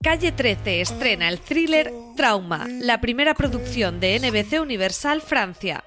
Calle 0.00 0.30
13 0.30 0.80
estrena 0.80 1.28
el 1.28 1.40
thriller 1.40 1.92
Trauma, 2.16 2.68
la 2.68 3.00
primera 3.00 3.34
producción 3.34 3.98
de 3.98 4.16
NBC 4.20 4.62
Universal 4.62 5.20
Francia. 5.20 5.82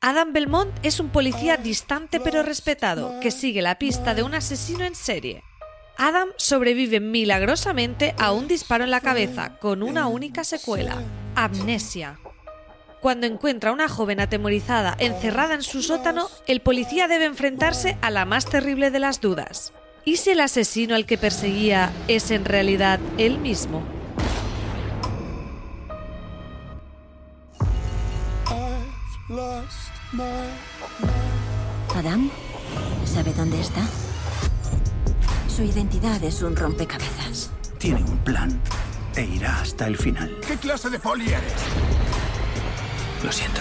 Adam 0.00 0.32
Belmont 0.32 0.70
es 0.84 1.00
un 1.00 1.08
policía 1.08 1.56
distante 1.56 2.20
pero 2.20 2.44
respetado 2.44 3.18
que 3.18 3.32
sigue 3.32 3.60
la 3.60 3.76
pista 3.76 4.14
de 4.14 4.22
un 4.22 4.34
asesino 4.34 4.84
en 4.84 4.94
serie. 4.94 5.42
Adam 5.96 6.28
sobrevive 6.36 7.00
milagrosamente 7.00 8.14
a 8.16 8.30
un 8.30 8.46
disparo 8.46 8.84
en 8.84 8.92
la 8.92 9.00
cabeza 9.00 9.58
con 9.58 9.82
una 9.82 10.06
única 10.06 10.44
secuela, 10.44 11.02
amnesia. 11.34 12.20
Cuando 13.00 13.26
encuentra 13.26 13.70
a 13.70 13.72
una 13.72 13.88
joven 13.88 14.20
atemorizada 14.20 14.94
encerrada 15.00 15.54
en 15.54 15.64
su 15.64 15.82
sótano, 15.82 16.28
el 16.46 16.60
policía 16.60 17.08
debe 17.08 17.24
enfrentarse 17.24 17.98
a 18.02 18.12
la 18.12 18.24
más 18.24 18.46
terrible 18.46 18.92
de 18.92 19.00
las 19.00 19.20
dudas. 19.20 19.72
¿Y 20.04 20.16
si 20.16 20.30
el 20.30 20.40
asesino 20.40 20.94
al 20.94 21.06
que 21.06 21.18
perseguía 21.18 21.92
es 22.08 22.30
en 22.30 22.44
realidad 22.44 22.98
él 23.18 23.38
mismo? 23.38 23.82
Adam, 31.94 32.30
¿sabe 33.04 33.32
dónde 33.34 33.60
está? 33.60 33.80
Su 35.48 35.64
identidad 35.64 36.22
es 36.22 36.42
un 36.42 36.54
rompecabezas. 36.54 37.50
Tiene 37.78 38.04
un 38.04 38.18
plan 38.18 38.60
e 39.16 39.24
irá 39.24 39.60
hasta 39.60 39.88
el 39.88 39.96
final. 39.96 40.38
¿Qué 40.46 40.56
clase 40.56 40.90
de 40.90 40.98
poli 41.00 41.28
eres? 41.28 41.52
Lo 43.24 43.32
siento. 43.32 43.60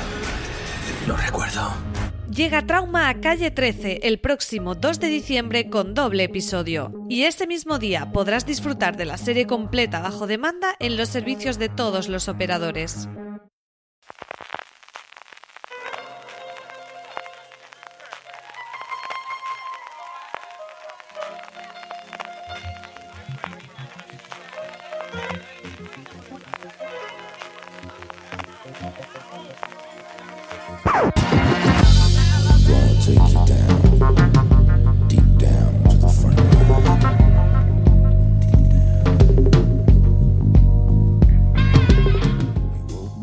Lo 1.07 1.17
recuerdo. 1.17 1.96
Llega 2.29 2.67
Trauma 2.67 3.07
a 3.07 3.21
Calle 3.21 3.51
13 3.51 4.01
el 4.03 4.19
próximo 4.19 4.75
2 4.75 4.99
de 4.99 5.07
diciembre 5.07 5.69
con 5.69 5.93
doble 5.93 6.25
episodio. 6.25 6.91
Y 7.09 7.23
ese 7.23 7.47
mismo 7.47 7.79
día 7.79 8.11
podrás 8.11 8.45
disfrutar 8.45 8.97
de 8.97 9.05
la 9.05 9.17
serie 9.17 9.47
completa 9.47 10.01
bajo 10.01 10.27
demanda 10.27 10.75
en 10.79 10.97
los 10.97 11.07
servicios 11.07 11.57
de 11.57 11.69
todos 11.69 12.09
los 12.09 12.27
operadores. 12.27 13.07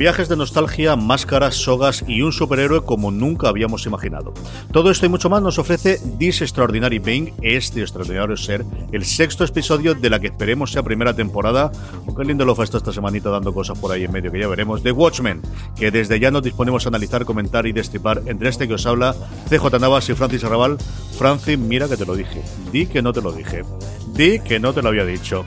Viajes 0.04 0.28
de 0.28 0.36
nostalgia, 0.36 0.96
máscaras, 0.96 1.54
sogas 1.54 2.04
y 2.06 2.20
un 2.20 2.30
superhéroe 2.30 2.84
como 2.84 3.10
nunca 3.10 3.48
habíamos 3.48 3.86
imaginado. 3.86 4.34
Todo 4.70 4.90
esto 4.90 5.06
y 5.06 5.08
mucho 5.08 5.30
más 5.30 5.40
nos 5.40 5.58
ofrece 5.58 5.98
This 6.18 6.42
Extraordinary 6.42 6.98
Being, 6.98 7.32
este 7.40 7.80
extraordinario 7.80 8.36
ser, 8.36 8.66
el 8.92 9.06
sexto 9.06 9.44
episodio 9.44 9.94
de 9.94 10.10
la 10.10 10.20
que 10.20 10.26
esperemos 10.26 10.72
sea 10.72 10.82
primera 10.82 11.16
temporada. 11.16 11.72
O 12.06 12.14
qué 12.14 12.22
lindo 12.22 12.44
lo 12.44 12.52
está 12.62 12.76
esta 12.76 12.92
semanita 12.92 13.30
dando 13.30 13.54
cosas 13.54 13.78
por 13.78 13.92
ahí 13.92 14.04
en 14.04 14.12
medio 14.12 14.30
que 14.30 14.40
ya 14.40 14.46
veremos. 14.46 14.82
The 14.82 14.92
Watchmen, 14.92 15.40
que 15.74 15.90
desde 15.90 16.20
ya 16.20 16.30
nos 16.30 16.42
disponemos 16.42 16.84
a 16.84 16.90
analizar, 16.90 17.24
comentar 17.24 17.66
y 17.66 17.72
destripar 17.72 18.20
entre 18.26 18.50
este 18.50 18.68
que 18.68 18.74
os 18.74 18.84
habla, 18.84 19.16
CJ 19.48 19.80
Navas 19.80 20.06
y 20.10 20.14
Francis 20.14 20.44
Arrabal. 20.44 20.76
Francis, 21.16 21.58
mira 21.58 21.88
que 21.88 21.96
te 21.96 22.04
lo 22.04 22.14
dije. 22.14 22.42
Di 22.70 22.84
que 22.84 23.00
no 23.00 23.14
te 23.14 23.22
lo 23.22 23.32
dije. 23.32 23.62
Di 24.08 24.38
que 24.40 24.60
no 24.60 24.74
te 24.74 24.82
lo 24.82 24.90
había 24.90 25.06
dicho. 25.06 25.46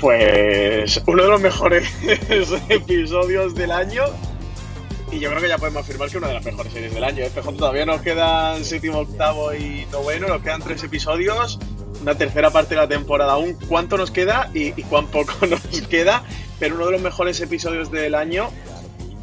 Pues 0.00 1.02
uno 1.06 1.24
de 1.24 1.28
los 1.28 1.40
mejores 1.40 1.88
episodios 2.68 3.54
del 3.54 3.72
año. 3.72 4.04
Y 5.10 5.18
yo 5.18 5.30
creo 5.30 5.40
que 5.40 5.48
ya 5.48 5.58
podemos 5.58 5.82
afirmar 5.82 6.10
que 6.10 6.18
una 6.18 6.28
de 6.28 6.34
las 6.34 6.44
mejores 6.44 6.72
series 6.72 6.94
del 6.94 7.02
año. 7.02 7.24
Este 7.24 7.40
todavía 7.40 7.86
nos 7.86 8.02
quedan 8.02 8.64
séptimo, 8.64 8.98
octavo 8.98 9.54
y 9.54 9.86
noveno, 9.90 10.28
nos 10.28 10.42
quedan 10.42 10.62
tres 10.62 10.84
episodios, 10.84 11.58
una 12.02 12.14
tercera 12.16 12.50
parte 12.50 12.74
de 12.74 12.82
la 12.82 12.88
temporada 12.88 13.32
aún. 13.32 13.56
¿Cuánto 13.68 13.96
nos 13.96 14.10
queda 14.10 14.50
y, 14.54 14.78
y 14.78 14.84
cuán 14.84 15.06
poco 15.06 15.46
nos 15.46 15.62
queda? 15.88 16.22
Pero 16.60 16.76
uno 16.76 16.86
de 16.86 16.92
los 16.92 17.00
mejores 17.00 17.40
episodios 17.40 17.90
del 17.90 18.14
año 18.14 18.50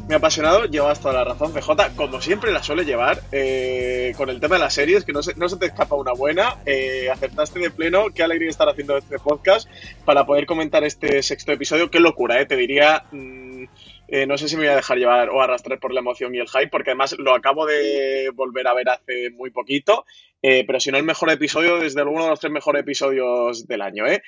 me 0.08 0.14
ha 0.14 0.18
apasionado, 0.18 0.66
llevas 0.66 1.00
toda 1.00 1.14
la 1.14 1.24
razón, 1.24 1.52
CJ, 1.52 1.96
como 1.96 2.20
siempre 2.20 2.52
la 2.52 2.62
suele 2.62 2.84
llevar, 2.84 3.22
eh, 3.32 4.14
con 4.16 4.30
el 4.30 4.40
tema 4.40 4.56
de 4.56 4.62
las 4.62 4.74
series, 4.74 5.04
que 5.04 5.12
no 5.12 5.22
se, 5.22 5.34
no 5.34 5.48
se 5.48 5.56
te 5.56 5.66
escapa 5.66 5.96
una 5.96 6.12
buena, 6.12 6.58
eh, 6.64 7.08
acertaste 7.10 7.58
de 7.58 7.70
pleno, 7.70 8.06
qué 8.14 8.22
alegría 8.22 8.48
estar 8.48 8.68
haciendo 8.68 8.96
este 8.96 9.18
podcast 9.18 9.68
para 10.04 10.24
poder 10.24 10.46
comentar 10.46 10.84
este 10.84 11.22
sexto 11.22 11.52
episodio, 11.52 11.90
qué 11.90 12.00
locura, 12.00 12.40
eh, 12.40 12.46
te 12.46 12.56
diría... 12.56 13.04
Mm, 13.10 13.64
eh, 14.08 14.26
no 14.26 14.38
sé 14.38 14.48
si 14.48 14.56
me 14.56 14.62
voy 14.62 14.72
a 14.72 14.76
dejar 14.76 14.98
llevar 14.98 15.30
o 15.30 15.40
arrastrar 15.40 15.80
por 15.80 15.92
la 15.92 16.00
emoción 16.00 16.34
y 16.34 16.38
el 16.38 16.48
hype, 16.48 16.68
porque 16.68 16.90
además 16.90 17.16
lo 17.18 17.34
acabo 17.34 17.66
de 17.66 18.30
volver 18.34 18.66
a 18.68 18.74
ver 18.74 18.88
hace 18.88 19.30
muy 19.30 19.50
poquito, 19.50 20.04
eh, 20.42 20.64
pero 20.66 20.78
si 20.78 20.90
no 20.90 20.98
el 20.98 21.04
mejor 21.04 21.30
episodio, 21.30 21.78
desde 21.78 22.02
uno 22.02 22.24
de 22.24 22.30
los 22.30 22.40
tres 22.40 22.52
mejores 22.52 22.82
episodios 22.82 23.66
del 23.66 23.82
año. 23.82 24.04
¿eh? 24.06 24.22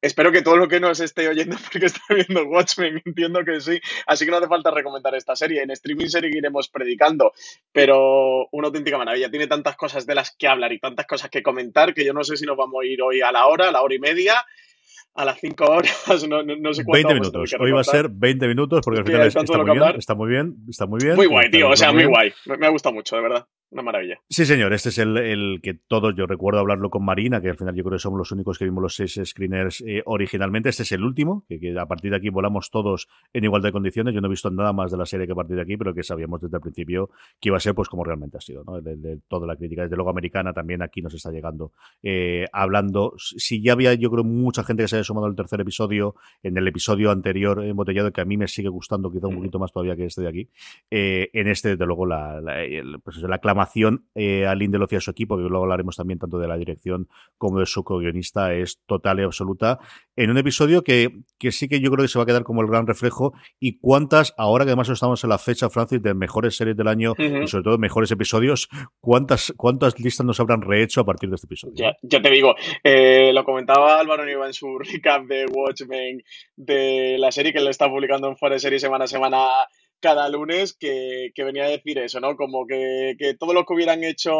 espero 0.00 0.32
que 0.32 0.42
todo 0.42 0.56
lo 0.56 0.68
que 0.68 0.80
nos 0.80 0.98
esté 1.00 1.28
oyendo, 1.28 1.56
porque 1.72 1.86
está 1.86 2.02
viendo 2.12 2.44
Watchmen, 2.44 3.00
entiendo 3.04 3.44
que 3.44 3.60
sí, 3.60 3.80
así 4.06 4.24
que 4.24 4.30
no 4.30 4.38
hace 4.38 4.48
falta 4.48 4.70
recomendar 4.70 5.14
esta 5.14 5.36
serie. 5.36 5.62
En 5.62 5.70
streaming 5.70 6.06
seguiremos 6.06 6.68
predicando, 6.68 7.32
pero 7.72 8.48
una 8.50 8.68
auténtica 8.68 8.98
maravilla. 8.98 9.30
Tiene 9.30 9.46
tantas 9.46 9.76
cosas 9.76 10.06
de 10.06 10.14
las 10.14 10.34
que 10.36 10.48
hablar 10.48 10.72
y 10.72 10.80
tantas 10.80 11.06
cosas 11.06 11.30
que 11.30 11.42
comentar 11.42 11.94
que 11.94 12.04
yo 12.04 12.12
no 12.12 12.24
sé 12.24 12.36
si 12.36 12.46
nos 12.46 12.56
vamos 12.56 12.82
a 12.82 12.86
ir 12.86 13.00
hoy 13.02 13.20
a 13.20 13.30
la 13.30 13.46
hora, 13.46 13.68
a 13.68 13.72
la 13.72 13.82
hora 13.82 13.94
y 13.94 13.98
media 13.98 14.44
a 15.14 15.24
las 15.24 15.40
5 15.40 15.64
horas, 15.64 16.06
no, 16.28 16.42
no, 16.42 16.72
sé 16.72 16.84
cuánto. 16.84 17.08
20 17.08 17.14
minutos. 17.14 17.56
Hoy 17.58 17.72
va 17.72 17.80
a 17.80 17.84
ser 17.84 18.08
20 18.08 18.48
minutos 18.48 18.80
porque 18.84 19.00
al 19.00 19.06
final 19.06 19.26
está 19.26 19.42
muy, 19.42 19.72
bien, 19.72 19.94
está 19.98 20.14
muy 20.14 20.28
bien, 20.28 20.56
está 20.68 20.86
muy 20.86 21.00
bien. 21.02 21.16
Muy 21.16 21.26
guay, 21.26 21.50
tío, 21.50 21.70
o 21.70 21.76
sea, 21.76 21.92
muy 21.92 22.04
guay. 22.04 22.32
Me, 22.58 22.66
ha 22.66 22.70
gustado 22.70 22.94
mucho, 22.94 23.16
de 23.16 23.22
verdad 23.22 23.46
una 23.70 23.82
maravilla. 23.82 24.20
Sí, 24.28 24.44
señor, 24.44 24.72
este 24.72 24.88
es 24.88 24.98
el, 24.98 25.16
el, 25.16 25.60
que 25.62 25.74
todos, 25.74 26.14
yo 26.16 26.26
recuerdo 26.26 26.60
hablarlo 26.60 26.90
con 26.90 27.04
Marina, 27.04 27.40
que 27.40 27.50
al 27.50 27.56
final 27.56 27.74
yo 27.74 27.84
creo 27.84 27.96
que 27.96 28.02
somos 28.02 28.18
los 28.18 28.32
únicos 28.32 28.58
que 28.58 28.64
vimos 28.64 28.82
los 28.82 28.96
seis 28.96 29.20
screeners 29.24 29.82
eh, 29.86 30.02
originalmente. 30.06 30.68
Este 30.68 30.82
es 30.82 30.92
el 30.92 31.04
último, 31.04 31.44
que, 31.48 31.60
que, 31.60 31.78
a 31.78 31.86
partir 31.86 32.10
de 32.10 32.16
aquí 32.16 32.30
volamos 32.30 32.70
todos 32.70 33.08
en 33.32 33.44
igualdad 33.44 33.68
de 33.68 33.72
condiciones. 33.72 34.14
Yo 34.14 34.20
no 34.20 34.26
he 34.26 34.30
visto 34.30 34.50
nada 34.50 34.72
más 34.72 34.90
de 34.90 34.96
la 34.96 35.06
serie 35.06 35.26
que 35.26 35.32
a 35.32 35.36
partir 35.36 35.56
de 35.56 35.62
aquí, 35.62 35.76
pero 35.76 35.94
que 35.94 36.02
sabíamos 36.02 36.40
desde 36.40 36.56
el 36.56 36.60
principio 36.60 37.10
que 37.40 37.50
iba 37.50 37.56
a 37.56 37.60
ser 37.60 37.74
pues 37.74 37.88
como 37.88 38.02
realmente 38.04 38.38
ha 38.38 38.40
sido, 38.40 38.64
¿no? 38.64 38.80
De, 38.80 39.18
toda 39.28 39.46
la 39.46 39.56
crítica, 39.56 39.82
desde 39.82 39.96
luego 39.96 40.10
americana 40.10 40.52
también 40.52 40.82
aquí 40.82 41.02
nos 41.02 41.14
está 41.14 41.30
llegando 41.30 41.72
eh, 42.02 42.46
hablando. 42.52 43.14
Si 43.18 43.62
ya 43.62 43.72
había, 43.72 43.94
yo 43.94 44.10
creo, 44.10 44.24
mucha 44.24 44.64
gente 44.64 44.82
que 44.82 44.88
se 44.88 44.96
había 44.96 45.04
sumado 45.04 45.26
al 45.26 45.36
tercer 45.36 45.60
episodio, 45.60 46.16
en 46.42 46.56
el 46.56 46.66
episodio 46.66 47.10
anterior 47.10 47.64
embotellado, 47.64 48.12
que 48.12 48.20
a 48.20 48.24
mí 48.24 48.36
me 48.36 48.48
sigue 48.48 48.68
gustando 48.68 49.10
quizá 49.10 49.28
un 49.28 49.36
poquito 49.36 49.58
más 49.58 49.72
todavía 49.72 49.94
que 49.94 50.06
este 50.06 50.22
de 50.22 50.28
aquí, 50.28 50.48
eh, 50.90 51.30
en 51.32 51.48
este, 51.48 51.70
desde 51.70 51.86
luego, 51.86 52.06
la, 52.06 52.40
la, 52.40 52.56
pues, 53.04 53.18
la 53.18 53.38
aclamación 53.60 54.06
eh, 54.14 54.46
a 54.46 54.54
Lindelof 54.54 54.92
y 54.92 54.96
a 54.96 55.00
su 55.00 55.10
equipo, 55.10 55.36
que 55.36 55.42
luego 55.42 55.64
hablaremos 55.64 55.96
también 55.96 56.18
tanto 56.18 56.38
de 56.38 56.48
la 56.48 56.56
dirección 56.56 57.08
como 57.38 57.58
de 57.58 57.66
su 57.66 57.84
co-guionista, 57.84 58.54
es 58.54 58.80
total 58.86 59.20
y 59.20 59.22
absoluta. 59.22 59.78
En 60.16 60.30
un 60.30 60.38
episodio 60.38 60.82
que, 60.82 61.22
que 61.38 61.52
sí 61.52 61.68
que 61.68 61.80
yo 61.80 61.90
creo 61.90 62.04
que 62.04 62.08
se 62.08 62.18
va 62.18 62.24
a 62.24 62.26
quedar 62.26 62.42
como 62.42 62.62
el 62.62 62.68
gran 62.68 62.86
reflejo. 62.86 63.32
Y 63.58 63.78
cuántas, 63.78 64.34
ahora 64.36 64.64
que 64.64 64.70
además 64.70 64.88
estamos 64.88 65.22
en 65.24 65.30
la 65.30 65.38
fecha, 65.38 65.70
Francis, 65.70 66.02
de 66.02 66.14
mejores 66.14 66.56
series 66.56 66.76
del 66.76 66.88
año 66.88 67.14
y 67.18 67.46
sobre 67.46 67.64
todo 67.64 67.78
mejores 67.78 68.10
episodios, 68.10 68.68
¿cuántas, 69.00 69.52
cuántas 69.56 69.98
listas 69.98 70.26
nos 70.26 70.40
habrán 70.40 70.62
rehecho 70.62 71.00
a 71.00 71.04
partir 71.04 71.28
de 71.28 71.36
este 71.36 71.46
episodio? 71.46 71.74
Ya, 71.76 71.96
ya 72.02 72.20
te 72.20 72.30
digo, 72.30 72.54
eh, 72.82 73.32
lo 73.32 73.44
comentaba 73.44 73.98
Álvaro 73.98 74.24
Niva 74.24 74.46
en 74.46 74.52
su 74.52 74.78
recap 74.78 75.24
de 75.26 75.46
Watchmen, 75.46 76.22
de 76.56 77.16
la 77.18 77.32
serie 77.32 77.52
que 77.52 77.60
le 77.60 77.70
está 77.70 77.88
publicando 77.88 78.28
en 78.28 78.36
Fuera 78.36 78.54
de 78.54 78.60
Serie 78.60 78.78
semana 78.78 79.04
a 79.04 79.08
semana 79.08 79.46
cada 80.00 80.28
lunes 80.28 80.74
que, 80.74 81.32
venía 81.36 81.64
a 81.64 81.68
decir 81.68 81.98
eso, 81.98 82.20
¿no? 82.20 82.36
Como 82.36 82.66
que, 82.66 83.16
que, 83.18 83.34
todo 83.34 83.52
lo 83.52 83.64
que 83.64 83.74
hubieran 83.74 84.02
hecho 84.04 84.32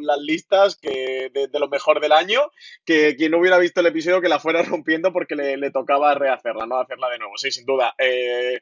las 0.00 0.18
listas 0.18 0.76
que 0.76 1.30
de, 1.32 1.58
lo 1.58 1.68
mejor 1.68 2.00
del 2.00 2.12
año, 2.12 2.40
que 2.84 3.16
quien 3.16 3.32
no 3.32 3.38
hubiera 3.38 3.58
visto 3.58 3.80
el 3.80 3.86
episodio 3.86 4.20
que 4.20 4.28
la 4.28 4.38
fuera 4.38 4.62
rompiendo 4.62 5.12
porque 5.12 5.34
le, 5.34 5.70
tocaba 5.70 6.14
rehacerla, 6.14 6.66
¿no? 6.66 6.78
Hacerla 6.78 7.08
de 7.10 7.18
nuevo, 7.18 7.36
sí, 7.36 7.50
sin 7.50 7.66
duda. 7.66 7.94
Eh, 7.98 8.60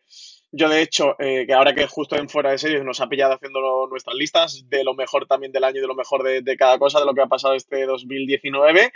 yo, 0.50 0.68
de 0.68 0.82
hecho, 0.82 1.16
eh, 1.18 1.44
que 1.46 1.54
ahora 1.54 1.74
que 1.74 1.86
justo 1.86 2.16
en 2.16 2.28
fuera 2.28 2.50
de 2.50 2.58
series 2.58 2.84
nos 2.84 3.00
ha 3.00 3.08
pillado 3.08 3.34
haciendo 3.34 3.86
nuestras 3.88 4.14
listas 4.16 4.68
de 4.68 4.84
lo 4.84 4.94
mejor 4.94 5.26
también 5.26 5.52
del 5.52 5.64
año 5.64 5.78
y 5.78 5.80
de 5.80 5.86
lo 5.86 5.94
mejor 5.94 6.22
de, 6.22 6.42
de 6.42 6.56
cada 6.56 6.78
cosa, 6.78 7.00
de 7.00 7.06
lo 7.06 7.14
que 7.14 7.22
ha 7.22 7.26
pasado 7.26 7.54
este 7.54 7.86
2019, 7.86 8.92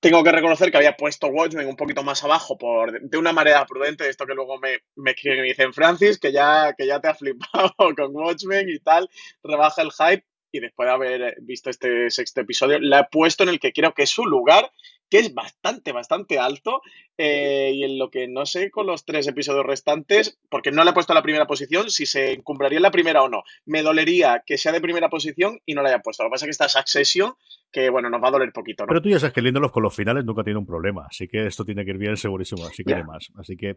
tengo 0.00 0.22
que 0.22 0.32
reconocer 0.32 0.70
que 0.70 0.76
había 0.76 0.96
puesto 0.96 1.28
Watchmen 1.28 1.66
un 1.66 1.76
poquito 1.76 2.02
más 2.02 2.22
abajo 2.22 2.56
por 2.58 3.00
de 3.00 3.18
una 3.18 3.32
manera 3.32 3.64
prudente, 3.66 4.08
esto 4.08 4.26
que 4.26 4.34
luego 4.34 4.58
me, 4.58 4.78
me 4.96 5.12
escriben 5.12 5.38
y 5.38 5.42
me 5.42 5.48
dicen, 5.48 5.72
Francis, 5.72 6.18
que 6.18 6.32
ya, 6.32 6.74
que 6.76 6.86
ya 6.86 7.00
te 7.00 7.08
ha 7.08 7.14
flipado 7.14 7.74
con 7.96 8.14
Watchmen 8.14 8.68
y 8.68 8.78
tal, 8.80 9.08
rebaja 9.42 9.82
el 9.82 9.92
hype 9.92 10.24
y 10.52 10.60
después 10.60 10.86
de 10.86 10.92
haber 10.92 11.36
visto 11.42 11.70
este 11.70 12.10
sexto 12.10 12.40
episodio, 12.40 12.78
la 12.78 13.00
he 13.00 13.04
puesto 13.10 13.42
en 13.42 13.50
el 13.50 13.60
que 13.60 13.72
creo 13.72 13.92
que 13.94 14.04
es 14.04 14.10
su 14.10 14.24
lugar, 14.24 14.70
que 15.10 15.18
es 15.18 15.34
bastante, 15.34 15.92
bastante 15.92 16.38
alto. 16.38 16.80
Eh, 17.18 17.72
y 17.74 17.84
en 17.84 17.98
lo 17.98 18.10
que 18.10 18.28
no 18.28 18.44
sé 18.46 18.70
con 18.70 18.86
los 18.86 19.04
tres 19.04 19.26
episodios 19.26 19.64
restantes, 19.64 20.38
porque 20.48 20.70
no 20.70 20.84
le 20.84 20.90
he 20.90 20.94
puesto 20.94 21.14
la 21.14 21.22
primera 21.22 21.46
posición, 21.46 21.90
si 21.90 22.06
se 22.06 22.32
encumbraría 22.32 22.78
en 22.78 22.82
la 22.82 22.90
primera 22.90 23.22
o 23.22 23.28
no. 23.28 23.42
Me 23.64 23.82
dolería 23.82 24.42
que 24.46 24.58
sea 24.58 24.72
de 24.72 24.80
primera 24.80 25.08
posición 25.08 25.60
y 25.64 25.74
no 25.74 25.82
la 25.82 25.90
haya 25.90 26.00
puesto. 26.00 26.22
Lo 26.22 26.30
que 26.30 26.34
pasa 26.34 26.44
es 26.44 26.48
que 26.48 26.64
esta 26.64 26.68
Succession, 26.68 27.34
que 27.70 27.90
bueno, 27.90 28.08
nos 28.08 28.22
va 28.22 28.28
a 28.28 28.30
doler 28.30 28.52
poquito, 28.52 28.84
¿no? 28.84 28.88
Pero 28.88 29.02
tú 29.02 29.08
ya 29.08 29.18
sabes 29.18 29.34
que 29.34 29.42
liéndolos 29.42 29.72
con 29.72 29.82
los 29.82 29.94
finales 29.94 30.24
nunca 30.24 30.42
tiene 30.42 30.58
un 30.58 30.66
problema. 30.66 31.06
Así 31.08 31.28
que 31.28 31.46
esto 31.46 31.64
tiene 31.64 31.84
que 31.84 31.90
ir 31.90 31.98
bien 31.98 32.16
segurísimo. 32.16 32.64
Así 32.66 32.84
que 32.84 33.02
más. 33.04 33.28
Así 33.36 33.56
que 33.56 33.76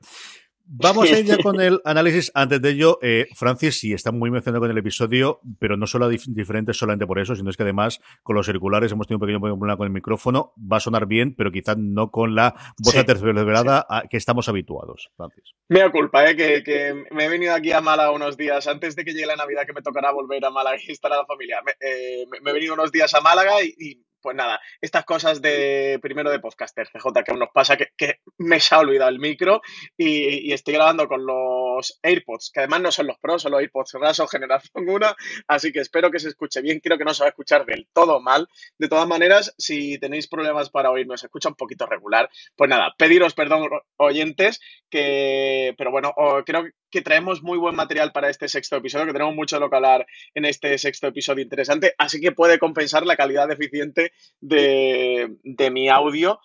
Vamos 0.72 1.12
a 1.12 1.18
ir 1.18 1.26
ya 1.26 1.38
con 1.38 1.60
el 1.60 1.82
análisis. 1.84 2.32
Antes 2.36 2.62
de 2.62 2.70
ello, 2.70 3.00
eh, 3.02 3.28
Francis 3.34 3.80
sí 3.80 3.92
está 3.92 4.12
muy 4.12 4.30
mencionado 4.30 4.62
con 4.62 4.70
el 4.70 4.78
episodio, 4.78 5.42
pero 5.58 5.78
no 5.78 5.88
solo 5.88 6.08
diferente 6.08 6.74
solamente 6.74 7.08
por 7.08 7.18
eso, 7.18 7.36
sino 7.36 7.50
es 7.50 7.58
que 7.58 7.64
además 7.64 8.00
con 8.22 8.36
los 8.36 8.46
circulares 8.46 8.92
hemos 8.92 9.08
tenido 9.08 9.18
un 9.18 9.40
pequeño 9.40 9.58
problema 9.58 9.78
con 9.78 9.88
el 9.88 9.94
micrófono. 9.94 10.54
Va 10.60 10.78
a 10.78 10.80
sonar 10.80 11.08
bien, 11.08 11.34
pero 11.36 11.52
quizás 11.52 11.76
no 11.78 12.12
con 12.12 12.36
la 12.36 12.54
voz 12.78 12.94
sí, 12.94 13.00
aterciopelada 13.00 13.88
que 14.12 14.18
estamos 14.18 14.48
habituados, 14.48 15.10
Francis. 15.18 15.56
Mea 15.70 15.92
culpa, 15.92 16.30
¿eh? 16.30 16.36
Que, 16.36 16.62
que, 16.64 16.94
me 17.12 17.26
he 17.26 17.30
venido 17.30 17.56
aquí 17.56 17.72
a 17.72 17.82
Málaga 17.82 18.12
unos 18.12 18.38
días 18.38 18.68
antes 18.68 18.96
de 18.96 19.04
que 19.04 19.14
llegue 19.14 19.26
la 19.26 19.36
Navidad, 19.36 19.66
que 19.66 19.74
me 19.74 19.82
tocará 19.82 20.12
volver 20.12 20.46
a 20.46 20.52
Málaga 20.52 20.78
y 20.86 20.92
estar 20.92 21.12
a 21.12 21.18
la 21.18 21.26
familia. 21.26 21.62
Me, 21.66 21.72
eh, 21.82 22.26
me 22.44 22.52
he 22.52 22.54
venido 22.54 22.76
unos 22.76 22.92
días 22.92 23.12
a 23.16 23.22
Málaga 23.22 23.64
y, 23.64 23.74
y 23.76 24.06
pues 24.22 24.36
nada, 24.36 24.60
estas 24.82 25.06
cosas 25.06 25.42
de 25.42 26.00
primero 26.02 26.30
de 26.30 26.40
podcaster, 26.40 26.88
CJ, 26.88 27.24
que 27.24 27.32
aún 27.32 27.40
nos 27.40 27.50
pasa 27.54 27.78
que, 27.78 28.20
me 28.38 28.60
se 28.60 28.76
ha 28.76 28.80
olvidado 28.80 29.10
el 29.10 29.20
micro 29.20 29.62
y, 29.98 30.52
estoy 30.54 30.74
grabando 30.74 31.08
con 31.08 31.26
los 31.26 32.00
AirPods, 32.04 32.52
que 32.54 32.62
además 32.62 32.82
no 32.82 32.92
son 32.92 33.08
los 33.08 33.18
pros, 33.20 33.42
son 33.42 33.52
los 33.52 33.62
AirPods 33.62 33.94
Raso 33.94 34.28
generación 34.28 34.90
1, 34.90 35.16
así 35.48 35.72
que 35.72 35.80
espero 35.80 36.12
que 36.12 36.20
se 36.20 36.30
escuche 36.30 36.62
bien, 36.62 36.80
creo 36.80 36.98
que 36.98 37.06
no 37.06 37.14
se 37.14 37.24
va 37.24 37.28
a 37.28 37.30
escuchar 37.30 37.66
del 37.66 37.88
todo 37.94 38.20
mal. 38.20 38.48
De 38.78 38.88
todas 38.88 39.08
maneras, 39.08 39.54
si 39.58 39.98
tenéis 40.00 40.28
problemas 40.28 40.70
para 40.70 40.92
oírnos, 40.92 41.20
se 41.20 41.28
escucha 41.28 41.50
un 41.50 41.56
poquito 41.56 41.86
regular, 41.86 42.30
pues 42.56 42.70
nada, 42.70 42.94
pediros 42.98 43.34
perdón 43.34 43.70
oyentes, 43.98 44.60
que, 44.90 45.74
pero 45.78 45.92
bueno, 45.92 46.14
creo 46.46 46.66
que 46.90 47.02
traemos 47.02 47.44
muy 47.44 47.58
buen 47.58 47.76
material 47.76 48.12
para 48.12 48.30
este 48.30 48.48
sexto 48.48 48.76
episodio, 48.78 49.08
que 49.08 49.14
tenemos 49.14 49.36
mucho 49.36 49.56
de 49.56 49.60
lo 49.62 49.70
que 49.70 49.76
hablar 49.76 50.06
en 50.34 50.46
este 50.46 50.78
sexto 50.78 51.08
episodio 51.08 51.44
interesante, 51.44 51.94
así 51.98 52.20
que 52.20 52.32
puede 52.32 52.60
compensar 52.60 53.06
la 53.06 53.16
calidad 53.16 53.48
deficiente 53.48 54.12
de, 54.40 55.38
de 55.44 55.72
mi 55.72 55.90
audio. 55.90 56.40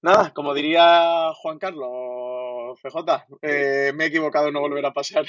Nada, 0.00 0.32
como 0.32 0.54
diría 0.54 1.32
Juan 1.34 1.58
Carlos, 1.58 2.78
CJ, 2.80 3.26
eh, 3.42 3.92
me 3.94 4.04
he 4.04 4.06
equivocado, 4.08 4.52
no 4.52 4.60
volverá 4.60 4.88
a 4.88 4.92
pasar. 4.92 5.26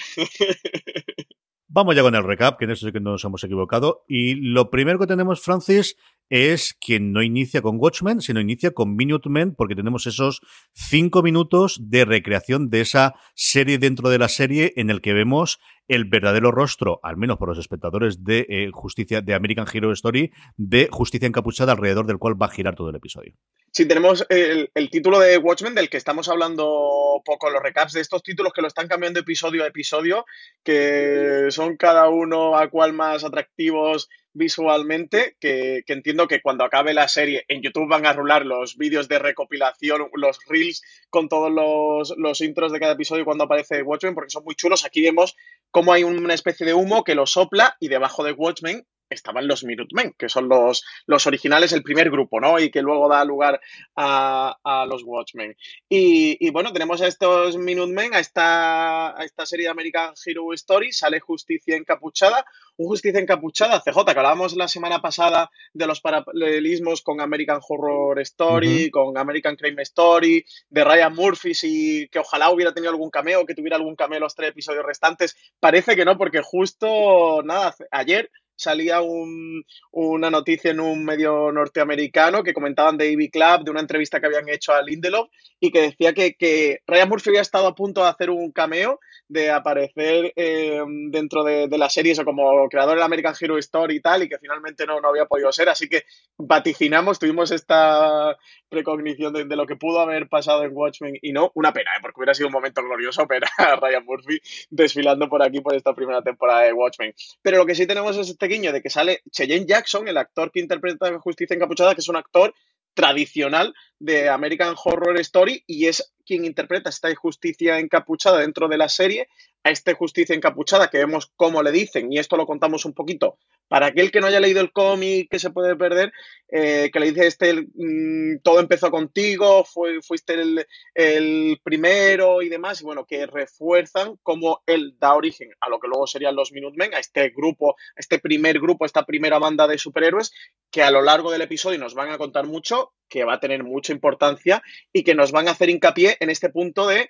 Vamos 1.71 1.95
ya 1.95 2.01
con 2.01 2.15
el 2.15 2.23
recap, 2.23 2.57
que 2.57 2.65
en 2.65 2.71
eso 2.71 2.87
sí 2.87 2.91
que 2.91 2.99
nos 2.99 3.23
hemos 3.23 3.43
equivocado. 3.43 4.03
Y 4.07 4.35
lo 4.35 4.71
primero 4.71 4.97
que 4.97 5.05
tenemos, 5.05 5.41
Francis, 5.41 5.95
es 6.29 6.75
que 6.79 6.99
no 6.99 7.21
inicia 7.23 7.61
con 7.61 7.77
Watchmen, 7.79 8.21
sino 8.21 8.39
inicia 8.39 8.71
con 8.71 8.95
Minutemen, 8.95 9.55
porque 9.55 9.75
tenemos 9.75 10.07
esos 10.07 10.41
cinco 10.73 11.23
minutos 11.23 11.79
de 11.81 12.05
recreación 12.05 12.69
de 12.69 12.81
esa 12.81 13.15
serie 13.35 13.77
dentro 13.77 14.09
de 14.09 14.19
la 14.19 14.29
serie 14.29 14.73
en 14.75 14.89
el 14.89 15.01
que 15.01 15.13
vemos 15.13 15.59
el 15.87 16.05
verdadero 16.05 16.51
rostro, 16.51 16.99
al 17.01 17.17
menos 17.17 17.37
por 17.37 17.49
los 17.49 17.57
espectadores 17.57 18.23
de 18.23 18.45
eh, 18.47 18.69
Justicia, 18.71 19.21
de 19.21 19.33
American 19.33 19.65
Hero 19.71 19.91
Story, 19.91 20.31
de 20.55 20.87
Justicia 20.91 21.27
Encapuchada, 21.27 21.71
alrededor 21.71 22.05
del 22.05 22.19
cual 22.19 22.39
va 22.39 22.45
a 22.45 22.51
girar 22.51 22.75
todo 22.75 22.91
el 22.91 22.95
episodio. 22.95 23.33
Sí, 23.71 23.87
tenemos 23.87 24.25
el, 24.29 24.69
el, 24.75 24.89
título 24.91 25.19
de 25.19 25.37
Watchmen, 25.39 25.73
del 25.73 25.89
que 25.89 25.97
estamos 25.97 26.29
hablando 26.29 27.21
poco 27.25 27.47
en 27.47 27.53
los 27.53 27.63
recaps, 27.63 27.93
de 27.93 28.01
estos 28.01 28.21
títulos 28.21 28.53
que 28.53 28.61
lo 28.61 28.67
están 28.67 28.87
cambiando 28.87 29.19
episodio 29.19 29.63
a 29.63 29.67
episodio, 29.67 30.25
que 30.63 31.47
son 31.49 31.75
cada 31.75 32.07
uno 32.09 32.55
a 32.55 32.69
cual 32.69 32.93
más 32.93 33.23
atractivos 33.23 34.09
visualmente, 34.33 35.35
que, 35.39 35.83
que, 35.85 35.93
entiendo 35.93 36.27
que 36.27 36.41
cuando 36.41 36.63
acabe 36.63 36.93
la 36.93 37.07
serie 37.07 37.45
en 37.47 37.61
YouTube 37.61 37.89
van 37.89 38.05
a 38.05 38.13
rular 38.13 38.45
los 38.45 38.77
vídeos 38.77 39.07
de 39.07 39.19
recopilación, 39.19 40.09
los 40.13 40.39
reels 40.47 40.81
con 41.09 41.29
todos 41.29 41.51
los, 41.51 42.17
los 42.17 42.41
intros 42.41 42.71
de 42.71 42.79
cada 42.79 42.93
episodio 42.93 43.25
cuando 43.25 43.45
aparece 43.45 43.81
Watchmen, 43.81 44.15
porque 44.15 44.31
son 44.31 44.43
muy 44.43 44.55
chulos. 44.55 44.85
Aquí 44.85 45.01
vemos 45.01 45.35
cómo 45.71 45.93
hay 45.93 46.03
una 46.03 46.33
especie 46.33 46.65
de 46.65 46.73
humo 46.73 47.03
que 47.03 47.15
lo 47.15 47.25
sopla 47.25 47.75
y 47.79 47.87
debajo 47.87 48.23
de 48.23 48.33
Watchmen 48.33 48.85
estaban 49.09 49.47
los 49.47 49.63
Minutemen, 49.63 50.13
que 50.17 50.29
son 50.29 50.47
los, 50.50 50.85
los 51.06 51.27
originales, 51.27 51.73
el 51.73 51.83
primer 51.83 52.09
grupo, 52.09 52.39
¿no? 52.39 52.59
Y 52.59 52.71
que 52.71 52.81
luego 52.81 53.09
da 53.09 53.23
lugar 53.25 53.59
a, 53.95 54.57
a 54.63 54.85
los 54.85 55.03
Watchmen. 55.03 55.56
Y, 55.88 56.38
y, 56.45 56.50
bueno, 56.51 56.71
tenemos 56.71 57.01
a 57.01 57.07
estos 57.07 57.57
Minutemen, 57.57 58.13
a 58.13 58.19
esta, 58.19 59.19
a 59.19 59.23
esta 59.23 59.45
serie 59.45 59.65
de 59.65 59.71
American 59.71 60.13
Hero 60.25 60.53
Story, 60.53 60.91
sale 60.91 61.19
Justicia 61.19 61.75
Encapuchada, 61.75 62.45
un 62.77 62.88
Justicia 62.88 63.19
Encapuchada, 63.19 63.81
CJ, 63.81 64.06
que 64.06 64.19
hablábamos 64.19 64.56
la 64.56 64.67
semana 64.67 65.01
pasada 65.01 65.50
de 65.73 65.88
los 65.88 66.01
paralelismos 66.01 67.01
con 67.01 67.21
American 67.21 67.59
Horror 67.67 68.19
Story, 68.21 68.67
uh 68.67 68.88
-huh. 68.88 68.91
con 68.91 69.17
American 69.17 69.56
Crime 69.56 69.81
Story, 69.83 70.45
de 70.69 70.83
Ryan 70.83 71.13
Murphy, 71.13 71.51
y 71.63 72.07
que 72.09 72.19
ojalá 72.19 72.50
hubiera 72.51 72.73
tenido 72.73 72.91
algún 72.91 73.09
cameo, 73.09 73.45
que 73.45 73.56
tuviera 73.56 73.75
algún 73.75 73.95
cameo 73.95 74.19
los 74.19 74.35
tres 74.35 74.51
episodios 74.51 74.85
restantes. 74.85 75.35
Parece 75.59 75.95
que 75.95 76.06
no, 76.06 76.17
porque 76.17 76.41
justo, 76.41 77.41
nada, 77.44 77.75
ayer 77.91 78.31
salía 78.59 79.01
un, 79.01 79.63
una 79.91 80.29
noticia 80.29 80.71
en 80.71 80.81
un 80.81 81.06
medio 81.06 81.51
norteamericano 81.51 82.44
que 82.44 82.53
comentaban 82.53 82.97
de 82.97 83.09
Ivy 83.11 83.29
Club, 83.29 83.63
de 83.63 83.71
una 83.71 83.79
entrevista 83.79 84.19
que 84.19 84.27
habían 84.27 84.50
hecho 84.50 84.73
a 84.73 84.81
Lindelof, 84.81 85.29
y 85.59 85.71
que 85.71 85.81
decía 85.81 86.13
que, 86.13 86.81
Ryan 86.85 87.09
Murphy 87.09 87.29
había 87.29 87.41
estado 87.41 87.67
a 87.67 87.75
punto 87.75 88.03
de 88.03 88.09
hacer 88.09 88.29
un 88.29 88.51
cameo, 88.51 89.00
de 89.27 89.51
aparecer 89.51 90.33
eh, 90.35 90.81
dentro 91.09 91.44
de, 91.44 91.67
la 91.77 91.89
serie, 91.89 92.11
eso 92.11 92.25
como 92.25 92.67
creador 92.67 92.97
de 92.97 93.03
American 93.03 93.35
Hero 93.39 93.57
Story 93.57 93.97
y 93.97 94.01
tal, 94.01 94.23
y 94.23 94.29
que 94.29 94.39
finalmente 94.39 94.85
no, 94.85 95.00
no 95.00 95.09
había 95.09 95.25
podido 95.25 95.51
ser. 95.51 95.69
Así 95.69 95.88
que 95.88 96.03
vaticinamos, 96.38 97.19
tuvimos 97.19 97.51
esta 97.51 98.38
precognición 98.67 99.31
de, 99.33 99.45
de 99.45 99.56
lo 99.56 99.65
que 99.65 99.75
pudo 99.75 100.00
haber 100.00 100.27
pasado 100.27 100.63
en 100.63 100.75
Watchmen, 100.75 101.17
y 101.21 101.31
no, 101.31 101.51
una 101.56 101.71
pena, 101.71 101.91
¿eh? 101.95 102.00
porque 102.01 102.19
hubiera 102.19 102.33
sido 102.33 102.47
un 102.47 102.53
momento 102.53 102.83
glorioso 102.83 103.25
ver 103.25 103.44
a 103.57 103.75
Ryan 103.77 104.06
Murphy 104.06 104.41
desfilando 104.69 105.29
por 105.29 105.44
aquí 105.44 105.61
por 105.61 105.75
esta 105.75 105.94
primera 105.94 106.21
temporada 106.21 106.61
de 106.61 106.73
Watchmen. 106.73 107.13
Pero 107.41 107.57
lo 107.57 107.65
que 107.65 107.75
sí 107.75 107.88
tenemos 107.88 108.17
es 108.17 108.29
este 108.29 108.48
de 108.49 108.81
que 108.81 108.89
sale 108.89 109.21
Cheyenne 109.31 109.67
Jackson, 109.67 110.07
el 110.07 110.17
actor 110.17 110.51
que 110.51 110.59
interpreta 110.59 111.19
Justicia 111.19 111.53
Encapuchada, 111.53 111.93
que 111.93 112.01
es 112.01 112.09
un 112.09 112.15
actor 112.15 112.53
tradicional 112.95 113.75
de 113.99 114.27
American 114.27 114.73
Horror 114.83 115.19
Story 115.19 115.63
y 115.67 115.85
es 115.85 116.11
quien 116.25 116.45
interpreta 116.45 116.89
esta 116.89 117.13
justicia 117.13 117.77
encapuchada 117.77 118.39
dentro 118.39 118.68
de 118.68 118.77
la 118.77 118.89
serie, 118.89 119.27
a 119.63 119.71
esta 119.71 119.94
justicia 119.94 120.35
encapuchada 120.35 120.89
que 120.89 120.99
vemos 120.99 121.31
cómo 121.35 121.61
le 121.61 121.71
dicen, 121.71 122.11
y 122.11 122.18
esto 122.18 122.37
lo 122.37 122.45
contamos 122.45 122.85
un 122.85 122.94
poquito, 122.94 123.37
para 123.68 123.87
aquel 123.87 124.11
que 124.11 124.19
no 124.19 124.28
haya 124.28 124.39
leído 124.39 124.61
el 124.61 124.71
cómic 124.71 125.30
que 125.30 125.39
se 125.39 125.51
puede 125.51 125.75
perder, 125.75 126.11
eh, 126.49 126.89
que 126.92 126.99
le 126.99 127.11
dice 127.11 127.28
este, 127.28 127.68
mmm, 127.75 128.39
todo 128.42 128.59
empezó 128.59 128.89
contigo, 128.89 129.63
fue, 129.63 130.01
fuiste 130.01 130.33
el, 130.33 130.66
el, 130.94 131.59
primero 131.63 132.42
y 132.42 132.49
demás, 132.49 132.81
y 132.81 132.85
bueno, 132.85 133.06
que 133.06 133.25
refuerzan 133.28 134.16
cómo 134.23 134.61
él 134.66 134.95
da 134.99 135.13
origen 135.13 135.49
a 135.59 135.69
lo 135.69 135.80
que 135.80 135.87
luego 135.87 136.07
serían 136.07 136.35
los 136.35 136.51
Minutemen, 136.51 136.94
a 136.95 136.99
este 136.99 137.30
grupo, 137.30 137.71
a 137.71 137.99
este 137.99 138.19
primer 138.19 138.59
grupo, 138.59 138.85
esta 138.85 139.06
primera 139.06 139.39
banda 139.39 139.68
de 139.68 139.78
superhéroes, 139.78 140.31
que 140.71 140.81
a 140.81 140.92
lo 140.92 141.01
largo 141.01 141.31
del 141.31 141.42
episodio 141.42 141.78
nos 141.78 141.94
van 141.94 142.09
a 142.09 142.18
contar 142.18 142.47
mucho, 142.47 142.94
que 143.07 143.23
va 143.23 143.33
a 143.33 143.39
tener 143.39 143.63
mucha 143.63 143.94
importancia 143.94 144.63
y 144.94 145.04
que 145.04 145.16
nos 145.16 145.31
van 145.31 145.47
a 145.47 145.51
hacer 145.51 145.69
hincapié 145.69 146.18
en 146.19 146.30
este 146.30 146.49
punto 146.49 146.87
de 146.87 147.09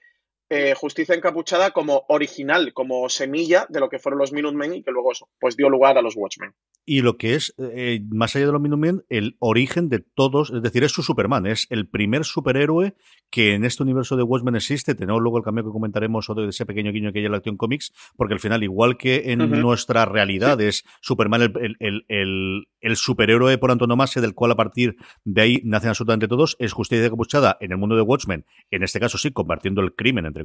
eh, 0.49 0.73
Justicia 0.75 1.15
Encapuchada 1.15 1.71
como 1.71 2.05
original, 2.07 2.73
como 2.73 3.07
semilla 3.09 3.65
de 3.69 3.79
lo 3.79 3.89
que 3.89 3.99
fueron 3.99 4.19
los 4.19 4.31
Minutemen 4.31 4.73
y 4.73 4.83
que 4.83 4.91
luego 4.91 5.11
pues 5.39 5.55
dio 5.55 5.69
lugar 5.69 5.97
a 5.97 6.01
los 6.01 6.15
Watchmen. 6.15 6.53
Y 6.85 7.01
lo 7.01 7.17
que 7.17 7.35
es, 7.35 7.53
eh, 7.59 8.01
más 8.09 8.35
allá 8.35 8.47
de 8.47 8.51
los 8.51 8.61
Minutemen, 8.61 9.03
el 9.09 9.35
origen 9.39 9.89
de 9.89 9.99
todos, 9.99 10.51
es 10.51 10.61
decir, 10.63 10.83
es 10.83 10.91
su 10.91 11.03
Superman, 11.03 11.45
es 11.45 11.67
el 11.69 11.87
primer 11.87 12.25
superhéroe 12.25 12.95
que 13.29 13.53
en 13.53 13.63
este 13.63 13.83
universo 13.83 14.17
de 14.17 14.23
Watchmen 14.23 14.55
existe. 14.55 14.95
Tenemos 14.95 15.21
luego 15.21 15.37
el 15.37 15.43
cambio 15.43 15.63
que 15.63 15.69
comentaremos 15.69 16.29
o 16.29 16.33
de 16.33 16.49
ese 16.49 16.65
pequeño 16.65 16.91
guiño 16.91 17.11
que 17.11 17.19
hay 17.19 17.25
en 17.25 17.31
la 17.31 17.37
acción 17.37 17.57
comics, 17.57 17.93
porque 18.15 18.33
al 18.33 18.39
final, 18.39 18.63
igual 18.63 18.97
que 18.97 19.31
en 19.31 19.41
uh 19.41 19.45
-huh. 19.45 19.59
nuestra 19.59 20.05
realidad, 20.05 20.57
sí. 20.57 20.65
es 20.65 20.83
Superman 21.01 21.43
el, 21.43 21.75
el, 21.79 22.05
el, 22.07 22.67
el, 22.81 22.95
superhéroe 22.95 23.57
por 23.59 23.69
antonomasia 23.71 24.21
del 24.21 24.33
cual 24.33 24.51
a 24.51 24.55
partir 24.55 24.95
de 25.23 25.41
ahí 25.41 25.61
nacen 25.63 25.89
absolutamente 25.89 26.27
todos, 26.27 26.55
es 26.59 26.73
Justicia 26.73 27.05
Encapuchada 27.05 27.57
en 27.59 27.71
el 27.71 27.77
mundo 27.77 27.95
de 27.95 28.01
Watchmen, 28.01 28.45
en 28.71 28.83
este 28.83 28.99
caso 28.99 29.17
sí, 29.17 29.31
compartiendo 29.31 29.81
el 29.81 29.93
crimen, 29.93 30.25
entre 30.25 30.38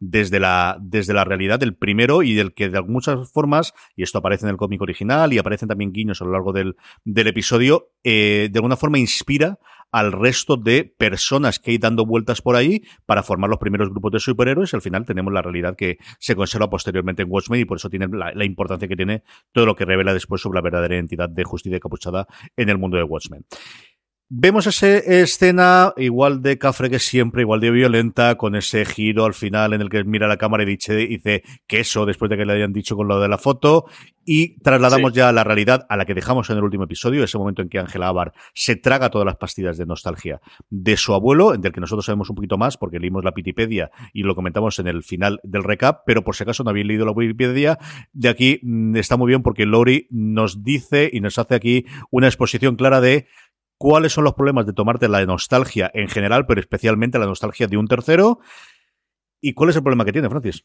desde 0.00 0.40
la, 0.40 0.78
desde 0.80 1.14
la 1.14 1.24
realidad 1.24 1.58
del 1.58 1.74
primero 1.74 2.22
y 2.22 2.34
del 2.34 2.54
que 2.54 2.68
de 2.68 2.82
muchas 2.82 3.30
formas, 3.32 3.74
y 3.96 4.02
esto 4.02 4.18
aparece 4.18 4.46
en 4.46 4.50
el 4.50 4.56
cómic 4.56 4.82
original 4.82 5.32
y 5.32 5.38
aparecen 5.38 5.68
también 5.68 5.92
guiños 5.92 6.20
a 6.20 6.24
lo 6.24 6.32
largo 6.32 6.52
del, 6.52 6.76
del 7.04 7.26
episodio, 7.28 7.90
eh, 8.04 8.48
de 8.50 8.58
alguna 8.58 8.76
forma 8.76 8.98
inspira 8.98 9.58
al 9.92 10.10
resto 10.10 10.56
de 10.56 10.84
personas 10.84 11.58
que 11.58 11.72
hay 11.72 11.78
dando 11.78 12.06
vueltas 12.06 12.40
por 12.40 12.56
ahí 12.56 12.82
para 13.04 13.22
formar 13.22 13.50
los 13.50 13.58
primeros 13.58 13.90
grupos 13.90 14.12
de 14.12 14.20
superhéroes. 14.20 14.72
Al 14.72 14.80
final 14.80 15.04
tenemos 15.04 15.32
la 15.32 15.42
realidad 15.42 15.76
que 15.76 15.98
se 16.18 16.34
conserva 16.34 16.70
posteriormente 16.70 17.22
en 17.22 17.30
Watchmen 17.30 17.60
y 17.60 17.66
por 17.66 17.76
eso 17.76 17.90
tiene 17.90 18.08
la, 18.08 18.32
la 18.32 18.44
importancia 18.46 18.88
que 18.88 18.96
tiene 18.96 19.22
todo 19.52 19.66
lo 19.66 19.76
que 19.76 19.84
revela 19.84 20.14
después 20.14 20.40
sobre 20.40 20.56
la 20.56 20.62
verdadera 20.62 20.94
identidad 20.94 21.28
de 21.28 21.44
justicia 21.44 21.78
capuchada 21.78 22.26
en 22.56 22.70
el 22.70 22.78
mundo 22.78 22.96
de 22.96 23.04
Watchmen. 23.04 23.44
Vemos 24.34 24.66
esa 24.66 24.96
escena 24.96 25.92
igual 25.98 26.40
de 26.40 26.56
cafre 26.56 26.88
que 26.88 26.98
siempre, 26.98 27.42
igual 27.42 27.60
de 27.60 27.70
violenta, 27.70 28.36
con 28.36 28.56
ese 28.56 28.86
giro 28.86 29.26
al 29.26 29.34
final 29.34 29.74
en 29.74 29.82
el 29.82 29.90
que 29.90 30.04
mira 30.04 30.26
la 30.26 30.38
cámara 30.38 30.62
y 30.62 30.66
dice, 30.66 31.42
que 31.66 31.80
eso 31.80 32.06
después 32.06 32.30
de 32.30 32.38
que 32.38 32.46
le 32.46 32.54
hayan 32.54 32.72
dicho 32.72 32.96
con 32.96 33.08
lo 33.08 33.20
de 33.20 33.28
la 33.28 33.36
foto. 33.36 33.84
Y 34.24 34.58
trasladamos 34.60 35.12
ya 35.12 35.28
a 35.28 35.32
la 35.32 35.44
realidad 35.44 35.84
a 35.86 35.98
la 35.98 36.06
que 36.06 36.14
dejamos 36.14 36.48
en 36.48 36.56
el 36.56 36.64
último 36.64 36.84
episodio, 36.84 37.22
ese 37.22 37.36
momento 37.36 37.60
en 37.60 37.68
que 37.68 37.78
Ángela 37.78 38.08
Abar 38.08 38.32
se 38.54 38.76
traga 38.76 39.10
todas 39.10 39.26
las 39.26 39.36
pastillas 39.36 39.76
de 39.76 39.84
nostalgia 39.84 40.40
de 40.70 40.96
su 40.96 41.12
abuelo, 41.12 41.52
del 41.52 41.72
que 41.72 41.80
nosotros 41.80 42.06
sabemos 42.06 42.30
un 42.30 42.36
poquito 42.36 42.56
más 42.56 42.78
porque 42.78 43.00
leímos 43.00 43.24
la 43.24 43.32
Pitipedia 43.32 43.90
y 44.14 44.22
lo 44.22 44.34
comentamos 44.34 44.78
en 44.78 44.86
el 44.86 45.02
final 45.02 45.40
del 45.42 45.62
recap, 45.62 46.04
pero 46.06 46.24
por 46.24 46.36
si 46.36 46.44
acaso 46.44 46.64
no 46.64 46.70
habéis 46.70 46.86
leído 46.86 47.04
la 47.04 47.12
Wikipedia, 47.12 47.78
de 48.14 48.30
aquí 48.30 48.60
mm, 48.62 48.96
está 48.96 49.18
muy 49.18 49.28
bien 49.28 49.42
porque 49.42 49.66
Lori 49.66 50.06
nos 50.10 50.62
dice 50.62 51.10
y 51.12 51.20
nos 51.20 51.38
hace 51.38 51.54
aquí 51.54 51.84
una 52.10 52.28
exposición 52.28 52.76
clara 52.76 53.02
de 53.02 53.26
cuáles 53.82 54.12
son 54.12 54.22
los 54.22 54.34
problemas 54.34 54.64
de 54.64 54.72
tomarte 54.72 55.08
la 55.08 55.26
nostalgia 55.26 55.90
en 55.92 56.08
general, 56.08 56.46
pero 56.46 56.60
especialmente 56.60 57.18
la 57.18 57.26
nostalgia 57.26 57.66
de 57.66 57.76
un 57.76 57.88
tercero. 57.88 58.38
¿Y 59.40 59.54
cuál 59.54 59.70
es 59.70 59.76
el 59.76 59.82
problema 59.82 60.04
que 60.04 60.12
tiene, 60.12 60.30
Francis? 60.30 60.62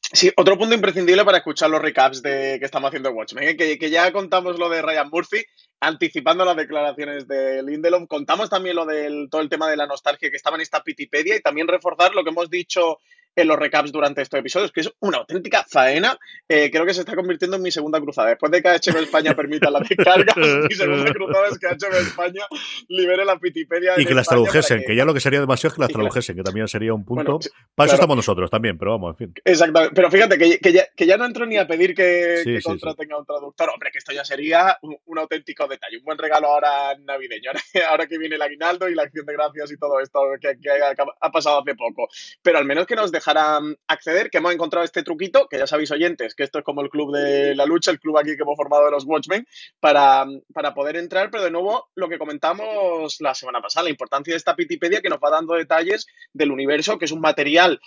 Sí, 0.00 0.32
otro 0.36 0.58
punto 0.58 0.74
imprescindible 0.74 1.24
para 1.24 1.38
escuchar 1.38 1.70
los 1.70 1.80
recaps 1.80 2.22
de 2.22 2.56
que 2.58 2.64
estamos 2.64 2.88
haciendo 2.88 3.12
Watchmen, 3.12 3.50
¿eh? 3.50 3.56
que, 3.56 3.78
que, 3.78 3.88
ya 3.88 4.10
contamos 4.12 4.58
lo 4.58 4.68
de 4.68 4.82
Ryan 4.82 5.10
Murphy, 5.12 5.44
anticipando 5.78 6.44
las 6.44 6.56
declaraciones 6.56 7.28
de 7.28 7.62
Lindelof, 7.62 8.08
contamos 8.08 8.50
también 8.50 8.74
lo 8.74 8.84
del 8.84 9.28
todo 9.30 9.40
el 9.40 9.48
tema 9.48 9.70
de 9.70 9.76
la 9.76 9.86
nostalgia 9.86 10.28
que 10.28 10.36
estaba 10.36 10.56
en 10.56 10.62
esta 10.62 10.82
Pitipedia 10.82 11.36
y 11.36 11.40
también 11.40 11.68
reforzar 11.68 12.16
lo 12.16 12.24
que 12.24 12.30
hemos 12.30 12.50
dicho 12.50 12.98
en 13.36 13.48
los 13.48 13.58
recaps 13.58 13.92
durante 13.92 14.22
estos 14.22 14.38
episodios, 14.40 14.72
que 14.72 14.80
es 14.80 14.92
una 15.00 15.18
auténtica 15.18 15.64
faena. 15.68 16.18
Eh, 16.48 16.70
creo 16.70 16.86
que 16.86 16.94
se 16.94 17.00
está 17.00 17.14
convirtiendo 17.14 17.56
en 17.56 17.62
mi 17.62 17.70
segunda 17.70 18.00
cruzada. 18.00 18.28
Después 18.30 18.52
de 18.52 18.62
que 18.62 18.68
HBO 18.68 19.00
España 19.00 19.34
permita 19.36 19.70
la 19.70 19.80
descarga, 19.80 20.34
mi 20.68 20.74
segunda 20.74 21.12
cruzada 21.12 21.48
es 21.48 21.58
que 21.58 21.66
HBO 21.66 21.98
España 21.98 22.46
libere 22.88 23.24
la 23.24 23.38
Pitipedia. 23.38 23.94
Y 23.96 24.06
que 24.06 24.14
las 24.14 24.28
tradujesen, 24.28 24.82
que... 24.86 24.94
ya 24.94 25.04
lo 25.04 25.14
que 25.14 25.20
sería 25.20 25.40
demasiado 25.40 25.68
es 25.68 25.74
que 25.74 25.80
las 25.80 25.90
tradujesen, 25.90 26.36
que 26.36 26.42
también 26.42 26.68
sería 26.68 26.94
un 26.94 27.04
punto. 27.04 27.38
Para 27.74 27.86
eso 27.86 27.94
estamos 27.94 28.16
nosotros 28.16 28.50
también, 28.50 28.78
pero 28.78 28.92
vamos, 28.92 29.10
en 29.12 29.16
fin. 29.16 29.34
Exactamente. 29.44 29.94
Pero 29.94 30.10
fíjate 30.10 30.38
que, 30.38 30.58
que, 30.58 30.72
ya, 30.72 30.86
que 30.94 31.06
ya, 31.06 31.16
no 31.16 31.24
entro 31.24 31.46
ni 31.46 31.56
a 31.56 31.66
pedir 31.66 31.94
que, 31.94 32.42
que 32.44 32.62
contraten 32.62 33.12
a 33.12 33.18
un 33.18 33.26
traductor. 33.26 33.70
Hombre, 33.70 33.90
que 33.90 33.98
esto 33.98 34.12
ya 34.12 34.24
sería 34.24 34.78
un, 34.82 34.96
un, 35.06 35.18
auténtico 35.18 35.66
detalle, 35.66 35.98
un 35.98 36.04
buen 36.04 36.18
regalo 36.18 36.48
ahora 36.48 36.96
navideño, 37.00 37.50
ahora, 37.90 38.06
que 38.06 38.18
viene 38.18 38.36
el 38.36 38.42
aguinaldo 38.42 38.88
y 38.88 38.94
la 38.94 39.02
acción 39.02 39.26
de 39.26 39.32
gracias 39.32 39.72
y 39.72 39.76
todo 39.76 40.00
esto 40.00 40.20
que, 40.40 40.58
que 40.60 40.70
ha, 40.70 40.94
ha 41.20 41.32
pasado 41.32 41.60
hace 41.60 41.74
poco. 41.74 42.08
Pero 42.42 42.58
al 42.58 42.64
menos 42.64 42.86
que 42.86 42.94
nos 42.94 43.10
dejaran 43.24 43.76
acceder, 43.88 44.30
que 44.30 44.38
hemos 44.38 44.52
encontrado 44.52 44.84
este 44.84 45.02
truquito, 45.02 45.48
que 45.48 45.58
ya 45.58 45.66
sabéis 45.66 45.90
oyentes, 45.90 46.34
que 46.34 46.42
esto 46.42 46.58
es 46.58 46.64
como 46.64 46.82
el 46.82 46.90
club 46.90 47.14
de 47.16 47.54
la 47.54 47.64
lucha, 47.64 47.90
el 47.90 47.98
club 47.98 48.18
aquí 48.18 48.36
que 48.36 48.42
hemos 48.42 48.56
formado 48.56 48.84
de 48.84 48.90
los 48.90 49.04
Watchmen, 49.04 49.46
para, 49.80 50.26
para 50.52 50.74
poder 50.74 50.96
entrar, 50.96 51.30
pero 51.30 51.44
de 51.44 51.50
nuevo 51.50 51.88
lo 51.94 52.08
que 52.08 52.18
comentamos 52.18 53.16
la 53.20 53.34
semana 53.34 53.60
pasada, 53.60 53.84
la 53.84 53.90
importancia 53.90 54.32
de 54.32 54.36
esta 54.38 54.54
Pitipedia 54.54 55.00
que 55.00 55.08
nos 55.08 55.18
va 55.18 55.30
dando 55.30 55.54
detalles 55.54 56.06
del 56.32 56.50
universo, 56.50 56.98
que 56.98 57.06
es 57.06 57.12
un 57.12 57.20
material 57.20 57.80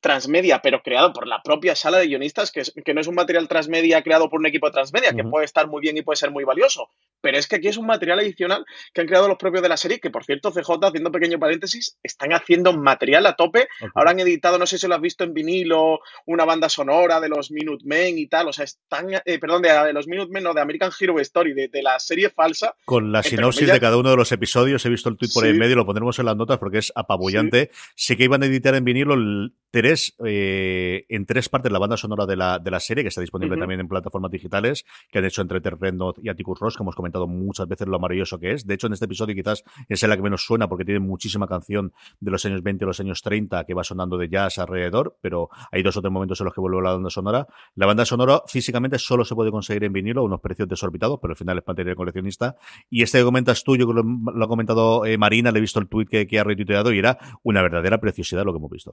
transmedia, 0.00 0.60
pero 0.62 0.80
creado 0.82 1.12
por 1.12 1.26
la 1.26 1.42
propia 1.42 1.74
sala 1.74 1.98
de 1.98 2.06
guionistas, 2.06 2.52
que, 2.52 2.60
es, 2.60 2.72
que 2.84 2.94
no 2.94 3.00
es 3.00 3.08
un 3.08 3.16
material 3.16 3.48
transmedia 3.48 4.02
creado 4.02 4.30
por 4.30 4.38
un 4.38 4.46
equipo 4.46 4.70
transmedia, 4.70 5.10
uh 5.10 5.12
-huh. 5.12 5.16
que 5.16 5.24
puede 5.24 5.44
estar 5.44 5.66
muy 5.66 5.80
bien 5.80 5.96
y 5.96 6.02
puede 6.02 6.16
ser 6.16 6.30
muy 6.30 6.44
valioso, 6.44 6.90
pero 7.20 7.38
es 7.38 7.46
que 7.46 7.56
aquí 7.56 7.68
es 7.68 7.76
un 7.76 7.86
material 7.86 8.18
adicional 8.18 8.64
que 8.92 9.00
han 9.00 9.06
creado 9.06 9.28
los 9.28 9.38
propios 9.38 9.62
de 9.62 9.68
la 9.68 9.76
serie, 9.76 10.00
que 10.00 10.10
por 10.10 10.24
cierto, 10.24 10.50
CJ, 10.50 10.86
haciendo 10.86 11.10
pequeño 11.10 11.38
paréntesis, 11.38 11.98
están 12.02 12.32
haciendo 12.32 12.72
material 12.72 13.26
a 13.26 13.34
tope, 13.34 13.68
okay. 13.78 13.88
ahora 13.94 14.10
han 14.12 14.20
editado, 14.20 14.58
no 14.58 14.66
sé 14.66 14.78
si 14.78 14.86
lo 14.86 14.94
has 14.94 15.00
visto 15.00 15.24
en 15.24 15.34
vinilo, 15.34 16.00
una 16.26 16.44
banda 16.44 16.68
sonora 16.68 17.20
de 17.20 17.28
los 17.28 17.50
Minutemen 17.50 18.18
y 18.18 18.26
tal, 18.26 18.48
o 18.48 18.52
sea, 18.52 18.64
están, 18.64 19.08
eh, 19.12 19.38
perdón, 19.38 19.62
de, 19.62 19.70
de, 19.70 19.92
los 19.92 20.06
Minutemen, 20.06 20.44
no, 20.44 20.54
de 20.54 20.60
American 20.60 20.90
Hero 20.98 21.18
Story, 21.20 21.54
de, 21.54 21.68
de 21.68 21.82
la 21.82 21.98
serie 21.98 22.30
falsa. 22.30 22.74
Con 22.84 23.12
la 23.12 23.22
sinopsis 23.22 23.60
comillas, 23.60 23.76
de 23.76 23.80
cada 23.80 23.96
uno 23.96 24.10
de 24.10 24.16
los 24.16 24.32
episodios, 24.32 24.84
he 24.84 24.88
visto 24.88 25.08
el 25.08 25.16
tweet 25.16 25.30
por 25.32 25.42
sí. 25.42 25.48
ahí 25.48 25.54
en 25.54 25.58
medio, 25.58 25.76
lo 25.76 25.86
pondremos 25.86 26.18
en 26.18 26.26
las 26.26 26.36
notas 26.36 26.58
porque 26.58 26.78
es 26.78 26.92
apabullante. 26.94 27.70
Sí. 27.72 28.08
Sé 28.08 28.16
que 28.16 28.24
iban 28.24 28.42
a 28.42 28.46
editar 28.46 28.74
en 28.74 28.84
vinilo 28.84 29.14
el 29.14 29.52
tres, 29.70 30.14
eh, 30.24 31.04
en 31.08 31.26
tres 31.26 31.48
partes 31.48 31.70
la 31.70 31.78
banda 31.78 31.96
sonora 31.96 32.26
de 32.26 32.36
la, 32.36 32.58
de 32.58 32.70
la 32.70 32.80
serie, 32.80 33.04
que 33.04 33.08
está 33.08 33.20
disponible 33.20 33.54
uh 33.54 33.58
-huh. 33.58 33.62
también 33.62 33.80
en 33.80 33.88
plataformas 33.88 34.30
digitales, 34.30 34.84
que 35.10 35.18
han 35.18 35.24
hecho 35.24 35.42
entre 35.42 35.60
Terreno 35.60 36.14
y 36.22 36.28
Atticus 36.28 36.58
Ross, 36.58 36.76
que 36.76 36.82
hemos 36.82 36.94
comentado 37.08 37.26
muchas 37.26 37.66
veces 37.68 37.88
lo 37.88 37.98
maravilloso 37.98 38.38
que 38.38 38.52
es. 38.52 38.66
De 38.66 38.74
hecho, 38.74 38.86
en 38.86 38.92
este 38.92 39.06
episodio 39.06 39.34
quizás 39.34 39.64
es 39.88 40.02
la 40.02 40.16
que 40.16 40.22
menos 40.22 40.44
suena 40.44 40.68
porque 40.68 40.84
tiene 40.84 41.00
muchísima 41.00 41.46
canción 41.46 41.92
de 42.20 42.30
los 42.30 42.44
años 42.44 42.62
20 42.62 42.84
y 42.84 42.86
los 42.86 43.00
años 43.00 43.22
30 43.22 43.64
que 43.64 43.74
va 43.74 43.84
sonando 43.84 44.16
de 44.18 44.28
jazz 44.28 44.58
alrededor, 44.58 45.16
pero 45.20 45.48
hay 45.70 45.82
dos 45.82 45.96
o 45.96 46.00
tres 46.00 46.12
momentos 46.12 46.40
en 46.40 46.44
los 46.44 46.54
que 46.54 46.60
vuelve 46.60 46.82
la 46.82 46.92
banda 46.92 47.10
sonora. 47.10 47.46
La 47.74 47.86
banda 47.86 48.04
sonora 48.04 48.42
físicamente 48.46 48.98
solo 48.98 49.24
se 49.24 49.34
puede 49.34 49.50
conseguir 49.50 49.84
en 49.84 49.92
vinilo, 49.92 50.24
unos 50.24 50.40
precios 50.40 50.68
desorbitados, 50.68 51.18
pero 51.20 51.32
al 51.32 51.36
final 51.36 51.58
es 51.58 51.64
material 51.66 51.96
coleccionista. 51.96 52.56
Y 52.90 53.02
este 53.02 53.18
que 53.18 53.24
comentas 53.24 53.64
tú, 53.64 53.76
yo 53.76 53.86
que 53.86 53.94
lo, 53.94 54.44
ha 54.44 54.48
comentado 54.48 55.04
eh, 55.04 55.18
Marina, 55.18 55.50
le 55.50 55.58
he 55.58 55.60
visto 55.60 55.80
el 55.80 55.88
tweet 55.88 56.06
que, 56.06 56.26
que 56.26 56.38
ha 56.38 56.44
retuiteado 56.44 56.92
y 56.92 56.98
era 56.98 57.18
una 57.42 57.62
verdadera 57.62 57.98
preciosidad 57.98 58.44
lo 58.44 58.52
que 58.52 58.58
hemos 58.58 58.70
visto. 58.70 58.92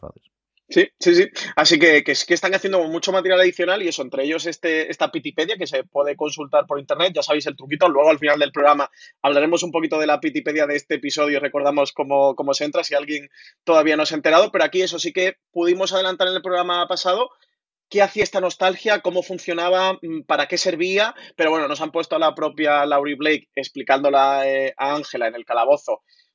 Sí, 0.68 0.88
sí, 1.00 1.16
sí. 1.16 1.28
Así 1.56 1.78
que, 1.78 2.04
que, 2.04 2.14
que, 2.14 2.34
están 2.34 2.56
haciendo 2.56 2.84
mucho 2.86 3.12
material 3.12 3.40
adicional 3.40 3.84
y 3.84 3.88
eso, 3.88 4.02
entre 4.02 4.24
ellos 4.24 4.48
este, 4.48 4.90
esta 4.90 5.12
Pitipedia 5.12 5.58
que 5.58 5.68
se 5.68 5.84
puede 5.84 6.16
consultar 6.16 6.66
por 6.66 6.80
internet. 6.80 7.14
Ya 7.16 7.22
sabéis 7.22 7.46
el 7.46 7.56
truquito. 7.56 7.88
Luego 7.88 8.05
al 8.10 8.20
final 8.20 8.40
del 8.40 8.52
programa 8.52 8.90
hablaremos 9.22 9.64
un 9.64 9.72
poquito 9.72 10.00
de 10.00 10.08
la 10.08 10.20
Pitipedia 10.20 10.68
de 10.68 10.76
este 10.76 10.96
episodio. 10.96 11.40
Recordamos 11.40 11.92
cómo, 11.92 12.36
cómo 12.36 12.54
se 12.54 12.66
entra 12.66 12.84
si 12.84 12.96
alguien 12.96 13.30
todavía 13.64 13.98
no 13.98 14.06
se 14.06 14.16
ha 14.16 14.18
enterado. 14.18 14.52
Pero 14.52 14.64
aquí 14.64 14.82
eso 14.82 15.00
sí 15.00 15.12
que 15.14 15.38
pudimos 15.52 15.94
adelantar 15.94 16.28
en 16.28 16.36
el 16.36 16.42
programa 16.42 16.88
pasado 16.88 17.30
qué 17.90 18.02
hacía 18.02 18.24
esta 18.24 18.42
nostalgia, 18.42 19.02
cómo 19.02 19.24
funcionaba, 19.24 19.94
mm, 20.02 20.24
para 20.26 20.48
qué 20.48 20.58
servía, 20.58 21.14
pero 21.36 21.52
bueno, 21.52 21.68
nos 21.68 21.82
han 21.82 21.92
puesto 21.92 22.16
a 22.16 22.20
la 22.20 22.34
propia 22.34 22.86
Laurie 22.86 23.16
Blake 23.16 23.50
explicándola 23.56 24.48
eh, 24.48 24.74
a 24.78 24.96
Ángela 24.96 25.28
en 25.28 25.36
el 25.36 25.46
calabozo 25.46 26.02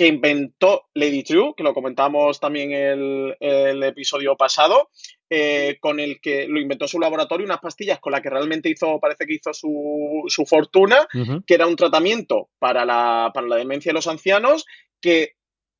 que 0.00 0.06
inventó 0.06 0.88
Lady 0.94 1.22
True, 1.22 1.52
que 1.54 1.62
lo 1.62 1.74
comentamos 1.74 2.40
también 2.40 2.72
el, 2.72 3.36
el 3.38 3.82
episodio 3.82 4.34
pasado, 4.34 4.88
eh, 5.28 5.76
con 5.78 6.00
el 6.00 6.22
que 6.22 6.48
lo 6.48 6.58
inventó 6.58 6.88
su 6.88 6.98
laboratorio, 6.98 7.44
unas 7.44 7.60
pastillas 7.60 8.00
con 8.00 8.12
las 8.12 8.22
que 8.22 8.30
realmente 8.30 8.70
hizo, 8.70 8.98
parece 8.98 9.26
que 9.26 9.34
hizo 9.34 9.52
su, 9.52 10.24
su 10.26 10.46
fortuna, 10.46 11.06
uh 11.12 11.18
-huh. 11.18 11.44
que 11.44 11.52
era 11.52 11.66
un 11.66 11.76
tratamiento 11.76 12.48
para 12.58 12.86
la, 12.86 13.30
para 13.34 13.46
la 13.46 13.56
demencia 13.56 13.90
de 13.90 13.94
los 13.96 14.06
ancianos, 14.06 14.64
que 15.02 15.34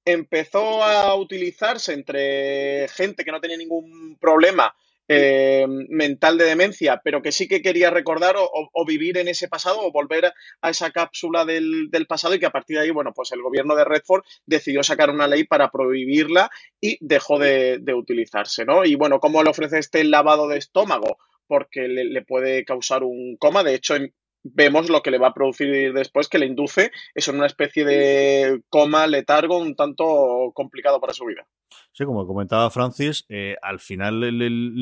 empezó 0.05 0.85
a 0.85 1.15
utilizarse 1.15 1.95
entre 1.95 2.89
gente 2.89 3.25
que 3.25 3.33
no 3.33 3.41
tenía 3.41 3.57
ningún 3.57 4.19
problema 4.21 4.75
eh, 5.13 5.67
mental 5.89 6.39
de 6.39 6.45
demencia, 6.45 7.01
pero 7.03 7.21
que 7.21 7.33
sí 7.33 7.49
que 7.49 7.63
quería 7.63 7.91
recordar 7.91 8.37
o, 8.39 8.87
vivir 8.87 9.19
en 9.19 9.27
ese 9.27 9.49
pasado 9.49 9.81
o 9.81 9.91
volver 9.91 10.33
a 10.63 10.71
esa 10.71 10.93
cápsula 10.93 11.45
del, 11.45 11.91
del, 11.91 12.07
pasado 12.07 12.37
y 12.37 12.39
que 12.39 12.47
a 12.47 12.53
partir 12.53 12.77
de 12.77 12.85
ahí, 12.85 12.91
bueno, 12.93 13.13
pues 13.13 13.33
el 13.33 13.43
gobierno 13.43 13.75
de 13.75 13.85
Redford 13.85 14.23
decidió 14.47 14.85
sacar 14.85 15.11
una 15.11 15.27
ley 15.27 15.43
para 15.43 15.73
prohibirla 15.73 16.49
y 16.81 16.97
dejó 17.01 17.41
de, 17.41 17.83
utilizarse, 17.93 18.65
¿no? 18.65 18.85
Y 18.85 18.95
bueno, 18.95 19.19
¿cómo 19.19 19.43
le 19.43 19.51
ofrece 19.51 19.81
este 19.81 20.05
lavado 20.05 20.47
de 20.47 20.59
estómago? 20.59 21.19
Porque 21.49 21.89
le, 21.89 22.23
puede 22.23 22.65
causar 22.65 23.03
un 23.03 23.37
coma, 23.37 23.65
de 23.65 23.75
hecho, 23.75 23.97
vemos 24.45 24.91
lo 24.91 25.03
que 25.03 25.11
le 25.11 25.19
va 25.19 25.29
a 25.29 25.35
producir 25.35 25.93
después, 25.93 26.29
que 26.29 26.39
le 26.39 26.47
induce 26.47 26.93
en 27.17 27.35
una 27.35 27.47
especie 27.47 27.85
de 27.85 28.61
coma, 28.69 29.09
letargo 29.09 29.59
un 29.59 29.75
tanto 29.75 30.53
complicado 30.55 31.01
para 31.01 31.15
su 31.15 31.25
vida. 31.25 31.49
Sí, 31.93 32.05
como 32.05 32.25
comentaba 32.25 32.71
Francis, 32.71 33.27
eh, 33.29 33.57
al 33.63 33.81
final 33.81 34.21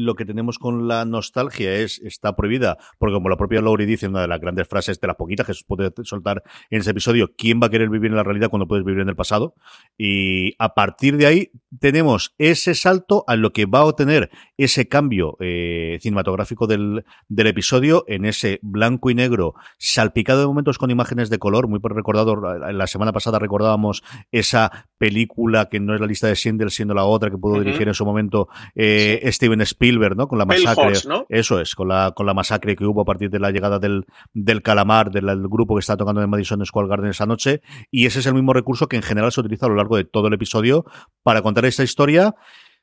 lo 0.05 0.15
que 0.15 0.27
tenemos 0.27 0.59
con 0.59 0.89
la 0.89 1.07
nostalgia 1.07 1.75
es 1.75 1.99
está 2.01 2.37
prohibida, 2.37 2.77
porque 2.99 3.15
como 3.15 3.31
la 3.31 3.39
propia 3.39 3.63
Laurie 3.63 3.87
dice, 3.87 4.09
una 4.09 4.21
de 4.21 4.29
las 4.29 4.39
grandes 4.39 4.69
frases 4.69 5.01
de 5.01 5.07
las 5.07 5.17
poquitas 5.17 5.47
que 5.47 5.55
se 5.55 5.65
puede 5.65 5.91
soltar 6.05 6.43
en 6.69 6.81
ese 6.81 6.91
episodio, 6.91 7.33
¿quién 7.35 7.61
va 7.63 7.69
a 7.69 7.71
querer 7.71 7.89
vivir 7.89 8.11
en 8.11 8.17
la 8.17 8.25
realidad 8.25 8.51
cuando 8.51 8.69
puedes 8.69 8.85
vivir 8.85 9.01
en 9.01 9.09
el 9.09 9.17
pasado? 9.17 9.55
Y 9.97 10.55
a 10.59 10.75
partir 10.75 11.17
de 11.17 11.25
ahí 11.25 11.51
tenemos 11.81 12.35
ese 12.37 12.75
salto 12.75 13.25
a 13.27 13.37
lo 13.37 13.55
que 13.55 13.65
va 13.65 13.81
a 13.81 13.85
obtener 13.87 14.31
ese 14.59 14.87
cambio 14.87 15.39
eh, 15.41 15.99
cinematográfico 16.03 16.67
del, 16.67 17.07
del 17.29 17.47
episodio 17.47 18.05
en 18.07 18.27
ese 18.27 18.59
blanco 18.61 19.09
y 19.09 19.15
negro 19.15 19.55
salpicado 19.79 20.41
de 20.41 20.47
momentos 20.47 20.77
con 20.77 20.91
imágenes 20.91 21.31
de 21.31 21.39
color, 21.39 21.69
muy 21.69 21.81
recordado, 21.83 22.37
la 22.37 22.87
semana 22.87 23.13
pasada 23.13 23.39
recordábamos 23.39 24.03
esa 24.31 24.89
película 24.99 25.71
que 25.71 25.81
no 25.81 25.95
es 25.95 26.01
la 26.01 26.07
lista 26.07 26.27
de 26.27 26.35
Schindler, 26.35 26.71
siendo 26.71 26.98
la 26.99 27.05
otra 27.05 27.31
que 27.31 27.39
pudo 27.39 27.61
dirigir 27.61 27.89
en 27.89 27.95
su 27.95 28.05
momento 28.05 28.49
eh, 28.75 29.21
Steven 29.33 29.61
Spielberg, 29.63 30.17
¿no? 30.17 30.29
Con 30.29 30.39
la 30.39 30.45
masacre. 30.45 30.93
Eso 31.29 31.61
es, 31.61 31.75
con 31.75 31.89
la, 31.89 32.13
con 32.15 32.27
la 32.27 32.35
masacre 32.35 32.77
que 32.77 32.85
hubo 32.85 33.03
a 33.03 33.05
partir 33.05 33.31
de 33.31 33.39
la 33.39 33.51
llegada 33.51 33.79
del, 33.79 34.05
del 34.35 34.63
calamar, 34.63 35.11
del, 35.11 35.49
grupo 35.49 35.75
que 35.75 35.81
está 35.81 35.97
tocando 35.97 36.23
en 36.23 36.31
Madison 36.31 36.65
Square 36.65 36.89
Garden 36.89 37.11
esa 37.11 37.27
noche. 37.27 37.63
Y 37.91 38.07
ese 38.07 38.21
es 38.21 38.27
el 38.27 38.35
mismo 38.35 38.53
recurso 38.53 38.89
que 38.89 38.97
en 38.97 39.03
general 39.03 39.33
se 39.33 39.41
utiliza 39.41 39.67
a 39.67 39.69
lo 39.69 39.77
largo 39.77 39.97
de 39.97 40.05
todo 40.05 40.29
el 40.29 40.35
episodio 40.35 40.85
para 41.23 41.43
contar 41.43 41.65
esta 41.65 41.83
historia. 41.83 42.35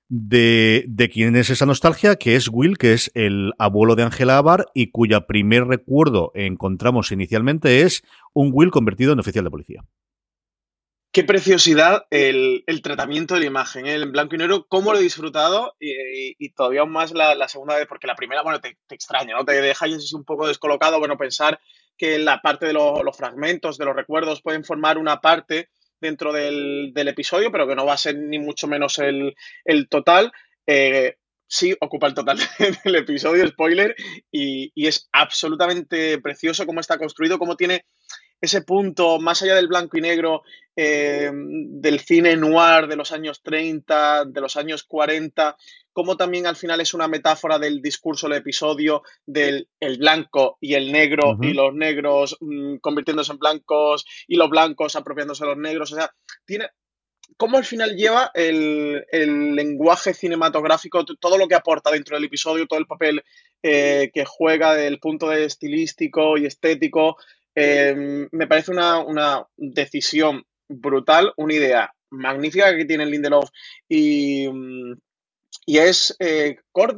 De, 0.07 0.86
de, 0.88 1.10
quién 1.10 1.36
es 1.36 1.50
esa 1.50 1.65
nostalgia, 1.65 2.15
que 2.17 2.36
es 2.36 2.48
Will, 2.48 2.77
que 2.77 2.93
es 2.93 3.10
el 3.15 3.53
abuelo 3.57 3.95
de 3.95 4.03
Angela 4.03 4.38
Abar 4.38 4.67
y 4.75 4.91
cuya 4.91 5.25
primer 5.25 5.65
recuerdo 5.65 6.31
encontramos 6.36 7.12
inicialmente 7.12 7.81
es 7.81 8.03
un 8.31 8.51
Will 8.53 8.69
convertido 8.69 9.13
en 9.13 9.19
oficial 9.19 9.45
de 9.45 9.50
policía. 9.50 9.81
Qué 11.15 11.24
preciosidad 11.24 12.07
el, 12.10 12.65
tratamiento 12.84 13.36
de 13.36 13.39
la 13.39 13.45
imagen, 13.45 13.86
¿eh? 13.86 13.93
en 13.93 14.12
blanco 14.12 14.36
y 14.36 14.38
negro, 14.38 14.67
cómo 14.67 14.91
lo 14.91 15.00
he 15.00 15.01
disfrutado 15.01 15.74
y, 15.79 16.50
todavía 16.50 16.81
aún 16.81 16.91
más 16.91 17.13
la, 17.13 17.48
segunda 17.48 17.77
vez, 17.77 17.88
porque 17.88 18.05
la 18.05 18.15
primera, 18.15 18.41
bueno, 18.41 18.60
te, 18.60 18.77
extraña, 18.89 19.34
¿no? 19.34 19.45
Te 19.45 19.62
deja 19.62 19.86
así 19.86 20.13
un 20.13 20.25
poco 20.25 20.45
descolocado, 20.45 21.00
bueno, 21.00 21.17
pensar 21.17 21.57
que 21.98 22.19
la 22.19 22.41
parte 22.41 22.65
de 22.65 22.74
los 22.74 23.15
fragmentos, 23.15 23.77
de 23.77 23.86
los 23.86 23.95
recuerdos, 23.95 24.41
pueden 24.41 24.65
formar 24.65 24.98
una 24.98 25.22
parte 25.22 25.69
dentro 26.01 26.34
del, 26.34 26.91
episodio, 26.93 27.50
pero 27.50 27.65
que 27.65 27.77
no 27.77 27.86
va 27.86 27.93
a 27.93 27.98
ser 27.98 28.17
ni 28.17 28.38
mucho 28.38 28.67
menos 28.67 29.00
el, 29.00 29.34
total. 29.88 30.34
Eh, 30.67 31.15
sí, 31.48 31.74
ocupa 31.79 32.07
el 32.07 32.13
total 32.13 32.39
del 32.84 32.95
episodio, 32.98 33.48
spoiler, 33.48 33.95
y 34.29 34.86
es 34.86 35.07
absolutamente 35.13 36.19
precioso 36.19 36.65
cómo 36.65 36.81
está 36.81 36.98
construido, 36.98 37.39
cómo 37.39 37.55
tiene 37.55 37.86
ese 38.42 38.62
punto 38.62 39.20
más 39.20 39.42
allá 39.42 39.56
del 39.56 39.68
blanco 39.68 39.98
y 39.98 40.01
negro 40.01 40.44
eh, 40.75 41.32
del 41.34 42.00
cine 42.00 42.36
noir 42.36 42.88
de 42.88 42.96
los 42.96 43.12
años 43.12 43.42
30, 43.42 44.25
de 44.25 44.42
los 44.42 44.58
años 44.58 44.84
40, 44.84 45.56
como 45.94 46.18
también 46.18 46.46
al 46.48 46.58
final 46.58 46.82
es 46.82 46.94
una 46.94 47.08
metáfora 47.08 47.58
del 47.58 47.82
discurso 47.82 48.27
del 48.27 48.39
episodio 48.39 49.04
del 49.25 49.70
el 49.80 49.98
blanco 49.98 50.58
y 50.60 50.74
el 50.74 50.92
negro 50.92 51.38
y 51.42 51.54
los 51.54 51.74
negros 51.74 52.38
mm, 52.42 52.77
convirtiéndose 52.77 53.32
en 53.32 53.39
blancos 53.39 54.06
y 54.27 54.36
los 54.36 54.50
blancos 54.50 54.98
apropiándose 54.98 55.46
de 55.46 55.51
los 55.51 55.58
negros. 55.58 55.94
O 55.94 55.96
sea, 55.96 56.12
tiene, 56.46 56.68
cómo 57.38 57.58
al 57.58 57.65
final 57.65 57.96
lleva 57.96 58.32
el, 58.34 59.06
lenguaje 59.56 60.13
cinematográfico, 60.13 61.06
todo 61.06 61.38
lo 61.38 61.48
que 61.48 61.56
aporta 61.56 61.92
dentro 61.92 62.15
del 62.18 62.25
episodio, 62.25 62.68
todo 62.68 62.80
el 62.80 62.88
papel 62.88 63.24
eh, 63.63 64.12
que 64.13 64.25
juega 64.25 64.75
del 64.75 65.00
punto 65.00 65.30
de 65.30 65.46
estilístico 65.46 66.38
y 66.38 66.46
estético, 66.46 67.18
eh, 67.56 68.28
me 68.32 68.48
parece 68.48 68.72
una, 68.72 69.48
decisión 69.56 70.44
brutal, 70.68 71.34
una 71.38 71.54
idea 71.54 71.94
magnífica 72.12 72.76
que 72.76 72.86
tiene 72.86 73.06
Lindelof 73.06 73.50
y, 73.88 74.48
mm, 74.48 74.94
y 75.66 75.78
es 75.78 76.16
eh, 76.20 76.58
Cord 76.72 76.98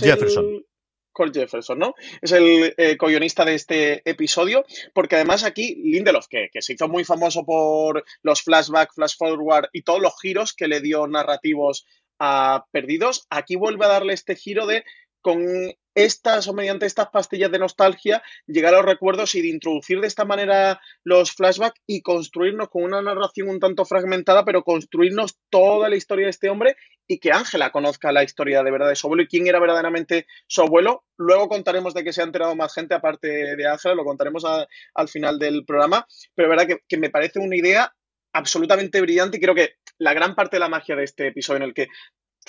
Jefferson. 0.00 0.64
Cord 1.12 1.34
Jefferson, 1.34 1.78
¿no? 1.78 1.94
Es 2.22 2.32
el 2.32 2.74
eh, 2.76 2.96
co-guionista 2.96 3.44
de 3.44 3.54
este 3.54 4.08
episodio, 4.08 4.64
porque 4.94 5.16
además 5.16 5.44
aquí 5.44 5.74
Lindelof, 5.74 6.26
que, 6.28 6.48
que, 6.50 6.62
se 6.62 6.72
hizo 6.72 6.88
muy 6.88 7.04
famoso 7.04 7.44
por 7.44 8.02
los 8.22 8.42
flashback, 8.42 8.94
flash 8.94 9.16
forward 9.18 9.68
y 9.72 9.82
todos 9.82 10.00
los 10.00 10.14
giros 10.20 10.54
que 10.54 10.68
le 10.68 10.80
dio 10.80 11.06
narrativos 11.06 11.84
a 12.18 12.64
Perdidos, 12.70 13.26
aquí 13.30 13.56
vuelve 13.56 13.84
a 13.84 13.88
darle 13.88 14.14
este 14.14 14.36
giro 14.36 14.66
de 14.66 14.84
con 15.22 15.72
estas 15.94 16.48
o 16.48 16.54
mediante 16.54 16.86
estas 16.86 17.08
pastillas 17.08 17.50
de 17.50 17.58
nostalgia 17.58 18.22
llegar 18.46 18.74
a 18.74 18.78
los 18.78 18.86
recuerdos 18.86 19.34
y 19.34 19.42
de 19.42 19.48
introducir 19.48 20.00
de 20.00 20.06
esta 20.06 20.24
manera 20.24 20.80
los 21.04 21.32
flashbacks 21.32 21.80
y 21.86 22.02
construirnos 22.02 22.68
con 22.68 22.84
una 22.84 23.02
narración 23.02 23.48
un 23.48 23.60
tanto 23.60 23.84
fragmentada, 23.84 24.44
pero 24.44 24.62
construirnos 24.64 25.38
toda 25.50 25.88
la 25.88 25.96
historia 25.96 26.26
de 26.26 26.30
este 26.30 26.48
hombre 26.48 26.76
y 27.06 27.18
que 27.18 27.32
Ángela 27.32 27.70
conozca 27.70 28.12
la 28.12 28.24
historia 28.24 28.62
de 28.62 28.70
verdad 28.70 28.88
de 28.88 28.96
su 28.96 29.06
abuelo 29.06 29.24
y 29.24 29.28
quién 29.28 29.46
era 29.46 29.60
verdaderamente 29.60 30.26
su 30.46 30.62
abuelo. 30.62 31.04
Luego 31.16 31.48
contaremos 31.48 31.94
de 31.94 32.04
que 32.04 32.12
se 32.12 32.22
ha 32.22 32.24
enterado 32.24 32.56
más 32.56 32.74
gente 32.74 32.94
aparte 32.94 33.28
de 33.56 33.66
Ángela, 33.66 33.94
lo 33.94 34.04
contaremos 34.04 34.44
al 34.44 35.08
final 35.08 35.38
del 35.38 35.64
programa, 35.64 36.06
pero 36.34 36.48
verdad 36.48 36.66
que, 36.66 36.78
que 36.88 36.96
me 36.96 37.10
parece 37.10 37.38
una 37.38 37.56
idea 37.56 37.94
absolutamente 38.32 39.00
brillante 39.00 39.36
y 39.36 39.40
creo 39.40 39.54
que 39.54 39.74
la 39.98 40.14
gran 40.14 40.34
parte 40.34 40.56
de 40.56 40.60
la 40.60 40.68
magia 40.68 40.96
de 40.96 41.04
este 41.04 41.28
episodio 41.28 41.58
en 41.58 41.62
el 41.64 41.74
que 41.74 41.88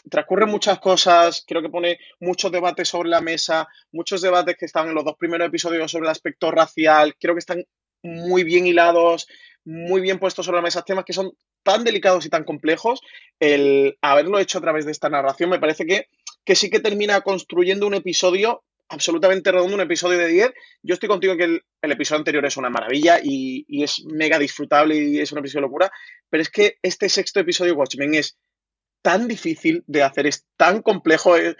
transcurren 0.09 0.49
muchas 0.49 0.79
cosas, 0.79 1.43
creo 1.47 1.61
que 1.61 1.69
pone 1.69 1.99
muchos 2.19 2.51
debates 2.51 2.89
sobre 2.89 3.09
la 3.09 3.21
mesa, 3.21 3.67
muchos 3.91 4.21
debates 4.21 4.57
que 4.57 4.65
están 4.65 4.87
en 4.87 4.95
los 4.95 5.05
dos 5.05 5.15
primeros 5.17 5.47
episodios 5.47 5.91
sobre 5.91 6.05
el 6.05 6.11
aspecto 6.11 6.51
racial, 6.51 7.15
creo 7.19 7.35
que 7.35 7.39
están 7.39 7.63
muy 8.01 8.43
bien 8.43 8.67
hilados, 8.67 9.27
muy 9.65 10.01
bien 10.01 10.19
puestos 10.19 10.45
sobre 10.45 10.57
la 10.57 10.63
mesa, 10.63 10.83
temas 10.83 11.05
que 11.05 11.13
son 11.13 11.31
tan 11.63 11.83
delicados 11.83 12.25
y 12.25 12.29
tan 12.29 12.43
complejos, 12.43 13.01
el 13.39 13.97
haberlo 14.01 14.39
hecho 14.39 14.57
a 14.57 14.61
través 14.61 14.85
de 14.85 14.91
esta 14.91 15.09
narración 15.09 15.49
me 15.49 15.59
parece 15.59 15.85
que, 15.85 16.07
que 16.43 16.55
sí 16.55 16.69
que 16.69 16.81
termina 16.81 17.21
construyendo 17.21 17.87
un 17.87 17.93
episodio 17.93 18.63
absolutamente 18.89 19.51
redondo, 19.51 19.75
un 19.75 19.81
episodio 19.81 20.19
de 20.19 20.27
10. 20.27 20.53
Yo 20.83 20.93
estoy 20.93 21.09
contigo 21.09 21.35
que 21.35 21.43
el, 21.45 21.91
episodio 21.91 22.19
anterior 22.19 22.45
es 22.45 22.57
una 22.57 22.69
maravilla 22.69 23.19
y, 23.21 23.83
es 23.83 24.03
mega 24.05 24.37
disfrutable 24.37 24.95
y 24.95 25.19
es 25.19 25.31
un 25.31 25.39
episodio 25.39 25.61
locura, 25.61 25.91
pero 26.29 26.41
es 26.41 26.49
que 26.49 26.77
este 26.81 27.09
sexto 27.09 27.39
episodio 27.39 27.73
de 27.73 27.79
Watchmen 27.79 28.15
es 28.15 28.37
tan 29.03 29.27
difícil 29.27 29.83
de 29.85 30.01
hacer, 30.01 30.25
es 30.25 30.47
tan 30.57 30.81
complejo, 30.81 31.37
es, 31.37 31.55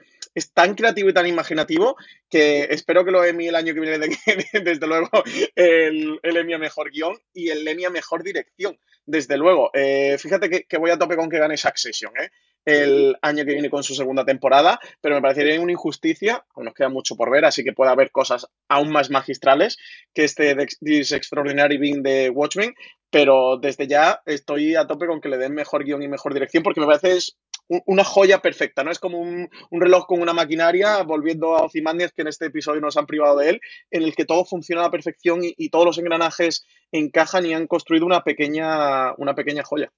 tan 0.54 0.74
creativo 0.74 1.10
y 1.10 1.14
tan 1.14 1.28
imaginativo 1.28 1.96
que 2.28 2.64
espero 2.72 3.06
que 3.06 3.12
lo 3.12 3.24
Emmy 3.24 3.50
el 3.50 3.56
año 3.56 3.76
que 3.76 3.82
viene, 3.82 4.00
desde 4.64 4.88
luego, 4.88 5.10
el, 5.54 6.20
el 6.24 6.38
Emmy 6.38 6.54
a 6.54 6.58
mejor 6.58 6.90
guion 6.90 7.16
y 7.34 7.50
el 7.50 7.68
Emmy 7.68 7.86
a 7.86 7.92
mejor 7.92 8.24
dirección, 8.24 8.80
desde 9.06 9.38
luego. 9.38 9.70
Eh, 9.74 10.18
fíjate 10.18 10.66
que, 10.66 10.78
voy 10.78 10.90
a 10.90 10.98
tope 10.98 11.16
con 11.16 11.30
que 11.30 11.38
gane 11.38 11.58
Succession, 11.58 12.14
¿eh? 12.18 12.30
El 12.65 13.17
año 13.21 13.45
que 13.45 13.54
viene 13.54 13.69
con 13.69 13.84
su 13.84 13.95
segunda 13.95 14.26
temporada, 14.26 14.80
pero 15.02 15.15
me 15.15 15.21
parecería 15.21 15.60
una 15.60 15.71
injusticia, 15.71 16.45
nos 16.56 16.73
queda 16.73 16.89
mucho 16.89 17.15
por 17.15 17.30
ver, 17.30 17.45
así 17.45 17.63
que 17.63 17.73
puede 17.73 17.91
haber 17.91 18.12
cosas 18.12 18.47
aún 18.69 18.91
más 18.91 19.10
magistrales 19.10 19.78
que 20.13 20.23
este 20.23 20.56
This 20.82 21.12
Extraordinary 21.12 21.78
Being 21.78 22.04
de 22.04 22.30
Watchmen, 22.30 22.73
pero 23.10 23.58
desde 23.58 23.88
ya 23.88 24.21
estoy 24.26 24.76
a 24.76 24.88
tope 24.88 25.08
con 25.08 25.21
que 25.21 25.30
le 25.30 25.38
den 25.38 25.54
mejor 25.54 25.84
guion 25.84 26.04
y 26.04 26.08
mejor 26.08 26.34
dirección, 26.34 26.63
porque 26.63 26.80
me 26.80 26.88
parece 26.88 27.17
es 27.17 27.38
una 27.86 28.04
joya 28.04 28.39
perfecta, 28.39 28.84
¿no? 28.84 28.91
Es 28.91 28.99
como 28.99 29.19
un, 29.19 29.49
reloj 29.71 30.06
con 30.06 30.21
una 30.21 30.34
maquinaria, 30.34 31.02
volviendo 31.04 31.56
a 31.56 31.63
Ozymandias, 31.63 32.12
que 32.12 32.23
en 32.23 32.28
este 32.28 32.47
episodio 32.47 32.82
nos 32.82 32.97
han 32.97 33.06
privado 33.06 33.38
de 33.38 33.49
él, 33.52 33.62
en 33.91 34.04
el 34.04 34.15
que 34.15 34.26
todo 34.26 34.45
funciona 34.45 34.82
a 34.82 34.86
la 34.86 34.91
perfección 34.91 35.39
y, 35.43 35.69
todos 35.69 35.86
los 35.86 35.97
engranajes 35.97 36.65
encajan 36.91 37.45
y 37.45 37.54
han 37.54 37.67
construido 37.67 38.06
una 38.06 38.23
pequeña, 38.23 39.13
una 39.17 39.34
pequeña 39.34 39.63
joya. 39.63 39.91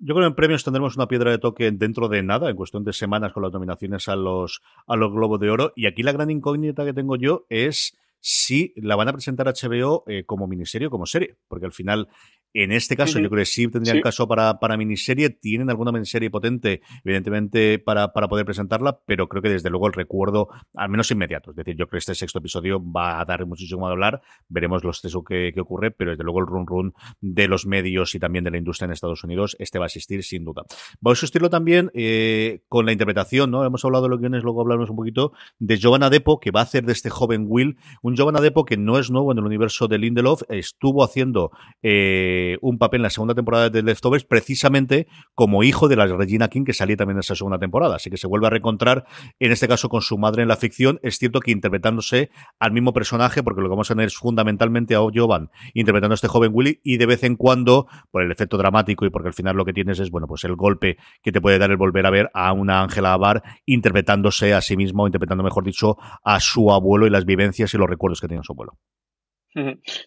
Yo 0.00 0.14
creo 0.14 0.26
que 0.26 0.28
en 0.28 0.34
premios 0.36 0.62
tendremos 0.62 0.96
una 0.96 1.08
piedra 1.08 1.32
de 1.32 1.38
toque 1.38 1.72
dentro 1.72 2.08
de 2.08 2.22
nada, 2.22 2.48
en 2.48 2.56
cuestión 2.56 2.84
de 2.84 2.92
semanas 2.92 3.32
con 3.32 3.42
las 3.42 3.52
nominaciones 3.52 4.06
a 4.08 4.14
los, 4.14 4.62
a 4.86 4.94
los 4.94 5.12
Globos 5.12 5.40
de 5.40 5.50
Oro. 5.50 5.72
Y 5.74 5.86
aquí 5.86 6.04
la 6.04 6.12
gran 6.12 6.30
incógnita 6.30 6.84
que 6.84 6.92
tengo 6.92 7.16
yo 7.16 7.46
es 7.48 7.98
si 8.20 8.72
la 8.76 8.94
van 8.94 9.08
a 9.08 9.12
presentar 9.12 9.46
HBO 9.46 10.04
eh, 10.06 10.24
como 10.24 10.46
miniserie 10.46 10.86
o 10.86 10.90
como 10.90 11.06
serie, 11.06 11.36
porque 11.48 11.66
al 11.66 11.72
final 11.72 12.08
en 12.54 12.72
este 12.72 12.96
caso, 12.96 13.18
yo 13.18 13.28
creo 13.28 13.42
que 13.42 13.46
sí 13.46 13.68
tendrían 13.68 14.00
caso 14.00 14.26
para, 14.26 14.58
para 14.58 14.76
miniserie. 14.76 15.30
Tienen 15.30 15.70
alguna 15.70 15.92
miniserie 15.92 16.30
potente, 16.30 16.80
evidentemente, 17.04 17.78
para, 17.78 18.12
para 18.12 18.28
poder 18.28 18.46
presentarla, 18.46 18.98
pero 19.06 19.28
creo 19.28 19.42
que 19.42 19.50
desde 19.50 19.70
luego 19.70 19.86
el 19.86 19.92
recuerdo, 19.92 20.48
al 20.74 20.88
menos 20.88 21.10
inmediato. 21.10 21.50
Es 21.50 21.56
decir, 21.56 21.76
yo 21.76 21.86
creo 21.86 21.98
que 21.98 21.98
este 21.98 22.14
sexto 22.14 22.38
episodio 22.38 22.82
va 22.82 23.20
a 23.20 23.24
dar 23.24 23.44
muchísimo 23.46 23.86
a 23.86 23.90
hablar. 23.90 24.22
Veremos 24.48 24.82
los 24.82 25.00
tesos 25.02 25.22
que, 25.28 25.52
que, 25.52 25.60
ocurre, 25.60 25.90
pero 25.90 26.12
desde 26.12 26.24
luego 26.24 26.40
el 26.40 26.46
run 26.46 26.66
run 26.66 26.94
de 27.20 27.48
los 27.48 27.66
medios 27.66 28.14
y 28.14 28.18
también 28.18 28.44
de 28.44 28.50
la 28.50 28.58
industria 28.58 28.86
en 28.86 28.92
Estados 28.92 29.24
Unidos, 29.24 29.56
este 29.58 29.78
va 29.78 29.84
a 29.84 29.88
existir 29.88 30.24
sin 30.24 30.44
duda. 30.44 30.62
Va 31.06 31.10
a 31.10 31.12
asistirlo 31.12 31.50
también 31.50 31.90
eh, 31.94 32.62
con 32.68 32.86
la 32.86 32.92
interpretación, 32.92 33.50
¿no? 33.50 33.64
Hemos 33.64 33.84
hablado 33.84 34.04
de 34.04 34.10
los 34.10 34.20
guiones, 34.20 34.42
luego 34.42 34.62
hablaremos 34.62 34.90
un 34.90 34.96
poquito 34.96 35.32
de 35.58 35.76
Giovanna 35.76 36.10
Depo, 36.10 36.40
que 36.40 36.50
va 36.50 36.60
a 36.60 36.64
hacer 36.64 36.84
de 36.84 36.92
este 36.92 37.10
joven 37.10 37.44
Will, 37.46 37.76
un 38.02 38.16
Giovanna 38.16 38.40
Depo 38.40 38.64
que 38.64 38.76
no 38.76 38.98
es 38.98 39.10
nuevo 39.10 39.32
en 39.32 39.38
el 39.38 39.44
universo 39.44 39.86
de 39.86 39.98
Lindelof, 39.98 40.42
estuvo 40.48 41.04
haciendo. 41.04 41.50
Eh, 41.82 42.37
un 42.60 42.78
papel 42.78 42.98
en 42.98 43.02
la 43.04 43.10
segunda 43.10 43.34
temporada 43.34 43.70
de 43.70 43.82
Leftovers, 43.82 44.24
precisamente 44.24 45.06
como 45.34 45.62
hijo 45.62 45.88
de 45.88 45.96
la 45.96 46.06
Regina 46.06 46.48
King, 46.48 46.64
que 46.64 46.72
salía 46.72 46.96
también 46.96 47.16
en 47.16 47.20
esa 47.20 47.34
segunda 47.34 47.58
temporada. 47.58 47.96
Así 47.96 48.10
que 48.10 48.16
se 48.16 48.26
vuelve 48.26 48.46
a 48.46 48.50
reencontrar, 48.50 49.04
en 49.38 49.52
este 49.52 49.68
caso, 49.68 49.88
con 49.88 50.02
su 50.02 50.18
madre 50.18 50.42
en 50.42 50.48
la 50.48 50.56
ficción. 50.56 50.98
Es 51.02 51.18
cierto 51.18 51.40
que 51.40 51.50
interpretándose 51.50 52.30
al 52.58 52.72
mismo 52.72 52.92
personaje, 52.92 53.42
porque 53.42 53.60
lo 53.60 53.68
que 53.68 53.70
vamos 53.70 53.90
a 53.90 53.94
tener 53.94 54.06
es 54.06 54.16
fundamentalmente 54.16 54.94
a 54.94 55.00
Jovan 55.00 55.50
interpretando 55.74 56.14
a 56.14 56.16
este 56.16 56.28
joven 56.28 56.50
Willy, 56.54 56.80
y 56.82 56.96
de 56.96 57.06
vez 57.06 57.24
en 57.24 57.36
cuando, 57.36 57.86
por 58.10 58.22
el 58.22 58.30
efecto 58.30 58.56
dramático 58.56 59.04
y 59.06 59.10
porque 59.10 59.28
al 59.28 59.34
final 59.34 59.56
lo 59.56 59.64
que 59.64 59.72
tienes 59.72 59.98
es, 60.00 60.10
bueno, 60.10 60.26
pues 60.26 60.44
el 60.44 60.56
golpe 60.56 60.98
que 61.22 61.32
te 61.32 61.40
puede 61.40 61.58
dar 61.58 61.70
el 61.70 61.76
volver 61.76 62.06
a 62.06 62.10
ver 62.10 62.30
a 62.34 62.52
una 62.52 62.82
Ángela 62.82 63.12
Abar 63.12 63.42
interpretándose 63.66 64.54
a 64.54 64.60
sí 64.60 64.76
mismo, 64.76 65.06
interpretando, 65.06 65.44
mejor 65.44 65.64
dicho, 65.64 65.96
a 66.24 66.40
su 66.40 66.70
abuelo 66.72 67.06
y 67.06 67.10
las 67.10 67.24
vivencias 67.24 67.72
y 67.74 67.78
los 67.78 67.88
recuerdos 67.88 68.20
que 68.20 68.28
tiene 68.28 68.42
su 68.44 68.52
abuelo. 68.52 68.78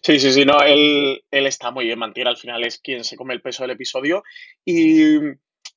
Sí, 0.02 0.18
sí, 0.18 0.32
sí, 0.32 0.44
no, 0.44 0.60
él, 0.62 1.22
él 1.30 1.46
está 1.46 1.70
muy 1.70 1.86
bien, 1.86 1.98
Mantiera 1.98 2.30
al 2.30 2.36
final 2.36 2.64
es 2.64 2.78
quien 2.78 3.04
se 3.04 3.16
come 3.16 3.34
el 3.34 3.42
peso 3.42 3.62
del 3.62 3.72
episodio 3.72 4.22
y, 4.64 5.16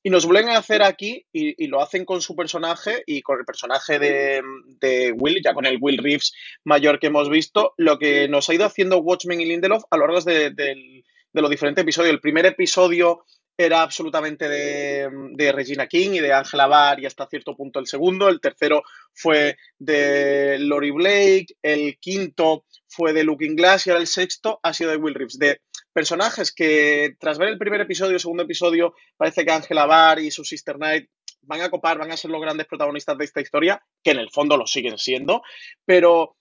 y 0.02 0.10
nos 0.10 0.24
vuelven 0.24 0.50
a 0.50 0.58
hacer 0.58 0.82
aquí 0.82 1.26
y, 1.32 1.62
y, 1.62 1.66
lo 1.68 1.82
hacen 1.82 2.04
con 2.04 2.20
su 2.20 2.34
personaje 2.34 3.02
y 3.06 3.22
con 3.22 3.38
el 3.38 3.44
personaje 3.44 3.98
de, 3.98 4.42
de, 4.80 5.12
Will, 5.12 5.42
ya 5.42 5.52
con 5.52 5.66
el 5.66 5.78
Will 5.80 5.98
Reeves 5.98 6.32
mayor 6.64 6.98
que 6.98 7.08
hemos 7.08 7.28
visto, 7.28 7.74
lo 7.76 7.98
que 7.98 8.28
nos 8.28 8.48
ha 8.48 8.54
ido 8.54 8.64
haciendo 8.64 8.98
Watchmen 8.98 9.40
y 9.40 9.46
Lindelof 9.46 9.84
a 9.90 9.96
lo 9.96 10.06
largo 10.06 10.20
de, 10.22 10.50
de, 10.50 11.04
de 11.32 11.42
los 11.42 11.50
diferentes 11.50 11.82
episodios. 11.82 12.12
El 12.12 12.20
primer 12.20 12.46
episodio 12.46 13.24
era 13.58 13.82
absolutamente 13.82 14.48
de, 14.48 15.08
de, 15.32 15.52
Regina 15.52 15.86
King 15.86 16.10
y 16.10 16.20
de 16.20 16.32
Angela 16.32 16.66
Barr 16.66 17.00
y 17.00 17.06
hasta 17.06 17.26
cierto 17.26 17.56
punto 17.56 17.78
el 17.78 17.86
segundo. 17.86 18.28
El 18.28 18.40
tercero 18.40 18.82
fue 19.14 19.56
de 19.78 20.58
Lori 20.58 20.90
Blake. 20.90 21.46
El 21.62 21.98
quinto 21.98 22.64
fue 22.86 23.12
de 23.12 23.24
Looking 23.24 23.56
Glass 23.56 23.86
y 23.86 23.90
ahora 23.90 24.00
el 24.00 24.06
sexto 24.06 24.60
ha 24.62 24.72
sido 24.74 24.90
de 24.90 24.96
Will 24.96 25.14
Reeves. 25.14 25.38
De 25.38 25.60
personajes 25.92 26.52
que 26.52 27.16
tras 27.18 27.38
ver 27.38 27.48
el 27.48 27.58
primer 27.58 27.80
episodio, 27.80 28.18
segundo 28.18 28.42
episodio, 28.42 28.94
parece 29.16 29.44
que 29.44 29.52
Angela 29.52 29.86
Barr 29.86 30.20
y 30.20 30.30
su 30.30 30.44
Sister 30.44 30.76
Knight 30.76 31.08
van 31.46 31.62
a 31.62 31.70
copar, 31.70 31.98
van 31.98 32.12
a 32.12 32.16
ser 32.16 32.30
los 32.30 32.40
grandes 32.40 32.66
protagonistas 32.66 33.16
de 33.16 33.24
esta 33.24 33.40
historia, 33.40 33.82
que 34.02 34.10
en 34.10 34.18
el 34.18 34.30
fondo 34.30 34.56
lo 34.56 34.66
siguen 34.66 34.98
siendo, 34.98 35.42
pero 35.84 36.35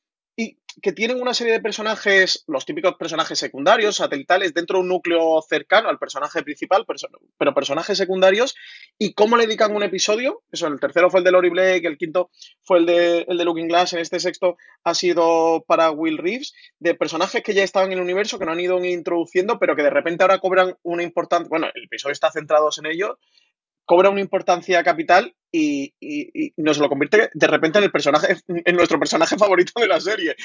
que 0.81 0.91
tienen 0.91 1.21
una 1.21 1.33
serie 1.33 1.53
de 1.53 1.61
personajes, 1.61 2.43
los 2.47 2.65
típicos 2.65 2.95
personajes 2.95 3.39
secundarios, 3.39 3.97
satelitales, 3.97 4.53
dentro 4.53 4.77
de 4.77 4.83
un 4.83 4.89
núcleo 4.89 5.41
cercano 5.47 5.89
al 5.89 5.99
personaje 5.99 6.43
principal, 6.43 6.85
pero 7.37 7.53
personajes 7.53 7.97
secundarios, 7.97 8.55
y 8.97 9.13
cómo 9.13 9.37
le 9.37 9.45
dedican 9.45 9.75
un 9.75 9.83
episodio. 9.83 10.43
Eso, 10.51 10.67
el 10.67 10.79
tercero 10.79 11.09
fue 11.09 11.19
el 11.21 11.23
de 11.23 11.31
Lori 11.31 11.49
Blake, 11.49 11.87
el 11.87 11.97
quinto 11.97 12.29
fue 12.61 12.79
el 12.79 12.85
de, 12.85 13.25
el 13.27 13.37
de 13.37 13.45
Looking 13.45 13.67
Glass, 13.67 13.93
en 13.93 13.99
este 13.99 14.19
sexto 14.19 14.57
ha 14.83 14.93
sido 14.93 15.63
para 15.67 15.91
Will 15.91 16.17
Reeves, 16.17 16.53
de 16.79 16.95
personajes 16.95 17.41
que 17.43 17.53
ya 17.53 17.63
estaban 17.63 17.91
en 17.91 17.97
el 17.97 18.03
universo, 18.03 18.37
que 18.37 18.45
no 18.45 18.51
han 18.51 18.59
ido 18.59 18.83
introduciendo, 18.83 19.59
pero 19.59 19.75
que 19.75 19.83
de 19.83 19.89
repente 19.89 20.23
ahora 20.23 20.39
cobran 20.39 20.75
una 20.83 21.03
importante. 21.03 21.49
Bueno, 21.49 21.67
el 21.73 21.85
episodio 21.85 22.13
está 22.13 22.31
centrado 22.31 22.69
en 22.77 22.85
ello, 22.85 23.19
cobra 23.85 24.09
una 24.09 24.21
importancia 24.21 24.83
capital 24.83 25.35
y, 25.51 25.93
y, 25.99 26.53
nos 26.57 26.79
lo 26.79 26.89
convierte 26.89 27.29
de 27.33 27.47
repente 27.47 27.77
en 27.77 27.85
el 27.85 27.91
personaje, 27.91 28.35
en 28.47 28.75
nuestro 28.75 28.99
personaje 28.99 29.37
favorito 29.37 29.79
de 29.79 29.87
la 29.87 30.01
serie. 30.01 30.35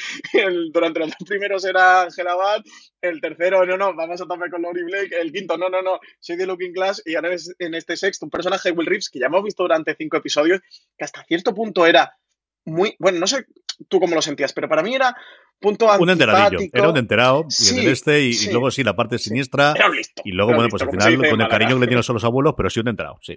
Durante 0.73 1.01
los 1.01 1.09
dos 1.09 1.29
primeros 1.29 1.65
era 1.65 2.03
Angela 2.03 2.35
Bad, 2.37 2.63
el 3.01 3.21
tercero, 3.21 3.65
no, 3.67 3.77
no, 3.77 3.95
vamos 3.95 4.21
a 4.21 4.27
tomar 4.27 4.51
con 4.51 4.63
Lori 4.63 4.85
Blake, 4.85 5.19
el 5.21 5.33
quinto, 5.33 5.57
no, 5.57 5.69
no, 5.69 5.83
no, 5.83 5.99
soy 6.21 6.37
de 6.37 6.47
Looking 6.47 6.73
Glass, 6.73 7.03
y 7.05 7.17
ahora 7.17 7.35
es 7.35 7.53
en 7.59 7.75
este 7.75 7.97
sexto, 7.97 8.27
un 8.27 8.31
personaje 8.31 8.71
Will 8.71 8.87
Reeves 8.87 9.09
que 9.09 9.19
ya 9.19 9.27
hemos 9.27 9.43
visto 9.43 9.65
durante 9.65 9.97
cinco 9.97 10.19
episodios, 10.19 10.61
que 10.97 11.05
hasta 11.05 11.25
cierto 11.25 11.55
punto 11.55 11.87
era 11.87 12.17
muy, 12.65 12.95
bueno, 12.99 13.19
no 13.19 13.27
sé 13.27 13.47
tú 13.89 13.99
cómo 13.99 14.15
lo 14.15 14.23
sentías, 14.23 14.53
pero 14.53 14.69
para 14.69 14.83
mí 14.83 14.95
era 14.95 15.17
punto 15.61 15.89
Un 15.99 16.11
enteradillo, 16.11 16.59
era 16.73 16.89
un 16.89 16.97
enterado, 16.97 17.45
y 17.49 17.53
sí, 17.53 17.79
en 17.79 17.85
el 17.85 17.93
este, 17.93 18.23
y, 18.23 18.33
sí, 18.33 18.49
y, 18.49 18.53
luego 18.53 18.71
sí, 18.71 18.83
la 18.83 18.97
parte 18.97 19.19
siniestra, 19.19 19.75
listo, 19.95 20.23
y 20.25 20.33
luego, 20.33 20.55
bueno, 20.55 20.69
pues 20.69 20.83
al 20.83 20.91
final, 20.91 21.29
con 21.29 21.41
el 21.41 21.49
cariño 21.49 21.75
que 21.75 21.81
le 21.81 21.87
tienen 21.87 22.05
a 22.07 22.13
los 22.13 22.25
abuelos, 22.25 22.55
pero 22.57 22.71
sí 22.71 22.81
un 22.81 22.89
enterado, 22.89 23.19
sí. 23.23 23.37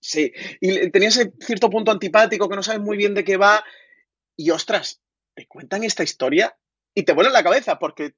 Sí, 0.00 0.32
y 0.60 0.90
tenía 0.90 1.08
ese 1.08 1.32
cierto 1.40 1.70
punto 1.70 1.90
antipático 1.90 2.48
que 2.48 2.56
no 2.56 2.62
sabes 2.62 2.82
muy 2.82 2.96
bien 2.98 3.14
de 3.14 3.24
qué 3.24 3.38
va, 3.38 3.64
y 4.36 4.50
ostras, 4.50 5.00
te 5.34 5.46
cuentan 5.46 5.84
esta 5.84 6.02
historia 6.02 6.56
y 6.94 7.04
te 7.04 7.12
vuela 7.12 7.30
la 7.30 7.42
cabeza, 7.42 7.78
porque 7.78 8.14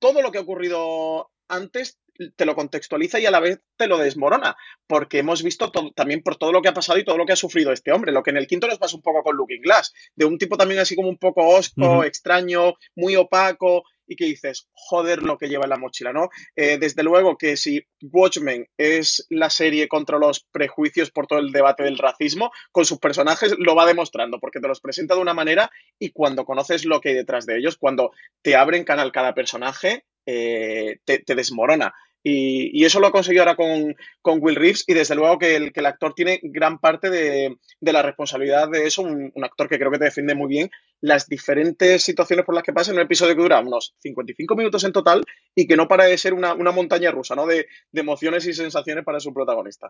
todo 0.00 0.22
lo 0.22 0.32
que 0.32 0.38
ha 0.38 0.42
ocurrido 0.42 1.30
antes 1.48 2.00
te 2.36 2.44
lo 2.44 2.54
contextualiza 2.54 3.18
y 3.18 3.26
a 3.26 3.30
la 3.30 3.40
vez 3.40 3.60
te 3.76 3.86
lo 3.86 3.96
desmorona, 3.96 4.56
porque 4.86 5.18
hemos 5.20 5.42
visto 5.42 5.72
también 5.94 6.22
por 6.22 6.36
todo 6.36 6.52
lo 6.52 6.60
que 6.60 6.68
ha 6.68 6.74
pasado 6.74 6.98
y 6.98 7.04
todo 7.04 7.16
lo 7.16 7.24
que 7.24 7.32
ha 7.32 7.36
sufrido 7.36 7.72
este 7.72 7.92
hombre, 7.92 8.12
lo 8.12 8.22
que 8.22 8.30
en 8.30 8.36
el 8.36 8.46
quinto 8.46 8.66
nos 8.66 8.78
pasa 8.78 8.96
un 8.96 9.02
poco 9.02 9.22
con 9.22 9.36
Looking 9.36 9.62
Glass, 9.62 9.94
de 10.14 10.26
un 10.26 10.36
tipo 10.36 10.56
también 10.58 10.80
así 10.80 10.94
como 10.94 11.08
un 11.08 11.16
poco 11.18 11.46
osco, 11.48 11.80
uh 11.80 12.00
-huh. 12.00 12.06
extraño, 12.06 12.74
muy 12.94 13.16
opaco, 13.16 13.84
y 14.10 14.16
que 14.16 14.24
dices, 14.24 14.68
joder 14.72 15.22
lo 15.22 15.38
que 15.38 15.48
lleva 15.48 15.64
en 15.64 15.70
la 15.70 15.78
mochila, 15.78 16.12
¿no? 16.12 16.30
Eh, 16.56 16.78
desde 16.78 17.04
luego 17.04 17.38
que 17.38 17.56
si 17.56 17.86
Watchmen 18.02 18.66
es 18.76 19.24
la 19.30 19.48
serie 19.50 19.86
contra 19.86 20.18
los 20.18 20.44
prejuicios 20.50 21.12
por 21.12 21.28
todo 21.28 21.38
el 21.38 21.52
debate 21.52 21.84
del 21.84 21.96
racismo, 21.96 22.50
con 22.72 22.84
sus 22.84 22.98
personajes 22.98 23.54
lo 23.56 23.76
va 23.76 23.86
demostrando, 23.86 24.40
porque 24.40 24.58
te 24.58 24.66
los 24.66 24.80
presenta 24.80 25.14
de 25.14 25.20
una 25.20 25.32
manera 25.32 25.70
y 25.96 26.10
cuando 26.10 26.44
conoces 26.44 26.84
lo 26.84 27.00
que 27.00 27.10
hay 27.10 27.14
detrás 27.14 27.46
de 27.46 27.56
ellos, 27.56 27.76
cuando 27.78 28.10
te 28.42 28.56
abren 28.56 28.82
canal 28.82 29.12
cada 29.12 29.32
personaje, 29.32 30.04
eh, 30.26 30.98
te, 31.04 31.20
te 31.20 31.36
desmorona. 31.36 31.94
Y, 32.22 32.84
eso 32.84 33.00
lo 33.00 33.06
ha 33.06 33.12
conseguido 33.12 33.42
ahora 33.42 33.56
con, 33.56 33.96
con, 34.20 34.38
Will 34.42 34.56
Reeves 34.56 34.84
y 34.86 34.94
desde 34.94 35.14
luego 35.14 35.38
que 35.38 35.56
el, 35.56 35.72
que 35.72 35.80
el 35.80 35.86
actor 35.86 36.12
tiene 36.14 36.40
gran 36.42 36.78
parte 36.78 37.08
de, 37.08 37.56
de 37.80 37.92
la 37.92 38.02
responsabilidad 38.02 38.68
de 38.68 38.86
eso, 38.86 39.02
un, 39.02 39.32
un, 39.34 39.44
actor 39.44 39.68
que 39.68 39.78
creo 39.78 39.90
que 39.90 39.98
te 39.98 40.04
defiende 40.04 40.34
muy 40.34 40.48
bien 40.48 40.70
las 41.00 41.26
diferentes 41.26 42.02
situaciones 42.02 42.44
por 42.44 42.54
las 42.54 42.64
que 42.64 42.72
pasa 42.72 42.90
en 42.90 42.98
un 42.98 43.04
episodio 43.04 43.34
que 43.34 43.42
dura 43.42 43.60
unos 43.60 43.94
55 44.00 44.54
minutos 44.54 44.84
en 44.84 44.92
total 44.92 45.24
y 45.54 45.66
que 45.66 45.76
no 45.76 45.88
para 45.88 46.04
de 46.04 46.18
ser 46.18 46.34
una, 46.34 46.52
una 46.52 46.72
montaña 46.72 47.10
rusa 47.10 47.34
¿no? 47.34 47.46
de, 47.46 47.66
de, 47.90 48.00
emociones 48.00 48.46
y 48.46 48.52
sensaciones 48.52 49.04
para 49.04 49.20
su 49.20 49.32
protagonista. 49.32 49.88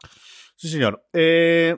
Sí, 0.56 0.68
señor. 0.68 1.04
Eh, 1.12 1.76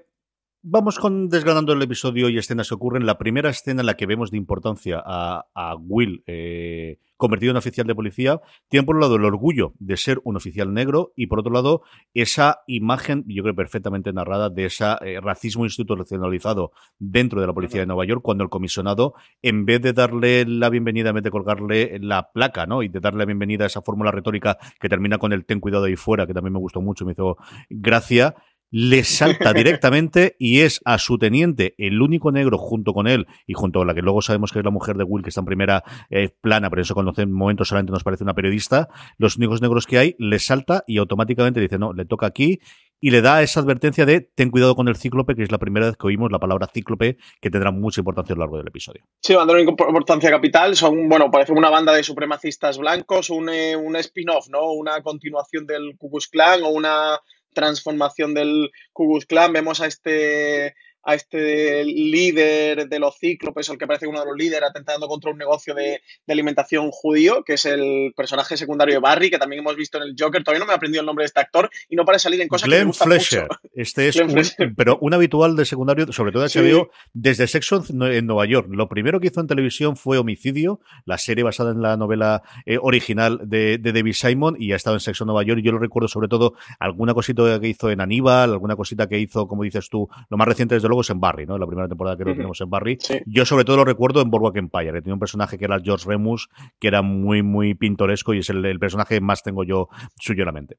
Vamos 0.65 1.01
con 1.01 1.29
desgranando 1.29 1.73
el 1.73 1.83
episodio 1.83 2.29
y 2.29 2.39
escenas 2.39 2.69
que 2.69 2.75
ocurren. 2.77 3.05
La 3.05 3.19
primera 3.19 3.51
escena 3.51 3.81
en 3.81 3.87
la 3.87 3.95
que 3.95 4.07
vemos 4.07 4.31
de 4.31 4.37
importancia 4.37 5.03
a, 5.05 5.47
a 5.57 5.75
Will 5.75 6.23
eh, 6.29 7.01
convertido 7.17 7.51
en 7.51 7.57
oficial 7.57 7.87
de 7.87 7.95
policía 7.95 8.41
tiene 8.69 8.85
por 8.85 8.97
un 8.97 9.01
lado 9.01 9.15
el 9.15 9.25
orgullo 9.25 9.75
de 9.79 9.97
ser 9.97 10.21
un 10.25 10.37
oficial 10.37 10.75
negro 10.75 11.13
y 11.15 11.29
por 11.29 11.39
otro 11.39 11.53
lado 11.53 11.83
esa 12.15 12.63
imagen, 12.67 13.25
yo 13.29 13.45
creo 13.45 13.55
perfectamente 13.55 14.13
narrada, 14.13 14.51
de 14.51 14.65
ese 14.65 14.85
eh, 15.03 15.21
racismo 15.21 15.65
institucionalizado 15.65 16.73
dentro 16.99 17.41
de 17.41 17.47
la 17.47 17.53
policía 17.53 17.81
de 17.81 17.87
Nueva 17.87 18.05
York 18.07 18.23
cuando 18.23 18.43
el 18.43 18.51
comisionado, 18.51 19.15
en 19.41 19.67
vez 19.67 19.81
de 19.83 19.93
darle 19.93 20.45
la 20.47 20.69
bienvenida, 20.69 21.11
en 21.11 21.15
vez 21.17 21.25
de 21.25 21.31
colgarle 21.31 21.99
la 22.01 22.33
placa 22.33 22.67
¿no? 22.67 22.83
y 22.83 22.89
de 22.89 22.99
darle 22.99 23.21
la 23.21 23.27
bienvenida 23.27 23.65
a 23.65 23.67
esa 23.69 23.83
fórmula 23.83 24.11
retórica 24.11 24.59
que 24.81 24.89
termina 24.89 25.19
con 25.19 25.33
el 25.33 25.45
ten 25.45 25.61
cuidado 25.61 25.85
ahí 25.85 25.95
fuera, 25.95 26.27
que 26.27 26.35
también 26.35 26.55
me 26.55 26.59
gustó 26.59 26.81
mucho, 26.81 27.05
me 27.05 27.13
hizo 27.13 27.37
gracia, 27.69 28.35
le 28.73 29.05
salta 29.05 29.53
directamente 29.53 30.35
y 30.39 30.61
es 30.61 30.81
a 30.85 30.99
su 30.99 31.19
teniente, 31.19 31.75
el 31.79 32.01
único 32.01 32.33
negro 32.33 32.57
junto 32.59 32.93
con 32.95 33.07
él 33.07 33.27
y 33.47 33.53
junto 33.53 33.83
a 33.83 33.85
la 33.85 33.95
que 33.95 34.01
luego 34.01 34.23
sabemos 34.23 34.51
que 34.51 34.59
es 34.59 34.65
la 34.65 34.71
mujer 34.71 34.97
de 34.97 35.05
Will, 35.05 35.23
que 35.23 35.29
está 35.29 35.43
en 35.43 35.47
primera 35.47 35.85
eh, 36.11 36.31
plana, 36.41 36.71
pero 36.71 36.83
eso 36.83 36.95
cuando 36.95 37.13
en 37.17 37.31
momentos 37.31 37.69
solamente 37.69 37.93
nos 37.93 38.03
parece 38.03 38.25
una 38.25 38.35
periodista, 38.35 38.89
los 39.19 39.37
únicos 39.37 39.61
negros 39.61 39.87
que 39.87 39.99
hay, 39.99 40.17
le 40.19 40.39
salta 40.39 40.83
y 40.87 40.97
automáticamente 40.97 41.61
dice, 41.61 41.79
no, 41.79 41.93
le 41.93 42.07
toca 42.07 42.27
aquí 42.27 42.61
y 42.99 43.11
le 43.11 43.21
da 43.21 43.43
esa 43.43 43.61
advertencia 43.61 44.07
de 44.07 44.21
ten 44.21 44.51
cuidado 44.51 44.75
con 44.75 44.89
el 44.89 44.97
cíclope, 44.97 45.35
que 45.35 45.43
es 45.43 45.51
la 45.51 45.59
primera 45.59 45.87
vez 45.87 45.97
que 45.97 46.07
oímos 46.07 46.31
la 46.31 46.39
palabra 46.39 46.69
cíclope, 46.73 47.19
que 47.41 47.51
tendrá 47.51 47.73
mucha 47.73 48.01
importancia 48.01 48.33
a 48.33 48.37
lo 48.37 48.45
largo 48.45 48.59
del 48.59 48.69
episodio. 48.69 49.05
Sí, 49.21 49.35
van 49.35 49.51
a 49.51 49.53
tener 49.53 49.69
importancia 49.69 50.31
capital. 50.31 50.77
Son, 50.77 51.09
bueno, 51.09 51.29
parece 51.31 51.53
una 51.53 51.69
banda 51.69 51.93
de 51.93 52.05
supremacistas 52.05 52.79
blancos, 52.79 53.29
un, 53.29 53.49
eh, 53.49 53.75
un 53.75 53.97
spin-off, 53.97 54.49
¿no? 54.49 54.71
Una 54.73 55.03
continuación 55.03 55.67
del 55.67 55.97
Ku 55.99 56.11
Klux 56.11 56.29
Klan 56.29 56.63
o 56.63 56.69
una 56.69 57.19
transformación 57.53 58.35
del 58.35 58.71
Ku 58.93 59.09
Klux 59.09 59.27
Klan. 59.27 59.53
Vemos 59.53 59.81
a 59.81 59.87
este 59.87 60.75
a 61.05 61.15
este 61.15 61.85
líder 61.85 62.89
de 62.89 62.99
los 62.99 63.19
cíclopes, 63.19 63.69
el 63.69 63.79
que 63.79 63.87
parece 63.87 64.07
uno 64.07 64.21
de 64.21 64.27
los 64.27 64.37
líderes, 64.37 64.71
atentando 64.71 65.09
contra 65.09 65.31
un 65.31 65.39
negocio 65.39 65.75
de, 65.75 66.01
de, 66.27 66.33
alimentación 66.33 66.91
judío, 66.91 67.43
que 67.45 67.55
es 67.55 67.65
el 67.65 68.13
personaje 68.17 68.57
secundario 68.57 68.95
de 68.95 69.01
Barry, 69.01 69.31
que 69.31 69.39
también 69.39 69.61
hemos 69.61 69.77
visto 69.77 69.99
en 69.99 70.05
el 70.05 70.15
Joker. 70.19 70.43
Todavía 70.43 70.61
no 70.61 70.67
me 70.67 70.73
he 70.73 70.77
aprendido 70.77 71.01
el 71.01 71.07
nombre 71.07 71.25
de 71.25 71.27
este 71.27 71.41
actor 71.41 71.71
y 71.89 71.97
no 71.97 72.05
para 72.05 72.19
salir 72.19 72.41
en 72.41 72.49
cosas 72.49 72.69
Glenn 72.69 72.81
que 72.81 72.85
me 72.85 72.89
gustan 72.89 73.09
Fletcher. 73.09 73.43
mucho. 73.43 73.61
Este 73.75 74.09
es 74.09 74.17
un, 74.59 74.75
pero 74.77 74.99
un 75.01 75.15
habitual 75.15 75.57
de 75.57 75.65
secundario, 75.65 76.13
sobre 76.13 76.33
todo 76.33 76.43
de 76.43 76.49
HBO, 76.49 76.85
sí. 76.85 77.11
desde 77.13 77.47
Sexo 77.47 77.83
en 77.89 78.27
Nueva 78.27 78.47
York. 78.47 78.69
Lo 78.71 78.89
primero 78.89 79.21
que 79.21 79.29
hizo 79.29 79.41
en 79.41 79.47
televisión 79.47 79.97
fue 79.97 80.19
Homicidio, 80.19 80.81
la 81.05 81.19
serie 81.19 81.43
basada 81.43 81.73
en 81.73 81.83
la 81.83 81.97
novela 81.97 82.43
eh, 82.67 82.79
original 82.81 83.41
de, 83.45 83.79
de, 83.79 83.93
David 83.93 84.15
Simon, 84.15 84.57
y 84.59 84.73
ha 84.73 84.77
estado 84.77 84.97
en 84.97 85.01
Sexo 85.01 85.25
en 85.25 85.27
Nueva 85.27 85.43
York. 85.43 85.61
Yo 85.65 85.73
lo 85.73 85.79
recuerdo 85.79 86.09
sobre 86.09 86.29
todo 86.29 86.55
alguna 86.79 87.15
cosita 87.15 87.61
que 87.61 87.69
hizo 87.69 87.91
en 87.91 88.01
Aníbal, 88.01 88.53
alguna 88.53 88.77
cosita 88.77 89.09
que 89.09 89.19
hizo, 89.19 89.47
como 89.49 89.65
dices 89.65 89.89
tú, 89.89 90.09
lo 90.29 90.37
más 90.37 90.47
reciente 90.47 90.75
desde 90.75 90.89
luego 90.93 91.01
es 91.01 91.11
en 91.11 91.21
Barry, 91.21 91.47
¿no? 91.47 91.59
La 91.59 91.67
primera 91.67 91.89
temporada 91.89 92.17
que 92.17 92.25
lo 92.25 92.33
tenemos 92.33 92.61
en 92.61 92.71
Barry. 92.71 92.99
Sí. 93.01 93.21
Yo 93.27 93.45
sobre 93.45 93.65
todo 93.65 93.79
lo 93.79 93.85
recuerdo 93.85 94.21
en 94.21 94.31
Boardwalk 94.31 94.57
Empire, 94.57 94.93
que 94.93 95.03
tenía 95.03 95.15
un 95.15 95.21
personaje 95.21 95.59
que 95.59 95.65
era 95.65 95.81
George 95.81 96.09
Remus, 96.09 96.49
que 96.79 96.89
era 96.89 97.03
muy, 97.03 97.43
muy 97.43 97.75
pintoresco 97.75 98.35
y 98.35 98.39
es 98.39 98.51
el, 98.51 98.65
el 98.65 98.79
personaje 98.79 99.17
que 99.17 99.21
más 99.21 99.43
tengo 99.43 99.65
yo 99.65 99.89
suyo 100.19 100.43
en 100.43 100.47
la 100.47 100.53
mente. 100.53 100.77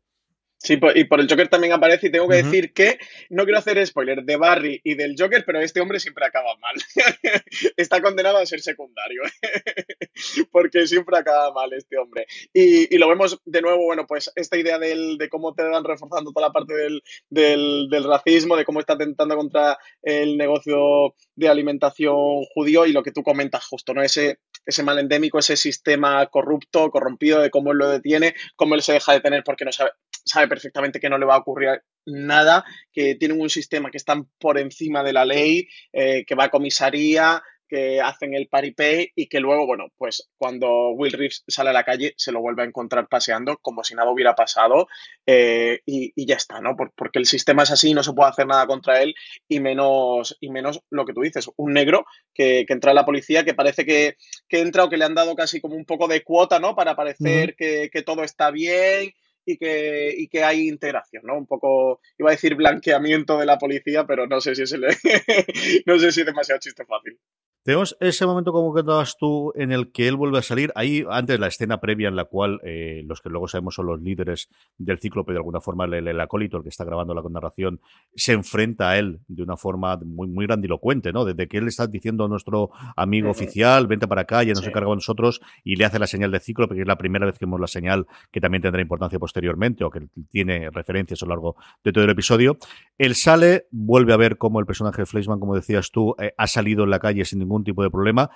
Sí, 0.63 0.79
y 0.95 1.03
por 1.03 1.19
el 1.19 1.27
Joker 1.29 1.49
también 1.49 1.73
aparece 1.73 2.07
y 2.07 2.11
tengo 2.11 2.29
que 2.29 2.41
decir 2.41 2.71
que 2.71 2.97
no 3.29 3.43
quiero 3.43 3.59
hacer 3.59 3.85
spoiler 3.85 4.23
de 4.23 4.37
Barry 4.37 4.79
y 4.81 4.95
del 4.95 5.13
Joker, 5.19 5.43
pero 5.45 5.59
este 5.59 5.81
hombre 5.81 5.99
siempre 5.99 6.25
acaba 6.25 6.55
mal. 6.61 6.73
Está 7.75 8.01
condenado 8.01 8.37
a 8.37 8.45
ser 8.45 8.61
secundario, 8.61 9.23
porque 10.51 10.87
siempre 10.87 11.17
acaba 11.17 11.51
mal 11.51 11.73
este 11.73 11.97
hombre. 11.97 12.27
Y, 12.53 12.97
lo 12.97 13.09
vemos 13.09 13.41
de 13.43 13.61
nuevo, 13.61 13.83
bueno, 13.83 14.07
pues 14.07 14.31
esta 14.37 14.57
idea 14.57 14.79
de 14.79 15.27
cómo 15.29 15.53
te 15.53 15.63
van 15.63 15.83
reforzando 15.83 16.31
toda 16.31 16.47
la 16.47 16.53
parte 16.53 16.73
del, 16.73 17.03
del, 17.29 18.03
racismo, 18.05 18.55
de 18.55 18.63
cómo 18.63 18.79
está 18.79 18.93
atentando 18.93 19.35
contra 19.35 19.77
el 20.01 20.37
negocio 20.37 21.13
de 21.35 21.49
alimentación 21.49 22.45
judío 22.53 22.85
y 22.85 22.93
lo 22.93 23.03
que 23.03 23.11
tú 23.11 23.21
comentas 23.21 23.65
justo, 23.65 23.93
¿no? 23.93 24.01
Ese, 24.01 24.39
ese 24.65 24.81
mal 24.81 24.97
endémico, 24.97 25.39
ese 25.39 25.57
sistema 25.57 26.25
corrupto, 26.27 26.89
corrompido, 26.89 27.41
de 27.41 27.49
cómo 27.49 27.73
él 27.73 27.79
lo 27.79 27.89
detiene, 27.89 28.33
cómo 28.55 28.75
él 28.75 28.81
se 28.81 28.93
deja 28.93 29.11
de 29.11 29.19
tener 29.19 29.43
porque 29.43 29.65
no 29.65 29.73
sabe 29.73 29.91
sabe 30.25 30.47
perfectamente 30.47 30.99
que 30.99 31.09
no 31.09 31.17
le 31.17 31.25
va 31.25 31.35
a 31.35 31.39
ocurrir 31.39 31.81
nada, 32.05 32.65
que 32.91 33.15
tienen 33.15 33.39
un 33.39 33.49
sistema 33.49 33.91
que 33.91 33.97
están 33.97 34.29
por 34.39 34.57
encima 34.57 35.03
de 35.03 35.13
la 35.13 35.25
ley, 35.25 35.67
eh, 35.91 36.25
que 36.25 36.35
va 36.35 36.45
a 36.45 36.49
comisaría, 36.49 37.41
que 37.73 37.99
hacen 38.01 38.35
el 38.35 38.49
paripé 38.49 39.11
y 39.15 39.27
que 39.27 39.39
luego, 39.39 39.65
bueno, 39.65 39.87
pues 39.97 40.29
cuando 40.37 40.91
Will 40.91 41.13
Reeves 41.13 41.43
sale 41.47 41.71
a 41.71 41.73
la 41.73 41.83
calle 41.83 42.13
se 42.17 42.31
lo 42.31 42.39
vuelve 42.39 42.61
a 42.61 42.67
encontrar 42.67 43.07
paseando 43.07 43.57
como 43.57 43.83
si 43.83 43.95
nada 43.95 44.11
hubiera 44.11 44.35
pasado 44.35 44.87
eh, 45.25 45.79
y, 45.83 46.13
ya 46.23 46.35
está, 46.35 46.61
¿no? 46.61 46.75
porque 46.75 47.17
el 47.17 47.25
sistema 47.25 47.63
es 47.63 47.71
así, 47.71 47.95
no 47.95 48.03
se 48.03 48.13
puede 48.13 48.29
hacer 48.29 48.45
nada 48.45 48.67
contra 48.67 49.01
él 49.01 49.15
y 49.47 49.59
menos, 49.59 50.37
y 50.39 50.51
menos 50.51 50.81
lo 50.91 51.03
que 51.03 51.13
tú 51.13 51.21
dices, 51.21 51.49
un 51.55 51.73
negro 51.73 52.05
que, 52.31 52.63
entra 52.67 52.91
a 52.91 52.93
la 52.93 53.05
policía 53.05 53.43
que 53.43 53.55
parece 53.55 53.85
que, 53.85 54.17
entra 54.49 54.83
o 54.83 54.89
que 54.89 54.97
le 54.97 55.05
han 55.05 55.15
dado 55.15 55.35
casi 55.35 55.59
como 55.59 55.75
un 55.75 55.85
poco 55.85 56.07
de 56.07 56.23
cuota, 56.23 56.59
¿no? 56.59 56.75
Para 56.75 56.95
parecer 56.95 57.55
que, 57.55 57.89
que 57.91 58.03
todo 58.03 58.23
está 58.23 58.51
bien 58.51 59.13
y 59.45 59.57
que, 59.57 60.13
y 60.17 60.27
que 60.27 60.43
hay 60.43 60.67
integración, 60.67 61.23
¿no? 61.25 61.37
Un 61.37 61.47
poco, 61.47 61.99
iba 62.17 62.29
a 62.29 62.33
decir 62.33 62.55
blanqueamiento 62.55 63.37
de 63.37 63.45
la 63.45 63.57
policía, 63.57 64.05
pero 64.05 64.27
no 64.27 64.41
sé 64.41 64.55
si 64.55 64.63
es, 64.63 64.73
no 65.85 65.99
sé 65.99 66.11
si 66.11 66.21
es 66.21 66.25
demasiado 66.25 66.59
chiste 66.59 66.85
fácil. 66.85 67.19
Tenemos 67.63 67.95
ese 68.01 68.25
momento 68.25 68.51
como 68.51 68.73
que 68.73 68.81
estabas 68.81 69.15
tú 69.17 69.53
en 69.55 69.71
el 69.71 69.93
que 69.93 70.09
él 70.09 70.17
vuelve 70.17 70.37
a 70.37 70.41
salir. 70.41 70.73
Ahí, 70.75 71.05
antes 71.09 71.39
la 71.39 71.47
escena 71.47 71.79
previa 71.79 72.09
en 72.09 72.17
la 72.17 72.25
cual 72.25 72.59
eh, 72.65 73.03
los 73.05 73.21
que 73.21 73.29
luego 73.29 73.47
sabemos 73.47 73.75
son 73.75 73.85
los 73.85 74.01
líderes 74.01 74.49
del 74.77 74.99
cíclope, 74.99 75.31
de 75.31 75.37
alguna 75.37 75.61
forma 75.61 75.85
el, 75.85 76.19
acólito, 76.19 76.57
el 76.57 76.63
que 76.63 76.69
está 76.69 76.83
grabando 76.83 77.13
la 77.13 77.21
narración, 77.21 77.79
se 78.15 78.33
enfrenta 78.33 78.89
a 78.89 78.99
él 78.99 79.21
de 79.29 79.43
una 79.43 79.55
forma 79.55 79.95
muy, 80.03 80.27
muy 80.27 80.45
grandilocuente, 80.45 81.13
¿no? 81.13 81.23
Desde 81.23 81.47
que 81.47 81.57
él 81.57 81.69
está 81.69 81.87
diciendo 81.87 82.25
a 82.25 82.27
nuestro 82.27 82.71
amigo 82.97 83.29
oficial, 83.29 83.87
vente 83.87 84.09
para 84.09 84.23
acá, 84.23 84.43
ya 84.43 84.51
nos 84.51 84.67
encarga 84.67 84.89
de 84.89 84.95
nosotros, 84.95 85.39
y 85.63 85.77
le 85.77 85.85
hace 85.85 85.99
la 85.99 86.07
señal 86.07 86.31
de 86.31 86.41
cíclope, 86.41 86.75
que 86.75 86.81
es 86.81 86.87
la 86.87 86.97
primera 86.97 87.25
vez 87.25 87.39
que 87.39 87.45
vemos 87.45 87.61
la 87.61 87.67
señal, 87.67 88.07
que 88.29 88.41
también 88.41 88.61
tendrá 88.61 88.81
importancia 88.81 89.19
posteriormente, 89.19 89.32
o 89.81 89.89
que 89.89 90.07
tiene 90.29 90.69
referencias 90.69 91.21
a 91.21 91.25
lo 91.25 91.29
largo 91.29 91.55
de 91.83 91.91
todo 91.91 92.03
el 92.03 92.09
episodio. 92.09 92.57
Él 92.97 93.15
sale, 93.15 93.67
vuelve 93.71 94.13
a 94.13 94.17
ver 94.17 94.37
cómo 94.37 94.59
el 94.59 94.65
personaje 94.65 95.01
de 95.01 95.05
Fleischman, 95.05 95.39
como 95.39 95.55
decías 95.55 95.91
tú, 95.91 96.15
eh, 96.19 96.33
ha 96.37 96.47
salido 96.47 96.83
en 96.83 96.89
la 96.89 96.99
calle 96.99 97.25
sin 97.25 97.39
ningún 97.39 97.63
tipo 97.63 97.83
de 97.83 97.89
problema. 97.89 98.29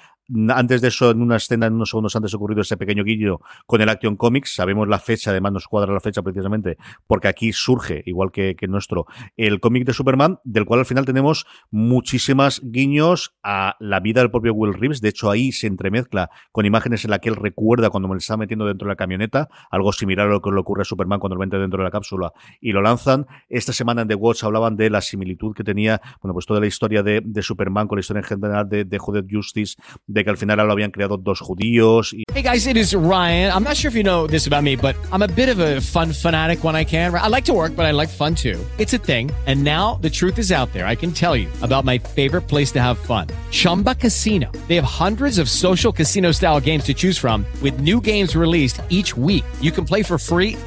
Antes 0.49 0.81
de 0.81 0.87
eso, 0.87 1.11
en 1.11 1.21
una 1.21 1.35
escena, 1.35 1.67
en 1.67 1.73
unos 1.73 1.89
segundos 1.89 2.15
antes, 2.15 2.33
ha 2.33 2.37
ocurrido 2.37 2.61
ese 2.61 2.77
pequeño 2.77 3.03
guillo 3.03 3.41
con 3.65 3.81
el 3.81 3.89
Action 3.89 4.15
Comics. 4.15 4.55
Sabemos 4.55 4.87
la 4.87 4.99
fecha, 4.99 5.31
además 5.31 5.53
nos 5.53 5.67
cuadra 5.67 5.93
la 5.93 5.99
fecha 5.99 6.21
precisamente, 6.21 6.77
porque 7.05 7.27
aquí 7.27 7.53
surge, 7.53 8.03
igual 8.05 8.31
que, 8.31 8.55
que 8.55 8.67
nuestro, 8.67 9.05
el 9.35 9.59
cómic 9.59 9.85
de 9.85 9.93
Superman, 9.93 10.39
del 10.43 10.65
cual 10.65 10.79
al 10.79 10.85
final 10.85 11.05
tenemos 11.05 11.45
muchísimas 11.69 12.61
guiños 12.63 13.35
a 13.43 13.75
la 13.79 13.99
vida 13.99 14.21
del 14.21 14.31
propio 14.31 14.53
Will 14.53 14.73
Reeves. 14.73 15.01
De 15.01 15.09
hecho, 15.09 15.29
ahí 15.29 15.51
se 15.51 15.67
entremezcla 15.67 16.29
con 16.51 16.65
imágenes 16.65 17.05
en 17.05 17.11
las 17.11 17.19
que 17.19 17.29
él 17.29 17.35
recuerda 17.35 17.89
cuando 17.89 18.07
me 18.07 18.15
lo 18.15 18.19
está 18.19 18.37
metiendo 18.37 18.65
dentro 18.65 18.87
de 18.87 18.91
la 18.91 18.95
camioneta, 18.95 19.49
algo 19.69 19.93
similar 19.93 20.27
a 20.27 20.31
lo 20.31 20.41
que 20.41 20.51
le 20.51 20.59
ocurre 20.59 20.81
a 20.81 20.85
Superman 20.87 21.19
cuando 21.19 21.35
lo 21.35 21.39
mete 21.39 21.57
dentro 21.57 21.77
de 21.77 21.83
la 21.83 21.91
cápsula 21.91 22.31
y 22.61 22.71
lo 22.71 22.81
lanzan. 22.81 23.27
Esta 23.49 23.73
semana 23.73 24.01
en 24.01 24.07
The 24.07 24.15
Watch 24.15 24.43
hablaban 24.43 24.75
de 24.75 24.89
la 24.89 25.01
similitud 25.01 25.55
que 25.55 25.63
tenía, 25.63 26.01
bueno, 26.21 26.33
pues 26.33 26.45
toda 26.45 26.59
la 26.59 26.67
historia 26.67 27.03
de, 27.03 27.21
de 27.23 27.41
Superman 27.41 27.87
con 27.87 27.97
la 27.97 28.01
historia 28.01 28.21
en 28.21 28.25
general 28.25 28.69
de, 28.69 28.85
de 28.85 28.97
Justice, 28.97 29.75
de 30.05 30.23
que 30.23 30.29
al 30.29 30.37
final 30.37 30.57
lo 30.57 30.71
habían 30.71 30.91
creado 30.91 31.17
dos 31.17 31.39
judíos. 31.39 32.15
Hey 32.33 32.43
guys, 32.43 32.67
it 32.67 32.77
is 32.77 32.93
Ryan. 32.93 33.51
I'm 33.51 33.63
not 33.63 33.75
sure 33.75 33.89
if 33.89 33.95
you 33.95 34.03
know 34.03 34.27
this 34.27 34.47
about 34.47 34.63
me, 34.63 34.75
but 34.75 34.95
I'm 35.11 35.21
a 35.21 35.27
bit 35.27 35.49
of 35.49 35.59
a 35.59 35.81
fun 35.81 36.13
fanatic 36.13 36.63
when 36.63 36.75
I 36.75 36.83
can. 36.83 37.13
I 37.15 37.27
like 37.27 37.45
to 37.45 37.53
work, 37.53 37.75
but 37.75 37.85
I 37.85 37.91
like 37.91 38.09
fun 38.09 38.35
too. 38.35 38.59
It's 38.77 38.93
a 38.93 38.97
thing. 38.97 39.31
And 39.45 39.63
now 39.63 39.95
the 40.01 40.09
truth 40.09 40.37
is 40.37 40.51
out 40.51 40.71
there. 40.73 40.85
I 40.85 40.95
can 40.95 41.11
tell 41.11 41.35
you 41.35 41.47
about 41.61 41.85
my 41.85 41.97
favorite 41.97 42.47
place 42.47 42.71
to 42.73 42.81
have 42.81 42.97
fun. 42.97 43.27
Chumba 43.49 43.95
Casino. 43.95 44.51
They 44.67 44.75
have 44.75 44.83
hundreds 44.83 45.39
of 45.39 45.49
social 45.49 45.91
casino 45.91 46.31
style 46.31 46.59
games 46.59 46.83
to 46.85 46.93
choose 46.93 47.17
from 47.17 47.45
with 47.61 47.79
new 47.79 48.01
games 48.01 48.35
released 48.35 48.81
each 48.89 49.15
week. 49.15 49.45
You 49.61 49.71
can 49.71 49.85
play 49.85 50.03
for 50.03 50.17
free 50.17 50.57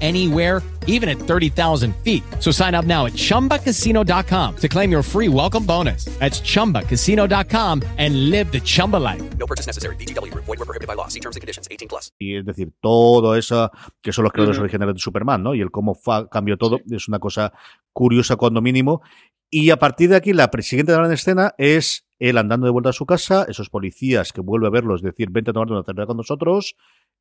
anywhere 0.00 0.62
even 0.88 1.08
at 1.08 1.18
30,000 1.18 1.94
feet. 2.02 2.24
So 2.40 2.50
sign 2.50 2.74
up 2.74 2.84
now 2.84 3.06
at 3.06 3.12
ChumbaCasino.com 3.12 4.56
to 4.56 4.68
claim 4.68 4.90
your 4.90 5.02
free 5.02 5.28
welcome 5.28 5.64
bonus. 5.64 6.06
That's 6.18 6.40
ChumbaCasino.com 6.40 7.82
and 7.96 8.30
live 8.30 8.50
the 8.50 8.60
Chumba 8.60 8.96
life. 8.96 9.22
No 9.38 9.46
purchase 9.46 9.66
necessary. 9.66 9.94
BGW. 9.96 10.34
Void 10.34 10.58
were 10.58 10.66
prohibited 10.66 10.88
by 10.88 10.94
law. 10.94 11.06
See 11.06 11.20
terms 11.20 11.36
and 11.36 11.40
conditions. 11.40 11.68
18 11.70 11.88
plus. 11.88 12.12
Y 12.18 12.36
es 12.36 12.44
decir, 12.44 12.72
todo 12.80 13.36
eso 13.36 13.70
que 14.02 14.12
son 14.12 14.24
los 14.24 14.32
creadores 14.32 14.56
uh 14.56 14.60
-huh. 14.60 14.64
originales 14.64 14.94
de 14.94 15.00
Superman, 15.00 15.42
¿no? 15.42 15.54
Y 15.54 15.60
el 15.60 15.70
cómo 15.70 15.96
cambió 16.30 16.56
todo 16.56 16.80
es 16.90 17.06
una 17.08 17.20
cosa 17.20 17.52
curiosa 17.92 18.36
cuando 18.36 18.60
mínimo. 18.60 19.02
Y 19.50 19.70
a 19.70 19.78
partir 19.78 20.10
de 20.10 20.16
aquí, 20.16 20.32
la 20.32 20.50
siguiente 20.60 20.92
gran 20.92 21.10
escena 21.10 21.54
es 21.56 22.06
él 22.18 22.36
andando 22.36 22.66
de 22.66 22.72
vuelta 22.72 22.90
a 22.90 22.92
su 22.92 23.06
casa, 23.06 23.46
esos 23.48 23.70
policías 23.70 24.32
que 24.32 24.40
vuelve 24.40 24.66
a 24.66 24.70
verlos, 24.70 25.02
decir, 25.02 25.30
vente 25.30 25.50
a 25.50 25.54
tomar 25.54 25.70
una 25.70 25.84
cerveza 25.84 26.06
con 26.06 26.16
nosotros, 26.16 26.74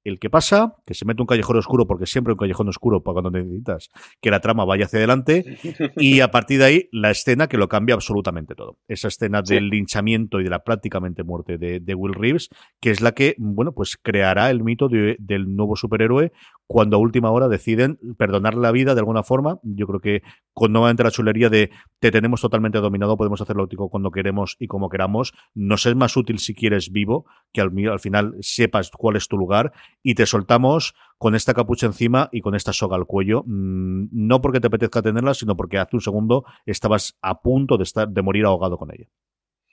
el 0.10 0.20
que 0.20 0.30
pasa, 0.30 0.76
que 0.86 0.94
se 0.94 1.06
mete 1.06 1.22
un 1.22 1.28
callejón 1.28 1.58
oscuro, 1.58 1.86
porque 1.88 2.06
siempre 2.06 2.34
un 2.34 2.40
callejón 2.40 2.70
oscuro 2.70 3.04
para 3.04 3.14
cuando 3.14 3.32
necesitas 3.32 3.90
que 4.22 4.32
la 4.32 4.40
trama 4.40 4.66
vaya 4.66 4.86
hacia 4.86 5.00
adelante, 5.00 5.58
y 5.98 6.22
a 6.22 6.32
partir 6.32 6.60
de 6.60 6.66
ahí 6.66 6.90
la 6.92 7.12
escena 7.12 7.48
que 7.48 7.58
lo 7.58 7.68
cambia 7.68 7.96
absolutamente 7.96 8.56
todo. 8.56 8.78
Esa 8.88 9.08
escena 9.10 9.42
sí. 9.44 9.56
del 9.56 9.70
linchamiento 9.70 10.40
y 10.40 10.44
de 10.44 10.50
la 10.50 10.64
prácticamente 10.64 11.24
muerte 11.24 11.58
de, 11.58 11.80
de, 11.80 11.96
Will 11.96 12.14
Reeves, 12.14 12.50
que 12.80 12.92
es 12.92 13.02
la 13.02 13.12
que, 13.12 13.36
bueno, 13.38 13.74
pues 13.74 13.98
creará 14.02 14.50
el 14.50 14.64
mito 14.64 14.88
de, 14.88 15.16
del 15.20 15.56
nuevo 15.56 15.76
superhéroe 15.76 16.32
cuando 16.68 16.98
a 16.98 17.00
última 17.00 17.32
hora 17.32 17.48
deciden 17.48 17.98
perdonarle 18.18 18.62
la 18.62 18.72
vida 18.72 18.94
de 18.94 19.00
alguna 19.00 19.24
forma. 19.24 19.60
Yo 19.64 19.88
creo 19.88 20.00
que 20.02 20.22
con 20.54 20.74
nuevamente 20.74 21.04
la 21.04 21.12
chulería 21.12 21.50
de 21.50 21.72
te 22.00 22.12
tenemos 22.12 22.42
totalmente 22.42 22.80
dominado, 22.80 23.18
podemos 23.18 23.42
hacerlo 23.42 23.68
cuando 23.90 24.12
queremos 24.12 24.56
y 24.60 24.68
como 24.68 24.90
queramos, 24.90 25.34
nos 25.56 25.86
es 25.86 25.96
más 25.96 26.18
útil 26.18 26.40
si 26.40 26.54
quieres 26.54 26.92
vivo, 26.92 27.26
que 27.54 27.62
al, 27.62 27.72
al 27.90 28.00
final 28.00 28.36
sepas 28.42 28.92
cuál 28.92 29.16
es 29.16 29.28
tu 29.28 29.38
lugar 29.38 29.72
y 30.04 30.16
te 30.16 30.26
soltamos 30.26 30.94
con 31.18 31.36
esta 31.36 31.54
capucha 31.54 31.88
encima 31.88 32.30
y 32.32 32.42
con 32.42 32.54
esta 32.54 32.74
soga 32.74 32.96
al 32.96 33.06
cuello, 33.06 33.44
mmm, 33.46 34.08
no 34.12 34.42
porque 34.42 34.60
te 34.60 34.68
apetezca 34.68 35.02
tenerla, 35.02 35.34
sino 35.34 35.56
porque 35.56 35.78
hace 35.78 35.96
un 35.96 36.02
segundo 36.02 36.44
estabas 36.66 37.18
a 37.22 37.42
punto 37.42 37.78
de, 37.78 37.84
estar, 37.84 38.10
de 38.10 38.22
morir 38.22 38.46
ahogado 38.46 38.78
con 38.78 38.92
ella. 38.92 39.08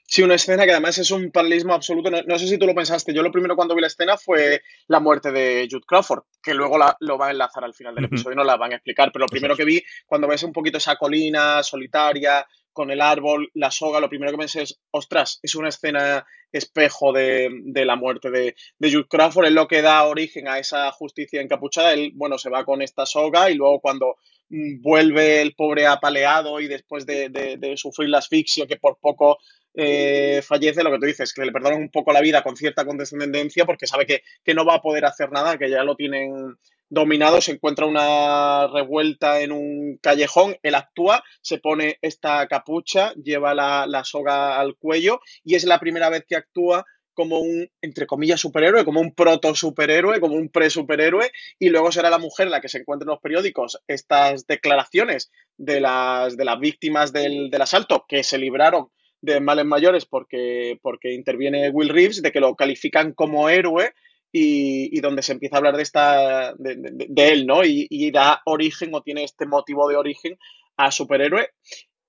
Sí, 0.07 0.21
una 0.21 0.35
escena 0.35 0.65
que 0.65 0.71
además 0.71 0.97
es 0.99 1.09
un 1.09 1.31
paralelismo 1.31 1.73
absoluto. 1.73 2.11
No, 2.11 2.21
no, 2.21 2.37
sé 2.37 2.47
si 2.47 2.57
tú 2.57 2.67
lo 2.67 2.75
pensaste. 2.75 3.13
Yo 3.13 3.23
lo 3.23 3.31
primero 3.31 3.55
cuando 3.55 3.73
vi 3.73 3.81
la 3.81 3.87
escena 3.87 4.17
fue 4.17 4.61
la 4.87 4.99
muerte 4.99 5.31
de 5.31 5.67
Jude 5.69 5.85
Crawford, 5.85 6.23
que 6.43 6.53
luego 6.53 6.77
la, 6.77 6.95
lo 6.99 7.17
va 7.17 7.27
a 7.27 7.31
enlazar 7.31 7.63
al 7.63 7.73
final 7.73 7.95
del 7.95 8.05
episodio 8.05 8.33
y 8.33 8.37
no 8.37 8.43
la 8.43 8.55
van 8.55 8.73
a 8.73 8.75
explicar. 8.75 9.11
Pero 9.11 9.25
lo 9.25 9.29
primero 9.29 9.55
que 9.55 9.65
vi 9.65 9.81
cuando 10.05 10.27
ves 10.27 10.43
un 10.43 10.53
poquito 10.53 10.77
esa 10.77 10.95
colina 10.95 11.63
solitaria 11.63 12.45
con 12.71 12.91
el 12.91 13.01
árbol, 13.01 13.49
la 13.53 13.71
soga, 13.71 14.01
lo 14.01 14.09
primero 14.09 14.31
que 14.31 14.37
pensé 14.37 14.63
es, 14.63 14.79
ostras, 14.91 15.39
es 15.41 15.55
una 15.55 15.69
escena 15.69 16.25
espejo 16.51 17.13
de, 17.13 17.49
de 17.63 17.85
la 17.85 17.95
muerte 17.95 18.29
de, 18.29 18.53
de, 18.77 18.91
Jude 18.91 19.07
Crawford, 19.07 19.45
es 19.45 19.53
lo 19.53 19.65
que 19.65 19.81
da 19.81 20.03
origen 20.03 20.49
a 20.49 20.59
esa 20.59 20.91
justicia 20.91 21.41
encapuchada. 21.41 21.93
Él, 21.93 22.11
bueno, 22.13 22.37
se 22.37 22.49
va 22.49 22.65
con 22.65 22.81
esta 22.81 23.05
soga 23.05 23.49
y 23.49 23.55
luego 23.55 23.79
cuando 23.79 24.17
vuelve 24.49 25.41
el 25.41 25.55
pobre 25.55 25.87
apaleado 25.87 26.59
y 26.59 26.67
después 26.67 27.05
de, 27.05 27.29
de, 27.29 27.57
de 27.57 27.77
sufrir 27.77 28.09
la 28.09 28.19
asfixia, 28.19 28.67
que 28.67 28.75
por 28.75 28.97
poco 28.99 29.39
eh, 29.75 30.41
fallece, 30.47 30.83
lo 30.83 30.91
que 30.91 30.99
tú 30.99 31.05
dices, 31.05 31.33
que 31.33 31.45
le 31.45 31.51
perdonan 31.51 31.79
un 31.79 31.89
poco 31.89 32.13
la 32.13 32.21
vida 32.21 32.43
con 32.43 32.55
cierta 32.55 32.85
condescendencia 32.85 33.65
porque 33.65 33.87
sabe 33.87 34.05
que, 34.05 34.23
que, 34.43 34.53
no 34.53 34.65
va 34.65 34.75
a 34.75 34.81
poder 34.81 35.05
hacer 35.05 35.31
nada, 35.31 35.57
que 35.57 35.69
ya 35.69 35.83
lo 35.83 35.95
tienen 35.95 36.57
dominado, 36.89 37.41
se 37.41 37.53
encuentra 37.53 37.85
una 37.85 38.67
revuelta 38.67 39.41
en 39.41 39.51
un 39.51 39.97
callejón, 40.01 40.55
él 40.61 40.75
actúa, 40.75 41.23
se 41.41 41.57
pone 41.57 41.97
esta 42.01 42.47
capucha, 42.47 43.13
lleva 43.15 43.53
la, 43.53 43.87
la 43.87 44.03
soga 44.03 44.59
al 44.59 44.75
cuello 44.75 45.19
y 45.43 45.55
es 45.55 45.65
la 45.65 45.79
primera 45.79 46.09
vez 46.09 46.25
que 46.27 46.35
actúa 46.35 46.85
como 47.15 47.39
un, 47.39 47.67
entre 47.81 48.05
comillas, 48.05 48.39
superhéroe, 48.41 48.85
como 48.85 48.99
un 48.99 49.15
proto-superhéroe, 49.15 50.19
como 50.19 50.35
un 50.35 50.49
pre-superhéroe, 50.49 51.31
y 51.57 51.69
luego 51.69 51.91
será 51.91 52.09
la 52.11 52.19
mujer 52.19 52.49
la 52.49 52.61
que 52.61 52.69
se 52.69 52.79
encuentre 52.79 53.05
en 53.05 53.11
los 53.11 53.21
periódicos 53.21 53.81
estas 53.87 54.45
declaraciones 54.45 55.31
de 55.57 55.79
las, 55.79 56.37
de 56.37 56.45
las 56.45 56.59
víctimas 56.59 57.13
del, 57.13 57.49
del 57.49 57.61
asalto 57.61 58.05
que 58.07 58.21
se 58.23 58.37
libraron 58.37 58.89
de 59.25 59.39
males 59.39 59.65
mayores 59.65 60.05
porque, 60.05 60.79
porque 60.81 61.13
interviene 61.13 61.69
Will 61.69 61.89
Reeves, 61.89 62.21
de 62.21 62.31
que 62.31 62.39
lo 62.39 62.55
califican 62.55 63.13
como 63.13 63.49
héroe 63.49 63.93
y, 64.31 64.99
donde 64.99 65.21
se 65.21 65.31
empieza 65.31 65.55
a 65.55 65.59
hablar 65.59 65.77
de 65.77 65.83
esta 65.83 66.53
de, 66.57 67.29
él, 67.29 67.47
¿no? 67.47 67.63
Y, 67.63 68.11
da 68.11 68.41
origen 68.45 68.93
o 68.93 69.01
tiene 69.01 69.23
este 69.23 69.45
motivo 69.45 69.87
de 69.87 69.95
origen 69.95 70.37
a 70.77 70.91
superhéroe. 70.91 71.49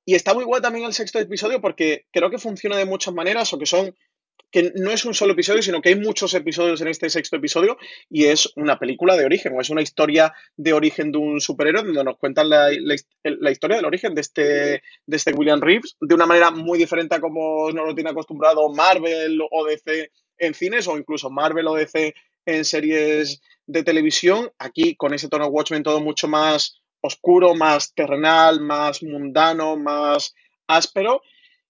Y 0.04 0.14
está 0.14 0.34
muy 0.34 0.44
guay 0.44 0.60
también 0.60 0.84
el 0.86 0.92
sexto 0.92 1.18
episodio 1.18 1.60
porque 1.60 2.06
creo 2.12 2.30
que 2.30 2.38
funciona 2.38 2.76
de 2.76 2.84
muchas 2.84 3.14
maneras 3.14 3.52
o 3.52 3.58
que 3.58 3.66
son 3.66 3.94
que 4.56 4.72
no 4.74 4.90
es 4.90 5.04
un 5.04 5.12
solo 5.12 5.34
episodio, 5.34 5.60
sino 5.60 5.82
que 5.82 5.90
hay 5.90 5.96
muchos 5.96 6.32
episodios 6.32 6.80
en 6.80 6.88
este 6.88 7.10
sexto 7.10 7.36
episodio 7.36 7.76
y 8.08 8.24
es 8.24 8.50
una 8.56 8.78
película 8.78 9.14
de 9.14 9.26
origen 9.26 9.52
o 9.54 9.60
es 9.60 9.68
una 9.68 9.82
historia 9.82 10.32
de 10.56 10.72
origen 10.72 11.12
de 11.12 11.18
un 11.18 11.42
superhéroe 11.42 11.82
donde 11.82 12.02
nos 12.02 12.16
cuentan 12.16 12.48
la, 12.48 12.72
historia 12.72 13.76
del 13.76 13.84
origen 13.84 14.14
de 14.14 14.22
este, 14.22 14.42
de 14.42 15.16
este 15.16 15.34
William 15.34 15.60
Reeves 15.60 15.98
de 16.00 16.14
una 16.14 16.24
manera 16.24 16.50
muy 16.50 16.78
diferente 16.78 17.16
a 17.16 17.20
como 17.20 17.70
nos 17.70 17.86
lo 17.86 17.94
tiene 17.94 18.08
acostumbrado 18.08 18.72
Marvel 18.72 19.38
o 19.50 19.66
DC 19.66 20.10
en 20.38 20.54
cines 20.54 20.88
o 20.88 20.96
incluso 20.96 21.28
Marvel 21.28 21.66
o 21.66 21.74
DC 21.74 22.14
en 22.46 22.64
series 22.64 23.42
de 23.66 23.82
televisión. 23.82 24.50
Aquí 24.58 24.96
con 24.96 25.12
ese 25.12 25.28
tono 25.28 25.48
Watchmen 25.48 25.82
todo 25.82 26.00
mucho 26.00 26.28
más 26.28 26.80
oscuro, 27.02 27.54
más 27.54 27.92
terrenal, 27.92 28.62
más 28.62 29.02
mundano, 29.02 29.76
más 29.76 30.34
áspero 30.66 31.20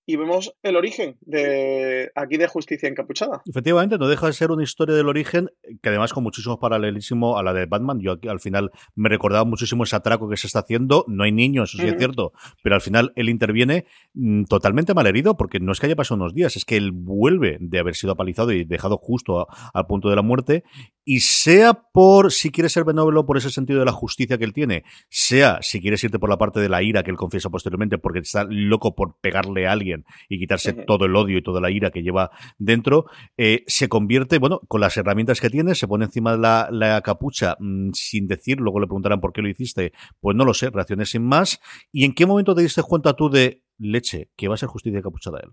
y 0.07 0.17
vemos 0.17 0.55
el 0.63 0.77
origen 0.77 1.17
de 1.21 2.13
aquí 2.15 2.37
de 2.37 2.47
Justicia 2.47 2.89
Encapuchada. 2.89 3.43
Efectivamente, 3.45 3.99
no 3.99 4.07
deja 4.07 4.29
de 4.29 4.33
ser 4.33 4.53
una 4.53 4.63
historia 4.63 4.95
del 4.95 5.09
origen 5.09 5.51
que 5.83 5.89
además 5.89 6.13
con 6.13 6.23
muchísimo 6.23 6.61
paralelismo 6.61 7.37
a 7.37 7.43
la 7.43 7.53
de 7.53 7.67
Batman. 7.67 7.99
Yo 8.01 8.13
aquí, 8.13 8.29
al 8.29 8.41
final 8.41 8.71
me 8.95 9.09
recordaba 9.09 9.45
muchísimo 9.45 9.83
ese 9.83 9.97
atraco 9.97 10.29
que 10.29 10.37
se 10.37 10.47
está 10.47 10.61
haciendo. 10.61 11.05
No 11.09 11.25
hay 11.25 11.33
niños, 11.33 11.75
eso 11.75 11.83
sí 11.83 11.89
es 11.89 11.99
cierto, 11.99 12.33
pero 12.63 12.77
al 12.77 12.81
final 12.81 13.13
él 13.17 13.29
interviene 13.29 13.87
mm, 14.15 14.45
totalmente 14.45 14.95
malherido 14.95 15.37
porque 15.37 15.59
no 15.59 15.73
es 15.73 15.81
que 15.81 15.87
haya 15.87 15.97
pasado 15.97 16.21
unos 16.21 16.35
días, 16.35 16.57
es 16.57 16.65
que 16.65 16.77
él 16.77 16.93
vuelve 16.93 17.59
de 17.61 17.79
haber 17.81 17.97
sido 17.97 18.13
apalizado 18.13 18.53
y 18.53 18.65
dejado 18.65 18.99
justo 18.99 19.49
al 19.75 19.87
punto 19.87 20.09
de 20.09 20.17
la 20.17 20.23
muerte 20.23 20.63
y 21.05 21.21
sea 21.21 21.75
por 21.93 22.33
si 22.33 22.51
quiere 22.51 22.69
ser 22.69 22.85
benévolo 22.85 23.27
por 23.27 23.37
ese 23.37 23.51
sentido 23.51 23.79
de 23.79 23.85
la 23.85 23.93
justicia 23.93 24.39
que 24.39 24.45
él 24.45 24.53
tiene, 24.53 24.85
sea 25.09 25.59
si 25.63 25.81
quieres 25.81 26.03
irte 26.05 26.19
por 26.19 26.29
la 26.29 26.37
parte 26.37 26.61
de 26.61 26.69
la 26.69 26.83
ira 26.83 27.03
que 27.03 27.11
él 27.11 27.17
confiesa 27.17 27.51
posteriormente 27.51 27.99
porque 27.99 28.21
está 28.21 28.45
loco 28.49 28.95
por 28.95 29.17
pegarle 29.21 29.67
a 29.67 29.73
alguien 29.73 29.96
y 30.29 30.39
quitarse 30.39 30.73
todo 30.73 31.07
el 31.07 31.17
odio 31.17 31.39
y 31.39 31.43
toda 31.43 31.61
la 31.61 31.71
ira 31.71 31.91
que 31.91 32.03
lleva 32.03 32.31
dentro, 32.59 33.07
eh, 33.37 33.65
se 33.67 33.89
convierte, 33.89 34.39
bueno, 34.39 34.61
con 34.69 34.81
las 34.81 34.97
herramientas 34.97 35.41
que 35.41 35.51
tiene, 35.51 35.75
se 35.75 35.89
pone 35.89 36.07
encima 36.07 36.33
de 36.33 36.39
la, 36.39 37.01
capucha 37.05 37.57
mm, 37.59 37.91
sin 37.93 38.27
decir, 38.27 38.59
luego 38.61 38.81
le 38.81 38.87
preguntarán 38.87 39.21
por 39.21 39.33
qué 39.33 39.43
lo 39.43 39.49
hiciste, 39.49 39.93
pues 40.21 40.37
no 40.37 40.45
lo 40.45 40.55
sé, 40.55 40.71
reacciones 40.71 41.11
sin 41.11 41.25
más. 41.25 41.61
¿Y 41.93 42.05
en 42.05 42.15
qué 42.15 42.27
momento 42.27 42.55
te 42.55 42.63
diste 42.63 42.83
cuenta 42.83 43.15
tú 43.15 43.29
de 43.29 43.63
leche, 43.79 44.31
que 44.37 44.49
va 44.49 44.55
a 44.55 44.59
ser 44.59 44.69
justicia 44.69 45.03
capuchada 45.03 45.41
él? 45.43 45.51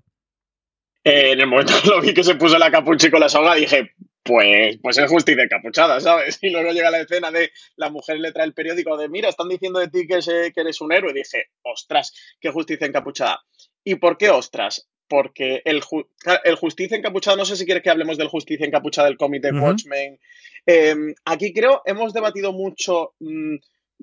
Eh, 1.03 1.31
en 1.31 1.41
el 1.41 1.47
momento 1.47 1.73
que 1.81 1.89
lo 1.89 2.01
vi 2.01 2.13
que 2.13 2.23
se 2.23 2.35
puso 2.35 2.57
la 2.57 2.71
capucha 2.71 3.07
y 3.07 3.11
con 3.11 3.19
la 3.19 3.29
soga, 3.29 3.55
dije, 3.55 3.91
pues, 4.23 4.77
pues 4.81 4.97
es 4.97 5.09
justicia 5.09 5.43
encapuchada, 5.43 5.99
¿sabes? 5.99 6.39
Y 6.41 6.49
luego 6.49 6.71
llega 6.71 6.89
la 6.89 7.01
escena 7.01 7.29
de 7.29 7.51
la 7.75 7.89
mujer 7.89 8.19
le 8.19 8.31
trae 8.31 8.45
el 8.45 8.53
periódico 8.53 8.95
de, 8.97 9.09
mira, 9.09 9.29
están 9.29 9.49
diciendo 9.49 9.79
de 9.79 9.89
ti 9.89 10.07
que, 10.07 10.19
que 10.53 10.61
eres 10.61 10.79
un 10.79 10.93
héroe. 10.93 11.11
Y 11.11 11.15
dije, 11.15 11.47
ostras, 11.63 12.13
qué 12.39 12.49
justicia 12.49 12.87
encapuchada. 12.87 13.41
¿Y 13.83 13.95
por 13.95 14.17
qué 14.17 14.29
ostras? 14.29 14.87
Porque 15.07 15.61
el, 15.65 15.81
el 16.43 16.55
Justicia 16.55 16.97
Encapuchada, 16.97 17.37
no 17.37 17.45
sé 17.45 17.55
si 17.55 17.65
quieres 17.65 17.83
que 17.83 17.89
hablemos 17.89 18.17
del 18.17 18.29
Justicia 18.29 18.65
Encapuchada 18.65 19.07
del 19.07 19.17
cómic 19.17 19.41
de 19.41 19.51
Watchmen. 19.51 20.19
Em, 20.65 21.13
aquí 21.25 21.53
creo, 21.53 21.81
hemos 21.85 22.13
debatido 22.13 22.53
mucho 22.53 23.13
mm, 23.19 23.55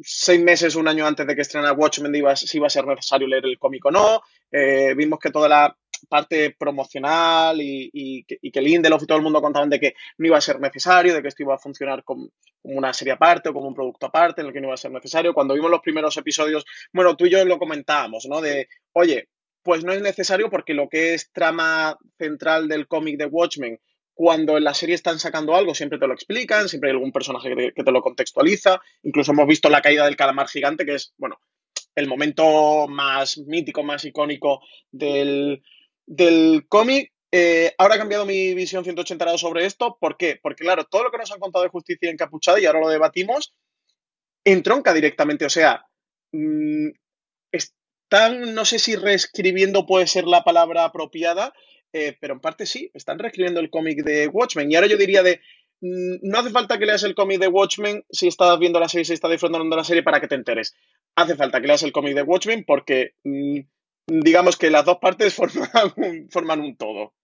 seis 0.03 0.40
meses, 0.40 0.75
un 0.75 0.88
año 0.88 1.07
antes 1.07 1.27
de 1.27 1.35
que 1.35 1.43
estrenara 1.43 1.73
Watchmen, 1.73 2.12
si 2.37 2.57
iba 2.59 2.66
a 2.66 2.71
ser 2.71 2.87
necesario 2.87 3.27
leer 3.27 3.47
el 3.47 3.59
cómic 3.59 3.85
o 3.87 3.90
no. 3.90 4.23
Eh, 4.51 4.95
vimos 4.95 5.19
que 5.19 5.31
toda 5.31 5.49
la 5.49 5.77
parte 6.09 6.57
promocional 6.59 7.61
y, 7.61 8.25
que, 8.27 8.38
y, 8.40 8.51
que, 8.51 8.61
Lindelof 8.61 9.03
y 9.03 9.07
todo 9.07 9.19
el 9.19 9.25
mundo 9.25 9.43
contaban 9.43 9.69
de 9.69 9.79
que 9.79 9.95
no 10.19 10.27
iba 10.27 10.38
a 10.38 10.40
ser 10.40 10.61
necesario, 10.61 11.14
de 11.14 11.23
que 11.23 11.29
esto 11.29 11.43
iba 11.43 11.55
a 11.55 11.59
funcionar 11.59 12.05
como, 12.05 12.31
como, 12.62 12.77
una 12.77 12.93
serie 12.93 13.12
aparte 13.12 13.51
o 13.51 13.53
como 13.53 13.69
un 13.69 13.75
producto 13.75 14.07
aparte 14.07 14.40
en 14.40 14.49
el 14.49 14.53
que 14.53 14.61
no 14.61 14.69
iba 14.69 14.75
a 14.75 14.79
ser 14.79 14.90
necesario. 14.90 15.35
Cuando 15.35 15.55
vimos 15.55 15.71
los 15.71 15.81
primeros 15.81 16.16
episodios, 16.16 16.64
bueno, 16.93 17.16
tú 17.16 17.27
y 17.27 17.31
yo 17.31 17.45
lo 17.45 17.59
comentábamos, 17.59 18.27
¿no? 18.27 18.40
De, 18.40 18.69
oye, 18.93 19.29
pues 19.62 19.85
no 19.85 19.92
es 19.92 20.03
necesario 20.03 20.51
porque 20.51 20.75
lo 20.75 20.88
que 20.88 21.14
es 21.14 21.31
trama 21.33 21.99
central 22.18 22.68
del 22.68 22.87
cómic 22.87 23.18
de 23.18 23.27
Watchmen, 23.27 23.81
cuando 24.14 24.57
en 24.59 24.64
la 24.64 24.75
serie 24.75 24.94
están 24.94 25.18
sacando 25.18 25.55
algo, 25.55 25.75
siempre 25.75 25.99
te 25.99 26.07
lo 26.07 26.14
explican, 26.14 26.68
siempre 26.68 26.90
hay 26.90 26.94
algún 26.94 27.12
personaje 27.12 27.73
que 27.75 27.83
te, 27.83 27.92
lo 27.92 28.03
contextualiza. 28.03 28.81
Incluso 29.03 29.33
hemos 29.33 29.46
visto 29.46 29.70
la 29.70 29.81
caída 29.81 30.05
del 30.05 30.16
calamar 30.16 30.49
gigante, 30.49 30.85
que 30.85 30.96
es, 30.96 31.14
bueno, 31.16 31.40
el 31.94 32.07
momento 32.07 32.87
más 32.87 33.38
mítico, 33.38 33.83
más 33.83 34.05
icónico 34.05 34.61
del, 34.90 35.62
del 36.07 36.66
cómic. 36.68 37.12
Eh, 37.33 37.73
ahora 37.79 37.94
he 37.94 37.99
cambiado 37.99 38.27
mi 38.27 38.55
visión 38.55 38.85
180 38.85 39.25
grados 39.25 39.40
sobre 39.40 39.64
esto. 39.64 39.96
¿Por 39.99 40.16
qué? 40.16 40.38
Porque, 40.42 40.64
claro, 40.64 40.85
todo 40.85 41.05
lo 41.05 41.11
que 41.11 41.18
nos 41.18 41.33
han 41.33 41.40
contado 41.40 41.62
de 41.62 41.70
justicia 41.70 42.11
encapuchada, 42.11 42.61
y 42.61 42.66
ahora 42.66 42.81
lo 42.81 42.88
debatimos, 42.88 43.55
entronca 44.44 44.92
directamente. 44.92 45.46
O 45.46 45.51
sea, 45.51 45.87
mm, 46.33 46.88
están, 48.11 48.55
no 48.55 48.64
sé 48.64 48.81
si 48.81 48.96
reescribiendo 48.96 49.87
puede 49.87 50.09
ser 50.09 50.25
la 50.25 50.42
palabra 50.42 50.85
apropiada, 50.85 51.53
eh, 51.92 52.16
pero 52.20 52.35
en 52.35 52.40
parte 52.40 52.66
sí, 52.66 52.90
están 52.92 53.20
reescribiendo 53.20 53.61
el 53.61 53.70
cómic 53.70 54.03
de 54.03 54.27
Watchmen. 54.27 54.70
Y 54.70 54.75
ahora 54.75 54.88
yo 54.88 54.96
diría 54.96 55.23
de, 55.23 55.40
mm, 55.81 56.16
no 56.23 56.40
hace 56.40 56.51
falta 56.51 56.77
que 56.77 56.87
leas 56.87 57.05
el 57.05 57.14
cómic 57.14 57.38
de 57.38 57.46
Watchmen 57.46 58.05
si 58.11 58.27
estás 58.27 58.59
viendo 58.59 58.81
la 58.81 58.88
serie, 58.88 59.05
si 59.05 59.12
estás 59.12 59.31
disfrutando 59.31 59.77
la 59.77 59.85
serie 59.85 60.03
para 60.03 60.20
que 60.20 60.27
te 60.27 60.35
enteres. 60.35 60.75
Hace 61.14 61.37
falta 61.37 61.61
que 61.61 61.68
leas 61.68 61.85
el 61.85 61.92
cómic 61.92 62.16
de 62.16 62.23
Watchmen 62.23 62.64
porque 62.66 63.14
mm, 63.23 63.61
digamos 64.09 64.57
que 64.57 64.70
las 64.70 64.85
dos 64.85 64.99
partes 65.01 65.33
forman 65.37 66.29
forman 66.31 66.61
un 66.61 66.77
todo. 66.77 67.14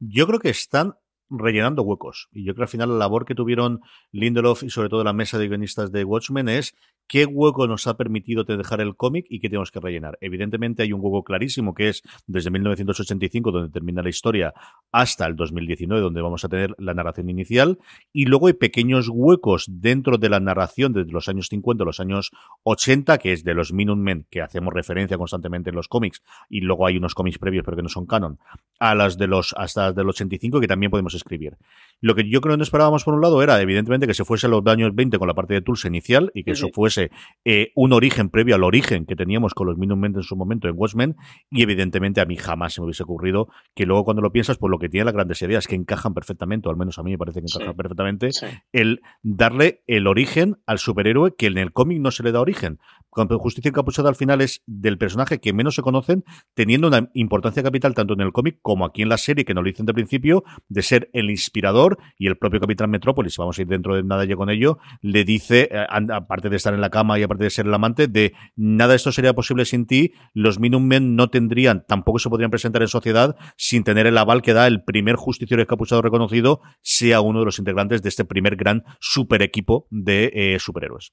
Yo 0.00 0.26
creo 0.26 0.38
que 0.38 0.50
están 0.50 0.96
rellenando 1.30 1.82
huecos. 1.82 2.28
Y 2.30 2.44
yo 2.44 2.52
creo 2.52 2.66
que 2.66 2.68
al 2.68 2.72
final 2.72 2.90
la 2.90 2.98
labor 2.98 3.24
que 3.24 3.34
tuvieron 3.34 3.80
Lindelof 4.12 4.64
y 4.64 4.70
sobre 4.70 4.90
todo 4.90 5.02
la 5.02 5.14
mesa 5.14 5.38
de 5.38 5.48
guionistas 5.48 5.92
de 5.92 6.04
Watchmen 6.04 6.50
es 6.50 6.74
qué 7.10 7.26
hueco 7.26 7.66
nos 7.66 7.88
ha 7.88 7.96
permitido 7.96 8.44
dejar 8.44 8.80
el 8.80 8.94
cómic 8.94 9.26
y 9.28 9.40
qué 9.40 9.48
tenemos 9.48 9.72
que 9.72 9.80
rellenar. 9.80 10.16
Evidentemente 10.20 10.84
hay 10.84 10.92
un 10.92 11.00
hueco 11.02 11.24
clarísimo 11.24 11.74
que 11.74 11.88
es 11.88 12.02
desde 12.28 12.52
1985, 12.52 13.50
donde 13.50 13.68
termina 13.68 14.00
la 14.00 14.10
historia, 14.10 14.54
hasta 14.92 15.26
el 15.26 15.34
2019, 15.34 16.00
donde 16.00 16.22
vamos 16.22 16.44
a 16.44 16.48
tener 16.48 16.72
la 16.78 16.94
narración 16.94 17.28
inicial, 17.28 17.78
y 18.12 18.26
luego 18.26 18.46
hay 18.46 18.52
pequeños 18.52 19.08
huecos 19.12 19.66
dentro 19.68 20.18
de 20.18 20.28
la 20.28 20.38
narración 20.38 20.92
desde 20.92 21.10
los 21.10 21.28
años 21.28 21.48
50 21.48 21.84
los 21.84 21.98
años 21.98 22.30
80, 22.62 23.18
que 23.18 23.32
es 23.32 23.42
de 23.42 23.54
los 23.54 23.72
Minutemen, 23.72 24.26
que 24.30 24.40
hacemos 24.40 24.72
referencia 24.72 25.18
constantemente 25.18 25.70
en 25.70 25.76
los 25.76 25.88
cómics, 25.88 26.22
y 26.48 26.60
luego 26.60 26.86
hay 26.86 26.96
unos 26.96 27.16
cómics 27.16 27.38
previos 27.38 27.64
pero 27.64 27.76
que 27.76 27.82
no 27.82 27.88
son 27.88 28.06
canon, 28.06 28.38
a 28.78 28.94
las 28.94 29.18
de 29.18 29.26
los 29.26 29.52
hasta 29.56 29.86
las 29.86 29.94
del 29.96 30.08
85 30.08 30.60
que 30.60 30.68
también 30.68 30.90
podemos 30.90 31.14
escribir. 31.14 31.56
Lo 32.00 32.14
que 32.14 32.28
yo 32.28 32.40
creo 32.40 32.54
que 32.54 32.58
no 32.58 32.62
esperábamos 32.62 33.04
por 33.04 33.14
un 33.14 33.20
lado 33.20 33.42
era 33.42 33.60
evidentemente 33.60 34.06
que 34.06 34.14
se 34.14 34.24
fuese 34.24 34.46
a 34.46 34.50
los 34.50 34.66
años 34.66 34.94
20 34.94 35.18
con 35.18 35.28
la 35.28 35.34
parte 35.34 35.54
de 35.54 35.60
Tulsa 35.60 35.88
inicial 35.88 36.30
y 36.34 36.44
que 36.44 36.52
eso 36.52 36.68
fuese 36.72 37.10
eh, 37.44 37.72
un 37.74 37.92
origen 37.92 38.30
previo 38.30 38.54
al 38.54 38.64
origen 38.64 39.04
que 39.06 39.16
teníamos 39.16 39.54
con 39.54 39.66
los 39.66 39.76
Minutemen 39.76 40.14
en 40.16 40.22
su 40.22 40.36
momento 40.36 40.68
en 40.68 40.74
Watchmen. 40.76 41.16
Y 41.50 41.62
evidentemente 41.62 42.20
a 42.20 42.24
mí 42.24 42.36
jamás 42.36 42.74
se 42.74 42.80
me 42.80 42.86
hubiese 42.86 43.02
ocurrido 43.02 43.48
que 43.74 43.86
luego 43.86 44.04
cuando 44.04 44.22
lo 44.22 44.32
piensas, 44.32 44.58
pues 44.58 44.70
lo 44.70 44.78
que 44.78 44.88
tiene 44.88 45.04
las 45.04 45.14
grandes 45.14 45.42
ideas 45.42 45.66
que 45.66 45.74
encajan 45.74 46.14
perfectamente, 46.14 46.68
o 46.68 46.70
al 46.70 46.76
menos 46.76 46.98
a 46.98 47.02
mí 47.02 47.10
me 47.10 47.18
parece 47.18 47.40
que 47.40 47.46
encajan 47.52 47.76
perfectamente, 47.76 48.30
el 48.72 49.00
darle 49.22 49.82
el 49.86 50.06
origen 50.06 50.56
al 50.66 50.78
superhéroe 50.78 51.34
que 51.36 51.46
en 51.46 51.58
el 51.58 51.72
cómic 51.72 52.00
no 52.00 52.10
se 52.10 52.22
le 52.22 52.32
da 52.32 52.40
origen. 52.40 52.78
Cuando 53.08 53.38
Justicia 53.38 53.70
Encapuchada 53.70 54.08
al 54.08 54.16
final 54.16 54.40
es 54.40 54.62
del 54.66 54.96
personaje 54.96 55.40
que 55.40 55.52
menos 55.52 55.74
se 55.74 55.82
conocen, 55.82 56.24
teniendo 56.54 56.88
una 56.88 57.10
importancia 57.14 57.62
capital 57.62 57.94
tanto 57.94 58.14
en 58.14 58.20
el 58.20 58.32
cómic 58.32 58.58
como 58.62 58.84
aquí 58.84 59.02
en 59.02 59.08
la 59.08 59.18
serie, 59.18 59.44
que 59.44 59.54
nos 59.54 59.64
lo 59.64 59.68
dicen 59.68 59.86
de 59.86 59.94
principio, 59.94 60.44
de 60.68 60.82
ser 60.82 61.10
el 61.12 61.30
inspirador 61.30 61.89
y 62.18 62.26
el 62.26 62.36
propio 62.36 62.60
Capitán 62.60 62.90
Metrópolis, 62.90 63.36
vamos 63.36 63.58
a 63.58 63.62
ir 63.62 63.68
dentro 63.68 63.96
de 63.96 64.02
nada 64.02 64.24
ya 64.24 64.36
con 64.36 64.50
ello, 64.50 64.78
le 65.02 65.24
dice, 65.24 65.68
eh, 65.70 65.86
aparte 66.12 66.48
de 66.48 66.56
estar 66.56 66.74
en 66.74 66.80
la 66.80 66.90
cama 66.90 67.18
y 67.18 67.22
aparte 67.22 67.44
de 67.44 67.50
ser 67.50 67.66
el 67.66 67.74
amante, 67.74 68.08
de 68.08 68.32
nada 68.56 68.90
de 68.90 68.96
esto 68.96 69.12
sería 69.12 69.32
posible 69.32 69.64
sin 69.64 69.86
ti, 69.86 70.12
los 70.34 70.58
Minutemen 70.58 71.16
no 71.16 71.28
tendrían, 71.28 71.84
tampoco 71.86 72.18
se 72.18 72.28
podrían 72.28 72.50
presentar 72.50 72.82
en 72.82 72.88
sociedad 72.88 73.36
sin 73.56 73.84
tener 73.84 74.06
el 74.06 74.18
aval 74.18 74.42
que 74.42 74.52
da 74.52 74.66
el 74.66 74.84
primer 74.84 75.16
justiciero 75.16 75.62
escapuchado 75.62 76.02
reconocido, 76.02 76.60
sea 76.82 77.20
uno 77.20 77.40
de 77.40 77.44
los 77.46 77.58
integrantes 77.58 78.02
de 78.02 78.08
este 78.08 78.24
primer 78.24 78.56
gran 78.56 78.84
super 79.00 79.42
equipo 79.42 79.86
de 79.90 80.30
eh, 80.34 80.58
superhéroes. 80.58 81.12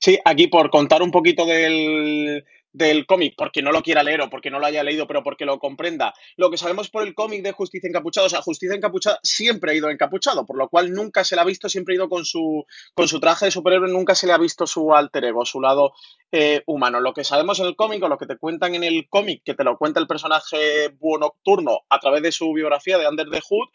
Sí, 0.00 0.18
aquí 0.24 0.46
por 0.46 0.70
contar 0.70 1.02
un 1.02 1.10
poquito 1.10 1.46
del, 1.46 2.44
del 2.74 3.06
cómic, 3.06 3.34
porque 3.38 3.62
no 3.62 3.70
lo 3.70 3.82
quiera 3.82 4.02
leer 4.02 4.20
o 4.20 4.28
porque 4.28 4.50
no 4.50 4.58
lo 4.58 4.66
haya 4.66 4.82
leído, 4.82 5.06
pero 5.06 5.22
porque 5.22 5.46
lo 5.46 5.60
comprenda. 5.60 6.12
Lo 6.36 6.50
que 6.50 6.58
sabemos 6.58 6.90
por 6.90 7.04
el 7.04 7.14
cómic 7.14 7.42
de 7.42 7.52
Justicia 7.52 7.88
Encapuchada, 7.88 8.26
o 8.26 8.30
sea, 8.30 8.42
Justicia 8.42 8.74
Encapuchada 8.74 9.20
siempre 9.22 9.70
ha 9.70 9.74
ido 9.76 9.88
encapuchado, 9.88 10.44
por 10.44 10.58
lo 10.58 10.68
cual 10.68 10.92
nunca 10.92 11.22
se 11.22 11.36
le 11.36 11.40
ha 11.40 11.44
visto, 11.44 11.68
siempre 11.68 11.94
ha 11.94 11.96
ido 11.96 12.08
con 12.08 12.24
su, 12.24 12.66
con 12.92 13.06
su 13.06 13.20
traje 13.20 13.46
de 13.46 13.50
superhéroe, 13.52 13.88
nunca 13.88 14.16
se 14.16 14.26
le 14.26 14.32
ha 14.32 14.38
visto 14.38 14.66
su 14.66 14.92
alter 14.92 15.24
ego, 15.24 15.44
su 15.44 15.60
lado 15.60 15.92
eh, 16.32 16.62
humano. 16.66 16.98
Lo 16.98 17.14
que 17.14 17.22
sabemos 17.22 17.60
en 17.60 17.66
el 17.66 17.76
cómic 17.76 18.02
o 18.02 18.08
lo 18.08 18.18
que 18.18 18.26
te 18.26 18.36
cuentan 18.36 18.74
en 18.74 18.82
el 18.82 19.08
cómic, 19.08 19.42
que 19.44 19.54
te 19.54 19.62
lo 19.62 19.78
cuenta 19.78 20.00
el 20.00 20.08
personaje 20.08 20.88
Búho 20.98 21.18
Nocturno 21.18 21.82
a 21.88 22.00
través 22.00 22.22
de 22.22 22.32
su 22.32 22.52
biografía 22.52 22.98
de 22.98 23.08
Under 23.08 23.30
the 23.30 23.40
Hood, 23.40 23.68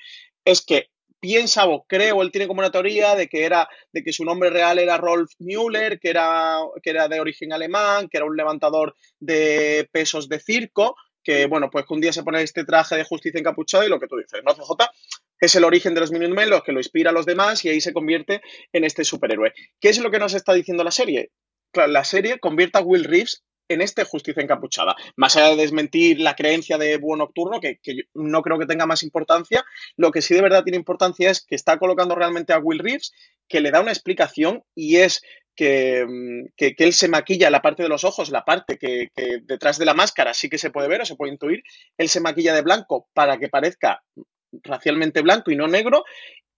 es 0.43 0.61
que 0.61 0.89
piensa 1.19 1.67
o 1.67 1.85
cree 1.85 2.11
o 2.11 2.21
él 2.21 2.31
tiene 2.31 2.47
como 2.47 2.59
una 2.59 2.71
teoría 2.71 3.15
de 3.15 3.27
que 3.27 3.43
era 3.43 3.67
de 3.91 4.03
que 4.03 4.13
su 4.13 4.23
nombre 4.25 4.49
real 4.49 4.79
era 4.79 4.97
Rolf 4.97 5.31
Müller, 5.39 5.99
que 5.99 6.09
era, 6.09 6.59
que 6.81 6.89
era 6.89 7.07
de 7.07 7.19
origen 7.19 7.53
alemán, 7.53 8.07
que 8.09 8.17
era 8.17 8.25
un 8.25 8.37
levantador 8.37 8.95
de 9.19 9.87
pesos 9.91 10.29
de 10.29 10.39
circo, 10.39 10.95
que 11.23 11.45
bueno, 11.47 11.69
pues 11.69 11.85
que 11.85 11.93
un 11.93 12.01
día 12.01 12.13
se 12.13 12.23
pone 12.23 12.41
este 12.41 12.63
traje 12.63 12.95
de 12.95 13.03
justicia 13.03 13.39
encapuchado 13.39 13.83
y 13.83 13.89
lo 13.89 13.99
que 13.99 14.07
tú 14.07 14.17
dices, 14.17 14.41
¿no? 14.45 14.53
CJ 14.53 14.89
es 15.39 15.55
el 15.55 15.63
origen 15.63 15.93
de 15.93 16.01
los 16.01 16.11
Minutemen, 16.11 16.49
lo 16.49 16.63
que 16.63 16.71
lo 16.71 16.79
inspira 16.79 17.11
a 17.11 17.13
los 17.13 17.25
demás 17.25 17.63
y 17.63 17.69
ahí 17.69 17.81
se 17.81 17.93
convierte 17.93 18.41
en 18.73 18.83
este 18.83 19.03
superhéroe. 19.03 19.53
¿Qué 19.79 19.89
es 19.89 19.99
lo 19.99 20.11
que 20.11 20.19
nos 20.19 20.33
está 20.33 20.53
diciendo 20.53 20.83
la 20.83 20.91
serie? 20.91 21.31
la 21.73 22.03
serie 22.03 22.39
convierte 22.39 22.79
a 22.79 22.81
Will 22.81 23.03
Reeves 23.03 23.43
en 23.69 23.81
este 23.81 24.03
Justicia 24.03 24.43
Encapuchada. 24.43 24.95
Más 25.15 25.37
allá 25.37 25.49
de 25.49 25.55
desmentir 25.55 26.19
la 26.19 26.35
creencia 26.35 26.77
de 26.77 26.97
Búho 26.97 27.15
Nocturno, 27.15 27.61
que, 27.61 27.79
no 28.13 28.41
creo 28.41 28.59
que 28.59 28.65
tenga 28.65 28.85
más 28.85 29.03
importancia, 29.03 29.63
lo 29.95 30.11
que 30.11 30.21
sí 30.21 30.33
de 30.33 30.41
verdad 30.41 30.63
tiene 30.63 30.77
importancia 30.77 31.29
es 31.29 31.45
que 31.45 31.55
está 31.55 31.77
colocando 31.77 32.15
realmente 32.15 32.51
a 32.51 32.59
Will 32.59 32.79
Reeves, 32.79 33.13
que 33.47 33.61
le 33.61 33.71
da 33.71 33.81
una 33.81 33.91
explicación 33.91 34.63
y 34.75 34.97
es 34.97 35.21
que, 35.55 36.05
mm, 36.05 36.47
él 36.57 36.93
se 36.93 37.07
maquilla 37.07 37.49
la 37.49 37.61
parte 37.61 37.83
de 37.83 37.89
los 37.89 38.03
ojos, 38.03 38.31
la 38.31 38.43
parte 38.43 38.77
que, 38.77 39.09
que, 39.15 39.39
detrás 39.43 39.77
de 39.77 39.85
la 39.85 39.93
máscara 39.93 40.33
sí 40.33 40.49
que 40.49 40.57
se 40.57 40.71
puede 40.71 40.87
ver 40.87 41.01
o 41.01 41.05
se 41.05 41.15
puede 41.15 41.31
intuir, 41.31 41.63
él 41.97 42.09
se 42.09 42.19
maquilla 42.19 42.53
de 42.53 42.61
blanco 42.61 43.07
para 43.13 43.37
que 43.37 43.49
parezca 43.49 44.01
racialmente 44.63 45.21
blanco 45.21 45.51
y 45.51 45.55
no 45.55 45.67
negro, 45.67 46.03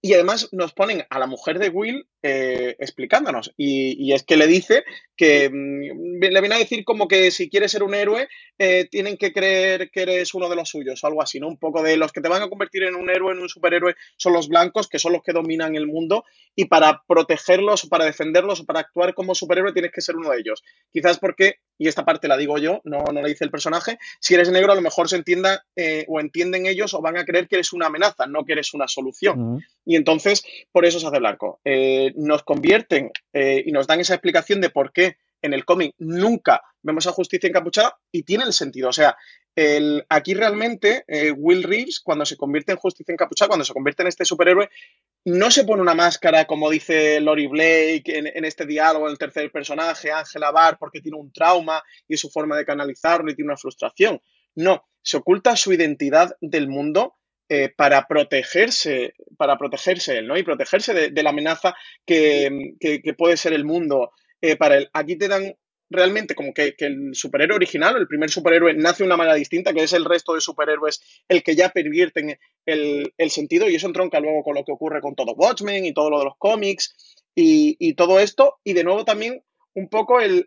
y 0.01 0.13
además 0.13 0.49
nos 0.51 0.73
ponen 0.73 1.05
a 1.09 1.19
la 1.19 1.27
mujer 1.27 1.59
de 1.59 1.69
Will 1.69 2.07
eh, 2.23 2.75
explicándonos. 2.79 3.53
Y, 3.55 4.13
es 4.13 4.23
que 4.23 4.35
le 4.35 4.47
dice 4.47 4.83
que 5.15 5.49
mm, 5.49 6.19
le 6.21 6.39
viene 6.41 6.55
a 6.55 6.59
decir 6.59 6.83
como 6.83 7.07
que 7.07 7.29
si 7.29 7.49
quieres 7.49 7.71
ser 7.71 7.83
un 7.83 7.93
héroe, 7.93 8.27
eh, 8.57 8.87
tienen 8.89 9.15
que 9.17 9.31
creer 9.31 9.91
que 9.91 10.01
eres 10.01 10.33
uno 10.33 10.49
de 10.49 10.55
los 10.55 10.69
suyos, 10.69 11.03
algo 11.03 11.21
así, 11.21 11.39
¿no? 11.39 11.47
Un 11.47 11.57
poco 11.57 11.83
de 11.83 11.97
los 11.97 12.11
que 12.11 12.21
te 12.21 12.29
van 12.29 12.41
a 12.41 12.49
convertir 12.49 12.83
en 12.83 12.95
un 12.95 13.09
héroe, 13.09 13.33
en 13.33 13.39
un 13.39 13.49
superhéroe, 13.49 13.95
son 14.17 14.33
los 14.33 14.49
blancos, 14.49 14.87
que 14.87 14.97
son 14.97 15.13
los 15.13 15.21
que 15.21 15.33
dominan 15.33 15.75
el 15.75 15.85
mundo. 15.85 16.25
Y 16.55 16.65
para 16.65 17.03
protegerlos 17.07 17.83
o 17.83 17.89
para 17.89 18.05
defenderlos 18.05 18.61
o 18.61 18.65
para 18.65 18.79
actuar 18.79 19.13
como 19.13 19.35
superhéroe 19.35 19.73
tienes 19.73 19.91
que 19.91 20.01
ser 20.01 20.15
uno 20.15 20.31
de 20.31 20.39
ellos. 20.39 20.63
Quizás 20.91 21.19
porque, 21.19 21.57
y 21.77 21.87
esta 21.87 22.05
parte 22.05 22.27
la 22.27 22.37
digo 22.37 22.57
yo, 22.57 22.81
no, 22.83 23.03
no 23.03 23.21
la 23.21 23.27
dice 23.27 23.45
el 23.45 23.51
personaje, 23.51 23.99
si 24.19 24.33
eres 24.33 24.49
negro 24.49 24.71
a 24.71 24.75
lo 24.75 24.81
mejor 24.81 25.07
se 25.09 25.15
entienda 25.15 25.63
eh, 25.75 26.05
o 26.07 26.19
entienden 26.19 26.65
ellos 26.65 26.93
o 26.95 27.01
van 27.01 27.17
a 27.17 27.25
creer 27.25 27.47
que 27.47 27.55
eres 27.55 27.71
una 27.73 27.87
amenaza, 27.87 28.25
no 28.25 28.45
que 28.45 28.53
eres 28.53 28.73
una 28.73 28.87
solución. 28.87 29.63
Y 29.91 29.97
entonces, 29.97 30.45
por 30.71 30.85
eso 30.85 31.01
se 31.01 31.07
hace 31.07 31.19
blanco. 31.19 31.59
Eh, 31.65 32.13
nos 32.15 32.43
convierten 32.43 33.11
eh, 33.33 33.61
y 33.65 33.73
nos 33.73 33.87
dan 33.87 33.99
esa 33.99 34.13
explicación 34.13 34.61
de 34.61 34.69
por 34.69 34.93
qué 34.93 35.17
en 35.41 35.53
el 35.53 35.65
cómic 35.65 35.95
nunca 35.97 36.61
vemos 36.81 37.07
a 37.07 37.11
Justicia 37.11 37.49
encapuchada 37.49 37.97
y 38.09 38.23
tiene 38.23 38.45
el 38.45 38.53
sentido. 38.53 38.87
O 38.87 38.93
sea, 38.93 39.17
el, 39.53 40.05
aquí 40.07 40.33
realmente 40.33 41.03
eh, 41.09 41.31
Will 41.31 41.63
Reeves, 41.63 41.99
cuando 41.99 42.25
se 42.25 42.37
convierte 42.37 42.71
en 42.71 42.77
Justicia 42.77 43.11
encapuchada, 43.11 43.49
cuando 43.49 43.65
se 43.65 43.73
convierte 43.73 44.03
en 44.03 44.07
este 44.07 44.23
superhéroe, 44.23 44.69
no 45.25 45.51
se 45.51 45.65
pone 45.65 45.81
una 45.81 45.93
máscara 45.93 46.45
como 46.45 46.69
dice 46.69 47.19
Lori 47.19 47.47
Blake 47.47 48.03
en, 48.05 48.45
este 48.45 48.65
diálogo, 48.65 49.07
en 49.07 49.11
el 49.11 49.17
tercer 49.17 49.51
personaje, 49.51 50.09
Angela 50.09 50.51
Barr, 50.51 50.77
porque 50.79 51.01
tiene 51.01 51.17
un 51.17 51.33
trauma 51.33 51.83
y 52.07 52.13
es 52.13 52.21
su 52.21 52.29
forma 52.29 52.55
de 52.55 52.63
canalizarlo 52.63 53.29
y 53.29 53.35
tiene 53.35 53.49
una 53.49 53.57
frustración. 53.57 54.21
No, 54.55 54.87
se 55.01 55.17
oculta 55.17 55.57
su 55.57 55.73
identidad 55.73 56.37
del 56.39 56.69
mundo 56.69 57.17
eh, 57.53 57.67
para 57.67 58.07
protegerse, 58.07 59.13
para 59.35 59.57
protegerse 59.57 60.21
¿no? 60.21 60.37
Y 60.37 60.43
protegerse 60.43 60.93
de, 61.11 61.21
la 61.21 61.31
amenaza 61.31 61.75
que, 62.05 62.77
puede 63.17 63.35
ser 63.35 63.51
el 63.51 63.65
mundo 63.65 64.13
eh, 64.39 64.55
para 64.55 64.77
él. 64.77 64.89
Aquí 64.93 65.17
te 65.17 65.27
dan 65.27 65.53
realmente 65.89 66.33
como 66.33 66.53
que, 66.53 66.75
el 66.77 67.13
superhéroe 67.13 67.57
original, 67.57 67.97
el 67.97 68.07
primer 68.07 68.29
superhéroe, 68.29 68.73
nace 68.75 69.03
de 69.03 69.07
una 69.07 69.17
manera 69.17 69.35
distinta, 69.35 69.73
que 69.73 69.83
es 69.83 69.91
el 69.91 70.05
resto 70.05 70.33
de 70.33 70.39
superhéroes 70.39 71.01
el 71.27 71.43
que 71.43 71.57
ya 71.57 71.67
pervierten 71.67 72.39
el, 72.65 73.11
sentido, 73.27 73.69
y 73.69 73.75
eso 73.75 73.87
entronca 73.87 74.21
luego 74.21 74.43
con 74.43 74.55
lo 74.55 74.63
que 74.63 74.71
ocurre 74.71 75.01
con 75.01 75.15
todo 75.15 75.33
Watchmen 75.33 75.83
y 75.83 75.93
todo 75.93 76.09
lo 76.09 76.19
de 76.19 76.25
los 76.25 76.37
cómics 76.37 76.95
y, 77.35 77.75
y 77.79 77.95
todo 77.95 78.21
esto, 78.21 78.59
y 78.63 78.71
de 78.71 78.85
nuevo 78.85 79.03
también 79.03 79.43
un 79.73 79.87
poco 79.87 80.19
el, 80.19 80.45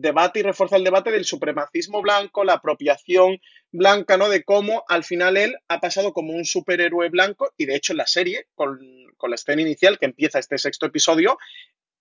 debate 0.00 0.40
y 0.40 0.42
refuerza 0.42 0.76
el 0.76 0.84
debate 0.84 1.10
del 1.10 1.24
supremacismo 1.24 2.02
blanco, 2.02 2.44
la 2.44 2.54
apropiación 2.54 3.38
blanca, 3.72 4.16
¿no? 4.16 4.28
De 4.28 4.44
cómo 4.44 4.84
al 4.88 5.04
final 5.04 5.36
él 5.36 5.56
ha 5.68 5.80
pasado 5.80 6.12
como 6.12 6.32
un 6.32 6.44
superhéroe 6.44 7.08
blanco 7.08 7.52
y 7.56 7.66
de 7.66 7.76
hecho 7.76 7.92
en 7.92 7.98
la 7.98 8.06
serie, 8.06 8.46
con, 8.54 8.78
con 9.16 9.30
la 9.30 9.36
escena 9.36 9.62
inicial 9.62 9.98
que 9.98 10.06
empieza 10.06 10.38
este 10.38 10.58
sexto 10.58 10.86
episodio, 10.86 11.36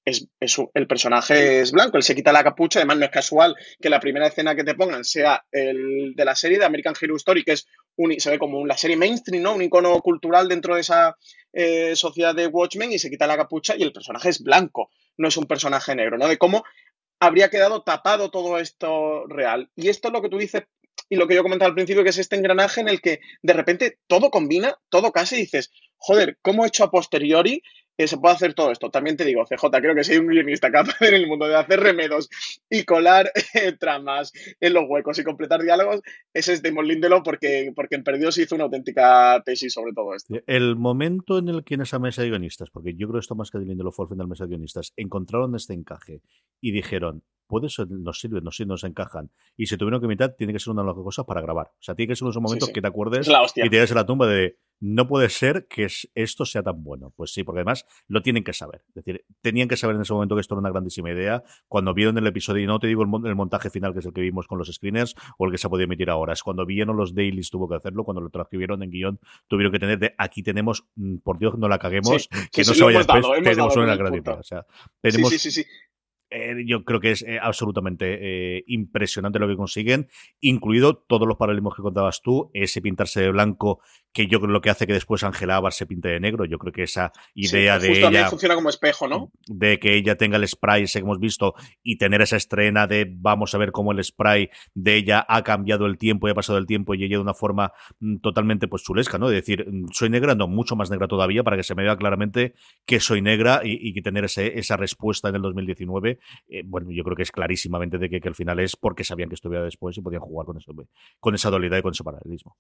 es, 0.06 0.28
el 0.74 0.88
personaje 0.88 1.62
es 1.62 1.72
blanco, 1.72 1.98
él 1.98 2.04
se 2.04 2.16
quita 2.16 2.32
la 2.32 2.44
capucha, 2.44 2.80
además 2.80 2.98
no 2.98 3.06
es 3.06 3.12
casual 3.12 3.56
que 3.80 3.90
la 3.90 4.00
primera 4.00 4.28
escena 4.28 4.56
que 4.56 4.64
te 4.64 4.76
pongan 4.76 5.04
sea 5.04 5.44
el 5.52 6.14
de 6.16 6.26
la 6.26 6.36
serie 6.36 6.58
de 6.58 6.66
American 6.66 6.96
Hero 7.00 7.16
Story, 7.18 7.44
que 7.44 7.54
es 7.54 7.68
un, 7.96 8.18
se 8.20 8.30
ve 8.30 8.40
como 8.40 8.66
la 8.66 8.78
serie 8.78 8.98
mainstream, 8.98 9.44
¿no? 9.44 9.56
Un 9.56 9.62
icono 9.62 10.00
cultural 10.02 10.48
dentro 10.48 10.76
de 10.76 10.82
esa 10.82 11.16
eh, 11.54 11.96
sociedad 11.96 12.34
de 12.34 12.48
Watchmen 12.48 12.92
y 12.92 13.00
se 13.00 13.10
quita 13.10 13.28
la 13.28 13.38
capucha 13.38 13.76
y 13.76 13.84
el 13.84 13.92
personaje 13.92 14.30
es 14.30 14.42
blanco, 14.42 14.90
no 15.20 15.28
es 15.28 15.38
un 15.38 15.46
personaje 15.46 15.94
negro, 15.96 16.18
¿no? 16.18 16.28
De 16.28 16.38
cómo 16.38 16.64
habría 17.20 17.50
quedado 17.50 17.84
tapado 17.84 18.32
todo 18.32 18.58
esto 18.58 19.28
real. 19.28 19.70
Y 19.76 19.90
esto 19.90 20.08
es 20.08 20.14
lo 20.14 20.22
que 20.22 20.30
tú 20.30 20.38
dices 20.38 20.64
y 21.10 21.18
lo 21.18 21.28
que 21.28 21.36
yo 21.36 21.44
comentaba 21.44 21.68
al 21.68 21.76
principio, 21.76 22.04
que 22.04 22.10
es 22.10 22.18
este 22.18 22.36
engranaje 22.36 22.82
en 22.82 22.88
el 22.88 23.02
que 23.02 23.20
de 23.42 23.54
repente 23.54 24.00
todo 24.08 24.32
combina, 24.32 24.78
todo 24.90 25.12
casi 25.12 25.36
dices, 25.36 25.72
joder, 25.98 26.38
¿cómo 26.42 26.64
he 26.64 26.70
hecho 26.70 26.84
a 26.84 26.92
posteriori 26.92 27.62
se 28.08 28.18
puede 28.18 28.36
hacer 28.36 28.54
todo 28.54 28.72
esto. 28.72 28.90
También 28.90 29.18
te 29.18 29.26
digo, 29.26 29.44
CJ, 29.46 29.70
creo 29.82 29.96
que 29.96 30.04
soy 30.04 30.18
un 30.18 30.28
guionista 30.28 30.72
capaz 30.72 31.02
en 31.02 31.16
el 31.16 31.28
mundo 31.28 31.48
de 31.48 31.56
hacer 31.56 31.80
remedos 31.80 32.30
y 32.70 32.84
colar 32.84 33.32
eh, 33.54 33.74
tramas 33.74 34.32
en 34.60 34.74
los 34.74 34.86
huecos 34.88 35.20
y 35.20 35.24
completar 35.24 35.62
diálogos. 35.62 36.02
Ese 36.34 36.54
es 36.54 36.62
Damon 36.62 36.88
Lindelof 36.88 37.24
porque, 37.24 37.72
porque 37.76 37.96
en 37.96 38.04
Perdidos 38.04 38.38
hizo 38.38 38.56
una 38.56 38.66
auténtica 38.66 39.42
tesis 39.46 39.74
sobre 39.74 39.94
todo 39.94 40.16
esto. 40.16 40.34
El 40.48 40.76
momento 40.76 41.38
en 41.38 41.50
el 41.50 41.64
que 41.64 41.76
en 41.76 41.82
esa 41.82 42.00
mesa 42.00 42.22
de 42.22 42.30
guionistas, 42.30 42.70
porque 42.70 42.96
yo 42.96 43.08
creo 43.08 43.20
esto 43.20 43.36
más 43.36 43.52
que 43.52 43.60
de 43.60 43.66
Lindelof 43.66 43.96
fue 43.96 44.08
el 44.10 44.18
la 44.18 44.28
mesa 44.28 44.46
de 44.46 44.50
guionistas, 44.50 44.94
encontraron 44.96 45.56
este 45.56 45.74
encaje 45.74 46.22
y 46.62 46.72
dijeron, 46.72 47.24
puede 47.50 47.68
nos 47.90 48.20
sirve, 48.20 48.42
nos 48.42 48.56
sirve, 48.56 48.70
nos 48.70 48.84
encajan. 48.84 49.32
Y 49.58 49.66
si 49.66 49.76
tuvieron 49.76 50.00
que 50.00 50.06
imitar, 50.06 50.36
tiene 50.38 50.54
que 50.54 50.60
ser 50.60 50.72
una 50.72 50.84
de 50.84 50.88
las 50.88 50.96
cosas 50.96 51.26
para 51.26 51.42
grabar. 51.42 51.68
O 51.68 51.82
sea, 51.82 51.96
tiene 51.96 52.10
que 52.10 52.16
ser 52.16 52.26
unos 52.26 52.38
momentos 52.38 52.70
que 52.70 52.82
te 52.82 52.88
acuerdes 52.88 53.28
y 53.56 53.70
te 53.70 53.80
des 53.80 53.92
la 53.92 54.06
tumba 54.06 54.28
de 54.28 54.58
no 54.82 55.08
puede 55.08 55.30
ser 55.30 55.68
que 55.68 55.88
esto 56.16 56.46
sea 56.46 56.64
tan 56.64 56.84
bueno. 56.84 57.12
Pues 57.16 57.34
sí, 57.34 57.44
porque 57.44 57.60
además 57.60 57.86
lo 58.08 58.22
tienen 58.22 58.44
que 58.44 58.54
saber. 58.54 58.84
Es 58.90 58.94
decir, 58.94 59.26
tenían 59.42 59.68
que 59.68 59.76
saber 59.76 59.96
en 59.96 60.04
ese 60.04 60.14
momento 60.14 60.36
que 60.36 60.42
esto 60.42 60.56
era 60.56 60.60
una 60.60 60.70
grandísima 60.70 61.12
idea. 61.12 61.44
Cuando 61.68 61.94
vieron 61.94 62.18
el 62.18 62.28
episodio, 62.28 62.64
y 62.64 62.68
no 62.68 62.80
te 62.80 62.88
digo 62.88 63.04
el, 63.04 63.36
montaje 63.36 63.70
final, 63.70 63.94
que 63.94 64.00
es 64.00 64.06
el 64.06 64.14
que 64.14 64.22
vimos 64.22 64.48
con 64.48 64.58
los 64.58 64.72
screeners, 64.74 65.16
o 65.38 65.46
el 65.46 65.52
que 65.52 65.58
se 65.58 65.68
ha 65.68 65.70
podido 65.70 65.86
emitir 65.86 66.10
ahora, 66.10 66.34
es 66.34 66.44
cuando 66.44 66.66
vieron 66.66 66.96
los 66.96 67.14
dailies, 67.14 67.50
tuvo 67.50 67.68
que 67.68 67.76
hacerlo, 67.76 68.04
cuando 68.06 68.22
lo 68.22 68.30
transcribieron 68.30 68.82
en 68.84 68.92
guion, 68.92 69.20
tuvieron 69.48 69.74
que 69.74 69.80
tener 69.80 70.00
de 70.00 70.14
aquí 70.18 70.44
tenemos, 70.44 70.86
mm, 70.96 71.18
por 71.18 71.40
Dios, 71.40 71.58
no 71.58 71.68
la 71.68 71.78
caguemos, 71.78 72.30
que 72.52 72.64
no 72.64 72.74
se 72.74 72.84
vaya 72.84 73.00
después, 73.00 73.26
tenemos 73.44 73.76
una 73.76 73.96
gratuita. 73.96 74.34
O 74.36 74.44
sea, 74.44 74.66
tenemos, 75.02 75.30
sí, 75.32 75.40
sí, 75.40 75.52
sí, 75.52 75.66
eh, 76.32 76.64
yo 76.66 76.84
creo 76.84 77.00
que 77.00 77.12
es 77.12 77.24
eh, 77.24 77.40
absolutamente 77.42 78.58
eh, 78.58 78.64
impresionante 78.68 79.40
lo 79.40 79.48
que 79.48 79.56
consiguen, 79.56 80.10
incluido 80.40 80.98
todos 80.98 81.28
los 81.28 81.38
paralelismos 81.38 81.76
que 81.76 81.82
contabas 81.82 82.22
tú, 82.22 82.52
ese 82.54 82.82
pintarse 82.82 83.22
de 83.22 83.32
blanco 83.32 83.82
que 84.14 84.28
yo 84.28 84.40
creo 84.40 84.52
lo 84.52 84.62
que 84.62 84.70
hace 84.70 84.88
que 84.88 84.94
después 84.94 85.24
Angela 85.24 85.58
Abar 85.58 85.74
se 85.74 85.86
pinte 85.86 86.10
de 86.10 86.20
negro. 86.20 86.46
Yo 86.46 86.58
creo 86.58 86.74
que 86.74 86.84
esa 86.84 87.12
idea 87.34 87.78
de 87.78 87.92
ella. 87.92 88.30
funciona 88.30 88.56
como 88.56 88.70
espejo, 88.70 89.08
¿no? 89.08 89.32
De 89.48 89.80
que 89.80 89.96
ella 89.96 90.16
tenga 90.16 90.38
el 90.38 90.48
spray, 90.48 90.84
ese 90.84 91.00
que 91.00 91.06
hemos 91.06 91.20
visto, 91.20 91.54
y 91.84 91.98
tener 91.98 92.22
esa 92.22 92.36
estrena 92.36 92.88
de 92.88 93.08
vamos 93.10 93.54
a 93.54 93.58
ver 93.58 93.72
cómo 93.72 93.92
el 93.92 94.04
spray 94.04 94.50
de 94.74 94.96
ella 94.96 95.26
ha 95.28 95.44
cambiado 95.44 95.86
el 95.86 95.98
tiempo 95.98 96.28
y 96.28 96.32
ha 96.32 96.36
pasado 96.36 96.58
el 96.58 96.66
tiempo 96.66 96.96
y 96.96 97.04
ella 97.04 97.18
de 97.18 97.22
una 97.22 97.34
forma 97.34 97.72
mm, 98.00 98.18
totalmente 98.18 98.68
pues 98.68 98.84
chulesca, 98.84 99.18
¿no? 99.18 99.30
De 99.30 99.36
decir, 99.36 99.66
mm, 99.70 99.88
soy 99.92 100.10
negra, 100.10 100.34
no, 100.36 100.48
mucho 100.48 100.76
más 100.76 100.90
negra 100.90 101.08
todavía, 101.08 101.44
para 101.44 101.58
que 101.58 101.64
se 101.64 101.76
me 101.76 101.84
vea 101.84 101.96
claramente 101.96 102.56
que 102.86 103.00
soy 103.00 103.22
negra 103.22 103.62
y, 103.64 103.94
que 103.94 104.02
tener 104.02 104.26
ese, 104.26 104.60
esa 104.60 104.78
respuesta 104.78 105.30
en 105.30 105.36
el 105.36 105.42
2019, 105.42 106.19
eh, 106.48 106.64
bueno, 106.66 106.92
yo 106.92 107.04
creo 107.04 107.16
que 107.16 107.24
es 107.24 107.32
clarísimamente 107.32 107.98
de 107.98 108.10
que, 108.10 108.20
que, 108.20 108.28
al 108.28 108.36
final 108.36 108.60
es 108.60 108.76
porque 108.76 109.04
sabían 109.04 109.30
que 109.30 109.36
estuviera 109.36 109.64
después 109.64 109.98
y 109.98 110.02
podían 110.02 110.22
jugar 110.22 110.46
con, 110.46 110.58
eso, 110.58 110.74
con 111.20 111.36
esa 111.36 111.50
dualidad 111.50 111.78
y 111.78 111.82
con 111.82 111.92
ese 111.92 112.04
paralelismo. 112.04 112.58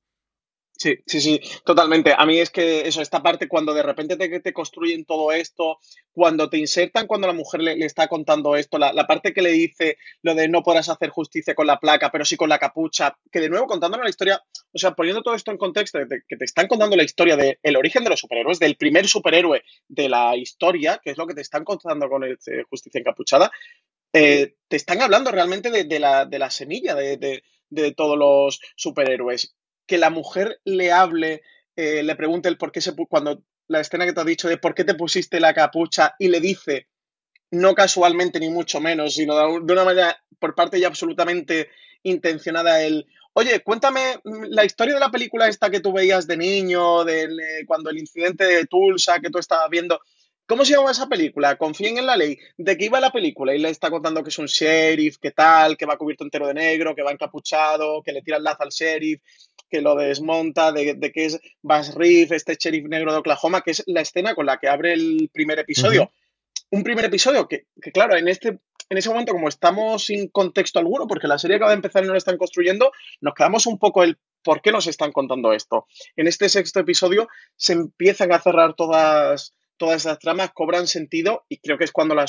Sí, 0.81 0.95
sí, 1.05 1.19
sí, 1.19 1.41
totalmente. 1.65 2.13
A 2.17 2.25
mí 2.25 2.39
es 2.39 2.49
que 2.49 2.87
eso, 2.87 3.01
esta 3.01 3.21
parte, 3.21 3.49
cuando 3.49 3.73
de 3.73 3.83
repente 3.83 4.15
te, 4.15 4.39
te 4.39 4.53
construyen 4.53 5.03
todo 5.03 5.33
esto, 5.33 5.77
cuando 6.13 6.49
te 6.49 6.57
insertan, 6.57 7.05
cuando 7.05 7.27
la 7.27 7.33
mujer 7.33 7.61
le, 7.61 7.75
le 7.75 7.85
está 7.85 8.07
contando 8.07 8.55
esto, 8.55 8.77
la, 8.77 8.93
la, 8.93 9.05
parte 9.05 9.33
que 9.33 9.41
le 9.41 9.51
dice 9.51 9.97
lo 10.21 10.35
de 10.35 10.47
no 10.47 10.63
podrás 10.63 10.87
hacer 10.87 11.09
justicia 11.09 11.53
con 11.53 11.67
la 11.67 11.81
placa, 11.81 12.09
pero 12.13 12.23
sí 12.23 12.37
con 12.37 12.47
la 12.47 12.59
capucha, 12.59 13.17
que 13.29 13.41
de 13.41 13.49
nuevo 13.49 13.67
contándonos 13.67 14.05
la 14.05 14.09
historia, 14.09 14.41
o 14.73 14.77
sea, 14.77 14.91
poniendo 14.91 15.21
todo 15.21 15.35
esto 15.35 15.51
en 15.51 15.57
contexto, 15.57 15.97
de, 15.99 16.21
que 16.25 16.37
te 16.37 16.45
están 16.45 16.67
contando 16.67 16.95
la 16.95 17.03
historia 17.03 17.35
del 17.35 17.59
el 17.61 17.75
origen 17.75 18.05
de 18.05 18.11
los 18.11 18.21
superhéroes, 18.21 18.57
del 18.57 18.77
primer 18.77 19.05
superhéroe 19.05 19.61
de 19.89 20.07
la 20.07 20.37
historia, 20.37 21.01
que 21.03 21.09
es 21.11 21.17
lo 21.17 21.27
que 21.27 21.33
te 21.33 21.41
están 21.41 21.65
contando 21.65 22.07
con 22.07 22.23
el, 22.23 22.37
eh, 22.47 22.63
Justicia 22.69 22.99
Encapuchada, 22.99 23.51
eh, 24.13 24.55
te 24.69 24.77
están 24.77 25.01
hablando 25.01 25.29
realmente 25.29 25.71
de, 25.71 25.83
de, 25.83 25.99
la, 25.99 26.25
de 26.25 26.39
la 26.39 26.49
semilla 26.49 26.95
de, 26.95 27.17
de, 27.17 27.43
de 27.69 27.93
todos 27.93 28.17
los 28.17 28.61
superhéroes 28.77 29.55
que 29.89 29.97
la 29.97 30.11
mujer 30.11 30.61
le 30.65 30.91
hable, 30.91 31.41
eh, 31.75 32.03
le 32.03 32.15
pregunte 32.15 32.47
el 32.47 32.59
por 32.59 32.71
qué 32.71 32.79
se 32.79 32.93
cuando 33.09 33.43
la 33.67 33.79
escena 33.79 34.05
que 34.05 34.13
te 34.13 34.21
ha 34.21 34.23
dicho 34.23 34.47
de 34.47 34.57
por 34.57 34.75
qué 34.75 34.83
te 34.83 34.93
pusiste 34.93 35.39
la 35.39 35.53
capucha 35.53 36.13
y 36.19 36.27
le 36.27 36.39
dice, 36.39 36.87
no 37.49 37.73
casualmente 37.73 38.39
ni 38.39 38.49
mucho 38.49 38.79
menos, 38.79 39.15
sino 39.15 39.59
de 39.59 39.73
una 39.73 39.83
manera 39.83 40.23
por 40.37 40.53
parte 40.53 40.79
ya 40.79 40.87
absolutamente 40.87 41.69
intencionada 42.03 42.83
el, 42.83 43.07
oye, 43.33 43.61
cuéntame 43.61 44.19
la 44.23 44.63
historia 44.63 44.93
de 44.93 44.99
la 44.99 45.09
película 45.09 45.47
esta 45.47 45.71
que 45.71 45.79
tú 45.79 45.91
veías 45.91 46.27
de 46.27 46.37
niño, 46.37 47.03
de, 47.03 47.27
de 47.27 47.65
cuando 47.65 47.89
el 47.89 47.97
incidente 47.97 48.45
de 48.45 48.67
Tulsa 48.67 49.19
que 49.19 49.31
tú 49.31 49.39
estabas 49.39 49.71
viendo. 49.71 49.99
¿Cómo 50.45 50.65
se 50.65 50.73
llama 50.73 50.91
esa 50.91 51.07
película? 51.07 51.57
Confíen 51.57 51.99
en 51.99 52.07
la 52.07 52.17
ley. 52.17 52.37
¿De 52.57 52.75
qué 52.75 52.85
iba 52.85 52.99
la 52.99 53.11
película? 53.11 53.53
Y 53.53 53.59
le 53.59 53.69
está 53.69 53.91
contando 53.91 54.23
que 54.23 54.29
es 54.29 54.39
un 54.39 54.47
sheriff, 54.47 55.17
que 55.17 55.29
tal, 55.29 55.77
que 55.77 55.85
va 55.85 55.97
cubierto 55.97 56.23
entero 56.23 56.47
de 56.47 56.55
negro, 56.55 56.95
que 56.95 57.03
va 57.03 57.11
encapuchado, 57.11 58.01
que 58.01 58.11
le 58.11 58.23
tira 58.23 58.37
el 58.37 58.43
lazo 58.43 58.63
al 58.63 58.69
sheriff, 58.69 59.21
que 59.69 59.81
lo 59.81 59.95
desmonta, 59.95 60.71
de, 60.71 60.95
de 60.95 61.11
que 61.11 61.25
es 61.25 61.39
Bass 61.61 61.93
Reef, 61.95 62.31
este 62.31 62.55
sheriff 62.55 62.87
negro 62.87 63.11
de 63.11 63.19
Oklahoma, 63.19 63.61
que 63.61 63.71
es 63.71 63.83
la 63.87 64.01
escena 64.01 64.35
con 64.35 64.45
la 64.45 64.57
que 64.57 64.67
abre 64.67 64.93
el 64.93 65.29
primer 65.31 65.59
episodio. 65.59 66.03
Uh 66.03 66.05
-huh. 66.05 66.11
Un 66.71 66.83
primer 66.83 67.05
episodio 67.05 67.47
que, 67.47 67.65
que, 67.81 67.91
claro, 67.91 68.15
en 68.15 68.27
este 68.27 68.59
en 68.89 68.97
ese 68.97 69.09
momento, 69.09 69.33
como 69.33 69.49
estamos 69.49 70.05
sin 70.05 70.29
contexto 70.29 70.79
alguno, 70.79 71.05
porque 71.07 71.27
la 71.27 71.37
serie 71.37 71.57
acaba 71.57 71.71
de 71.71 71.75
empezar 71.75 72.03
y 72.03 72.07
no 72.07 72.13
lo 72.13 72.17
están 72.17 72.37
construyendo, 72.37 72.91
nos 73.21 73.35
quedamos 73.35 73.67
un 73.67 73.77
poco 73.77 74.03
el 74.03 74.17
por 74.43 74.61
qué 74.61 74.71
nos 74.71 74.87
están 74.87 75.11
contando 75.11 75.53
esto. 75.53 75.85
En 76.15 76.27
este 76.27 76.49
sexto 76.49 76.79
episodio 76.79 77.27
se 77.55 77.73
empiezan 77.73 78.31
a 78.31 78.39
cerrar 78.39 78.73
todas 78.75 79.53
todas 79.77 80.01
esas 80.01 80.19
tramas 80.19 80.51
cobran 80.53 80.87
sentido 80.87 81.45
y 81.47 81.57
creo 81.57 81.77
que 81.77 81.85
es 81.85 81.91
cuando 81.91 82.13
la, 82.13 82.25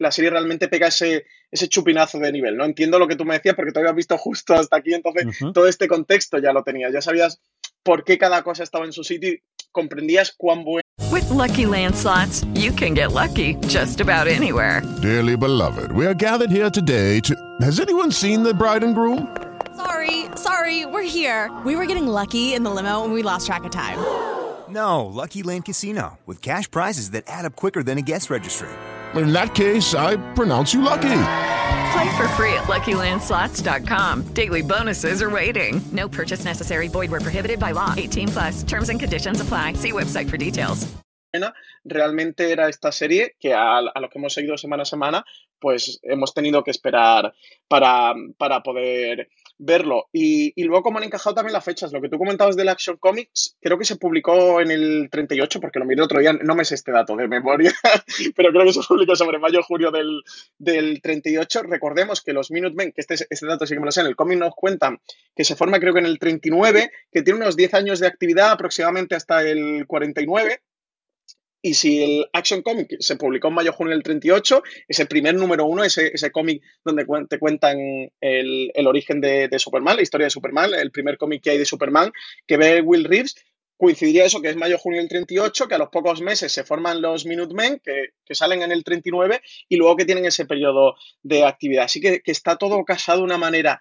la 0.00 0.10
serie 0.10 0.30
realmente 0.30 0.66
pega 0.68 0.88
ese, 0.88 1.26
ese 1.50 1.68
chupinazo 1.68 2.18
de 2.18 2.32
nivel, 2.32 2.56
¿no? 2.56 2.64
Entiendo 2.64 2.98
lo 2.98 3.06
que 3.06 3.16
tú 3.16 3.24
me 3.24 3.34
decías 3.34 3.54
porque 3.54 3.70
te 3.70 3.78
habías 3.78 3.94
visto 3.94 4.16
justo 4.18 4.54
hasta 4.54 4.76
aquí, 4.76 4.94
entonces 4.94 5.26
uh 5.26 5.28
-huh. 5.30 5.52
todo 5.52 5.68
este 5.68 5.86
contexto 5.86 6.38
ya 6.38 6.52
lo 6.52 6.62
tenías, 6.64 6.92
ya 6.92 7.02
sabías 7.02 7.40
por 7.82 8.02
qué 8.02 8.18
cada 8.18 8.42
cosa 8.42 8.62
estaba 8.62 8.86
en 8.86 8.92
su 8.92 9.04
sitio 9.04 9.30
y 9.30 9.42
comprendías 9.72 10.34
cuán 10.36 10.64
bueno. 10.64 10.82
With 11.12 11.28
lucky 11.30 11.66
landslots, 11.66 12.46
you 12.54 12.72
can 12.72 12.94
get 12.94 13.12
lucky 13.12 13.56
just 13.68 14.00
about 14.00 14.26
anywhere. 14.26 14.82
Dearly 15.02 15.36
beloved, 15.36 15.92
we 15.92 16.06
are 16.06 16.14
gathered 16.14 16.50
here 16.50 16.70
today 16.70 17.20
to. 17.20 17.34
Has 17.60 17.78
anyone 17.78 18.10
seen 18.10 18.42
the 18.42 18.54
bride 18.54 18.84
and 18.84 18.94
groom? 18.94 19.28
Sorry, 19.76 20.26
sorry, 20.36 20.86
we're 20.86 21.02
here. 21.06 21.50
We 21.64 21.74
were 21.76 21.86
getting 21.86 22.06
lucky 22.06 22.54
in 22.54 22.64
the 22.64 22.70
limo 22.70 23.04
and 23.04 23.12
we 23.12 23.22
lost 23.22 23.46
track 23.46 23.64
of 23.64 23.70
time. 23.70 23.98
No, 24.68 25.04
Lucky 25.06 25.42
Land 25.42 25.64
Casino, 25.64 26.18
with 26.26 26.40
cash 26.40 26.70
prizes 26.70 27.10
that 27.10 27.24
add 27.26 27.44
up 27.44 27.56
quicker 27.56 27.82
than 27.82 27.98
a 27.98 28.02
guest 28.02 28.30
registry. 28.30 28.68
In 29.14 29.32
that 29.32 29.54
case, 29.54 29.94
I 29.94 30.16
pronounce 30.34 30.74
you 30.74 30.82
lucky. 30.82 31.22
Play 31.92 32.16
for 32.16 32.28
free 32.36 32.52
at 32.54 32.64
LuckyLandSlots.com. 32.68 34.32
Daily 34.34 34.62
bonuses 34.62 35.22
are 35.22 35.30
waiting. 35.30 35.80
No 35.92 36.08
purchase 36.08 36.44
necessary. 36.44 36.88
Void 36.88 37.10
where 37.10 37.20
prohibited 37.20 37.58
by 37.58 37.72
law. 37.72 37.94
18 37.96 38.28
plus. 38.28 38.62
Terms 38.62 38.88
and 38.88 39.00
conditions 39.00 39.40
apply. 39.40 39.74
See 39.74 39.92
website 39.92 40.28
for 40.30 40.36
details. 40.36 40.86
Realmente 41.84 42.50
era 42.50 42.68
esta 42.68 42.92
serie 42.92 43.36
que 43.38 43.54
a, 43.54 43.78
a, 43.78 44.00
lo 44.00 44.08
que 44.08 44.18
hemos 44.18 44.34
seguido 44.34 44.58
semana 44.58 44.82
a 44.82 44.86
semana, 44.86 45.24
pues 45.58 45.98
hemos 46.02 46.34
tenido 46.34 46.62
que 46.62 46.70
esperar 46.70 47.32
para, 47.68 48.14
para 48.36 48.62
poder 48.62 49.28
verlo. 49.60 50.08
Y, 50.12 50.52
y, 50.56 50.64
luego, 50.64 50.82
como 50.82 50.98
han 50.98 51.04
encajado 51.04 51.34
también 51.34 51.52
las 51.52 51.64
fechas, 51.64 51.92
lo 51.92 52.00
que 52.00 52.08
tú 52.08 52.18
comentabas 52.18 52.56
del 52.56 52.68
Action 52.68 52.96
Comics, 52.96 53.56
creo 53.60 53.78
que 53.78 53.84
se 53.84 53.96
publicó 53.96 54.60
en 54.60 54.70
el 54.70 55.08
38, 55.10 55.60
porque 55.60 55.78
lo 55.78 55.84
miré 55.84 56.02
otro 56.02 56.18
día, 56.18 56.32
no 56.32 56.54
me 56.54 56.64
sé 56.64 56.74
este 56.74 56.90
dato 56.90 57.14
de 57.14 57.28
memoria, 57.28 57.72
pero 58.34 58.50
creo 58.50 58.64
que 58.64 58.72
se 58.72 58.80
publicó 58.88 59.14
sobre 59.14 59.38
mayo 59.38 59.62
julio 59.62 59.90
del, 59.90 60.22
del 60.58 61.02
38. 61.02 61.62
Recordemos 61.64 62.22
que 62.22 62.32
los 62.32 62.50
Minutemen, 62.50 62.92
que 62.92 63.02
este, 63.02 63.14
este 63.28 63.46
dato 63.46 63.66
sí 63.66 63.74
que 63.74 63.80
me 63.80 63.86
lo 63.86 63.92
sé, 63.92 64.00
en 64.00 64.06
el 64.06 64.16
cómic 64.16 64.38
nos 64.38 64.54
cuentan 64.54 64.98
que 65.36 65.44
se 65.44 65.56
forma 65.56 65.78
creo 65.78 65.92
que 65.92 66.00
en 66.00 66.06
el 66.06 66.18
39, 66.18 66.90
que 67.12 67.22
tiene 67.22 67.40
unos 67.40 67.56
10 67.56 67.74
años 67.74 68.00
de 68.00 68.06
actividad 68.06 68.52
aproximadamente 68.52 69.14
hasta 69.14 69.42
el 69.42 69.86
49 69.86 70.60
y 71.62 71.74
si 71.74 72.02
el 72.02 72.26
Action 72.32 72.62
Comic 72.62 72.96
se 73.00 73.16
publicó 73.16 73.48
en 73.48 73.54
mayo-junio 73.54 73.92
del 73.92 74.02
38, 74.02 74.62
es 74.88 75.00
el 75.00 75.08
primer 75.08 75.34
número 75.34 75.66
uno, 75.66 75.84
ese, 75.84 76.10
ese 76.14 76.30
cómic 76.30 76.62
donde 76.84 77.06
te 77.28 77.38
cuentan 77.38 77.78
el, 78.20 78.70
el 78.74 78.86
origen 78.86 79.20
de, 79.20 79.48
de, 79.48 79.58
Superman, 79.58 79.96
la 79.96 80.02
historia 80.02 80.26
de 80.26 80.30
Superman, 80.30 80.72
el 80.74 80.90
primer 80.90 81.18
cómic 81.18 81.42
que 81.42 81.50
hay 81.50 81.58
de 81.58 81.64
Superman, 81.64 82.12
que 82.46 82.56
ve 82.56 82.80
Will 82.80 83.04
Reeves, 83.04 83.36
coincidiría 83.80 84.26
eso, 84.26 84.42
que 84.42 84.50
es 84.50 84.56
mayo-junio 84.56 85.00
del 85.00 85.08
38, 85.08 85.66
que 85.66 85.74
a 85.74 85.78
los 85.78 85.88
pocos 85.88 86.20
meses 86.20 86.52
se 86.52 86.64
forman 86.64 87.00
los 87.00 87.24
Minutemen, 87.24 87.80
que, 87.82 88.10
que, 88.26 88.34
salen 88.34 88.62
en 88.62 88.72
el 88.72 88.84
39, 88.84 89.40
y 89.68 89.76
luego 89.76 89.96
que 89.96 90.04
tienen 90.04 90.26
ese 90.26 90.44
periodo 90.44 90.96
de 91.22 91.44
actividad. 91.44 91.84
Así 91.84 92.00
que, 92.00 92.20
que 92.20 92.30
está 92.30 92.56
todo 92.56 92.84
casado 92.84 93.20
de 93.20 93.24
una 93.24 93.38
manera 93.38 93.80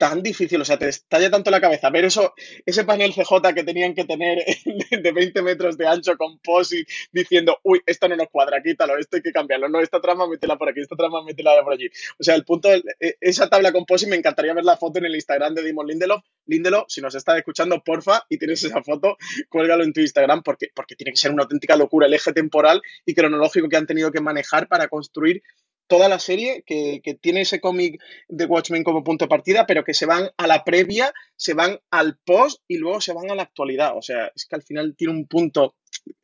tan 0.00 0.22
difícil, 0.22 0.58
o 0.58 0.64
sea, 0.64 0.78
te 0.78 0.88
estalla 0.88 1.30
tanto 1.30 1.50
la 1.50 1.60
cabeza 1.60 1.90
ver 1.90 2.06
eso, 2.06 2.32
ese 2.64 2.84
panel 2.84 3.12
CJ 3.12 3.52
que 3.54 3.64
tenían 3.64 3.94
que 3.94 4.06
tener 4.06 4.38
de 5.02 5.12
20 5.12 5.42
metros 5.42 5.76
de 5.76 5.86
ancho 5.86 6.16
con 6.16 6.38
posi 6.38 6.86
diciendo, 7.12 7.58
uy, 7.64 7.82
esto 7.84 8.08
no 8.08 8.16
nos 8.16 8.30
cuadra, 8.30 8.62
quítalo, 8.62 8.96
esto 8.96 9.16
hay 9.16 9.22
que 9.22 9.30
cambiarlo, 9.30 9.68
no, 9.68 9.78
esta 9.78 10.00
trama 10.00 10.26
métela 10.26 10.56
por 10.56 10.70
aquí, 10.70 10.80
esta 10.80 10.96
trama 10.96 11.22
métela 11.22 11.62
por 11.62 11.74
allí. 11.74 11.90
O 12.18 12.24
sea, 12.24 12.34
el 12.34 12.46
punto, 12.46 12.72
e, 12.72 12.82
esa 13.20 13.50
tabla 13.50 13.72
con 13.72 13.84
posi 13.84 14.06
me 14.06 14.16
encantaría 14.16 14.54
ver 14.54 14.64
la 14.64 14.78
foto 14.78 15.00
en 15.00 15.04
el 15.04 15.14
Instagram 15.14 15.54
de 15.54 15.64
Dimon 15.64 15.86
Lindelof. 15.86 16.24
Lindelof, 16.46 16.86
si 16.88 17.02
nos 17.02 17.14
está 17.14 17.36
escuchando, 17.36 17.84
porfa, 17.84 18.24
y 18.30 18.38
tienes 18.38 18.64
esa 18.64 18.82
foto, 18.82 19.18
cuélgalo 19.50 19.84
en 19.84 19.92
tu 19.92 20.00
Instagram 20.00 20.42
porque, 20.42 20.68
porque 20.74 20.96
tiene 20.96 21.10
que 21.10 21.18
ser 21.18 21.30
una 21.30 21.42
auténtica 21.42 21.76
locura 21.76 22.06
el 22.06 22.14
eje 22.14 22.32
temporal 22.32 22.80
y 23.04 23.14
cronológico 23.14 23.68
que 23.68 23.76
han 23.76 23.86
tenido 23.86 24.10
que 24.10 24.22
manejar 24.22 24.66
para 24.66 24.88
construir 24.88 25.42
toda 25.90 26.08
la 26.08 26.20
serie 26.20 26.62
que, 26.64 27.02
tiene 27.20 27.40
ese 27.40 27.60
cómic 27.60 28.00
de 28.28 28.46
Watchmen 28.46 28.84
como 28.84 29.02
punto 29.02 29.24
de 29.24 29.28
partida, 29.28 29.66
pero 29.66 29.82
que 29.82 29.92
se 29.92 30.06
van 30.06 30.30
a 30.36 30.46
la 30.46 30.62
previa, 30.62 31.12
se 31.34 31.52
van 31.52 31.80
al 31.90 32.16
post 32.24 32.62
y 32.68 32.78
luego 32.78 33.00
se 33.00 33.12
van 33.12 33.28
a 33.28 33.34
la 33.34 33.42
actualidad. 33.42 33.98
O 33.98 34.00
sea, 34.00 34.30
es 34.34 34.46
que 34.46 34.54
al 34.54 34.62
final 34.62 34.94
tiene 34.96 35.14
un 35.14 35.26
punto, 35.26 35.74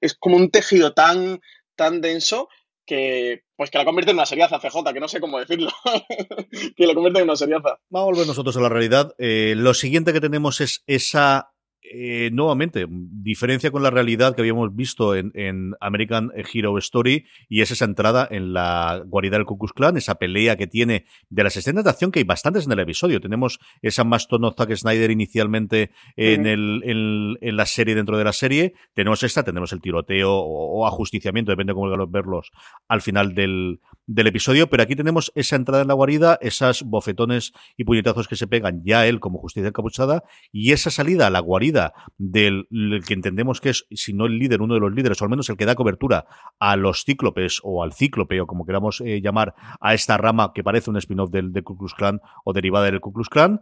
es 0.00 0.14
como 0.14 0.36
un 0.36 0.52
tejido 0.52 0.94
tan, 0.94 1.40
tan 1.74 2.00
denso 2.00 2.48
que 2.86 3.42
pues 3.56 3.70
que 3.70 3.78
la 3.78 3.84
convierte 3.84 4.12
en 4.12 4.18
una 4.18 4.26
seriaza, 4.26 4.60
CJ, 4.60 4.92
que 4.92 5.00
no 5.00 5.08
sé 5.08 5.18
cómo 5.18 5.40
decirlo. 5.40 5.70
que 6.76 6.86
la 6.86 6.94
convierte 6.94 7.18
en 7.18 7.24
una 7.24 7.34
seriaza. 7.34 7.80
Vamos 7.90 8.06
a 8.06 8.12
volver 8.12 8.26
nosotros 8.28 8.56
a 8.56 8.60
la 8.60 8.68
realidad. 8.68 9.14
Eh, 9.18 9.54
lo 9.56 9.74
siguiente 9.74 10.12
que 10.12 10.20
tenemos 10.20 10.60
es 10.60 10.84
esa 10.86 11.55
eh, 11.92 12.30
nuevamente, 12.32 12.86
diferencia 12.88 13.70
con 13.70 13.82
la 13.82 13.90
realidad 13.90 14.34
que 14.34 14.42
habíamos 14.42 14.74
visto 14.74 15.14
en, 15.14 15.30
en, 15.34 15.74
American 15.80 16.32
Hero 16.34 16.76
Story 16.78 17.26
y 17.48 17.60
es 17.60 17.70
esa 17.70 17.84
entrada 17.84 18.26
en 18.30 18.52
la 18.52 19.02
guarida 19.06 19.36
del 19.36 19.46
Ku 19.46 19.58
Klux 19.58 19.72
Klan, 19.72 19.96
esa 19.96 20.16
pelea 20.16 20.56
que 20.56 20.66
tiene 20.66 21.06
de 21.30 21.44
las 21.44 21.56
escenas 21.56 21.84
de 21.84 21.90
acción 21.90 22.10
que 22.10 22.20
hay 22.20 22.24
bastantes 22.24 22.66
en 22.66 22.72
el 22.72 22.80
episodio. 22.80 23.20
Tenemos 23.20 23.58
esa 23.82 24.04
más 24.04 24.28
tono 24.28 24.52
Zack 24.52 24.74
Snyder 24.74 25.10
inicialmente 25.10 25.90
en, 26.16 26.40
uh 26.40 26.44
-huh. 26.44 26.48
el, 26.48 26.82
en, 26.84 27.38
en, 27.40 27.56
la 27.56 27.66
serie 27.66 27.94
dentro 27.94 28.18
de 28.18 28.24
la 28.24 28.32
serie. 28.32 28.74
Tenemos 28.94 29.22
esta, 29.22 29.42
tenemos 29.42 29.72
el 29.72 29.80
tiroteo 29.80 30.32
o, 30.32 30.80
o 30.80 30.86
ajusticiamiento, 30.86 31.52
depende 31.52 31.72
de 31.72 31.74
cómo 31.74 32.06
verlos 32.06 32.50
al 32.88 33.00
final 33.00 33.34
del, 33.34 33.80
del 34.06 34.28
episodio, 34.28 34.70
pero 34.70 34.82
aquí 34.82 34.94
tenemos 34.94 35.32
esa 35.34 35.56
entrada 35.56 35.82
en 35.82 35.88
la 35.88 35.94
guarida, 35.94 36.38
esas 36.40 36.82
bofetones 36.82 37.52
y 37.76 37.84
puñetazos 37.84 38.28
que 38.28 38.36
se 38.36 38.46
pegan 38.46 38.82
ya 38.84 39.06
él 39.06 39.20
como 39.20 39.38
justicia 39.38 39.68
encapuchada 39.68 40.22
y 40.52 40.72
esa 40.72 40.90
salida 40.90 41.26
a 41.26 41.30
la 41.30 41.40
guarida 41.40 41.92
del, 42.16 42.66
que 43.06 43.14
entendemos 43.14 43.60
que 43.60 43.70
es, 43.70 43.86
si 43.90 44.12
no 44.12 44.26
el 44.26 44.38
líder, 44.38 44.62
uno 44.62 44.74
de 44.74 44.80
los 44.80 44.92
líderes, 44.92 45.20
o 45.20 45.24
al 45.24 45.30
menos 45.30 45.48
el 45.48 45.56
que 45.56 45.66
da 45.66 45.74
cobertura 45.74 46.26
a 46.58 46.76
los 46.76 47.04
cíclopes 47.04 47.60
o 47.62 47.82
al 47.82 47.92
cíclope, 47.92 48.40
o 48.40 48.46
como 48.46 48.64
queramos 48.64 49.00
eh, 49.00 49.20
llamar 49.20 49.54
a 49.80 49.94
esta 49.94 50.16
rama 50.16 50.52
que 50.54 50.62
parece 50.62 50.90
un 50.90 50.96
spin-off 50.96 51.30
del, 51.30 51.52
del 51.52 51.64
Ku 51.64 51.76
Klan 51.76 52.20
o 52.44 52.52
derivada 52.52 52.86
del 52.86 53.00
Ku 53.00 53.12
Klux 53.12 53.28
Klan 53.28 53.60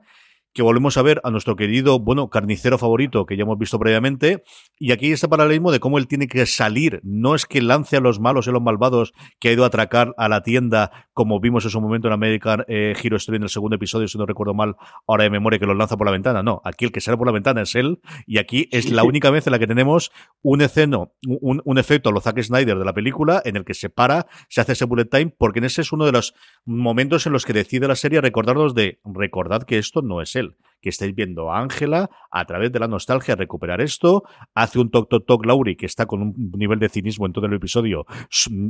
que 0.54 0.62
volvemos 0.62 0.96
a 0.96 1.02
ver 1.02 1.20
a 1.24 1.30
nuestro 1.30 1.56
querido, 1.56 1.98
bueno, 1.98 2.30
carnicero 2.30 2.78
favorito 2.78 3.26
que 3.26 3.36
ya 3.36 3.42
hemos 3.42 3.58
visto 3.58 3.78
previamente, 3.78 4.44
y 4.78 4.92
aquí 4.92 5.10
este 5.10 5.28
paralelismo 5.28 5.72
de 5.72 5.80
cómo 5.80 5.98
él 5.98 6.06
tiene 6.06 6.28
que 6.28 6.46
salir, 6.46 7.00
no 7.02 7.34
es 7.34 7.44
que 7.44 7.60
lance 7.60 7.96
a 7.96 8.00
los 8.00 8.20
malos 8.20 8.46
y 8.46 8.50
a 8.50 8.52
los 8.52 8.62
malvados 8.62 9.12
que 9.40 9.48
ha 9.48 9.52
ido 9.52 9.64
a 9.64 9.66
atracar 9.66 10.14
a 10.16 10.28
la 10.28 10.42
tienda, 10.42 11.08
como 11.12 11.40
vimos 11.40 11.64
en 11.64 11.70
su 11.70 11.80
momento 11.80 12.06
en 12.06 12.14
American 12.14 12.64
eh, 12.68 12.94
Hero 13.02 13.16
Story 13.16 13.36
en 13.36 13.42
el 13.42 13.48
segundo 13.48 13.76
episodio, 13.76 14.06
si 14.06 14.16
no 14.16 14.26
recuerdo 14.26 14.54
mal, 14.54 14.76
ahora 15.08 15.24
de 15.24 15.30
memoria 15.30 15.58
que 15.58 15.66
los 15.66 15.76
lanza 15.76 15.96
por 15.96 16.06
la 16.06 16.12
ventana, 16.12 16.44
no, 16.44 16.62
aquí 16.64 16.84
el 16.84 16.92
que 16.92 17.00
sale 17.00 17.18
por 17.18 17.26
la 17.26 17.32
ventana 17.32 17.62
es 17.62 17.74
él, 17.74 18.00
y 18.24 18.38
aquí 18.38 18.68
es 18.70 18.90
la 18.90 19.02
única 19.02 19.30
vez 19.30 19.46
en 19.48 19.50
la 19.50 19.58
que 19.58 19.66
tenemos 19.66 20.12
un 20.40 20.62
esceno, 20.62 21.14
un, 21.26 21.62
un 21.64 21.78
efecto 21.78 22.10
a 22.10 22.12
lo 22.12 22.20
Zack 22.20 22.40
Snyder 22.40 22.78
de 22.78 22.84
la 22.84 22.92
película, 22.92 23.42
en 23.44 23.56
el 23.56 23.64
que 23.64 23.74
se 23.74 23.90
para, 23.90 24.26
se 24.48 24.60
hace 24.60 24.72
ese 24.72 24.84
bullet 24.84 25.06
time, 25.06 25.34
porque 25.36 25.58
en 25.58 25.64
ese 25.64 25.80
es 25.80 25.90
uno 25.90 26.06
de 26.06 26.12
los 26.12 26.32
momentos 26.64 27.26
en 27.26 27.32
los 27.32 27.44
que 27.44 27.52
decide 27.52 27.88
la 27.88 27.96
serie 27.96 28.20
recordarnos 28.20 28.74
de, 28.74 29.00
recordad 29.04 29.64
que 29.64 29.78
esto 29.78 30.00
no 30.00 30.22
es 30.22 30.36
él 30.36 30.43
que 30.84 30.90
estáis 30.90 31.14
viendo 31.14 31.50
a 31.50 31.58
Ángela 31.58 32.10
a 32.30 32.44
través 32.44 32.70
de 32.70 32.78
la 32.78 32.88
nostalgia 32.88 33.34
recuperar 33.34 33.80
esto. 33.80 34.22
Hace 34.54 34.78
un 34.78 34.90
toc 34.90 35.08
toc 35.08 35.24
toc 35.26 35.46
Lauri 35.46 35.76
que 35.76 35.86
está 35.86 36.04
con 36.04 36.20
un 36.20 36.52
nivel 36.56 36.78
de 36.78 36.90
cinismo 36.90 37.24
en 37.24 37.32
todo 37.32 37.46
el 37.46 37.54
episodio 37.54 38.04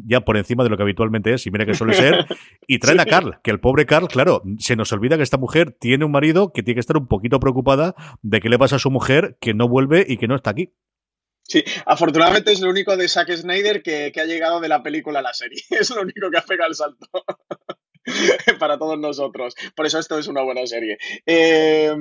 ya 0.07 0.21
por 0.21 0.37
encima 0.37 0.63
de 0.63 0.71
lo 0.71 0.77
que 0.77 0.85
habitualmente 0.85 1.35
es, 1.35 1.47
y 1.47 1.51
mira 1.51 1.67
que 1.67 1.75
suele 1.75 1.95
ser. 1.95 2.27
Y 2.67 2.79
traen 2.79 3.01
a 3.01 3.05
Carl, 3.05 3.41
que 3.43 3.51
el 3.51 3.61
pobre 3.61 3.85
Carl, 3.85 4.09
claro, 4.09 4.43
se 4.59 4.75
nos 4.75 4.91
olvida 4.93 5.19
que 5.19 5.23
esta 5.23 5.37
mujer 5.37 5.77
tiene 5.79 6.07
un 6.07 6.13
marido 6.13 6.51
que 6.53 6.63
tiene 6.63 6.77
que 6.77 6.81
estar 6.81 6.97
un 6.97 7.09
poquito 7.09 7.39
preocupada 7.39 7.95
de 8.23 8.41
qué 8.41 8.49
le 8.49 8.59
pasa 8.59 8.77
a 8.77 8.79
su 8.79 8.91
mujer 8.91 9.37
que 9.41 9.53
no 9.53 9.69
vuelve 9.69 10.07
y 10.09 10.17
que 10.17 10.29
no 10.29 10.35
está 10.35 10.51
aquí. 10.51 10.73
Sí, 11.43 11.63
afortunadamente 11.85 12.53
es 12.53 12.61
lo 12.61 12.71
único 12.71 12.97
de 12.97 13.07
Zack 13.07 13.31
Snyder 13.37 13.83
que, 13.83 14.13
que, 14.13 14.21
ha 14.21 14.25
llegado 14.25 14.61
de 14.61 14.69
la 14.69 14.83
película 14.83 15.19
a 15.19 15.23
la 15.23 15.35
serie. 15.35 15.61
Es 15.71 15.91
lo 15.91 16.01
único 16.01 16.31
que 16.31 16.39
ha 16.39 16.43
pegado 16.43 16.71
el 16.71 16.75
salto. 16.75 17.07
para 18.59 18.79
todos 18.79 18.99
nosotros. 18.99 19.55
Por 19.75 19.87
eso 19.87 19.99
esto 19.99 20.19
es 20.19 20.27
una 20.27 20.43
buena 20.43 20.67
serie. 20.67 20.99
Eh, 21.27 21.93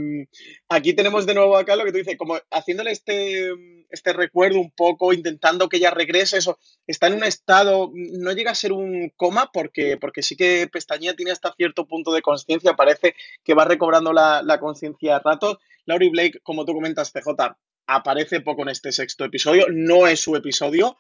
aquí 0.70 0.94
tenemos 0.94 1.26
de 1.26 1.34
nuevo 1.34 1.58
acá 1.58 1.76
lo 1.76 1.86
que 1.86 1.92
tú 1.92 1.98
dices, 1.98 2.18
como 2.18 2.38
haciéndole 2.52 2.92
este, 2.92 3.52
este 3.90 4.14
recuerdo 4.14 4.60
un 4.60 4.72
poco, 4.72 5.14
intentando 5.14 5.70
que 5.70 5.78
ella 5.78 5.92
regrese, 5.92 6.38
eso, 6.38 6.60
está 6.88 7.08
en 7.08 7.14
un 7.14 7.24
estado, 7.24 7.92
no 7.94 8.32
llega 8.32 8.52
a 8.52 8.56
ser 8.56 8.74
un 8.74 9.12
coma 9.16 9.50
porque, 9.54 9.98
porque 9.98 10.22
sí 10.22 10.36
que 10.36 10.68
Pestañía 10.72 11.16
tiene 11.16 11.32
hasta 11.32 11.54
cierto 11.56 11.88
punto 11.88 12.14
de 12.14 12.22
conciencia, 12.22 12.74
parece 12.74 13.16
que 13.44 13.54
va 13.54 13.66
recobrando 13.66 14.14
la, 14.14 14.42
la 14.44 14.60
conciencia 14.60 15.18
a 15.18 15.20
ratos. 15.20 15.58
Laurie 15.86 16.10
Blake, 16.10 16.40
como 16.44 16.66
tú 16.66 16.74
comentas, 16.74 17.12
CJ, 17.12 17.58
aparece 17.88 18.42
poco 18.42 18.64
en 18.64 18.70
este 18.70 18.92
sexto 18.92 19.26
episodio, 19.26 19.66
no 19.70 20.08
es 20.08 20.22
su 20.22 20.36
episodio, 20.36 20.98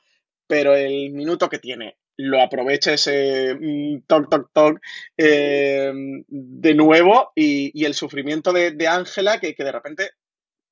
pero 0.48 0.76
el 0.76 1.12
minuto 1.12 1.50
que 1.50 1.60
tiene 1.60 1.98
lo 2.18 2.42
aprovecha 2.42 2.94
ese 2.94 3.56
mm, 3.56 4.04
toc, 4.08 4.30
toc, 4.30 4.50
toc 4.54 4.82
eh, 5.18 5.92
de 6.28 6.74
nuevo 6.76 7.32
y, 7.36 7.86
el 7.86 7.94
sufrimiento 7.94 8.54
de 8.54 8.88
Ángela 8.88 9.40
que, 9.40 9.56
que, 9.56 9.64
de 9.64 9.72
repente, 9.72 10.12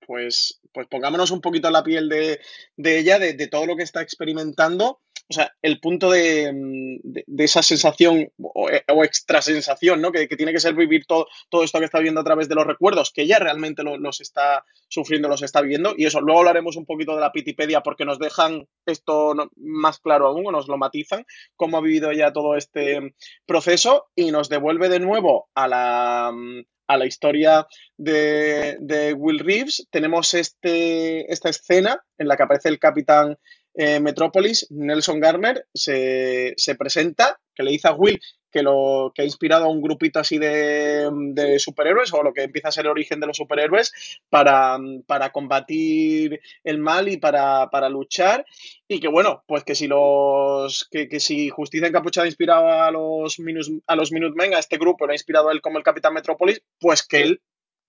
pues, 0.06 0.60
pues 0.74 0.88
pongámonos 0.88 1.32
un 1.32 1.42
poquito 1.42 1.68
en 1.68 1.74
la 1.74 1.84
piel 1.84 2.10
de, 2.10 2.40
ella, 2.78 3.20
de, 3.20 3.34
de, 3.34 3.48
todo 3.48 3.66
lo 3.66 3.76
que 3.76 3.84
está 3.84 4.02
experimentando 4.02 5.00
o 5.32 5.34
sea, 5.34 5.56
el 5.62 5.80
punto 5.80 6.12
de, 6.12 6.52
mm, 6.52 7.40
esa 7.40 7.64
sensación 7.64 8.30
o, 8.38 8.70
eh, 8.70 8.84
extra 9.06 9.42
sensación, 9.42 10.02
¿no? 10.02 10.12
Que, 10.12 10.28
tiene 10.28 10.52
que 10.52 10.60
ser 10.60 10.74
vivir 10.74 11.06
todo, 11.06 11.28
todo 11.50 11.64
esto 11.64 11.80
que 11.80 11.86
está 11.86 12.00
viendo 12.00 12.20
a 12.20 12.26
través 12.26 12.50
de 12.50 12.56
los 12.56 12.68
recuerdos, 12.68 13.12
que 13.12 13.22
ella 13.22 13.40
realmente 13.40 13.82
los 13.84 14.20
está 14.20 14.66
sufriendo, 14.90 15.30
los 15.30 15.42
está 15.42 15.62
viviendo. 15.62 15.94
Y 15.98 16.06
eso, 16.06 16.20
luego 16.20 16.40
hablaremos 16.42 16.76
un 16.76 16.86
poquito 16.86 17.16
de 17.16 17.22
la 17.22 17.32
Pitipedia 17.32 17.82
porque 17.82 18.04
nos 18.04 18.20
dejan 18.20 18.68
esto 18.86 19.34
más 19.56 20.00
claro 20.00 20.28
aún, 20.28 20.46
o 20.48 20.52
nos 20.52 20.68
lo 20.68 20.78
matizan, 20.78 21.26
cómo 21.56 21.78
ha 21.78 21.82
vivido 21.82 22.12
ella 22.12 22.34
todo 22.34 22.58
este 22.58 23.16
proceso 23.46 24.10
y 24.16 24.32
nos 24.32 24.50
devuelve 24.50 24.90
de 24.90 25.00
nuevo 25.00 25.50
a 25.56 25.68
la, 25.70 26.32
mm, 26.34 26.62
a 26.88 26.98
la 26.98 27.06
historia 27.06 27.68
de, 27.96 28.78
de 28.82 29.14
Will 29.14 29.40
Reeves. 29.40 29.88
Tenemos 29.90 30.34
este, 30.34 31.32
esta 31.32 31.50
escena 31.50 32.04
en 32.18 32.28
la 32.28 32.36
que 32.36 32.44
aparece 32.44 32.68
el 32.68 32.80
capitán 32.80 33.38
eh, 33.74 34.00
Metrópolis, 34.00 34.68
Nelson 34.70 35.20
Garner 35.20 35.66
se, 35.74 36.56
presenta, 36.78 37.40
que 37.56 37.64
le 37.64 37.72
dice 37.72 37.88
a 37.88 37.94
Will 37.94 38.20
que, 38.52 38.64
lo, 38.64 39.14
que 39.16 39.22
ha 39.22 39.26
inspirado 39.26 39.66
a 39.66 39.70
un 39.70 39.82
grupito 39.82 40.20
así 40.20 40.38
de, 40.38 41.56
superhéroes, 41.58 42.14
o 42.14 42.22
lo 42.22 42.34
que 42.34 42.44
empieza 42.44 42.68
a 42.68 42.72
ser 42.72 42.86
el 42.86 42.92
origen 42.92 43.22
de 43.22 43.28
los 43.28 43.38
superhéroes, 43.38 43.94
para, 44.30 44.78
combatir 45.32 46.42
el 46.64 46.80
mal 46.80 47.08
y 47.08 47.18
para, 47.18 47.90
luchar. 47.90 48.46
Y 48.88 49.00
que 49.00 49.08
bueno, 49.08 49.44
pues 49.48 49.64
que 49.64 49.74
si 49.74 49.88
los 49.88 50.88
que, 50.92 51.20
si 51.22 51.50
Justicia 51.50 51.88
Encapuchada 51.88 52.26
ha 52.26 52.28
inspirado 52.28 52.68
a 52.68 52.92
los, 52.92 53.38
a 53.88 53.96
los 53.96 54.12
Minutemen, 54.12 54.54
a 54.54 54.60
este 54.60 54.78
grupo, 54.78 55.06
lo 55.06 55.14
ha 55.14 55.16
inspirado 55.16 55.48
a 55.48 55.54
él 55.54 55.62
como 55.62 55.78
el 55.78 55.84
Capitán 55.84 56.14
Metrópolis, 56.14 56.62
pues 56.78 57.08
que 57.08 57.22
él 57.22 57.42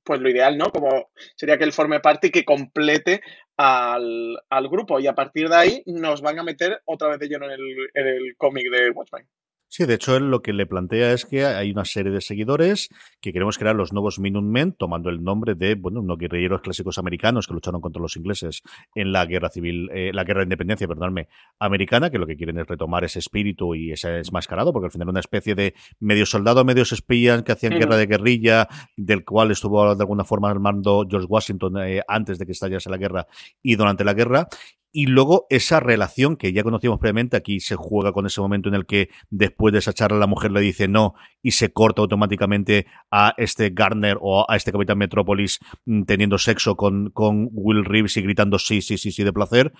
pues 0.04 0.20
lo 0.20 0.28
ideal, 0.28 0.58
¿no? 0.58 0.70
Como 0.70 1.10
sería 1.36 1.58
que 1.58 1.64
él 1.64 1.72
forme 1.72 2.00
parte 2.00 2.28
y 2.28 2.30
que 2.30 2.44
complete 2.44 3.22
al, 3.56 4.68
grupo. 4.68 5.00
Y 5.00 5.06
a 5.06 5.14
partir 5.14 5.48
de 5.48 5.56
ahí 5.56 5.82
nos 5.86 6.20
van 6.20 6.38
a 6.38 6.42
meter 6.42 6.82
otra 6.84 7.08
vez 7.08 7.18
de 7.18 7.28
lleno 7.28 7.46
en 7.46 7.52
el, 7.52 7.90
el 7.94 8.36
cómic 8.36 8.70
de 8.70 8.90
Watchmen. 8.90 9.26
Sí, 9.74 9.86
de 9.86 9.94
hecho, 9.94 10.14
él 10.14 10.30
lo 10.30 10.42
que 10.42 10.52
le 10.52 10.66
plantea 10.66 11.14
es 11.14 11.24
que 11.24 11.46
hay 11.46 11.70
una 11.70 11.86
serie 11.86 12.12
de 12.12 12.20
seguidores 12.20 12.90
que 13.22 13.32
queremos 13.32 13.56
crear 13.56 13.74
los 13.74 13.94
nuevos 13.94 14.18
Minutemen, 14.18 14.74
tomando 14.74 15.08
el 15.08 15.24
nombre 15.24 15.54
de, 15.54 15.76
bueno, 15.76 16.00
unos 16.00 16.18
guerrilleros 16.18 16.60
clásicos 16.60 16.98
americanos 16.98 17.46
que 17.46 17.54
lucharon 17.54 17.80
contra 17.80 18.02
los 18.02 18.14
ingleses 18.18 18.60
en 18.94 19.12
la 19.12 19.24
guerra 19.24 19.48
civil, 19.48 19.88
eh, 19.94 20.10
la 20.12 20.24
guerra 20.24 20.40
de 20.40 20.44
independencia, 20.44 20.86
perdóname, 20.86 21.28
americana, 21.58 22.10
que 22.10 22.18
lo 22.18 22.26
que 22.26 22.36
quieren 22.36 22.58
es 22.58 22.66
retomar 22.66 23.04
ese 23.04 23.20
espíritu 23.20 23.74
y 23.74 23.92
ese 23.92 24.20
esmascarado, 24.20 24.74
porque 24.74 24.88
al 24.88 24.92
final 24.92 25.06
era 25.06 25.12
una 25.12 25.20
especie 25.20 25.54
de 25.54 25.72
medio 26.00 26.26
soldado, 26.26 26.66
medios 26.66 26.92
espías 26.92 27.42
que 27.42 27.52
hacían 27.52 27.78
guerra 27.78 27.96
de 27.96 28.04
guerrilla, 28.04 28.68
del 28.98 29.24
cual 29.24 29.52
estuvo 29.52 29.94
de 29.94 30.02
alguna 30.02 30.24
forma 30.24 30.50
armando 30.50 31.06
George 31.08 31.26
Washington 31.30 31.78
eh, 31.78 32.02
antes 32.08 32.38
de 32.38 32.44
que 32.44 32.52
estallase 32.52 32.90
la 32.90 32.98
guerra 32.98 33.26
y 33.62 33.76
durante 33.76 34.04
la 34.04 34.12
guerra, 34.12 34.48
y 34.92 35.06
luego 35.06 35.46
esa 35.48 35.80
relación 35.80 36.36
que 36.36 36.52
ya 36.52 36.62
conocíamos 36.62 37.00
previamente, 37.00 37.36
aquí 37.36 37.60
se 37.60 37.76
juega 37.76 38.12
con 38.12 38.26
ese 38.26 38.40
momento 38.40 38.68
en 38.68 38.74
el 38.74 38.86
que 38.86 39.08
después 39.30 39.72
de 39.72 39.78
esa 39.78 39.94
charla 39.94 40.18
la 40.18 40.26
mujer 40.26 40.52
le 40.52 40.60
dice 40.60 40.86
no 40.86 41.14
y 41.42 41.52
se 41.52 41.72
corta 41.72 42.02
automáticamente 42.02 42.86
a 43.10 43.32
este 43.38 43.70
Garner 43.70 44.18
o 44.20 44.44
a 44.48 44.56
este 44.56 44.70
Capitán 44.70 44.98
Metrópolis 44.98 45.60
mm, 45.86 46.02
teniendo 46.02 46.36
sexo 46.38 46.76
con, 46.76 47.10
con 47.10 47.48
Will 47.52 47.84
Reeves 47.84 48.16
y 48.18 48.22
gritando 48.22 48.58
sí, 48.58 48.82
sí, 48.82 48.98
sí, 48.98 49.12
sí 49.12 49.24
de 49.24 49.32
placer 49.32 49.72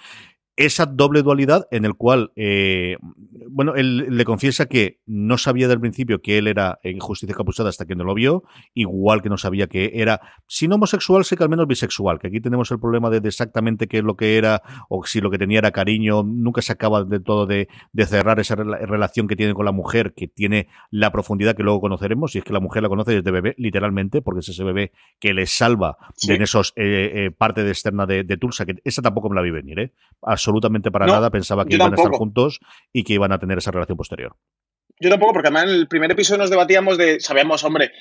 esa 0.57 0.85
doble 0.87 1.23
dualidad 1.23 1.67
en 1.71 1.85
el 1.85 1.95
cual, 1.95 2.33
eh, 2.37 2.97
bueno, 3.49 3.75
él 3.75 4.07
le 4.11 4.25
confiesa 4.25 4.67
que 4.67 5.01
no 5.07 5.39
sabía 5.39 5.67
del 5.67 5.81
principio 5.81 6.21
que 6.21 6.37
él 6.37 6.47
era 6.47 6.79
en 6.83 6.99
justicia 6.99 7.35
capuzada 7.35 7.71
hasta 7.71 7.87
que 7.87 7.95
no 7.95 8.05
lo 8.05 8.15
vio, 8.15 8.45
igual 8.75 9.23
que 9.23 9.31
no 9.31 9.39
sabía 9.39 9.67
que 9.67 9.93
era, 9.95 10.21
si 10.47 10.69
no 10.69 10.75
homosexual, 10.75 11.25
sé 11.25 11.37
que 11.37 11.45
al 11.45 11.49
menos 11.49 11.67
bisexual, 11.67 12.19
que 12.19 12.29
aquí 12.29 12.41
tenemos 12.41 12.71
el 12.71 12.79
problema 12.79 13.09
de, 13.09 13.27
exactamente 13.27 13.89
qué 13.89 13.99
es 13.99 14.05
lo 14.05 14.17
que 14.17 14.37
era, 14.37 14.63
o 14.91 15.05
si 15.05 15.21
lo 15.21 15.31
que 15.31 15.39
tenía 15.39 15.59
era 15.59 15.71
cariño, 15.71 16.23
nunca 16.23 16.61
se 16.61 16.73
acaba 16.73 17.05
de 17.05 17.21
todo 17.21 17.47
de, 17.47 17.69
cerrar 18.07 18.39
esa 18.41 18.55
relación 18.57 19.29
que 19.29 19.37
tiene 19.37 19.55
con 19.55 19.65
la 19.65 19.73
mujer, 19.73 20.13
que 20.15 20.29
tiene 20.29 20.69
la 20.91 21.11
profundidad 21.13 21.57
que 21.57 21.63
luego 21.63 21.81
conoceremos, 21.81 22.35
y 22.35 22.39
es 22.39 22.45
que 22.45 22.53
la 22.53 22.61
mujer 22.61 22.83
la 22.83 22.91
conoce 22.91 23.13
desde 23.13 23.31
bebé, 23.31 23.55
literalmente, 23.57 24.21
porque 24.21 24.41
es 24.41 24.49
ese 24.51 24.65
bebé 24.65 24.93
que 25.19 25.33
le 25.33 25.47
salva 25.47 25.97
en 26.29 26.43
esos 26.43 26.75
eh, 26.77 27.13
eh, 27.15 27.31
parte 27.31 27.65
de 27.65 27.71
externa 27.71 28.05
de, 28.05 28.25
de, 28.25 28.37
Tulsa, 28.37 28.67
que 28.67 28.75
esa 28.85 29.01
tampoco 29.01 29.31
me 29.31 29.37
la 29.37 29.43
vi 29.43 29.51
venir, 29.51 29.79
¿eh? 29.79 29.93
Absolutamente 30.43 30.91
para 30.91 31.07
nada 31.07 31.31
pensaba 31.31 31.65
que 31.65 31.77
iban 31.77 31.93
a 31.93 31.97
estar 31.97 32.13
juntos 32.13 32.59
y 32.93 33.05
que 33.05 33.15
iban 33.15 33.33
a 33.33 33.39
tener 33.39 33.59
esa 33.59 33.71
relación 33.71 33.97
posterior. 33.97 34.35
Yo 35.01 35.09
tampoco, 35.09 35.33
porque 35.33 35.49
además 35.49 35.65
en 35.65 35.71
el 35.71 35.89
primer 35.89 36.11
episodio 36.11 36.39
nos 36.43 36.51
debatíamos 36.51 36.99
de, 36.99 37.21
sabíamos, 37.21 37.65
hombre, 37.65 37.93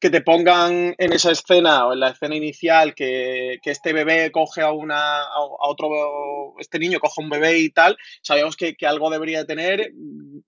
que 0.00 0.10
te 0.10 0.20
pongan 0.20 0.94
en 0.96 1.12
esa 1.12 1.32
escena 1.32 1.86
o 1.86 1.92
en 1.92 2.00
la 2.00 2.10
escena 2.10 2.36
inicial 2.36 2.94
que, 2.94 3.58
este 3.64 3.92
bebé 3.92 4.30
coge 4.30 4.62
a 4.62 4.72
una 4.72 5.20
a 5.20 5.68
otro 5.68 6.54
este 6.58 6.78
niño 6.78 7.00
coge 7.00 7.20
un 7.20 7.28
bebé 7.28 7.58
y 7.58 7.70
tal 7.70 7.98
sabíamos 8.22 8.56
que, 8.56 8.74
algo 8.86 9.10
debería 9.10 9.44
tener 9.44 9.92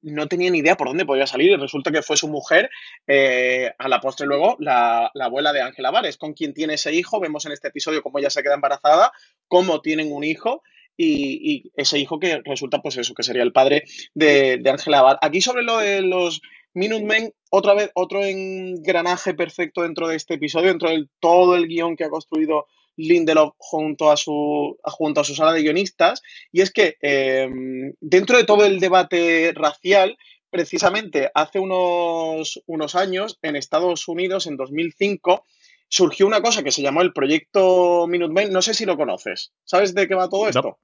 no 0.02 0.26
tenía 0.26 0.50
ni 0.50 0.58
idea 0.58 0.76
por 0.76 0.88
dónde 0.88 1.04
podía 1.04 1.26
salir 1.26 1.50
y 1.50 1.56
resulta 1.56 1.90
que 1.90 2.02
fue 2.02 2.16
su 2.16 2.28
mujer 2.28 2.70
eh, 3.06 3.70
a 3.78 3.88
la 3.88 4.00
postre 4.00 4.26
luego 4.26 4.56
la, 4.58 5.10
abuela 5.14 5.52
de 5.52 5.60
Ángela 5.60 5.90
Vares 5.90 6.16
con 6.16 6.32
quien 6.32 6.54
tiene 6.54 6.74
ese 6.74 6.94
hijo 6.94 7.20
vemos 7.20 7.44
en 7.44 7.52
este 7.52 7.68
episodio 7.68 8.02
cómo 8.02 8.18
ella 8.18 8.30
se 8.30 8.42
queda 8.42 8.54
embarazada 8.54 9.12
cómo 9.48 9.82
tienen 9.82 10.12
un 10.12 10.24
hijo 10.24 10.62
y, 11.02 11.72
ese 11.76 11.98
hijo 11.98 12.20
que 12.20 12.42
resulta, 12.44 12.82
pues 12.82 12.98
eso, 12.98 13.14
que 13.14 13.22
sería 13.22 13.42
el 13.42 13.54
padre 13.54 13.84
de 14.12 14.62
Ángela 14.66 14.98
Abad. 14.98 15.16
Aquí 15.22 15.40
sobre 15.40 15.62
lo 15.62 15.78
de 15.78 16.02
los 16.02 16.42
Minutemen, 16.72 17.32
otra 17.50 17.74
vez, 17.74 17.90
otro 17.94 18.24
engranaje 18.24 19.34
perfecto 19.34 19.82
dentro 19.82 20.08
de 20.08 20.16
este 20.16 20.34
episodio, 20.34 20.68
dentro 20.68 20.90
de 20.90 21.06
todo 21.18 21.56
el 21.56 21.66
guion 21.66 21.96
que 21.96 22.04
ha 22.04 22.10
construido 22.10 22.66
Lindelof 22.96 23.54
junto 23.58 24.10
a 24.10 24.16
su, 24.16 24.78
junto 24.84 25.20
a 25.20 25.24
su 25.24 25.34
sala 25.34 25.52
de 25.52 25.62
guionistas, 25.62 26.22
y 26.52 26.60
es 26.60 26.70
que 26.70 26.96
em, 27.00 27.92
dentro 28.00 28.36
de 28.36 28.44
todo 28.44 28.64
el 28.64 28.78
debate 28.78 29.52
racial, 29.54 30.16
precisamente 30.50 31.30
hace 31.34 31.58
unos, 31.58 32.62
unos 32.66 32.94
años, 32.94 33.38
en 33.42 33.56
Estados 33.56 34.06
Unidos, 34.06 34.46
en 34.46 34.56
2005, 34.56 35.44
surgió 35.88 36.26
una 36.26 36.40
cosa 36.40 36.62
que 36.62 36.72
se 36.72 36.82
llamó 36.82 37.02
el 37.02 37.12
proyecto 37.12 38.06
Minutemen. 38.06 38.52
No 38.52 38.62
sé 38.62 38.74
si 38.74 38.84
lo 38.84 38.96
conoces. 38.96 39.52
¿Sabes 39.64 39.94
de 39.94 40.06
qué 40.06 40.14
va 40.14 40.28
todo 40.28 40.48
esto? 40.48 40.78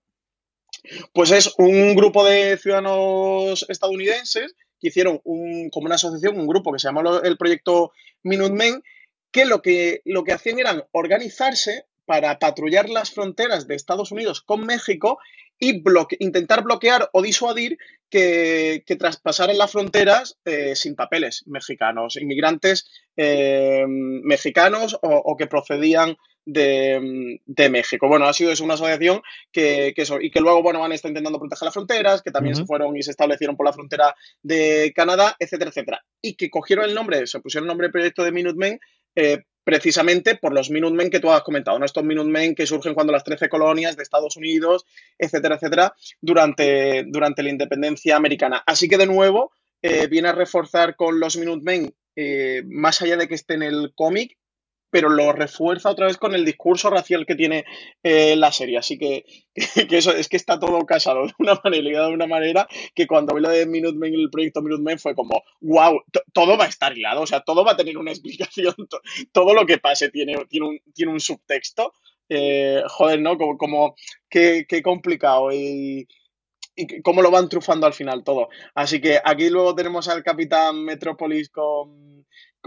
Pues 1.13 1.31
es 1.31 1.55
un 1.59 1.95
grupo 1.95 2.25
de 2.25 2.57
ciudadanos 2.59 3.67
estadounidenses 3.69 4.55
que 4.81 4.89
hicieron 4.89 5.21
un, 5.25 5.71
como 5.71 5.87
una 5.87 5.97
asociación, 5.97 6.39
un 6.39 6.47
grupo 6.47 6.73
que 6.73 6.79
se 6.79 6.89
llamó 6.89 7.21
el 7.21 7.37
proyecto 7.37 7.93
Minutemen, 8.23 8.83
que 9.31 9.45
lo 9.45 9.63
que, 9.63 10.03
lo 10.05 10.25
que 10.25 10.33
hacían 10.33 10.59
eran 10.59 10.85
organizarse 10.93 11.87
para 12.05 12.39
patrullar 12.39 12.89
las 12.89 13.11
fronteras 13.11 13.67
de 13.67 13.75
Estados 13.75 14.13
Unidos 14.13 14.41
con 14.41 14.65
México 14.65 15.19
y 15.59 15.83
intentar 16.21 16.63
bloquear 16.63 17.09
o 17.13 17.23
disuadir 17.23 17.79
que, 18.11 18.85
traspasaran 18.99 19.59
las 19.59 19.73
fronteras 19.73 20.39
eh, 20.45 20.77
sin 20.77 20.95
papeles 20.95 21.45
mexicanos, 21.47 22.17
inmigrantes 22.17 22.89
eh, 23.17 23.85
mexicanos 23.89 24.99
o, 25.03 25.37
que 25.37 25.47
procedían 25.47 26.17
de, 26.47 27.69
México. 27.71 28.09
Bueno, 28.09 28.27
ha 28.27 28.33
sido 28.33 28.53
es 28.53 28.61
una 28.61 28.75
asociación 28.75 29.21
que, 29.53 29.93
eso, 29.97 30.21
y 30.21 30.31
que 30.31 30.41
luego 30.41 30.63
bueno, 30.63 30.81
van 30.81 30.93
a 30.93 30.95
estar 30.95 31.11
intentando 31.11 31.39
proteger 31.39 31.67
las 31.67 31.75
fronteras, 31.75 32.23
que 32.23 32.31
también 32.31 32.55
se 32.55 32.65
fueron 32.65 32.97
y 32.97 33.03
se 33.03 33.11
establecieron 33.11 33.57
por 33.57 33.67
la 33.67 33.73
frontera 33.73 34.15
de 34.43 34.93
Canadá, 34.95 35.37
etcétera, 35.39 35.71
etcétera. 35.71 36.05
Y 36.23 36.37
que 36.37 36.49
cogieron 36.49 36.85
el 36.87 36.95
nombre, 36.95 37.27
se 37.27 37.41
pusieron 37.41 37.65
el 37.65 37.69
nombre 37.69 37.87
del 37.87 37.93
proyecto 37.93 38.25
de 38.25 38.33
Minutemen 38.33 38.81
eh, 39.15 39.43
precisamente 39.65 40.37
por 40.37 40.53
los 40.53 40.71
Minutemen 40.71 41.11
que 41.11 41.19
tú 41.19 41.29
has 41.33 41.43
comentado, 41.43 41.77
¿no? 41.77 41.85
Estos 41.85 42.05
Minutemen 42.05 42.55
que 42.55 42.67
surgen 42.67 42.95
cuando 42.95 43.13
las 43.13 43.25
13 43.25 43.49
colonias 43.49 43.97
de 43.97 44.05
Estados 44.05 44.37
Unidos, 44.37 44.87
etcétera, 45.19 45.57
etcétera, 45.57 45.93
durante, 46.21 47.05
durante 47.09 47.43
la 47.43 47.51
independencia 47.51 48.15
americana. 48.15 48.63
Así 48.65 48.89
que 48.89 48.97
de 48.97 49.07
nuevo 49.07 49.51
eh, 49.83 50.07
viene 50.07 50.29
a 50.29 50.33
reforzar 50.33 50.95
con 50.95 51.19
los 51.19 51.37
Minutemen, 51.37 51.93
eh, 52.15 52.63
más 52.67 53.03
allá 53.03 53.17
de 53.17 53.27
que 53.27 53.35
esté 53.35 53.55
en 53.55 53.65
el 53.65 53.93
cómic, 53.97 54.39
pero 54.97 55.11
lo 55.11 55.31
refuerza 55.31 55.91
otra 55.91 56.07
vez 56.07 56.17
con 56.17 56.35
el 56.35 56.47
discurso 56.47 56.89
racial 56.89 57.27
que 57.27 57.35
tiene 57.35 57.67
eh, 58.03 58.35
la 58.35 58.51
serie. 58.51 58.79
Así 58.79 58.97
que, 58.97 59.27
que, 59.91 59.99
eso 59.99 60.11
es 60.11 60.27
que 60.27 60.39
está 60.39 60.59
todo 60.59 60.79
casado 60.87 61.27
de 61.27 61.35
una 61.39 61.61
manera 61.63 62.07
de 62.07 62.15
una 62.15 62.27
manera 62.27 62.67
que 62.95 63.07
cuando 63.07 63.35
vi 63.35 63.43
de 63.43 63.67
Minutemen, 63.67 64.15
el 64.15 64.31
proyecto 64.31 64.63
Minutemen, 64.63 64.99
fue 64.99 65.15
como, 65.15 65.43
wow, 65.61 66.03
todo 66.33 66.57
va 66.57 66.65
a 66.65 66.69
estar 66.69 66.97
hilado, 66.97 67.21
o 67.21 67.27
sea, 67.27 67.43
todo 67.43 67.63
va 67.63 67.73
a 67.73 67.77
tener 67.77 67.99
una 67.99 68.11
explicación, 68.13 68.75
todo 69.33 69.53
lo 69.53 69.67
que 69.67 69.77
pase 69.77 70.09
tiene, 70.09 70.35
tiene, 70.49 70.67
un, 70.67 70.81
tiene 70.95 71.13
un 71.13 71.21
subtexto. 71.21 71.93
Eh, 72.31 72.83
joder, 72.89 73.21
¿no? 73.21 73.37
Como, 73.37 73.59
como 73.59 73.97
qué, 74.31 74.65
qué 74.67 74.83
complicado 74.83 75.53
y, 75.53 76.09
y 76.75 77.03
cómo 77.03 77.21
lo 77.21 77.31
van 77.31 77.51
trufando 77.51 77.87
al 77.87 77.93
final 77.93 78.25
todo. 78.25 78.49
Así 78.75 78.99
que 78.99 79.21
aquí 79.23 79.51
luego 79.51 79.75
tenemos 79.75 80.09
al 80.09 80.23
Capitán 80.23 80.83
Metrópolis 80.83 81.51
con 81.51 82.16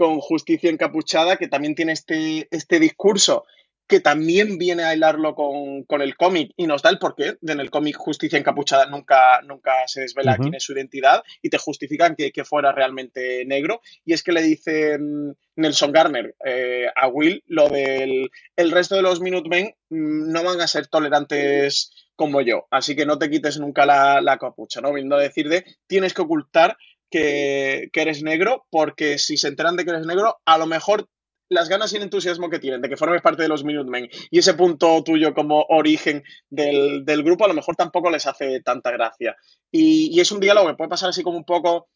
con 0.00 0.18
Justicia 0.18 0.70
Encapuchada, 0.70 1.36
que 1.36 1.46
también 1.46 1.74
tiene 1.74 1.92
este, 1.92 2.48
este 2.50 2.80
discurso 2.80 3.44
que 3.86 4.00
también 4.00 4.56
viene 4.56 4.84
a 4.84 4.94
hilarlo 4.94 5.34
con, 5.34 6.00
el 6.00 6.16
cómic 6.16 6.52
y 6.56 6.66
nos 6.66 6.80
da 6.80 6.88
el 6.88 6.98
porqué. 6.98 7.36
En 7.42 7.60
el 7.60 7.70
cómic 7.70 7.96
Justicia 7.98 8.38
Encapuchada 8.38 8.86
nunca, 8.86 9.42
nunca 9.42 9.72
se 9.88 10.00
desvela 10.00 10.38
quién 10.38 10.54
es 10.54 10.62
su 10.62 10.72
identidad 10.72 11.22
y 11.42 11.50
te 11.50 11.58
justifican 11.58 12.16
que, 12.16 12.44
fuera 12.44 12.72
realmente 12.72 13.44
negro. 13.44 13.82
Y 14.06 14.14
es 14.14 14.22
que 14.22 14.32
le 14.32 14.40
dice 14.40 14.96
mm, 14.98 15.32
Nelson 15.56 15.92
Garner 15.92 16.34
eh, 16.46 16.86
a 16.96 17.08
Will 17.08 17.44
lo 17.46 17.68
del 17.68 18.30
el 18.56 18.70
resto 18.70 18.94
de 18.94 19.02
los 19.02 19.20
Minutemen 19.20 19.74
mm, 19.90 20.32
no 20.32 20.44
van 20.44 20.62
a 20.62 20.66
ser 20.66 20.86
tolerantes 20.86 21.92
como 22.16 22.40
yo, 22.42 22.68
así 22.70 22.94
que 22.94 23.06
no 23.06 23.18
te 23.18 23.28
quites 23.28 23.58
nunca 23.58 23.86
la, 23.86 24.20
la 24.20 24.38
capucha, 24.38 24.80
¿no? 24.80 24.92
Viendo 24.92 25.16
a 25.16 25.20
decir 25.20 25.48
de 25.48 25.64
tienes 25.86 26.14
que 26.14 26.22
ocultar 26.22 26.76
que, 27.10 27.90
eres 27.92 28.22
negro, 28.22 28.66
porque 28.70 29.18
si 29.18 29.36
se 29.36 29.48
enteran 29.48 29.76
de 29.76 29.84
que 29.84 29.90
eres 29.90 30.06
negro, 30.06 30.38
a 30.44 30.58
lo 30.58 30.66
mejor 30.66 31.08
las 31.48 31.68
ganas 31.68 31.92
y 31.92 31.96
el 31.96 32.04
entusiasmo 32.04 32.48
que 32.48 32.60
tienen 32.60 32.80
de 32.80 32.88
que 32.88 32.96
formes 32.96 33.22
parte 33.22 33.42
de 33.42 33.48
los 33.48 33.64
Minutemen 33.64 34.08
y 34.30 34.38
ese 34.38 34.54
punto 34.54 35.02
tuyo 35.02 35.34
como 35.34 35.66
origen 35.68 36.22
del, 36.48 37.04
grupo 37.24 37.44
a 37.44 37.48
lo 37.48 37.54
mejor 37.54 37.74
tampoco 37.74 38.08
les 38.08 38.26
hace 38.26 38.60
tanta 38.60 38.92
gracia. 38.92 39.36
Y, 39.70 40.18
es 40.20 40.30
un 40.30 40.40
diálogo 40.40 40.68
que 40.68 40.74
puede 40.74 40.90
pasar 40.90 41.10
así 41.10 41.22
como 41.22 41.36
un 41.36 41.44
poco 41.44 41.88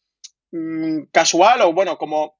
mm, 0.51 1.03
casual 1.11 1.61
o 1.61 1.73
bueno, 1.73 1.97
como 1.97 2.35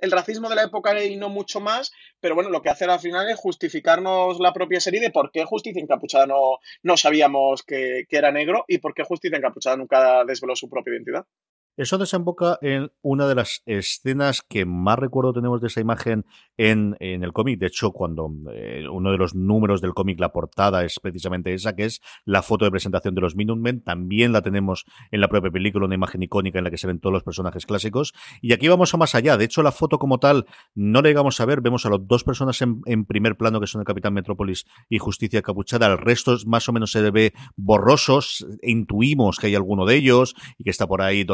el 0.00 0.10
racismo 0.10 0.48
de 0.48 0.56
la 0.56 0.64
época 0.64 1.04
y 1.04 1.16
no 1.16 1.28
mucho 1.28 1.60
más, 1.60 1.92
pero 2.20 2.34
bueno, 2.34 2.50
lo 2.50 2.62
que 2.62 2.70
hace 2.70 2.84
al 2.84 2.98
final 2.98 3.28
es 3.30 3.38
justificarnos 3.38 4.40
la 4.40 4.52
propia 4.52 4.80
serie 4.80 5.00
de 5.00 5.10
por 5.10 5.30
qué 5.30 5.44
Justicia 5.44 5.80
Encapuchada 5.80 6.26
no, 6.26 6.58
no 6.82 6.96
sabíamos 6.96 7.62
que, 7.62 8.06
que 8.08 8.16
era 8.16 8.32
negro 8.32 8.64
y 8.66 8.78
por 8.78 8.94
qué 8.94 9.04
Justicia 9.04 9.36
Encapuchada 9.36 9.76
nunca 9.76 10.24
desveló 10.24 10.56
su 10.56 10.68
propia 10.68 10.94
identidad. 10.94 11.26
Eso 11.80 11.96
desemboca 11.96 12.58
en 12.60 12.92
una 13.00 13.26
de 13.26 13.34
las 13.34 13.62
escenas 13.64 14.42
que 14.46 14.66
más 14.66 14.98
recuerdo 14.98 15.32
tenemos 15.32 15.62
de 15.62 15.68
esa 15.68 15.80
imagen 15.80 16.26
en, 16.58 16.94
el 17.00 17.32
cómic. 17.32 17.58
De 17.58 17.68
hecho, 17.68 17.92
cuando 17.92 18.30
eh, 18.52 18.84
uno 18.86 19.10
de 19.10 19.16
los 19.16 19.34
números 19.34 19.80
del 19.80 19.94
cómic, 19.94 20.20
la 20.20 20.30
portada 20.30 20.84
es 20.84 21.00
precisamente 21.00 21.54
esa, 21.54 21.74
que 21.74 21.86
es 21.86 22.02
la 22.26 22.42
foto 22.42 22.66
de 22.66 22.70
presentación 22.70 23.14
de 23.14 23.22
los 23.22 23.34
Minutemen. 23.34 23.80
También 23.80 24.34
la 24.34 24.42
tenemos 24.42 24.84
en 25.10 25.22
la 25.22 25.28
propia 25.28 25.50
película, 25.50 25.86
una 25.86 25.94
imagen 25.94 26.22
icónica 26.22 26.58
en 26.58 26.64
la 26.64 26.70
que 26.70 26.76
se 26.76 26.86
ven 26.86 27.00
todos 27.00 27.14
los 27.14 27.22
personajes 27.22 27.64
clásicos. 27.64 28.12
Y 28.42 28.52
aquí 28.52 28.68
vamos 28.68 28.92
a 28.92 28.98
más 28.98 29.14
allá. 29.14 29.38
De 29.38 29.46
hecho, 29.46 29.62
la 29.62 29.72
foto 29.72 29.98
como 29.98 30.18
tal 30.18 30.44
no 30.74 31.00
la 31.00 31.08
llegamos 31.08 31.40
a 31.40 31.46
ver. 31.46 31.62
Vemos 31.62 31.86
a 31.86 31.88
las 31.88 32.06
dos 32.06 32.24
personas 32.24 32.60
en, 32.60 33.06
primer 33.06 33.38
plano, 33.38 33.58
que 33.58 33.66
son 33.66 33.80
el 33.80 33.86
Capitán 33.86 34.12
Metrópolis 34.12 34.66
y 34.90 34.98
Justicia 34.98 35.40
Capuchada. 35.40 35.86
El 35.86 35.96
resto 35.96 36.36
más 36.44 36.68
o 36.68 36.74
menos 36.74 36.90
se 36.90 37.10
ve 37.10 37.32
borrosos. 37.56 38.46
Intuimos 38.62 39.38
que 39.38 39.46
hay 39.46 39.54
alguno 39.54 39.86
de 39.86 39.96
ellos 39.96 40.34
y 40.58 40.64
que 40.64 40.70
está 40.70 40.86
por 40.86 41.00
ahí 41.00 41.24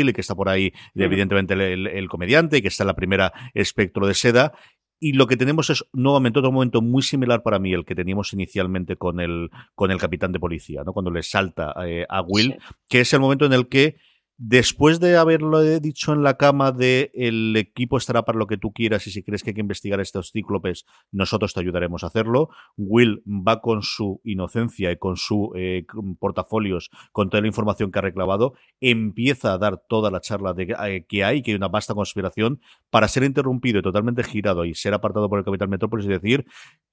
Y 0.00 0.12
que 0.12 0.20
está 0.20 0.34
por 0.34 0.48
ahí, 0.48 0.72
evidentemente, 0.94 1.54
el, 1.54 2.08
comediante, 2.08 2.58
y 2.58 2.62
que 2.62 2.68
está 2.68 2.84
en 2.84 2.88
la 2.88 2.96
primera 2.96 3.32
espectro 3.54 4.06
de 4.06 4.14
seda. 4.14 4.52
Y 4.98 5.12
lo 5.12 5.26
que 5.26 5.36
tenemos 5.36 5.68
es 5.70 5.84
nuevamente 5.92 6.38
otro 6.38 6.52
momento 6.52 6.80
muy 6.80 7.02
similar 7.02 7.42
para 7.42 7.58
mí, 7.58 7.72
el 7.72 7.84
que 7.84 7.94
teníamos 7.94 8.32
inicialmente 8.32 8.96
con 8.96 9.20
el, 9.20 9.50
con 9.74 9.90
el 9.90 9.98
capitán 9.98 10.32
de 10.32 10.40
policía, 10.40 10.82
¿no? 10.84 10.92
Cuando 10.92 11.10
le 11.10 11.22
salta 11.22 11.74
eh, 11.86 12.06
a 12.08 12.22
Will, 12.22 12.56
que 12.88 13.00
es 13.00 13.12
el 13.12 13.20
momento 13.20 13.44
en 13.44 13.52
el 13.52 13.68
que 13.68 13.96
Después 14.38 15.00
de 15.00 15.16
haberlo 15.16 15.62
dicho 15.80 16.12
en 16.12 16.22
la 16.22 16.36
cama 16.36 16.70
de 16.70 17.10
el 17.14 17.56
equipo 17.56 17.96
estará 17.96 18.22
para 18.22 18.38
lo 18.38 18.46
que 18.46 18.58
tú 18.58 18.70
quieras 18.70 19.06
y 19.06 19.10
si 19.10 19.22
crees 19.22 19.42
que 19.42 19.50
hay 19.50 19.54
que 19.54 19.62
investigar 19.62 19.98
estos 19.98 20.30
cíclopes, 20.30 20.84
nosotros 21.10 21.54
te 21.54 21.60
ayudaremos 21.60 22.04
a 22.04 22.08
hacerlo. 22.08 22.50
Will 22.76 23.22
va 23.26 23.62
con 23.62 23.80
su 23.80 24.20
inocencia 24.24 24.92
y 24.92 24.98
con 24.98 25.16
su 25.16 25.52
eh, 25.56 25.86
portafolios, 26.20 26.90
con 27.12 27.30
toda 27.30 27.40
la 27.40 27.46
información 27.46 27.90
que 27.90 27.98
ha 27.98 28.02
reclamado, 28.02 28.52
empieza 28.78 29.54
a 29.54 29.58
dar 29.58 29.82
toda 29.88 30.10
la 30.10 30.20
charla 30.20 30.52
de 30.52 30.74
eh, 30.86 31.06
que 31.08 31.24
hay, 31.24 31.40
que 31.40 31.52
hay 31.52 31.56
una 31.56 31.68
vasta 31.68 31.94
conspiración, 31.94 32.60
para 32.90 33.08
ser 33.08 33.22
interrumpido 33.24 33.78
y 33.78 33.82
totalmente 33.82 34.22
girado 34.22 34.66
y 34.66 34.74
ser 34.74 34.92
apartado 34.92 35.30
por 35.30 35.38
el 35.38 35.46
Capital 35.46 35.68
Metrópolis 35.68 36.04
y 36.04 36.10
decir 36.10 36.46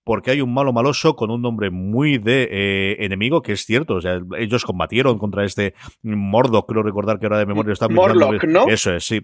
porque 0.04 0.32
hay 0.32 0.42
un 0.42 0.54
malo 0.54 0.74
maloso 0.74 1.16
con 1.16 1.32
un 1.32 1.42
nombre 1.42 1.70
muy 1.70 2.18
de 2.18 2.48
eh, 2.52 3.06
enemigo, 3.06 3.42
que 3.42 3.54
es 3.54 3.66
cierto. 3.66 3.96
O 3.96 4.02
sea, 4.02 4.22
ellos 4.38 4.66
combatieron 4.66 5.18
contra 5.18 5.46
este 5.46 5.76
Mordoc, 6.02 6.68
creo 6.70 6.84
recordar 6.84 7.20
que 7.20 7.26
ahora 7.34 7.40
de 7.40 7.46
memoria 7.46 7.74
está 7.74 7.88
Morlock, 7.90 8.44
¿no? 8.46 8.68
Eso 8.68 8.94
es, 8.94 9.06
sí. 9.06 9.22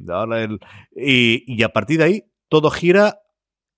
y, 0.95 1.43
y 1.45 1.63
a 1.63 1.69
partir 1.69 1.99
de 1.99 2.03
ahí, 2.03 2.23
todo 2.49 2.69
gira 2.69 3.19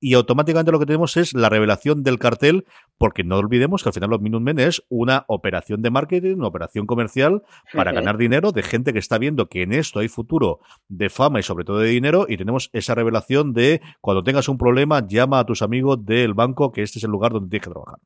y 0.04 0.16
automáticamente 0.16 0.72
lo 0.72 0.80
que 0.80 0.88
tenemos 0.88 1.16
es 1.16 1.36
la 1.36 1.48
revelación 1.48 2.02
del 2.02 2.18
cartel, 2.18 2.66
porque 2.98 3.24
no 3.24 3.38
olvidemos 3.38 3.84
que 3.84 3.90
al 3.90 3.94
final 3.94 4.10
los 4.10 4.20
Minutemen 4.20 4.60
es 4.60 4.84
una 4.90 5.26
operación 5.28 5.84
de 5.84 5.92
marketing, 5.92 6.38
una 6.38 6.48
operación 6.48 6.88
comercial 6.88 7.44
para 7.72 7.92
ganar 7.92 8.18
dinero 8.18 8.52
de 8.52 8.64
gente 8.64 8.94
que 8.94 9.00
está 9.00 9.20
viendo 9.20 9.48
que 9.48 9.62
en 9.62 9.74
esto 9.74 10.00
hay 10.00 10.08
futuro 10.08 10.60
de 10.88 11.12
fama 11.12 11.40
y 11.40 11.44
sobre 11.44 11.66
todo 11.66 11.80
de 11.80 11.90
dinero 11.90 12.26
y 12.28 12.38
tenemos 12.38 12.72
esa 12.74 12.96
revelación 12.96 13.54
de 13.54 13.82
cuando 14.02 14.24
tengas 14.24 14.50
un 14.50 14.58
problema 14.58 15.06
llama 15.08 15.38
a 15.38 15.46
tus 15.46 15.62
amigos 15.62 16.04
del 16.04 16.34
banco 16.34 16.72
que 16.72 16.82
este 16.82 16.98
es 16.98 17.04
el 17.04 17.12
lugar 17.12 17.32
donde 17.32 17.50
tienes 17.50 17.68
que 17.68 17.72
trabajar. 17.72 18.00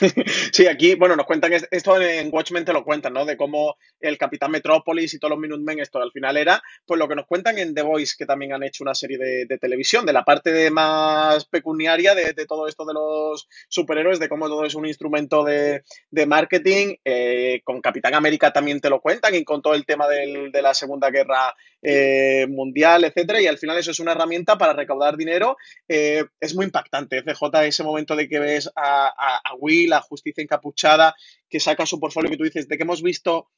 sí, 0.52 0.66
aquí, 0.66 0.94
bueno, 0.94 1.16
nos 1.16 1.26
cuentan, 1.26 1.52
esto 1.52 2.00
en 2.00 2.30
Watchmen 2.32 2.64
te 2.64 2.72
lo 2.72 2.84
cuentan, 2.84 3.12
¿no? 3.12 3.24
De 3.24 3.36
cómo 3.36 3.76
el 4.00 4.16
Capitán 4.18 4.50
Metrópolis 4.50 5.12
y 5.14 5.18
todos 5.18 5.30
los 5.30 5.40
Minutemen, 5.40 5.80
esto 5.80 6.00
al 6.00 6.12
final 6.12 6.36
era, 6.36 6.62
pues 6.86 6.98
lo 6.98 7.08
que 7.08 7.14
nos 7.14 7.26
cuentan 7.26 7.58
en 7.58 7.74
The 7.74 7.82
Voice, 7.82 8.14
que 8.18 8.26
también 8.26 8.52
han 8.52 8.62
hecho 8.62 8.84
una 8.84 8.94
serie 8.94 9.18
de, 9.18 9.58
televisión, 9.58 10.06
de 10.06 10.12
la 10.12 10.24
parte 10.24 10.70
más 10.70 11.44
pecuniaria 11.44 12.14
de, 12.14 12.32
todo 12.46 12.66
esto 12.66 12.84
de 12.84 12.94
los 12.94 13.48
superhéroes, 13.68 14.18
de 14.18 14.28
cómo 14.28 14.48
todo 14.48 14.64
es 14.64 14.74
un 14.74 14.86
instrumento 14.86 15.44
de, 15.44 15.82
marketing. 16.26 16.96
Eh, 17.04 17.60
con 17.64 17.80
Capitán 17.80 18.14
América 18.14 18.52
también 18.52 18.80
te 18.80 18.90
lo 18.90 19.00
cuentan 19.00 19.34
y 19.34 19.44
con 19.44 19.62
todo 19.62 19.74
el 19.74 19.86
tema 19.86 20.06
de 20.08 20.62
la 20.62 20.74
Segunda 20.74 21.10
Guerra 21.10 21.54
eh, 21.82 22.46
Mundial, 22.48 23.04
etcétera. 23.04 23.40
Y 23.40 23.46
al 23.46 23.58
final 23.58 23.78
eso 23.78 23.90
es 23.90 24.00
una 24.00 24.12
herramienta 24.12 24.56
para 24.58 24.72
recaudar 24.72 25.16
dinero. 25.16 25.56
Eh, 25.88 26.24
es 26.40 26.54
muy 26.54 26.66
impactante, 26.66 27.22
CJ, 27.22 27.66
ese 27.66 27.84
momento 27.84 28.16
de 28.16 28.28
que 28.28 28.38
ves 28.38 28.70
a, 28.74 29.08
a 29.08 29.54
Will 29.58 29.90
la 29.90 30.00
justicia 30.00 30.42
encapuchada, 30.42 31.14
que 31.48 31.60
saca 31.60 31.86
su 31.86 31.98
portfolio 31.98 32.30
que 32.30 32.36
tú 32.36 32.44
dices, 32.44 32.68
de 32.68 32.76
que 32.76 32.82
hemos 32.82 33.02
visto 33.02 33.48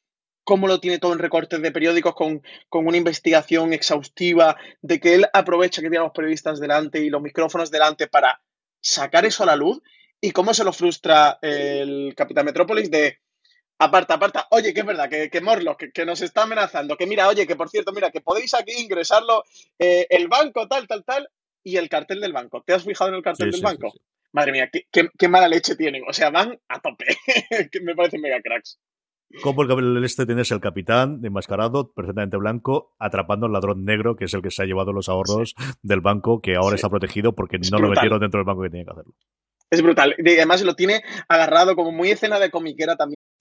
cómo 0.44 0.66
lo 0.66 0.80
tiene 0.80 0.98
todo 0.98 1.12
en 1.12 1.18
recortes 1.18 1.60
de 1.60 1.72
periódicos 1.72 2.14
con, 2.14 2.42
una 2.70 2.96
investigación 2.96 3.72
exhaustiva, 3.72 4.56
de 4.80 5.00
que 5.00 5.14
él 5.14 5.26
aprovecha 5.32 5.80
que 5.80 5.88
tiene 5.88 6.04
los 6.04 6.12
periodistas 6.12 6.60
delante 6.60 7.00
y 7.00 7.10
los 7.10 7.22
micrófonos 7.22 7.70
delante 7.70 8.08
para 8.08 8.40
sacar 8.80 9.24
eso 9.24 9.44
a 9.44 9.46
la 9.46 9.56
luz, 9.56 9.80
y 10.20 10.30
cómo 10.30 10.54
se 10.54 10.64
lo 10.64 10.72
frustra 10.72 11.38
el 11.42 12.14
Capitán 12.16 12.44
Metrópolis 12.44 12.90
de 12.90 13.18
aparta, 13.84 14.14
aparta, 14.14 14.46
oye, 14.50 14.72
que 14.72 14.80
es 14.80 14.86
verdad, 14.86 15.08
que, 15.08 15.30
que 15.30 15.40
Morlock, 15.40 15.84
que, 15.92 16.06
nos 16.06 16.22
está 16.22 16.42
amenazando, 16.42 16.96
que 16.96 17.06
mira, 17.06 17.28
oye, 17.28 17.46
que 17.46 17.56
por 17.56 17.68
cierto, 17.68 17.92
mira, 17.92 18.10
que 18.10 18.20
podéis 18.20 18.54
aquí 18.54 18.72
ingresarlo 18.78 19.44
eh, 19.78 20.06
el 20.10 20.28
banco, 20.28 20.68
tal, 20.68 20.86
tal, 20.86 21.04
tal, 21.04 21.28
y 21.64 21.76
el 21.76 21.88
cartel 21.88 22.20
del 22.20 22.32
banco. 22.32 22.62
¿Te 22.62 22.74
has 22.74 22.84
fijado 22.84 23.10
en 23.10 23.16
el 23.16 23.22
cartel 23.22 23.50
del 23.50 23.62
banco? 23.62 23.92
madre 24.32 24.52
mía, 24.52 24.70
qué, 24.90 25.28
mala 25.28 25.48
leche 25.48 25.76
tienen. 25.76 26.02
O 26.08 26.12
sea, 26.12 26.30
van 26.30 26.58
a 26.68 26.80
tope. 26.80 27.04
que 27.70 27.80
me 27.80 27.94
parecen 27.94 28.20
mega 28.20 28.40
cracks. 28.40 28.78
Como 29.42 29.62
el 29.62 30.04
este 30.04 30.26
tienes 30.26 30.50
el 30.50 30.60
capitán 30.60 31.20
enmascarado, 31.24 31.92
perfectamente 31.92 32.36
blanco, 32.36 32.94
atrapando 32.98 33.46
al 33.46 33.52
ladrón 33.52 33.84
negro, 33.84 34.14
que 34.14 34.26
es 34.26 34.34
el 34.34 34.42
que 34.42 34.50
se 34.50 34.62
ha 34.62 34.66
llevado 34.66 34.92
los 34.92 35.08
ahorros 35.08 35.54
del 35.82 36.02
banco, 36.02 36.42
que 36.42 36.56
ahora 36.56 36.74
está 36.76 36.90
protegido 36.90 37.34
porque 37.34 37.58
no 37.70 37.78
lo 37.78 37.88
metieron 37.88 38.20
dentro 38.20 38.38
del 38.38 38.46
banco 38.46 38.62
que 38.62 38.68
tenía 38.68 38.84
que 38.84 38.90
hacerlo. 38.90 39.14
Es 39.70 39.80
brutal. 39.80 40.14
Y 40.18 40.34
además 40.34 40.62
lo 40.62 40.74
tiene 40.74 41.02
agarrado 41.28 41.74
como 41.76 41.92
muy 41.92 42.10
escena 42.10 42.38
de 42.38 42.50
comiquera 42.50 42.96
también. 42.96 43.16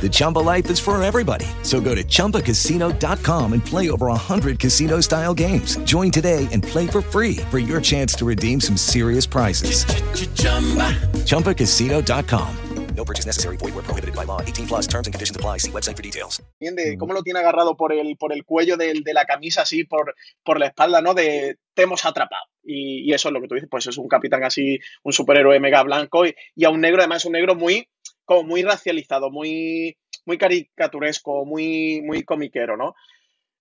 The 0.00 0.08
Chumba 0.08 0.38
life 0.38 0.70
is 0.70 0.78
for 0.78 1.02
everybody. 1.02 1.46
So 1.62 1.80
go 1.80 1.94
to 1.94 2.04
ChumbaCasino.com 2.04 3.52
and 3.52 3.64
play 3.64 3.90
over 3.90 4.06
100 4.06 4.58
casino 4.60 5.00
style 5.00 5.34
games. 5.34 5.76
Join 5.78 6.10
today 6.10 6.46
and 6.52 6.62
play 6.62 6.86
for 6.86 7.02
free 7.02 7.36
for 7.50 7.58
your 7.58 7.80
chance 7.80 8.14
to 8.14 8.24
redeem 8.24 8.60
some 8.60 8.76
serious 8.76 9.26
prizes. 9.26 9.84
ChumbaCasino.com. 11.26 12.56
No 12.98 13.04
purchase 13.04 13.26
necessary. 13.26 13.56
Void 13.56 13.74
where 13.74 13.84
prohibited 13.84 14.16
by 14.16 14.24
law. 14.24 14.40
18 14.40 14.66
plus 14.66 14.86
terms 14.88 15.06
and 15.06 15.14
conditions 15.14 15.36
apply. 15.36 15.58
See 15.58 15.70
website 15.70 15.96
for 15.96 16.02
details. 16.02 16.42
de 16.58 16.96
cómo 16.98 17.14
lo 17.14 17.22
tiene 17.22 17.38
agarrado 17.38 17.76
por 17.76 17.92
el, 17.92 18.16
por 18.16 18.32
el 18.32 18.44
cuello 18.44 18.76
de, 18.76 19.02
de 19.04 19.14
la 19.14 19.24
camisa, 19.24 19.62
así 19.62 19.84
por, 19.84 20.16
por 20.42 20.58
la 20.58 20.66
espalda, 20.66 21.00
¿no? 21.00 21.14
De 21.14 21.58
te 21.74 21.82
hemos 21.84 22.04
atrapado. 22.04 22.42
Y, 22.64 23.08
y 23.08 23.14
eso 23.14 23.28
es 23.28 23.32
lo 23.32 23.40
que 23.40 23.46
tú 23.46 23.54
dices, 23.54 23.68
pues 23.70 23.86
es 23.86 23.96
un 23.98 24.08
capitán 24.08 24.42
así, 24.42 24.80
un 25.04 25.12
superhéroe 25.12 25.60
mega 25.60 25.84
blanco 25.84 26.26
y, 26.26 26.34
y 26.56 26.64
a 26.64 26.70
un 26.70 26.80
negro, 26.80 26.98
además 27.00 27.24
un 27.24 27.32
negro 27.32 27.54
muy, 27.54 27.88
como 28.28 28.42
muy 28.42 28.62
racializado, 28.62 29.30
muy, 29.30 29.96
muy 30.26 30.36
caricaturesco, 30.36 31.46
muy, 31.46 32.02
muy 32.02 32.24
comiquero, 32.24 32.76
¿no? 32.76 32.94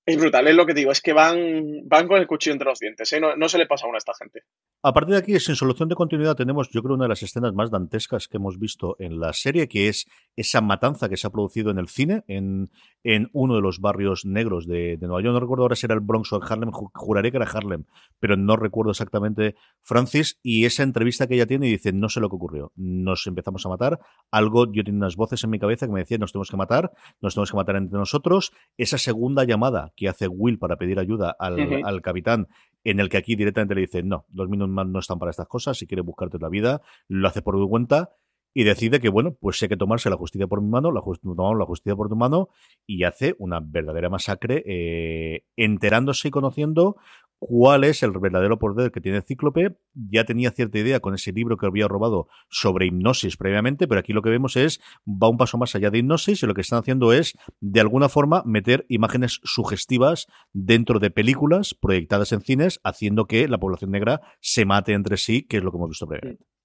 Es 0.08 0.18
brutal, 0.18 0.47
es 0.47 0.55
lo 0.55 0.66
que 0.66 0.74
digo, 0.74 0.89
es 0.89 1.01
que 1.01 1.12
van, 1.12 1.82
van 1.84 2.08
con 2.08 2.18
el 2.18 2.28
cuchillo 2.28 2.53
entre 2.53 2.70
los 2.70 2.80
dientes, 2.80 3.12
¿eh? 3.12 3.20
no, 3.20 3.49
se 3.49 3.58
le 3.58 3.66
pasa 3.68 3.86
a 3.86 3.89
una 3.89 3.97
a 3.97 3.99
esta 3.99 4.14
gente. 4.18 4.43
A 4.82 4.93
partir 4.93 5.16
de 5.16 5.20
aquí, 5.20 5.38
sin 5.41 5.55
solución 5.58 5.89
de 5.89 5.95
continuidad, 5.95 6.36
tenemos, 6.36 6.70
yo 6.70 6.82
creo, 6.82 6.95
una 6.95 7.03
de 7.05 7.10
las 7.10 7.24
escenas 7.24 7.53
más 7.53 7.72
dantescas 7.72 8.30
que 8.30 8.38
hemos 8.38 8.58
visto 8.58 8.95
en 8.99 9.20
la 9.20 9.34
serie, 9.34 9.68
que 9.68 9.89
es 9.89 10.05
esa 10.38 10.62
matanza 10.62 11.10
que 11.10 11.18
se 11.18 11.28
ha 11.28 11.30
producido 11.30 11.72
en 11.72 11.78
el 11.78 11.89
cine, 11.89 12.24
en, 12.30 12.72
en 13.03 13.30
uno 13.34 13.55
de 13.55 13.62
los 13.62 13.82
barrios 13.82 14.24
negros 14.26 14.66
de, 14.66 14.95
de 14.95 15.08
Nueva 15.08 15.22
York. 15.22 15.34
No 15.34 15.39
recuerdo 15.41 15.64
ahora 15.64 15.76
si 15.76 15.88
era 15.88 15.95
el 15.95 15.99
Bronx 16.01 16.32
o 16.32 16.38
el 16.38 16.43
Harlem, 16.49 16.70
ju- 16.72 16.89
juraré 16.93 17.30
que 17.32 17.38
era 17.38 17.49
Harlem, 17.51 17.84
pero 18.20 18.38
no 18.38 18.55
recuerdo 18.55 18.91
exactamente 18.91 19.55
Francis. 19.82 20.39
Y 20.41 20.64
esa 20.64 20.84
entrevista 20.84 21.28
que 21.28 21.36
ella 21.36 21.47
tiene 21.47 21.68
y 21.68 21.72
dice, 21.72 21.91
no 21.91 22.08
sé 22.08 22.22
lo 22.22 22.30
que 22.30 22.36
ocurrió, 22.38 22.72
nos 22.78 23.28
empezamos 23.28 23.66
a 23.66 23.70
matar. 23.70 23.99
Algo, 24.32 24.72
yo 24.72 24.86
tenía 24.86 24.99
unas 24.99 25.18
voces 25.18 25.43
en 25.43 25.49
mi 25.49 25.60
cabeza 25.60 25.86
que 25.86 25.91
me 25.91 25.99
decían, 25.99 26.22
nos 26.22 26.32
tenemos 26.32 26.49
que 26.49 26.55
matar, 26.55 26.91
nos 27.20 27.34
tenemos 27.34 27.51
que 27.51 27.58
matar 27.58 27.76
entre 27.76 27.97
nosotros. 27.97 28.53
Esa 28.78 28.97
segunda 28.97 29.43
llamada 29.43 29.91
que 29.98 30.08
hace 30.08 30.30
Will 30.30 30.58
para 30.60 30.78
pedir 30.78 30.98
ayuda 31.00 31.36
al, 31.38 31.60
al 31.84 32.02
capitán 32.02 32.48
en 32.86 33.02
el 33.02 33.10
que 33.10 33.18
aquí 33.18 33.36
directamente 33.36 33.76
le 33.76 33.82
dice, 33.82 34.02
no, 34.04 34.26
los 34.34 34.48
Minutemen 34.48 34.93
no 34.93 35.00
están 35.00 35.20
para 35.20 35.32
estas 35.32 35.48
cosas, 35.48 35.78
si 35.78 35.86
quieres 35.88 36.06
buscarte 36.06 36.38
la 36.39 36.48
vida, 36.48 36.82
lo 37.10 37.28
hace 37.28 37.41
por 37.41 37.56
tu 37.56 37.68
cuenta 37.68 38.12
y 38.54 38.64
decide 38.64 39.00
que, 39.02 39.10
bueno, 39.10 39.34
pues 39.39 39.60
sé 39.60 39.68
que 39.68 39.76
tomarse 39.78 40.10
la 40.10 40.16
justicia 40.16 40.48
por 40.48 40.62
mi 40.62 40.70
mano, 40.70 40.91
la, 40.91 41.02
just- 41.02 41.24
la 41.26 41.66
justicia 41.66 41.95
por 41.95 42.08
tu 42.10 42.16
mano 42.16 42.50
y 42.88 43.04
hace 43.04 43.36
una 43.39 43.60
verdadera 43.60 44.10
masacre 44.10 44.64
eh, 44.66 45.43
enterándose 45.58 46.30
y 46.30 46.32
conociendo 46.32 46.95
cuál 47.39 47.83
es 47.83 48.03
el 48.03 48.11
verdadero 48.11 48.59
poder 48.59 48.91
que 48.91 49.01
tiene 49.01 49.21
Cíclope. 49.21 49.77
Ya 49.93 50.25
tenía 50.25 50.51
cierta 50.51 50.79
idea 50.79 50.99
con 50.99 51.13
ese 51.13 51.31
libro 51.31 51.57
que 51.57 51.65
había 51.65 51.88
robado 51.88 52.27
sobre 52.49 52.88
hipnosis 52.88 53.38
previamente, 53.38 53.88
pero 53.88 53.99
aquí 53.99 54.13
lo 54.13 54.21
que 54.21 54.29
vemos 54.29 54.55
es, 54.55 54.79
va 55.07 55.29
un 55.29 55.38
paso 55.38 55.57
más 55.57 55.75
allá 55.75 55.89
de 55.89 55.99
hipnosis 55.99 56.43
y 56.43 56.47
lo 56.47 56.53
que 56.53 56.61
están 56.61 56.79
haciendo 56.79 57.13
es, 57.13 57.38
de 57.59 57.79
alguna 57.79 58.09
forma, 58.09 58.43
meter 58.45 58.85
imágenes 58.89 59.39
sugestivas 59.43 60.27
dentro 60.53 60.99
de 60.99 61.11
películas 61.11 61.73
proyectadas 61.73 62.31
en 62.31 62.41
cines, 62.41 62.79
haciendo 62.83 63.25
que 63.25 63.47
la 63.47 63.57
población 63.57 63.91
negra 63.91 64.21
se 64.41 64.65
mate 64.65 64.93
entre 64.93 65.17
sí, 65.17 65.43
que 65.43 65.57
es 65.57 65.63
lo 65.63 65.71
que 65.71 65.77
hemos 65.77 65.89
visto 65.89 66.07
previamente. 66.07 66.57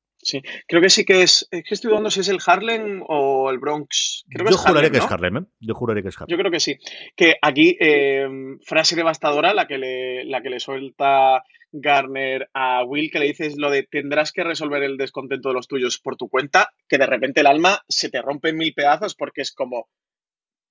Creo 0.69 0.83
que 0.83 0.91
sí 0.91 1.05
que 1.05 1.23
es, 1.23 1.49
es 1.51 1.65
que 1.65 1.75
estoy 1.75 1.91
dudando 1.91 2.11
si 2.11 2.21
es 2.21 2.29
el 2.29 2.39
Harlem 2.45 3.03
o 3.09 3.51
el 3.51 3.59
Bronx. 3.59 4.25
Creo 4.29 4.47
que 4.47 4.53
Yo 4.53 4.57
es 4.57 4.67
Harlem, 4.67 4.93
que 4.93 4.99
¿no? 4.99 5.05
es 5.05 5.11
Harlem, 5.11 5.37
¿eh? 5.37 5.47
Yo 5.61 5.75
juraría 5.75 6.03
que 6.03 6.09
es 6.09 6.21
Harlem. 6.21 6.37
Yo 6.37 6.39
creo 6.39 6.51
que 6.51 6.61
sí. 6.61 6.79
Que 7.17 7.35
aquí, 7.41 7.77
eh, 7.81 8.27
frase 8.65 8.97
devastadora, 8.97 9.55
la 9.55 9.67
que 9.67 9.79
le, 9.79 10.25
la 10.25 10.43
que 10.43 10.51
le 10.51 10.61
suelta 10.61 11.43
Garner 11.73 12.49
a 12.53 12.85
Will, 12.85 13.11
que 13.11 13.19
le 13.19 13.27
dices 13.27 13.57
lo 13.57 13.71
de 13.71 13.83
tendrás 13.85 14.33
que 14.33 14.45
resolver 14.45 14.83
el 14.83 14.99
descontento 14.99 15.49
de 15.49 15.55
los 15.55 15.69
tuyos 15.69 15.99
por 15.99 16.17
tu 16.17 16.29
cuenta, 16.29 16.71
que 16.89 16.99
de 16.99 17.07
repente 17.07 17.41
el 17.41 17.47
alma 17.47 17.83
se 17.89 18.11
te 18.11 18.21
rompe 18.21 18.51
en 18.51 18.59
mil 18.59 18.75
pedazos 18.75 19.15
porque 19.15 19.41
es 19.41 19.53
como, 19.53 19.89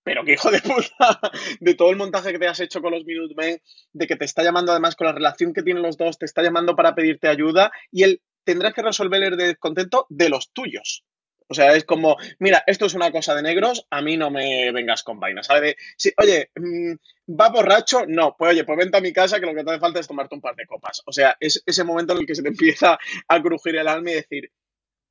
pero 0.03 0.23
qué 0.23 0.33
hijo 0.33 0.51
de 0.51 0.61
puta, 0.61 1.19
de 1.59 1.73
todo 1.73 1.89
el 1.89 1.97
montaje 1.97 2.31
que 2.31 2.39
te 2.39 2.47
has 2.47 2.59
hecho 2.59 2.81
con 2.81 2.91
los 2.91 3.05
Minutemen, 3.05 3.59
de 3.93 4.07
que 4.07 4.15
te 4.15 4.25
está 4.25 4.43
llamando 4.43 4.71
además 4.71 4.95
con 4.95 5.07
la 5.07 5.13
relación 5.13 5.53
que 5.53 5.63
tienen 5.63 5.83
los 5.83 5.97
dos, 5.97 6.17
te 6.19 6.25
está 6.25 6.43
llamando 6.43 6.75
para 6.75 6.93
pedirte 6.93 7.27
ayuda 7.27 7.71
y 7.91 8.03
él 8.03 8.21
tendrás 8.43 8.73
que 8.73 8.81
resolver 8.81 9.23
el 9.23 9.37
descontento 9.37 10.05
de 10.09 10.29
los 10.29 10.51
tuyos. 10.51 11.03
O 11.51 11.53
sea, 11.53 11.75
es 11.75 11.83
como, 11.83 12.15
mira, 12.39 12.63
esto 12.65 12.85
es 12.85 12.93
una 12.93 13.11
cosa 13.11 13.35
de 13.35 13.41
negros, 13.41 13.85
a 13.89 14.01
mí 14.01 14.15
no 14.15 14.31
me 14.31 14.71
vengas 14.71 15.03
con 15.03 15.19
vainas, 15.19 15.47
¿sabes? 15.47 15.61
De, 15.61 15.77
sí, 15.97 16.13
oye, 16.15 16.49
mm, 16.55 16.93
¿va 17.37 17.49
borracho? 17.49 18.05
No, 18.07 18.37
pues 18.37 18.51
oye, 18.51 18.63
pues 18.63 18.77
vente 18.77 18.97
a 18.97 19.01
mi 19.01 19.11
casa 19.11 19.37
que 19.37 19.45
lo 19.45 19.53
que 19.53 19.61
te 19.61 19.71
hace 19.71 19.79
falta 19.81 19.99
es 19.99 20.07
tomarte 20.07 20.33
un 20.33 20.39
par 20.39 20.55
de 20.55 20.65
copas. 20.65 21.01
O 21.05 21.11
sea, 21.11 21.35
es 21.41 21.61
ese 21.65 21.83
momento 21.83 22.13
en 22.13 22.19
el 22.19 22.25
que 22.25 22.35
se 22.35 22.41
te 22.41 22.47
empieza 22.47 22.97
a 23.27 23.41
crujir 23.41 23.75
el 23.75 23.89
alma 23.89 24.11
y 24.11 24.13
decir, 24.13 24.49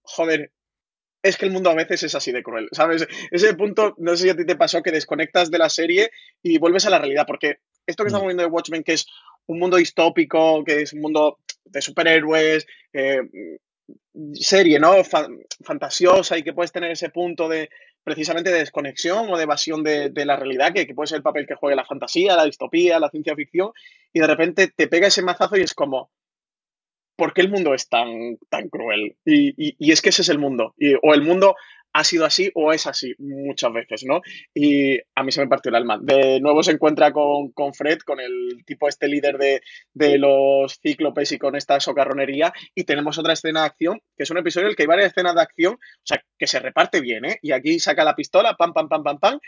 joder, 0.00 0.50
es 1.22 1.36
que 1.36 1.44
el 1.44 1.52
mundo 1.52 1.68
a 1.68 1.74
veces 1.74 2.02
es 2.04 2.14
así 2.14 2.32
de 2.32 2.42
cruel, 2.42 2.68
¿sabes? 2.72 3.06
Ese 3.30 3.52
punto, 3.54 3.94
no 3.98 4.16
sé 4.16 4.24
si 4.24 4.30
a 4.30 4.36
ti 4.36 4.46
te 4.46 4.56
pasó 4.56 4.82
que 4.82 4.92
desconectas 4.92 5.50
de 5.50 5.58
la 5.58 5.68
serie 5.68 6.10
y 6.42 6.58
vuelves 6.58 6.86
a 6.86 6.90
la 6.90 6.98
realidad, 6.98 7.26
porque 7.26 7.58
esto 7.86 8.02
que 8.02 8.08
estamos 8.08 8.26
viendo 8.26 8.42
de 8.42 8.48
Watchmen, 8.48 8.82
que 8.82 8.94
es 8.94 9.06
un 9.50 9.58
mundo 9.58 9.76
distópico, 9.76 10.64
que 10.64 10.82
es 10.82 10.92
un 10.92 11.00
mundo 11.00 11.38
de 11.64 11.80
superhéroes, 11.82 12.66
eh, 12.92 13.20
serie, 14.34 14.78
¿no? 14.78 15.02
Fa- 15.04 15.28
fantasiosa 15.64 16.36
y 16.38 16.42
que 16.42 16.52
puedes 16.52 16.72
tener 16.72 16.90
ese 16.90 17.10
punto 17.10 17.48
de 17.48 17.70
precisamente 18.02 18.50
de 18.50 18.58
desconexión 18.60 19.28
o 19.30 19.36
de 19.36 19.42
evasión 19.44 19.82
de, 19.82 20.10
la 20.24 20.36
realidad, 20.36 20.72
que, 20.72 20.86
que 20.86 20.94
puede 20.94 21.08
ser 21.08 21.16
el 21.18 21.22
papel 21.22 21.46
que 21.46 21.54
juegue 21.54 21.76
la 21.76 21.84
fantasía, 21.84 22.36
la 22.36 22.44
distopía, 22.46 22.98
la 22.98 23.10
ciencia 23.10 23.34
ficción, 23.36 23.70
y 24.12 24.20
de 24.20 24.26
repente 24.26 24.68
te 24.74 24.88
pega 24.88 25.08
ese 25.08 25.22
mazazo 25.22 25.56
y 25.56 25.62
es 25.62 25.74
como, 25.74 26.10
¿por 27.16 27.34
qué 27.34 27.42
el 27.42 27.50
mundo 27.50 27.74
es 27.74 27.88
tan, 27.88 28.38
tan 28.48 28.68
cruel? 28.68 29.16
Y, 29.24 29.54
y- 29.78 29.92
es 29.92 30.00
que 30.02 30.08
ese 30.10 30.22
es 30.22 30.28
el 30.28 30.38
mundo. 30.38 30.74
O 31.02 31.14
el 31.14 31.22
mundo 31.22 31.54
ha 31.92 32.04
sido 32.04 32.24
así 32.24 32.50
o 32.54 32.72
es 32.72 32.86
así 32.86 33.14
muchas 33.18 33.72
veces, 33.72 34.04
¿no? 34.04 34.20
Y 34.54 34.98
a 35.14 35.22
mí 35.22 35.32
se 35.32 35.40
me 35.40 35.48
partió 35.48 35.70
el 35.70 35.76
alma. 35.76 35.98
De 36.00 36.40
nuevo 36.40 36.62
se 36.62 36.72
encuentra 36.72 37.12
con, 37.12 37.50
con 37.52 37.74
Fred, 37.74 37.98
con 38.00 38.20
el 38.20 38.64
tipo 38.64 38.88
este 38.88 39.08
líder 39.08 39.38
de, 39.38 39.62
de 39.92 40.18
los 40.18 40.78
cíclopes 40.80 41.32
y 41.32 41.38
con 41.38 41.56
esta 41.56 41.80
socarronería. 41.80 42.52
Y 42.74 42.84
tenemos 42.84 43.18
otra 43.18 43.32
escena 43.32 43.60
de 43.60 43.66
acción, 43.66 44.00
que 44.16 44.22
es 44.22 44.30
un 44.30 44.38
episodio 44.38 44.66
en 44.66 44.70
el 44.70 44.76
que 44.76 44.84
hay 44.84 44.88
varias 44.88 45.10
escenas 45.10 45.34
de 45.34 45.42
acción, 45.42 45.74
o 45.74 46.02
sea, 46.04 46.22
que 46.38 46.46
se 46.46 46.60
reparte 46.60 47.00
bien, 47.00 47.24
¿eh? 47.24 47.38
Y 47.42 47.52
aquí 47.52 47.78
saca 47.80 48.04
la 48.04 48.14
pistola, 48.14 48.54
pam, 48.54 48.72
pam, 48.72 48.88
pam, 48.88 49.02
pam, 49.02 49.18
pam, 49.18 49.40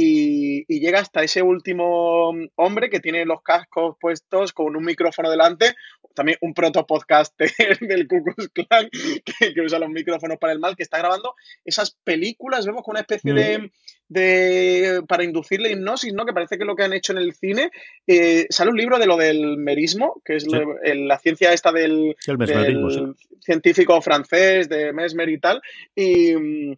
y, 0.00 0.64
y 0.68 0.80
llega 0.80 1.00
hasta 1.00 1.22
ese 1.22 1.42
último 1.42 2.32
hombre 2.56 2.88
que 2.90 3.00
tiene 3.00 3.24
los 3.24 3.42
cascos 3.42 3.96
puestos 4.00 4.52
con 4.52 4.76
un 4.76 4.84
micrófono 4.84 5.30
delante, 5.30 5.74
también 6.14 6.38
un 6.40 6.54
proto 6.54 6.86
podcaster 6.86 7.48
del 7.80 8.06
Ku 8.08 8.22
Klux 8.24 8.48
Klan 8.50 8.88
que, 9.24 9.54
que 9.54 9.60
usa 9.60 9.78
los 9.78 9.88
micrófonos 9.90 10.38
para 10.38 10.52
el 10.52 10.58
mal, 10.58 10.76
que 10.76 10.82
está 10.82 10.98
grabando 10.98 11.34
esas 11.64 11.96
películas, 12.04 12.66
vemos 12.66 12.82
con 12.82 12.92
una 12.92 13.00
especie 13.00 13.32
de, 13.32 13.70
de 14.08 15.02
para 15.06 15.24
inducir 15.24 15.60
la 15.60 15.68
hipnosis, 15.70 16.12
¿no? 16.12 16.24
Que 16.24 16.32
parece 16.32 16.56
que 16.56 16.64
es 16.64 16.66
lo 16.66 16.74
que 16.76 16.84
han 16.84 16.92
hecho 16.92 17.12
en 17.12 17.18
el 17.18 17.34
cine. 17.34 17.70
Eh, 18.06 18.46
sale 18.50 18.70
un 18.70 18.76
libro 18.76 18.98
de 18.98 19.06
lo 19.06 19.16
del 19.16 19.58
merismo, 19.58 20.20
que 20.24 20.36
es 20.36 20.44
Sí. 20.44 20.50
lo- 20.50 20.80
el- 20.82 21.06
la 21.08 21.18
ciencia 21.18 21.52
esta 21.52 21.72
del, 21.72 22.16
Sí, 22.18 22.30
el 22.32 22.38
del 22.38 23.14
científico 23.40 24.00
francés, 24.00 24.68
de 24.68 24.92
Mesmer 24.92 25.28
y 25.28 25.38
tal. 25.38 25.60
Y 25.94 26.34
mm, 26.34 26.76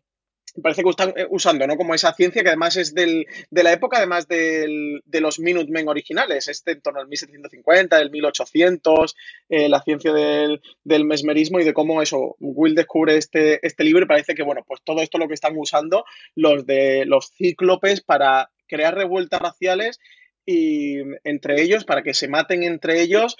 parece 0.62 0.82
que 0.82 0.90
están 0.90 1.12
eh, 1.16 1.26
usando, 1.30 1.66
¿no? 1.66 1.76
Como 1.76 1.94
esa 1.94 2.12
ciencia 2.14 2.42
que 2.42 2.48
además 2.48 2.76
es 2.76 2.94
del, 2.94 3.26
de 3.50 3.62
la 3.62 3.72
época, 3.72 3.98
además 3.98 4.26
del- 4.28 5.00
de 5.04 5.20
los 5.20 5.38
Minutemen 5.38 5.88
originales, 5.88 6.48
este 6.48 6.72
en 6.72 6.80
torno 6.82 7.00
al 7.00 7.08
1750, 7.08 7.98
el 8.00 8.10
1800, 8.10 9.16
eh, 9.48 9.68
la 9.68 9.82
ciencia 9.82 10.12
del, 10.12 10.60
del 10.84 11.04
mesmerismo 11.04 11.60
y 11.60 11.64
de 11.64 11.74
cómo 11.74 12.02
eso, 12.02 12.36
Will 12.40 12.74
descubre 12.74 13.16
este, 13.16 13.64
este 13.66 13.84
libro 13.84 14.04
y 14.04 14.08
parece 14.08 14.34
que, 14.34 14.42
bueno, 14.42 14.62
pues 14.66 14.80
todo 14.84 15.00
esto 15.02 15.18
lo 15.18 15.28
que 15.28 15.34
están 15.34 15.56
usando 15.56 16.04
los 16.34 16.66
de 16.66 17.04
los 17.06 17.30
cíclopes 17.36 18.00
para 18.00 18.50
crear 18.66 18.94
revueltas 18.94 19.40
raciales 19.40 19.98
y 20.46 20.96
entre 21.24 21.60
ellos, 21.62 21.84
para 21.84 22.02
que 22.02 22.14
se 22.14 22.28
maten 22.28 22.62
entre 22.62 23.00
ellos 23.02 23.36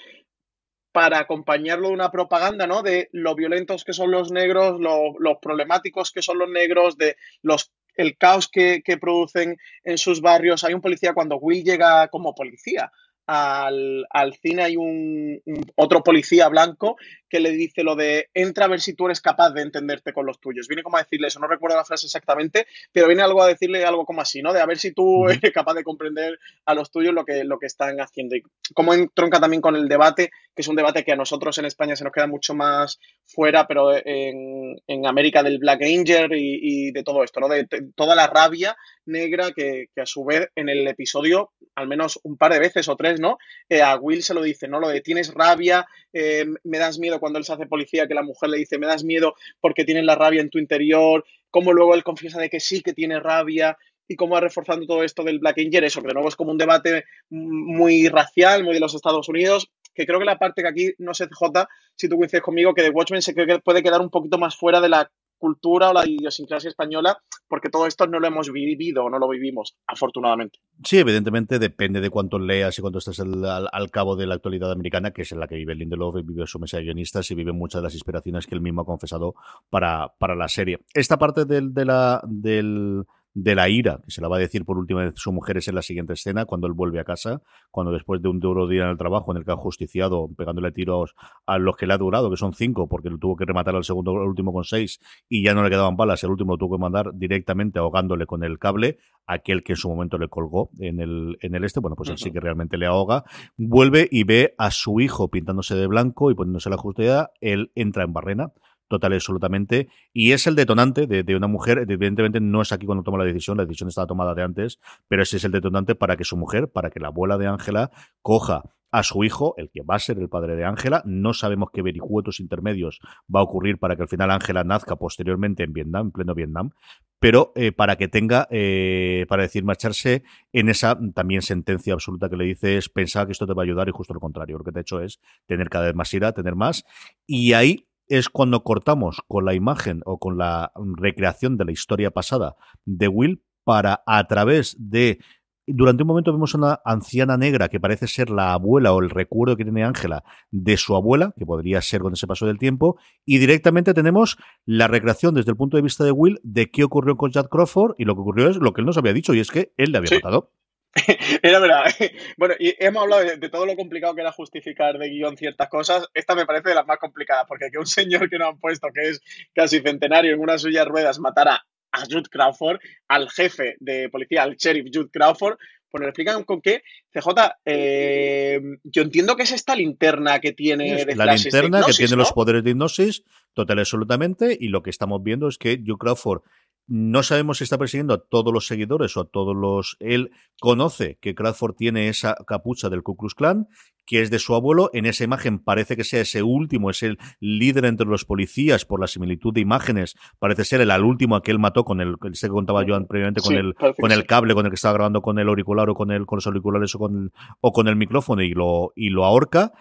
para 0.91 1.19
acompañarlo 1.19 1.87
de 1.89 1.93
una 1.93 2.11
propaganda, 2.11 2.67
¿no? 2.67 2.81
De 2.83 3.09
lo 3.11 3.35
violentos 3.35 3.83
que 3.83 3.93
son 3.93 4.11
los 4.11 4.31
negros, 4.31 4.79
lo, 4.79 5.17
los 5.19 5.37
problemáticos 5.41 6.11
que 6.11 6.21
son 6.21 6.37
los 6.39 6.49
negros, 6.49 6.97
de 6.97 7.15
los 7.41 7.71
el 7.95 8.17
caos 8.17 8.47
que, 8.49 8.81
que 8.83 8.97
producen 8.97 9.57
en 9.83 9.97
sus 9.97 10.21
barrios. 10.21 10.63
Hay 10.63 10.73
un 10.73 10.81
policía 10.81 11.13
cuando 11.13 11.37
Will 11.37 11.63
llega 11.63 12.07
como 12.07 12.33
policía 12.33 12.91
al, 13.27 14.05
al 14.09 14.33
cine 14.35 14.63
hay 14.63 14.77
un, 14.77 15.41
un- 15.45 15.65
otro 15.75 16.01
policía 16.03 16.47
blanco 16.49 16.97
que 17.31 17.39
le 17.39 17.51
dice 17.51 17.81
lo 17.83 17.95
de 17.95 18.29
entra 18.33 18.65
a 18.65 18.67
ver 18.67 18.81
si 18.81 18.93
tú 18.93 19.05
eres 19.05 19.21
capaz 19.21 19.51
de 19.51 19.61
entenderte 19.61 20.11
con 20.11 20.25
los 20.25 20.39
tuyos. 20.41 20.67
Viene 20.67 20.83
como 20.83 20.97
a 20.97 21.03
decirle 21.03 21.29
eso, 21.29 21.39
no 21.39 21.47
recuerdo 21.47 21.77
la 21.77 21.85
frase 21.85 22.05
exactamente, 22.05 22.67
pero 22.91 23.07
viene 23.07 23.23
algo 23.23 23.41
a 23.41 23.47
decirle 23.47 23.85
algo 23.85 24.05
como 24.05 24.21
así, 24.21 24.41
¿no? 24.41 24.51
De 24.51 24.59
a 24.59 24.65
ver 24.65 24.77
si 24.77 24.91
tú 24.91 25.29
eres 25.29 25.51
capaz 25.53 25.73
de 25.75 25.85
comprender 25.85 26.37
a 26.65 26.73
los 26.75 26.91
tuyos 26.91 27.13
lo 27.13 27.23
que, 27.23 27.45
lo 27.45 27.57
que 27.57 27.67
están 27.67 27.99
haciendo. 28.01 28.35
Y 28.35 28.43
como 28.73 28.93
entronca 28.93 29.39
también 29.39 29.61
con 29.61 29.77
el 29.77 29.87
debate, 29.87 30.29
que 30.53 30.61
es 30.61 30.67
un 30.67 30.75
debate 30.75 31.05
que 31.05 31.13
a 31.13 31.15
nosotros 31.15 31.57
en 31.57 31.65
España 31.65 31.95
se 31.95 32.03
nos 32.03 32.11
queda 32.11 32.27
mucho 32.27 32.53
más 32.53 32.99
fuera, 33.25 33.65
pero 33.65 33.95
en, 33.95 34.75
en 34.85 35.05
América 35.07 35.41
del 35.41 35.57
Black 35.57 35.79
Ranger 35.81 36.33
y, 36.33 36.59
y 36.61 36.91
de 36.91 37.03
todo 37.03 37.23
esto, 37.23 37.39
¿no? 37.39 37.47
De, 37.47 37.63
de 37.63 37.91
toda 37.95 38.13
la 38.13 38.27
rabia 38.27 38.75
negra 39.05 39.51
que, 39.51 39.87
que, 39.95 40.01
a 40.01 40.05
su 40.05 40.23
vez 40.25 40.49
en 40.55 40.69
el 40.69 40.87
episodio, 40.87 41.51
al 41.75 41.87
menos 41.87 42.19
un 42.23 42.37
par 42.37 42.51
de 42.53 42.59
veces 42.59 42.87
o 42.89 42.95
tres, 42.95 43.19
¿no? 43.19 43.37
Eh, 43.69 43.81
a 43.81 43.95
Will 43.95 44.23
se 44.23 44.33
lo 44.33 44.41
dice, 44.41 44.67
¿no? 44.67 44.79
Lo 44.79 44.89
de 44.89 45.01
tienes 45.01 45.33
rabia, 45.33 45.87
eh, 46.13 46.45
me 46.63 46.77
das 46.77 46.99
miedo 46.99 47.19
cuando 47.21 47.39
él 47.39 47.45
se 47.45 47.53
hace 47.53 47.67
policía, 47.67 48.07
que 48.07 48.13
la 48.13 48.23
mujer 48.23 48.49
le 48.49 48.57
dice, 48.57 48.77
me 48.77 48.87
das 48.87 49.05
miedo 49.05 49.35
porque 49.61 49.85
tienes 49.85 50.03
la 50.03 50.15
rabia 50.15 50.41
en 50.41 50.49
tu 50.49 50.59
interior, 50.59 51.23
como 51.49 51.71
luego 51.71 51.95
él 51.95 52.03
confiesa 52.03 52.41
de 52.41 52.49
que 52.49 52.59
sí 52.59 52.81
que 52.81 52.91
tiene 52.91 53.21
rabia 53.21 53.77
y 54.09 54.17
cómo 54.17 54.33
va 54.33 54.41
reforzando 54.41 54.85
todo 54.85 55.03
esto 55.03 55.23
del 55.23 55.39
Black 55.39 55.59
Angel, 55.59 55.85
eso 55.85 56.01
que 56.01 56.09
de 56.09 56.13
nuevo 56.13 56.27
es 56.27 56.35
como 56.35 56.51
un 56.51 56.57
debate 56.57 57.05
muy 57.29 58.09
racial, 58.09 58.65
muy 58.65 58.73
de 58.73 58.81
los 58.81 58.93
Estados 58.93 59.29
Unidos, 59.29 59.71
que 59.93 60.05
creo 60.05 60.19
que 60.19 60.25
la 60.25 60.37
parte 60.37 60.61
que 60.61 60.67
aquí, 60.67 60.93
no 60.97 61.13
sé, 61.13 61.27
CJ, 61.27 61.67
si 61.95 62.09
tú 62.09 62.17
coincides 62.17 62.43
conmigo, 62.43 62.73
que 62.73 62.81
de 62.81 62.89
Watchmen 62.89 63.21
se 63.21 63.33
cree 63.33 63.47
que 63.47 63.59
puede 63.59 63.81
quedar 63.81 64.01
un 64.01 64.09
poquito 64.09 64.37
más 64.37 64.57
fuera 64.57 64.81
de 64.81 64.89
la 64.89 65.09
cultura 65.41 65.89
o 65.89 65.93
la 65.93 66.07
idiosincrasia 66.07 66.69
española, 66.69 67.17
porque 67.47 67.69
todo 67.69 67.87
esto 67.87 68.05
no 68.05 68.19
lo 68.19 68.27
hemos 68.27 68.51
vivido, 68.51 69.09
no 69.09 69.17
lo 69.17 69.27
vivimos, 69.27 69.75
afortunadamente. 69.87 70.59
Sí, 70.83 70.99
evidentemente 70.99 71.57
depende 71.57 71.99
de 71.99 72.11
cuánto 72.11 72.37
leas 72.37 72.77
y 72.77 72.81
cuánto 72.81 72.99
estés 72.99 73.19
al, 73.19 73.43
al, 73.43 73.67
al, 73.71 73.89
cabo 73.89 74.15
de 74.15 74.27
la 74.27 74.35
actualidad 74.35 74.71
americana, 74.71 75.11
que 75.11 75.23
es 75.23 75.31
en 75.31 75.39
la 75.39 75.47
que 75.47 75.55
vive 75.55 75.73
Lindelof 75.73 76.15
vive 76.23 76.45
su 76.45 76.59
mesa 76.59 76.77
de 76.77 76.83
guionistas 76.83 77.29
y 77.31 77.35
vive 77.35 77.51
muchas 77.51 77.81
de 77.81 77.87
las 77.87 77.93
inspiraciones 77.95 78.45
que 78.45 78.53
él 78.53 78.61
mismo 78.61 78.81
ha 78.81 78.85
confesado 78.85 79.33
para, 79.71 80.13
para 80.19 80.35
la 80.35 80.47
serie. 80.47 80.79
Esta 80.93 81.17
parte 81.17 81.45
del, 81.45 81.73
de 81.73 81.85
la, 81.85 82.21
del, 82.23 83.03
de 83.33 83.55
la 83.55 83.69
ira, 83.69 84.01
que 84.03 84.11
se 84.11 84.21
la 84.21 84.27
va 84.27 84.35
a 84.35 84.39
decir 84.39 84.65
por 84.65 84.77
última 84.77 85.03
vez 85.03 85.13
su 85.15 85.31
mujer 85.31 85.57
es 85.57 85.67
en 85.67 85.75
la 85.75 85.81
siguiente 85.81 86.13
escena, 86.13 86.45
cuando 86.45 86.67
él 86.67 86.73
vuelve 86.73 86.99
a 86.99 87.03
casa, 87.03 87.41
cuando 87.69 87.91
después 87.93 88.21
de 88.21 88.29
un 88.29 88.39
duro 88.39 88.67
día 88.67 88.83
en 88.83 88.89
el 88.89 88.97
trabajo 88.97 89.31
en 89.31 89.37
el 89.37 89.45
que 89.45 89.51
ha 89.51 89.57
justiciado, 89.57 90.29
pegándole 90.35 90.71
tiros 90.71 91.15
a 91.45 91.57
los 91.57 91.77
que 91.77 91.87
le 91.87 91.93
ha 91.93 91.97
durado, 91.97 92.29
que 92.29 92.37
son 92.37 92.53
cinco, 92.53 92.87
porque 92.87 93.09
lo 93.09 93.17
tuvo 93.17 93.35
que 93.37 93.45
rematar 93.45 93.75
al 93.75 93.83
segundo, 93.83 94.11
al 94.11 94.27
último 94.27 94.51
con 94.51 94.63
seis, 94.63 94.99
y 95.29 95.43
ya 95.43 95.53
no 95.53 95.63
le 95.63 95.69
quedaban 95.69 95.95
balas, 95.95 96.23
el 96.23 96.31
último 96.31 96.53
lo 96.53 96.57
tuvo 96.57 96.77
que 96.77 96.81
mandar 96.81 97.11
directamente 97.13 97.79
ahogándole 97.79 98.25
con 98.25 98.43
el 98.43 98.59
cable, 98.59 98.97
aquel 99.27 99.63
que 99.63 99.73
en 99.73 99.77
su 99.77 99.89
momento 99.89 100.17
le 100.17 100.27
colgó 100.27 100.69
en 100.79 100.99
el, 100.99 101.37
en 101.41 101.55
el 101.55 101.63
este, 101.63 101.79
bueno, 101.79 101.95
pues 101.95 102.09
él 102.09 102.17
sí 102.17 102.31
que 102.31 102.39
realmente 102.39 102.77
le 102.77 102.85
ahoga, 102.85 103.23
vuelve 103.55 104.09
y 104.11 104.23
ve 104.25 104.55
a 104.57 104.71
su 104.71 104.99
hijo 104.99 105.29
pintándose 105.29 105.75
de 105.75 105.87
blanco 105.87 106.31
y 106.31 106.35
poniéndose 106.35 106.69
la 106.69 106.77
justicia, 106.77 107.31
él 107.39 107.71
entra 107.75 108.03
en 108.03 108.13
barrena, 108.13 108.51
total 108.91 109.13
y 109.13 109.15
absolutamente, 109.15 109.87
y 110.13 110.33
es 110.33 110.45
el 110.45 110.55
detonante 110.55 111.07
de, 111.07 111.35
una 111.35 111.47
mujer, 111.47 111.79
evidentemente 111.79 112.39
no 112.39 112.61
es 112.61 112.71
aquí 112.71 112.85
cuando 112.85 113.03
toma 113.03 113.17
la 113.17 113.23
decisión, 113.23 113.57
la 113.57 113.65
decisión 113.65 113.89
estaba 113.89 114.05
tomada 114.05 114.35
de 114.35 114.43
antes, 114.43 114.79
pero 115.07 115.23
ese 115.23 115.37
es 115.37 115.43
el 115.43 115.51
detonante 115.51 115.95
para 115.95 116.17
que 116.17 116.23
su 116.23 116.37
mujer, 116.37 116.69
para 116.69 116.91
que 116.91 116.99
la 116.99 117.07
abuela 117.07 117.37
de 117.37 117.47
Ángela 117.47 117.89
coja 118.21 118.63
a 118.91 119.03
su 119.03 119.23
hijo, 119.23 119.55
el 119.57 119.69
que 119.71 119.81
va 119.81 119.95
a 119.95 119.99
ser 119.99 120.19
el 120.19 120.27
padre 120.27 120.55
de 120.55 120.65
Ángela. 120.65 121.01
No 121.05 121.33
sabemos 121.33 121.69
qué 121.73 121.81
vericuetos 121.81 122.39
intermedios 122.39 122.99
va 123.33 123.39
a 123.39 123.43
ocurrir 123.43 123.77
para 123.79 123.95
que 123.95 124.03
al 124.03 124.09
final 124.09 124.29
Ángela 124.31 124.63
nazca 124.63 124.97
posteriormente 124.97 125.63
en 125.63 125.73
Vietnam, 125.73 126.07
en 126.07 126.11
pleno 126.11 126.35
Vietnam, 126.35 126.71
pero 127.19 127.53
eh, 127.55 127.71
para 127.71 127.97
que 127.97 128.07
tenga, 128.07 128.47
eh, 128.49 129.25
para 129.29 129.43
decir, 129.43 129.63
marcharse 129.63 130.23
en 130.51 130.69
esa 130.69 130.99
también 131.13 131.41
sentencia 131.41 131.93
absoluta 131.93 132.29
que 132.29 132.35
le 132.35 132.45
dice 132.45 132.77
es 132.77 132.89
pensar 132.89 133.27
que 133.27 133.31
esto 133.31 133.47
te 133.47 133.53
va 133.53 133.61
a 133.61 133.65
ayudar 133.65 133.87
y 133.87 133.91
justo 133.91 134.13
lo 134.13 134.19
contrario. 134.19 134.57
Lo 134.57 134.63
que 134.63 134.71
te 134.71 134.79
ha 134.79 134.81
hecho 134.81 135.01
es 135.01 135.19
tener 135.45 135.69
cada 135.69 135.85
vez 135.85 135.95
más 135.95 136.13
ira, 136.13 136.33
tener 136.33 136.55
más. 136.55 136.83
Y 137.25 137.53
ahí 137.53 137.85
es 138.11 138.27
cuando 138.27 138.63
cortamos 138.63 139.21
con 139.29 139.45
la 139.45 139.53
imagen 139.53 140.01
o 140.05 140.19
con 140.19 140.37
la 140.37 140.73
recreación 140.97 141.57
de 141.57 141.63
la 141.63 141.71
historia 141.71 142.11
pasada 142.11 142.57
de 142.83 143.07
Will 143.07 143.41
para 143.63 144.03
a 144.05 144.27
través 144.27 144.75
de 144.77 145.19
durante 145.65 146.03
un 146.03 146.07
momento 146.07 146.33
vemos 146.33 146.53
una 146.53 146.81
anciana 146.83 147.37
negra 147.37 147.69
que 147.69 147.79
parece 147.79 148.07
ser 148.07 148.29
la 148.29 148.51
abuela 148.51 148.91
o 148.91 148.99
el 148.99 149.09
recuerdo 149.09 149.55
que 149.55 149.63
tiene 149.63 149.85
Ángela 149.85 150.25
de 150.49 150.75
su 150.75 150.93
abuela, 150.95 151.33
que 151.37 151.45
podría 151.45 151.81
ser 151.81 152.01
con 152.01 152.11
ese 152.11 152.27
paso 152.27 152.45
del 152.45 152.57
tiempo, 152.57 152.97
y 153.25 153.37
directamente 153.37 153.93
tenemos 153.93 154.37
la 154.65 154.87
recreación 154.87 155.33
desde 155.33 155.51
el 155.51 155.57
punto 155.57 155.77
de 155.77 155.83
vista 155.83 156.03
de 156.03 156.11
Will 156.11 156.41
de 156.43 156.69
qué 156.69 156.83
ocurrió 156.83 157.15
con 157.15 157.31
Jack 157.31 157.47
Crawford 157.47 157.95
y 157.97 158.03
lo 158.03 158.15
que 158.15 158.21
ocurrió 158.21 158.49
es 158.49 158.57
lo 158.57 158.73
que 158.73 158.81
él 158.81 158.87
nos 158.87 158.97
había 158.97 159.13
dicho 159.13 159.33
y 159.33 159.39
es 159.39 159.51
que 159.51 159.71
él 159.77 159.93
le 159.93 159.99
había 159.99 160.09
sí. 160.09 160.15
matado. 160.15 160.51
Era 161.41 161.59
verdad. 161.59 161.85
Bueno, 162.37 162.55
y 162.59 162.75
hemos 162.79 163.03
hablado 163.03 163.23
de, 163.23 163.37
de, 163.37 163.49
todo 163.49 163.65
lo 163.65 163.75
complicado 163.75 164.15
que 164.15 164.21
era 164.21 164.31
justificar 164.31 164.97
de 164.97 165.09
guion 165.09 165.37
ciertas 165.37 165.69
cosas. 165.69 166.07
Esta 166.13 166.35
me 166.35 166.45
parece 166.45 166.69
de 166.69 166.75
las 166.75 166.87
más 166.87 166.97
complicadas, 166.97 167.45
porque 167.47 167.69
que 167.71 167.77
un 167.77 167.85
señor 167.85 168.29
que 168.29 168.37
no 168.37 168.47
han 168.47 168.59
puesto, 168.59 168.89
que 168.93 169.09
es 169.09 169.21
casi 169.53 169.79
centenario, 169.79 170.33
en 170.33 170.39
una 170.39 170.57
suya 170.57 170.85
ruedas, 170.85 171.19
matara 171.19 171.65
a 171.91 172.05
Jude 172.05 172.29
Crawford, 172.29 172.79
al 173.07 173.29
jefe 173.29 173.75
de 173.79 174.09
policía, 174.09 174.43
al 174.43 174.55
sheriff 174.55 174.87
Jude 174.93 175.09
Crawford, 175.11 175.57
pues 175.89 176.01
nos 176.01 176.09
explican 176.09 176.43
con 176.43 176.61
qué. 176.61 176.83
CJ, 177.13 177.27
eh, 177.65 178.61
yo 178.83 179.01
entiendo 179.01 179.35
que 179.35 179.43
es 179.43 179.51
esta 179.51 179.75
linterna 179.75 180.39
que 180.39 180.53
tiene 180.53 181.05
de 181.05 181.15
La 181.15 181.33
linterna 181.33 181.59
de 181.59 181.65
hipnosis, 181.67 181.97
que 181.97 182.03
tiene 182.05 182.15
¿no? 182.15 182.23
los 182.23 182.31
poderes 182.31 182.63
de 182.63 182.71
hipnosis, 182.71 183.23
total 183.53 183.77
y 183.77 183.81
absolutamente, 183.81 184.57
y 184.59 184.69
lo 184.69 184.81
que 184.81 184.89
estamos 184.89 185.21
viendo 185.21 185.49
es 185.49 185.57
que 185.57 185.81
Jude 185.85 185.97
Crawford 185.99 186.41
no 186.87 187.23
sabemos 187.23 187.59
si 187.59 187.63
está 187.63 187.77
persiguiendo 187.77 188.13
a 188.13 188.23
todos 188.23 188.53
los 188.53 188.67
seguidores 188.67 189.15
o 189.15 189.21
a 189.21 189.29
todos 189.29 189.55
los. 189.55 189.97
Él 189.99 190.31
conoce 190.59 191.17
que 191.21 191.35
Crawford 191.35 191.75
tiene 191.75 192.09
esa 192.09 192.35
capucha 192.47 192.89
del 192.89 193.03
Ku 193.03 193.15
Klux 193.15 193.33
Klan, 193.33 193.67
que 194.05 194.21
es 194.21 194.29
de 194.29 194.39
su 194.39 194.55
abuelo. 194.55 194.89
En 194.93 195.05
esa 195.05 195.23
imagen 195.23 195.59
parece 195.59 195.95
que 195.95 196.03
sea 196.03 196.21
ese 196.21 196.43
último, 196.43 196.89
es 196.89 197.03
el 197.03 197.17
líder 197.39 197.85
entre 197.85 198.07
los 198.07 198.25
policías 198.25 198.85
por 198.85 198.99
la 198.99 199.07
similitud 199.07 199.53
de 199.53 199.61
imágenes. 199.61 200.15
Parece 200.39 200.65
ser 200.65 200.81
el 200.81 200.91
al 200.91 201.03
último 201.03 201.35
a 201.35 201.43
que 201.43 201.51
él 201.51 201.59
mató 201.59 201.85
con 201.85 202.01
el, 202.01 202.15
el 202.21 202.33
que 202.33 202.47
contaba 202.49 202.85
yo 202.85 203.01
previamente 203.07 203.41
con, 203.41 203.53
sí, 203.53 203.55
el, 203.55 203.73
con 203.75 204.11
el 204.11 204.25
cable 204.25 204.53
con 204.53 204.65
el 204.65 204.71
que 204.71 204.75
estaba 204.75 204.95
grabando 204.95 205.21
con 205.21 205.39
el 205.39 205.47
auricular 205.47 205.89
o 205.89 205.95
con, 205.95 206.11
el, 206.11 206.25
con 206.25 206.37
los 206.37 206.47
auriculares 206.47 206.93
o 206.95 206.99
con, 206.99 207.31
o 207.61 207.71
con 207.71 207.87
el 207.87 207.95
micrófono 207.95 208.41
y 208.41 208.53
lo, 208.53 208.91
y 208.95 209.09
lo 209.09 209.23
ahorca. 209.23 209.71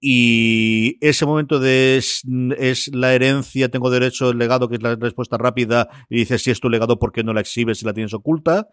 Y 0.00 0.96
ese 1.06 1.26
momento 1.26 1.60
de 1.60 1.98
es, 1.98 2.22
es, 2.58 2.88
la 2.94 3.14
herencia, 3.14 3.68
tengo 3.68 3.90
derecho, 3.90 4.30
el 4.30 4.38
legado, 4.38 4.68
que 4.68 4.76
es 4.76 4.82
la 4.82 4.96
respuesta 4.96 5.36
rápida, 5.36 5.88
y 6.08 6.20
dices 6.20 6.42
si 6.42 6.50
es 6.50 6.60
tu 6.60 6.70
legado, 6.70 6.98
¿por 6.98 7.12
qué 7.12 7.22
no 7.22 7.34
la 7.34 7.42
exhibes 7.42 7.78
si 7.78 7.84
la 7.84 7.92
tienes 7.92 8.14
oculta? 8.14 8.68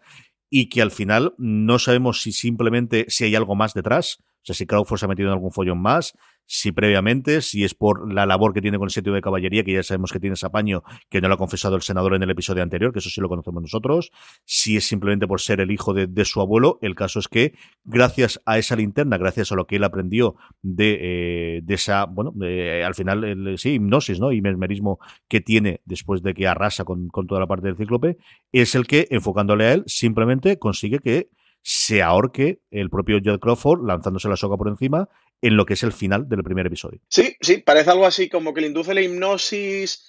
Y 0.48 0.70
que 0.70 0.80
al 0.80 0.90
final 0.90 1.34
no 1.36 1.78
sabemos 1.78 2.22
si 2.22 2.32
simplemente 2.32 3.04
si 3.08 3.24
hay 3.24 3.34
algo 3.34 3.54
más 3.54 3.74
detrás, 3.74 4.18
o 4.20 4.40
sea, 4.44 4.54
si 4.54 4.66
Crawford 4.66 4.98
se 4.98 5.04
ha 5.04 5.08
metido 5.08 5.28
en 5.28 5.34
algún 5.34 5.52
follón 5.52 5.82
más, 5.82 6.14
si 6.50 6.72
previamente, 6.72 7.42
si 7.42 7.62
es 7.62 7.74
por 7.74 8.10
la 8.10 8.24
labor 8.24 8.54
que 8.54 8.62
tiene 8.62 8.78
con 8.78 8.86
el 8.86 8.90
sitio 8.90 9.12
de 9.12 9.20
caballería, 9.20 9.62
que 9.64 9.74
ya 9.74 9.82
sabemos 9.82 10.10
que 10.10 10.18
tiene 10.18 10.32
ese 10.32 10.46
apaño, 10.46 10.82
que 11.10 11.20
no 11.20 11.28
lo 11.28 11.34
ha 11.34 11.36
confesado 11.36 11.76
el 11.76 11.82
senador 11.82 12.14
en 12.14 12.22
el 12.22 12.30
episodio 12.30 12.62
anterior, 12.62 12.90
que 12.90 13.00
eso 13.00 13.10
sí 13.10 13.20
lo 13.20 13.28
conocemos 13.28 13.60
nosotros, 13.60 14.10
si 14.46 14.78
es 14.78 14.88
simplemente 14.88 15.28
por 15.28 15.42
ser 15.42 15.60
el 15.60 15.70
hijo 15.70 15.92
de, 15.92 16.24
su 16.24 16.40
abuelo, 16.40 16.78
el 16.80 16.94
caso 16.94 17.18
es 17.18 17.28
que 17.28 17.52
gracias 17.84 18.40
a 18.46 18.56
esa 18.56 18.76
linterna, 18.76 19.18
gracias 19.18 19.52
a 19.52 19.56
lo 19.56 19.66
que 19.66 19.76
él 19.76 19.84
aprendió 19.84 20.36
de, 20.62 21.58
eh, 21.58 21.62
esa, 21.68 22.06
bueno, 22.06 22.32
de, 22.34 22.82
al 22.82 22.94
final, 22.94 23.24
el, 23.24 23.58
sí, 23.58 23.74
hipnosis, 23.74 24.18
¿no? 24.18 24.32
Y 24.32 24.40
mesmerismo 24.40 24.98
que 25.28 25.42
tiene 25.42 25.82
después 25.84 26.22
de 26.22 26.32
que 26.32 26.48
arrasa 26.48 26.84
con, 26.84 27.10
toda 27.10 27.40
la 27.40 27.46
parte 27.46 27.66
del 27.66 27.76
cíclope, 27.76 28.16
es 28.52 28.74
el 28.74 28.86
que, 28.86 29.06
enfocándole 29.10 29.66
a 29.66 29.74
él, 29.74 29.84
simplemente 29.86 30.58
consigue 30.58 31.00
que 31.00 31.28
se 31.60 32.02
ahorque 32.02 32.62
el 32.70 32.88
propio 32.88 33.18
Judd 33.22 33.40
Crawford 33.40 33.84
lanzándose 33.84 34.28
la 34.30 34.36
soga 34.36 34.56
por 34.56 34.68
encima 34.68 35.10
en 35.40 35.56
lo 35.56 35.66
que 35.66 35.74
es 35.74 35.82
el 35.82 35.92
final 35.92 36.28
del 36.28 36.42
primer 36.42 36.66
episodio. 36.66 37.00
Sí, 37.08 37.36
sí, 37.40 37.58
parece 37.58 37.90
algo 37.90 38.06
así 38.06 38.28
como 38.28 38.52
que 38.52 38.60
le 38.60 38.68
induce 38.68 38.94
la 38.94 39.02
hipnosis, 39.02 40.04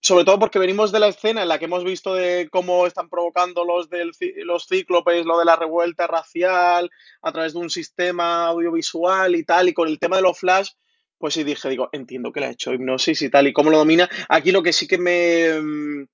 sobre 0.00 0.24
todo 0.24 0.38
porque 0.38 0.58
venimos 0.58 0.92
de 0.92 1.00
la 1.00 1.08
escena 1.08 1.42
en 1.42 1.48
la 1.48 1.58
que 1.58 1.66
hemos 1.66 1.84
visto 1.84 2.14
de 2.14 2.48
cómo 2.50 2.86
están 2.86 3.08
provocando 3.08 3.64
los, 3.64 3.88
del, 3.88 4.12
los 4.44 4.66
cíclopes, 4.66 5.24
lo 5.24 5.38
de 5.38 5.44
la 5.44 5.56
revuelta 5.56 6.06
racial 6.06 6.90
a 7.22 7.32
través 7.32 7.54
de 7.54 7.60
un 7.60 7.70
sistema 7.70 8.46
audiovisual 8.46 9.34
y 9.36 9.44
tal, 9.44 9.68
y 9.68 9.74
con 9.74 9.88
el 9.88 9.98
tema 9.98 10.16
de 10.16 10.22
los 10.22 10.38
flash, 10.38 10.70
pues 11.18 11.34
sí 11.34 11.44
dije, 11.44 11.68
digo, 11.70 11.88
entiendo 11.92 12.32
que 12.32 12.40
le 12.40 12.46
ha 12.46 12.50
hecho 12.50 12.74
hipnosis 12.74 13.22
y 13.22 13.30
tal, 13.30 13.46
y 13.46 13.52
cómo 13.52 13.70
lo 13.70 13.78
domina. 13.78 14.08
Aquí 14.28 14.52
lo 14.52 14.62
que 14.62 14.72
sí 14.72 14.86
que 14.86 14.98
me 14.98 16.06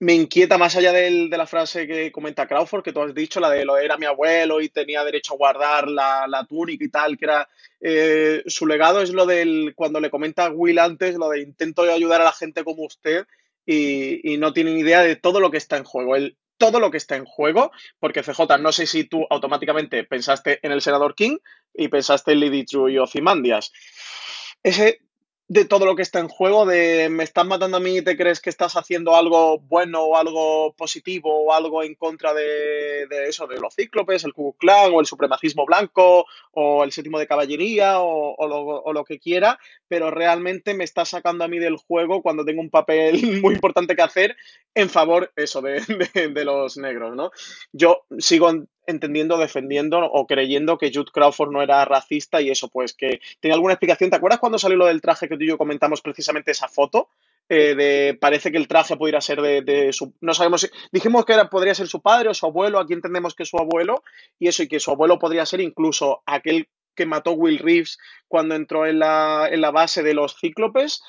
me 0.00 0.14
inquieta 0.14 0.58
más 0.58 0.76
allá 0.76 0.92
del, 0.92 1.28
de 1.28 1.36
la 1.36 1.46
frase 1.46 1.86
que 1.86 2.12
comenta 2.12 2.46
Crawford, 2.46 2.84
que 2.84 2.92
tú 2.92 3.02
has 3.02 3.14
dicho, 3.14 3.40
la 3.40 3.50
de 3.50 3.64
lo 3.64 3.76
era 3.78 3.96
mi 3.96 4.06
abuelo 4.06 4.60
y 4.60 4.68
tenía 4.68 5.02
derecho 5.02 5.34
a 5.34 5.36
guardar 5.36 5.88
la, 5.88 6.26
la 6.28 6.44
túnica 6.44 6.84
y 6.84 6.88
tal, 6.88 7.18
que 7.18 7.24
era 7.24 7.48
eh, 7.80 8.42
su 8.46 8.66
legado, 8.66 9.02
es 9.02 9.12
lo 9.12 9.26
del, 9.26 9.72
cuando 9.74 10.00
le 10.00 10.10
comenta 10.10 10.50
Will 10.50 10.78
antes, 10.78 11.16
lo 11.16 11.30
de 11.30 11.40
intento 11.40 11.82
ayudar 11.82 12.20
a 12.20 12.24
la 12.24 12.32
gente 12.32 12.62
como 12.62 12.84
usted 12.84 13.26
y, 13.66 14.32
y 14.32 14.36
no 14.36 14.52
tiene 14.52 14.72
ni 14.72 14.80
idea 14.80 15.02
de 15.02 15.16
todo 15.16 15.40
lo 15.40 15.50
que 15.50 15.58
está 15.58 15.76
en 15.76 15.84
juego. 15.84 16.14
El, 16.14 16.36
todo 16.58 16.80
lo 16.80 16.90
que 16.90 16.96
está 16.96 17.16
en 17.16 17.24
juego, 17.24 17.70
porque 17.98 18.22
CJ, 18.22 18.58
no 18.60 18.72
sé 18.72 18.86
si 18.86 19.04
tú 19.04 19.24
automáticamente 19.30 20.04
pensaste 20.04 20.58
en 20.62 20.72
el 20.72 20.82
senador 20.82 21.14
King 21.14 21.38
y 21.72 21.88
pensaste 21.88 22.32
en 22.32 22.40
Lady 22.40 22.64
True 22.64 22.92
y 22.92 22.98
Ozymandias. 22.98 23.72
Ese 24.62 25.00
de 25.48 25.64
todo 25.64 25.86
lo 25.86 25.96
que 25.96 26.02
está 26.02 26.20
en 26.20 26.28
juego, 26.28 26.66
de 26.66 27.08
me 27.08 27.24
estás 27.24 27.46
matando 27.46 27.78
a 27.78 27.80
mí 27.80 27.96
y 27.96 28.02
te 28.02 28.18
crees 28.18 28.38
que 28.38 28.50
estás 28.50 28.76
haciendo 28.76 29.16
algo 29.16 29.58
bueno 29.60 30.02
o 30.02 30.16
algo 30.16 30.74
positivo 30.74 31.46
o 31.46 31.54
algo 31.54 31.82
en 31.82 31.94
contra 31.94 32.34
de, 32.34 33.06
de 33.08 33.28
eso, 33.28 33.46
de 33.46 33.58
los 33.58 33.74
cíclopes, 33.74 34.24
el 34.24 34.34
Ku 34.34 34.54
Klan 34.58 34.92
o 34.92 35.00
el 35.00 35.06
supremacismo 35.06 35.64
blanco 35.64 36.26
o 36.52 36.84
el 36.84 36.92
séptimo 36.92 37.18
de 37.18 37.26
caballería 37.26 38.00
o, 38.00 38.34
o, 38.36 38.46
lo, 38.46 38.60
o, 38.60 38.92
lo, 38.92 39.04
que 39.04 39.18
quiera, 39.18 39.58
pero 39.88 40.10
realmente 40.10 40.74
me 40.74 40.84
estás 40.84 41.08
sacando 41.08 41.44
a 41.44 41.48
mí 41.48 41.58
del 41.58 41.76
juego 41.76 42.20
cuando 42.20 42.44
tengo 42.44 42.60
un 42.60 42.70
papel 42.70 43.40
muy 43.42 43.54
importante 43.54 43.96
que 43.96 44.02
hacer 44.02 44.36
en 44.74 44.90
favor 44.90 45.32
eso 45.34 45.62
de, 45.62 45.80
de, 46.12 46.28
de 46.28 46.44
los 46.44 46.76
negros, 46.76 47.16
¿no? 47.16 47.30
Yo 47.72 48.04
sigo 48.18 48.50
entendiendo, 48.88 49.36
defendiendo 49.36 49.98
o 49.98 50.26
creyendo 50.26 50.78
que 50.78 50.90
Jude 50.92 51.12
Crawford 51.12 51.52
no 51.52 51.62
era 51.62 51.84
racista 51.84 52.40
y 52.40 52.50
eso, 52.50 52.68
pues 52.68 52.94
que 52.94 53.20
tenía 53.38 53.54
alguna 53.54 53.74
explicación. 53.74 54.10
¿Te 54.10 54.16
acuerdas 54.16 54.40
cuando 54.40 54.58
salió 54.58 54.78
lo 54.78 54.86
del 54.86 55.02
traje 55.02 55.28
que 55.28 55.36
tú 55.36 55.44
y 55.44 55.48
yo 55.48 55.58
comentamos 55.58 56.00
precisamente 56.00 56.52
esa 56.52 56.68
foto? 56.68 57.10
Eh, 57.50 57.74
de 57.74 58.18
parece 58.20 58.50
que 58.50 58.58
el 58.58 58.68
traje 58.68 58.96
pudiera 58.96 59.20
ser 59.22 59.40
de, 59.40 59.62
de, 59.62 59.92
su 59.92 60.12
no 60.20 60.34
sabemos 60.34 60.60
si, 60.60 60.68
dijimos 60.92 61.24
que 61.24 61.32
era, 61.32 61.48
podría 61.48 61.74
ser 61.74 61.86
su 61.86 62.02
padre 62.02 62.28
o 62.28 62.34
su 62.34 62.44
abuelo 62.44 62.78
aquí 62.78 62.92
entendemos 62.92 63.34
que 63.34 63.44
es 63.44 63.48
su 63.48 63.56
abuelo 63.56 64.02
y 64.38 64.48
eso 64.48 64.62
y 64.62 64.68
que 64.68 64.78
su 64.78 64.90
abuelo 64.90 65.18
podría 65.18 65.46
ser 65.46 65.62
incluso 65.62 66.22
aquel 66.26 66.68
que 66.94 67.06
mató 67.06 67.32
Will 67.32 67.58
Reeves 67.58 67.96
cuando 68.26 68.54
entró 68.54 68.84
en 68.84 68.98
la, 68.98 69.48
en 69.50 69.62
la 69.62 69.70
base 69.70 70.02
de 70.02 70.12
los 70.12 70.38
cíclopes 70.38 71.00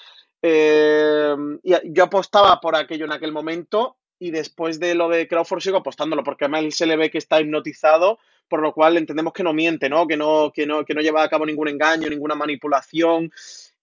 eh, 0.41 1.36
y 1.61 1.73
yo 1.91 2.05
apostaba 2.05 2.61
por 2.61 2.77
aquello 2.77 3.03
en 3.03 3.11
aquel 3.11 3.34
momento 3.34 3.97
y 4.20 4.32
después 4.32 4.80
de 4.80 4.95
lo 4.95 5.09
de 5.09 5.28
Crawford 5.28 5.61
sigo 5.61 5.78
apostándolo, 5.78 6.24
porque 6.24 6.45
además 6.45 6.63
él 6.63 6.74
se 6.74 6.86
le 6.86 6.97
ve 6.97 7.09
que 7.09 7.17
está 7.17 7.39
hipnotizado, 7.39 8.20
por 8.47 8.61
lo 8.61 8.74
cual 8.74 8.97
entendemos 8.97 9.34
que 9.34 9.43
no 9.43 9.53
miente, 9.53 9.89
¿no? 9.89 10.07
Que 10.07 10.17
no, 10.17 10.51
que 10.53 10.65
no, 10.65 10.86
que 10.86 10.93
no 10.93 11.01
lleva 11.01 11.24
a 11.24 11.30
cabo 11.30 11.45
ningún 11.45 11.70
engaño, 11.70 12.09
ninguna 12.09 12.36
manipulación. 12.36 13.32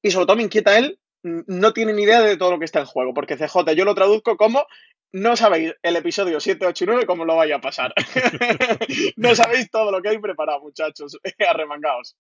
Y 0.02 0.10
sobre 0.10 0.26
todo 0.26 0.36
me 0.36 0.42
inquieta 0.42 0.78
él, 0.78 0.98
no 1.22 1.72
tiene 1.72 1.92
ni 1.92 2.02
idea 2.02 2.20
de 2.20 2.36
todo 2.36 2.52
lo 2.52 2.58
que 2.58 2.66
está 2.66 2.80
en 2.80 2.86
juego, 2.86 3.14
porque 3.14 3.36
CJ 3.36 3.72
yo 3.74 3.84
lo 3.84 3.94
traduzco 3.94 4.36
como 4.36 4.66
no 5.12 5.36
sabéis 5.36 5.74
el 5.82 5.96
episodio 5.96 6.40
7, 6.40 6.66
8 6.66 6.84
y 6.84 6.86
9 6.86 7.06
cómo 7.06 7.24
lo 7.24 7.36
vaya 7.36 7.56
a 7.56 7.60
pasar. 7.60 7.94
no 9.16 9.34
sabéis 9.34 9.70
todo 9.70 9.90
lo 9.90 10.02
que 10.02 10.10
hay 10.10 10.18
preparado, 10.18 10.60
muchachos. 10.60 11.18
Arremangaos. 11.48 12.16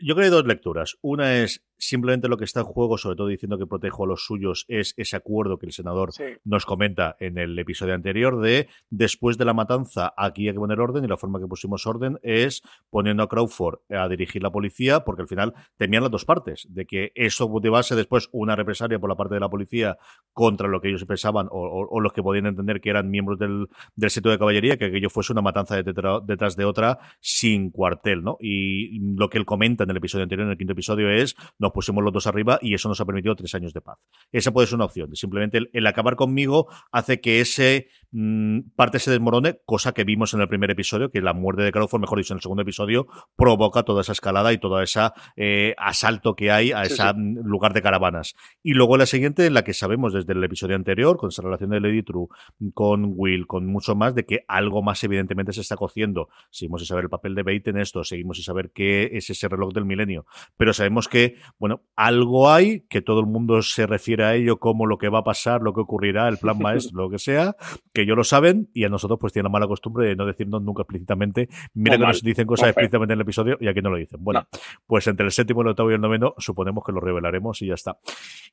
Yo 0.00 0.14
creo 0.14 0.16
que 0.16 0.24
hay 0.24 0.30
dos 0.30 0.46
lecturas. 0.46 0.96
Una 1.00 1.36
es 1.42 1.62
simplemente 1.82 2.28
lo 2.28 2.36
que 2.36 2.44
está 2.44 2.60
en 2.60 2.66
juego, 2.66 2.96
sobre 2.96 3.16
todo 3.16 3.26
diciendo 3.26 3.58
que 3.58 3.66
protejo 3.66 4.04
a 4.04 4.06
los 4.06 4.24
suyos, 4.24 4.64
es 4.68 4.94
ese 4.96 5.16
acuerdo 5.16 5.58
que 5.58 5.66
el 5.66 5.72
senador 5.72 6.12
sí. 6.12 6.24
nos 6.44 6.64
comenta 6.64 7.16
en 7.18 7.38
el 7.38 7.58
episodio 7.58 7.94
anterior 7.94 8.40
de 8.40 8.68
después 8.90 9.36
de 9.36 9.44
la 9.44 9.52
matanza 9.52 10.14
aquí 10.16 10.46
hay 10.46 10.54
que 10.54 10.60
poner 10.60 10.78
orden 10.78 11.04
y 11.04 11.08
la 11.08 11.16
forma 11.16 11.40
que 11.40 11.46
pusimos 11.46 11.86
orden 11.86 12.18
es 12.22 12.62
poniendo 12.90 13.24
a 13.24 13.28
Crawford 13.28 13.80
a 13.90 14.08
dirigir 14.08 14.42
la 14.42 14.50
policía 14.50 15.00
porque 15.00 15.22
al 15.22 15.28
final 15.28 15.54
temían 15.76 16.02
las 16.02 16.12
dos 16.12 16.24
partes, 16.24 16.66
de 16.70 16.86
que 16.86 17.12
eso 17.14 17.48
motivase 17.48 17.96
después 17.96 18.28
una 18.32 18.54
represalia 18.54 18.98
por 18.98 19.10
la 19.10 19.16
parte 19.16 19.34
de 19.34 19.40
la 19.40 19.48
policía 19.48 19.98
contra 20.32 20.68
lo 20.68 20.80
que 20.80 20.88
ellos 20.88 21.04
pensaban 21.04 21.48
o, 21.50 21.58
o, 21.58 21.88
o 21.88 22.00
los 22.00 22.12
que 22.12 22.22
podían 22.22 22.46
entender 22.46 22.80
que 22.80 22.90
eran 22.90 23.10
miembros 23.10 23.38
del, 23.38 23.68
del 23.96 24.10
seto 24.10 24.30
de 24.30 24.38
caballería, 24.38 24.76
que 24.76 24.86
aquello 24.86 25.10
fuese 25.10 25.32
una 25.32 25.42
matanza 25.42 25.74
de 25.74 25.82
detrás 25.82 26.56
de 26.56 26.64
otra 26.64 26.98
sin 27.20 27.70
cuartel, 27.70 28.22
¿no? 28.22 28.36
Y 28.40 29.00
lo 29.16 29.28
que 29.28 29.38
él 29.38 29.44
comenta 29.44 29.84
en 29.84 29.90
el 29.90 29.96
episodio 29.96 30.22
anterior, 30.22 30.46
en 30.46 30.52
el 30.52 30.58
quinto 30.58 30.72
episodio, 30.72 31.10
es 31.10 31.36
nos 31.58 31.71
pusimos 31.72 32.04
los 32.04 32.12
dos 32.12 32.26
arriba 32.26 32.58
y 32.62 32.74
eso 32.74 32.88
nos 32.88 33.00
ha 33.00 33.04
permitido 33.04 33.34
tres 33.34 33.54
años 33.54 33.72
de 33.72 33.80
paz. 33.80 33.98
Esa 34.30 34.52
puede 34.52 34.66
ser 34.66 34.76
una 34.76 34.84
opción. 34.84 35.14
Simplemente 35.14 35.58
el, 35.58 35.70
el 35.72 35.86
acabar 35.86 36.16
conmigo 36.16 36.68
hace 36.90 37.20
que 37.20 37.40
ese 37.40 37.88
mmm, 38.10 38.60
parte 38.76 38.98
se 38.98 39.10
desmorone, 39.10 39.60
cosa 39.64 39.92
que 39.92 40.04
vimos 40.04 40.34
en 40.34 40.40
el 40.40 40.48
primer 40.48 40.70
episodio, 40.70 41.10
que 41.10 41.20
la 41.20 41.32
muerte 41.32 41.62
de 41.62 41.72
Crawford, 41.72 42.00
mejor 42.00 42.18
dicho, 42.18 42.34
en 42.34 42.38
el 42.38 42.42
segundo 42.42 42.62
episodio, 42.62 43.06
provoca 43.36 43.82
toda 43.82 44.02
esa 44.02 44.12
escalada 44.12 44.52
y 44.52 44.58
todo 44.58 44.80
ese 44.80 45.00
eh, 45.36 45.74
asalto 45.78 46.34
que 46.34 46.50
hay 46.50 46.72
a 46.72 46.84
sí, 46.84 46.94
ese 46.94 47.02
sí. 47.02 47.34
lugar 47.42 47.72
de 47.72 47.82
caravanas. 47.82 48.34
Y 48.62 48.74
luego 48.74 48.96
la 48.96 49.06
siguiente, 49.06 49.46
en 49.46 49.54
la 49.54 49.64
que 49.64 49.74
sabemos 49.74 50.12
desde 50.12 50.32
el 50.32 50.44
episodio 50.44 50.76
anterior, 50.76 51.16
con 51.16 51.28
esa 51.28 51.42
relación 51.42 51.70
de 51.70 51.80
Lady 51.80 52.02
True, 52.02 52.28
con 52.74 53.12
Will, 53.16 53.46
con 53.46 53.66
mucho 53.66 53.94
más, 53.94 54.14
de 54.14 54.24
que 54.24 54.44
algo 54.48 54.82
más 54.82 55.02
evidentemente 55.04 55.52
se 55.52 55.60
está 55.60 55.76
cociendo. 55.76 56.28
Seguimos 56.50 56.80
sin 56.80 56.88
saber 56.88 57.04
el 57.04 57.10
papel 57.10 57.34
de 57.34 57.42
Bait 57.42 57.66
en 57.68 57.78
esto, 57.78 58.04
seguimos 58.04 58.36
sin 58.36 58.44
saber 58.44 58.70
qué 58.72 59.10
es 59.12 59.30
ese 59.30 59.48
reloj 59.48 59.72
del 59.72 59.84
milenio, 59.84 60.26
pero 60.56 60.72
sabemos 60.72 61.08
que, 61.08 61.36
bueno, 61.62 61.80
algo 61.94 62.50
hay, 62.50 62.80
que 62.90 63.02
todo 63.02 63.20
el 63.20 63.26
mundo 63.26 63.62
se 63.62 63.86
refiere 63.86 64.24
a 64.24 64.34
ello 64.34 64.58
como 64.58 64.84
lo 64.84 64.98
que 64.98 65.08
va 65.08 65.20
a 65.20 65.22
pasar, 65.22 65.62
lo 65.62 65.72
que 65.72 65.80
ocurrirá, 65.80 66.26
el 66.26 66.36
plan 66.38 66.58
maestro, 66.58 67.04
lo 67.04 67.08
que 67.08 67.20
sea, 67.20 67.54
que 67.94 68.02
ellos 68.02 68.16
lo 68.16 68.24
saben 68.24 68.68
y 68.74 68.82
a 68.82 68.88
nosotros 68.88 69.20
pues 69.20 69.32
tienen 69.32 69.44
la 69.44 69.50
mala 69.50 69.68
costumbre 69.68 70.08
de 70.08 70.16
no 70.16 70.26
decirnos 70.26 70.60
nunca 70.60 70.82
explícitamente. 70.82 71.48
Mira 71.72 71.98
que 71.98 72.04
nos 72.04 72.20
dicen 72.20 72.48
cosas 72.48 72.70
explícitamente 72.70 73.12
en 73.12 73.18
el 73.18 73.22
episodio 73.22 73.58
y 73.60 73.68
aquí 73.68 73.80
no 73.80 73.90
lo 73.90 73.96
dicen. 73.96 74.18
Bueno, 74.24 74.40
no. 74.52 74.58
pues 74.88 75.06
entre 75.06 75.24
el 75.24 75.30
séptimo, 75.30 75.62
el 75.62 75.68
octavo 75.68 75.92
y 75.92 75.94
el 75.94 76.00
noveno 76.00 76.34
suponemos 76.36 76.82
que 76.84 76.90
lo 76.90 76.98
revelaremos 76.98 77.62
y 77.62 77.68
ya 77.68 77.74
está. 77.74 77.96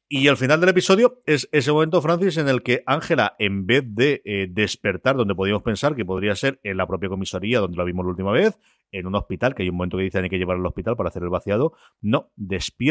Y 0.07 0.28
al 0.28 0.38
final 0.38 0.60
del 0.60 0.70
episodio 0.70 1.20
es 1.26 1.49
ese 1.51 1.72
momento, 1.72 2.03
Francis, 2.03 2.38
en 2.38 2.47
el 2.47 2.62
que 2.62 2.84
Ángela, 2.86 3.36
en 3.39 3.66
vez 3.66 3.86
de 3.88 4.22
eh, 4.24 4.45
despertar 4.51 5.16
donde 5.16 5.34
podíamos 5.34 5.64
pensar 5.64 5.95
que 5.95 6.05
podría 6.05 6.36
ser 6.36 6.60
en 6.62 6.78
la 6.78 6.86
propia 6.86 7.10
comisaría 7.10 7.60
donde 7.60 7.76
la 7.76 7.86
vimos 7.86 8.05
la 8.05 8.12
última 8.12 8.32
vez, 8.32 8.55
en 8.91 9.05
un 9.05 9.16
hospital, 9.16 9.53
que 9.55 9.64
hay 9.64 9.70
un 9.70 9.76
momento 9.76 9.97
que 9.97 10.03
dicen 10.03 10.24
hay 10.24 10.30
que 10.30 10.38
llevar 10.38 10.57
al 10.57 10.66
hospital 10.66 10.95
para 10.95 11.10
hacer 11.10 11.24
el 11.24 11.30
vaciado, 11.30 11.74
no, 12.01 12.32
despierta 12.36 12.89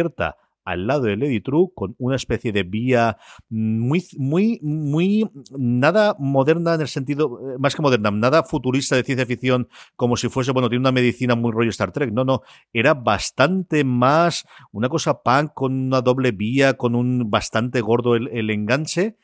al 0.69 0.87
lado 0.87 1.05
de 1.05 1.17
Lady 1.17 1.41
True 1.41 1.71
con 1.75 1.95
una 1.99 2.17
especie 2.17 2.53
de 2.53 2.63
vía 2.63 3.17
muy, 3.49 4.05
muy, 4.19 4.61
muy, 4.63 5.31
nada 5.57 6.15
moderna 6.19 6.75
en 6.75 6.83
el 6.83 6.89
sentido, 6.89 7.41
eh, 7.41 7.57
más 7.59 7.75
que 7.75 7.81
moderna, 7.81 8.11
nada 8.11 8.43
futurista 8.43 8.95
de 8.95 9.03
ciencia 9.03 9.25
ficción, 9.25 9.69
como 9.97 10.19
si 10.19 10.29
fuese, 10.29 10.53
bueno, 10.53 10.69
tiene 10.69 10.81
una 10.81 10.93
medicina 10.93 11.35
muy 11.35 11.53
rollo 11.53 11.71
Star 11.71 11.91
Trek. 11.91 12.13
No, 12.13 12.25
no, 12.25 12.43
era 12.71 12.93
bastante 12.93 13.83
más 13.83 14.47
una 14.71 14.91
cosa 14.91 15.23
punk 15.23 15.53
con 15.55 15.73
una 15.73 16.03
doble 16.03 16.33
vía, 16.33 16.75
con 16.75 16.95
un 16.95 17.31
bastante 17.31 17.81
gordo 17.81 18.15
el 18.15 18.51
enganche. 18.51 19.17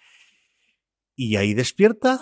Y 1.17 1.37
ahí 1.37 1.53
despierta 1.55 2.21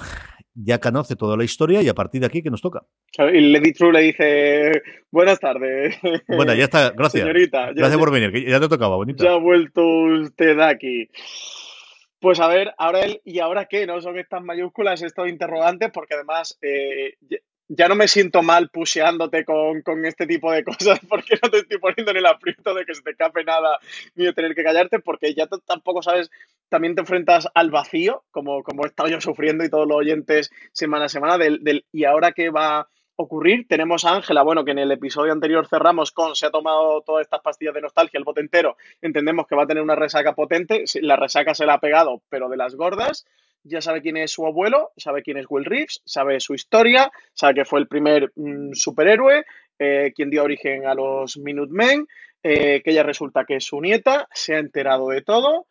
ya 0.55 0.79
conoce 0.79 1.17
toda 1.17 1.37
la 1.37 1.45
historia 1.45 1.83
y 1.83 1.89
a 1.89 1.95
partir 1.95 2.21
de 2.21 2.27
aquí, 2.27 2.43
¿qué 2.43 2.51
nos 2.51 2.61
toca? 2.61 2.83
Y 3.19 3.53
Lady 3.53 3.73
True 3.73 3.93
le 3.93 4.01
dice, 4.01 4.83
buenas 5.11 5.41
tardes. 5.41 5.99
Bueno, 6.29 6.55
ya 6.55 6.65
está, 6.65 6.91
gracias. 6.97 7.23
Señorita. 7.23 7.73
Gracias 7.73 7.93
ya, 7.93 7.99
por 7.99 8.13
venir, 8.13 8.33
que 8.33 8.49
ya 8.49 8.61
te 8.61 8.69
tocaba, 8.69 8.97
bonita. 8.97 9.25
Ya 9.25 9.33
ha 9.33 9.39
vuelto 9.39 9.83
usted 9.85 10.59
aquí. 10.61 11.09
Pues 12.21 12.39
a 12.39 12.47
ver, 12.47 12.73
ahora 12.79 13.01
él, 13.01 13.21
¿y 13.25 13.41
ahora 13.41 13.67
qué? 13.67 13.87
No 13.87 14.01
son 14.01 14.19
estas 14.19 14.43
mayúsculas, 14.43 15.03
estos 15.03 15.29
interrogantes, 15.29 15.91
porque 15.93 16.15
además 16.15 16.57
eh, 16.63 17.15
ya 17.75 17.89
no 17.89 17.95
me 17.95 18.07
siento 18.07 18.43
mal 18.43 18.69
puseándote 18.69 19.45
con, 19.45 19.81
con, 19.83 20.05
este 20.05 20.27
tipo 20.27 20.53
de 20.53 20.63
cosas 20.63 21.01
porque 21.09 21.39
no 21.43 21.51
te 21.51 21.59
estoy 21.59 21.79
poniendo 21.79 22.11
en 22.11 22.19
el 22.19 22.27
aprieto 22.27 22.75
de 22.75 22.85
que 22.85 22.95
se 22.95 23.03
te 23.03 23.13
escape 23.13 23.45
nada 23.45 23.79
ni 24.15 24.27
de 24.27 24.33
tener 24.33 24.55
que 24.55 24.63
callarte 24.63 24.99
porque 24.99 25.35
ya 25.35 25.47
tampoco 25.67 26.03
sabes, 26.03 26.31
también 26.69 26.95
te 26.95 27.01
enfrentas 27.01 27.49
al 27.55 27.71
vacío, 27.71 28.25
como, 28.31 28.63
como 28.63 28.85
he 28.85 28.89
estado 28.89 29.09
yo 29.09 29.21
sufriendo 29.21 29.65
y 29.65 29.71
todos 29.71 29.89
los 29.89 29.97
oyentes 29.97 30.51
semana 30.73 31.07
a 31.07 31.09
semana, 31.09 31.39
del, 31.39 31.65
del 31.65 31.87
y 31.93 32.05
ahora 32.05 32.33
qué 32.33 32.51
va 32.51 32.81
a 32.81 32.89
ocurrir. 33.17 33.67
Tenemos 33.69 34.05
a 34.05 34.17
Ángela, 34.17 34.43
bueno, 34.43 34.65
que 34.65 34.73
en 34.73 34.79
el 34.79 34.93
episodio 34.93 35.33
anterior 35.33 35.67
cerramos 35.67 36.13
con 36.13 36.35
se 36.35 36.47
ha 36.47 36.51
tomado 36.51 37.01
todas 37.03 37.23
estas 37.23 37.41
pastillas 37.41 37.75
de 37.75 37.81
nostalgia, 37.81 38.19
el 38.19 38.25
bote 38.25 38.41
entero, 38.41 38.77
entendemos 39.01 39.47
que 39.47 39.55
va 39.55 39.63
a 39.63 39.67
tener 39.67 39.83
una 39.83 39.95
resaca 39.95 40.35
potente, 40.35 40.85
la 41.01 41.17
resaca 41.17 41.55
se 41.55 41.65
la 41.65 41.75
ha 41.75 41.81
pegado, 41.81 42.23
pero 42.29 42.49
de 42.49 42.57
las 42.57 42.75
gordas 42.75 43.25
ya 43.65 43.81
sabe 43.81 44.03
quién 44.03 44.17
es 44.17 44.33
su 44.33 44.47
abuelo, 44.47 44.91
sabe 44.97 45.23
quién 45.23 45.39
es 45.39 45.47
Will 45.49 45.65
Reeves, 45.65 46.03
sabe 46.05 46.41
su 46.41 46.55
historia, 46.55 47.11
sabe 47.35 47.55
que 47.55 47.65
fue 47.65 47.81
el 47.81 47.89
primer 47.89 48.33
mmm, 48.37 48.73
superhéroe, 48.73 49.45
eh, 49.79 50.13
quien 50.15 50.31
dio 50.31 50.45
origen 50.45 50.87
a 50.87 50.95
los 50.95 51.39
Minutemen, 51.39 52.07
eh, 52.43 52.83
que 52.83 52.91
ella 52.91 53.03
resulta 53.03 53.45
que 53.45 53.57
es 53.57 53.65
su 53.65 53.81
nieta, 53.81 54.29
se 54.33 54.55
ha 54.55 54.59
enterado 54.59 55.09
de 55.09 55.23
todo. 55.23 55.67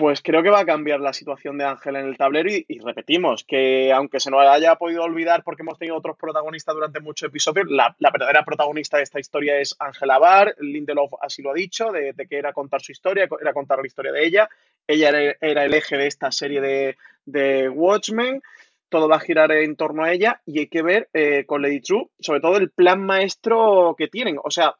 Pues 0.00 0.22
creo 0.22 0.42
que 0.42 0.48
va 0.48 0.60
a 0.60 0.64
cambiar 0.64 0.98
la 0.98 1.12
situación 1.12 1.58
de 1.58 1.66
Ángel 1.66 1.94
en 1.94 2.06
el 2.06 2.16
tablero 2.16 2.48
y, 2.48 2.78
repetimos 2.78 3.44
que 3.44 3.92
aunque 3.92 4.18
se 4.18 4.30
nos 4.30 4.40
haya 4.46 4.76
podido 4.76 5.02
olvidar 5.02 5.44
porque 5.44 5.60
hemos 5.60 5.78
tenido 5.78 5.98
otros 5.98 6.16
protagonistas 6.16 6.74
durante 6.74 7.00
muchos 7.00 7.28
episodios, 7.28 7.66
la, 7.68 7.94
verdadera 7.98 8.42
protagonista 8.42 8.96
de 8.96 9.02
esta 9.02 9.20
historia 9.20 9.58
es 9.60 9.76
Ángela 9.78 10.18
Barr, 10.18 10.54
Lindelof 10.58 11.12
así 11.20 11.42
lo 11.42 11.50
ha 11.50 11.54
dicho, 11.54 11.92
de, 11.92 12.14
de, 12.14 12.26
que 12.26 12.38
era 12.38 12.54
contar 12.54 12.80
su 12.80 12.92
historia, 12.92 13.28
era 13.42 13.52
contar 13.52 13.78
la 13.78 13.86
historia 13.86 14.10
de 14.10 14.24
ella, 14.24 14.48
ella 14.86 15.36
era, 15.38 15.64
el 15.66 15.74
eje 15.74 15.98
de 15.98 16.06
esta 16.06 16.32
serie 16.32 16.62
de, 16.62 16.96
de, 17.26 17.68
Watchmen, 17.68 18.40
todo 18.88 19.06
va 19.06 19.16
a 19.16 19.20
girar 19.20 19.52
en 19.52 19.76
torno 19.76 20.04
a 20.04 20.12
ella 20.14 20.40
y 20.46 20.60
hay 20.60 20.68
que 20.68 20.80
ver 20.80 21.10
eh, 21.12 21.44
con 21.44 21.60
Lady 21.60 21.82
True, 21.82 22.06
sobre 22.20 22.40
todo 22.40 22.56
el 22.56 22.70
plan 22.70 23.04
maestro 23.04 23.94
que 23.98 24.08
tienen, 24.08 24.38
o 24.42 24.50
sea, 24.50 24.76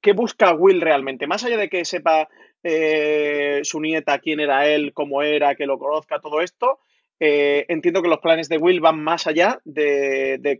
¿qué 0.00 0.12
busca 0.12 0.52
Will 0.54 0.80
realmente? 0.80 1.28
Más 1.28 1.44
allá 1.44 1.56
de 1.56 1.68
que 1.68 1.84
sepa 1.84 2.28
eh, 2.62 3.60
su 3.62 3.80
nieta 3.80 4.18
quién 4.18 4.40
era 4.40 4.66
él, 4.68 4.92
cómo 4.92 5.22
era, 5.22 5.54
que 5.54 5.66
lo 5.66 5.78
conozca, 5.78 6.20
todo 6.20 6.40
esto, 6.40 6.80
eh, 7.22 7.66
entiendo 7.68 8.00
que 8.00 8.08
los 8.08 8.20
planes 8.20 8.48
de 8.48 8.56
Will 8.56 8.80
van 8.80 9.02
más 9.02 9.26
allá 9.26 9.60
de, 9.64 10.58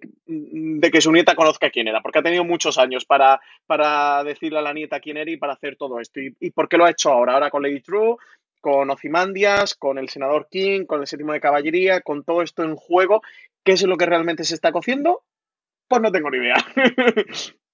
que 0.93 1.01
su 1.01 1.11
nieta 1.11 1.35
conozca 1.35 1.71
quién 1.71 1.89
era, 1.89 2.03
porque 2.03 2.19
ha 2.19 2.23
tenido 2.23 2.45
muchos 2.45 2.77
años 2.77 3.07
para, 3.07 3.41
para 3.67 4.23
decirle 4.25 4.59
a 4.59 4.63
la 4.63 4.75
nieta 4.75 5.01
quién 5.01 5.17
era 5.17 5.31
y 5.31 5.39
para 5.39 5.55
hacer 5.55 5.77
todo 5.77 6.01
esto. 6.01 6.21
¿Y, 6.21 6.37
y 6.39 6.51
por 6.51 6.69
qué 6.69 6.77
lo 6.77 6.85
ha 6.85 6.91
hecho 6.91 7.11
ahora? 7.11 7.33
Ahora 7.33 7.49
con 7.49 7.63
Lady 7.63 7.81
True, 7.81 8.17
con 8.61 8.91
Ozymandias, 8.91 9.75
con 9.75 9.97
el 9.97 10.11
senador 10.11 10.49
King, 10.51 10.85
con 10.85 11.01
el 11.01 11.07
séptimo 11.07 11.33
de 11.33 11.41
caballería, 11.41 12.03
con 12.03 12.25
todo 12.25 12.43
esto 12.43 12.63
en 12.63 12.77
juego, 12.77 13.23
¿qué 13.65 13.73
es 13.73 13.83
lo 13.83 13.97
que 13.97 14.07
realmente 14.07 14.45
se 14.45 14.55
está 14.55 14.71
cociendo? 14.71 15.23
Pues 15.89 16.03
no 16.03 16.13
tengo 16.13 16.31
ni 16.31 16.39
idea. 16.39 16.57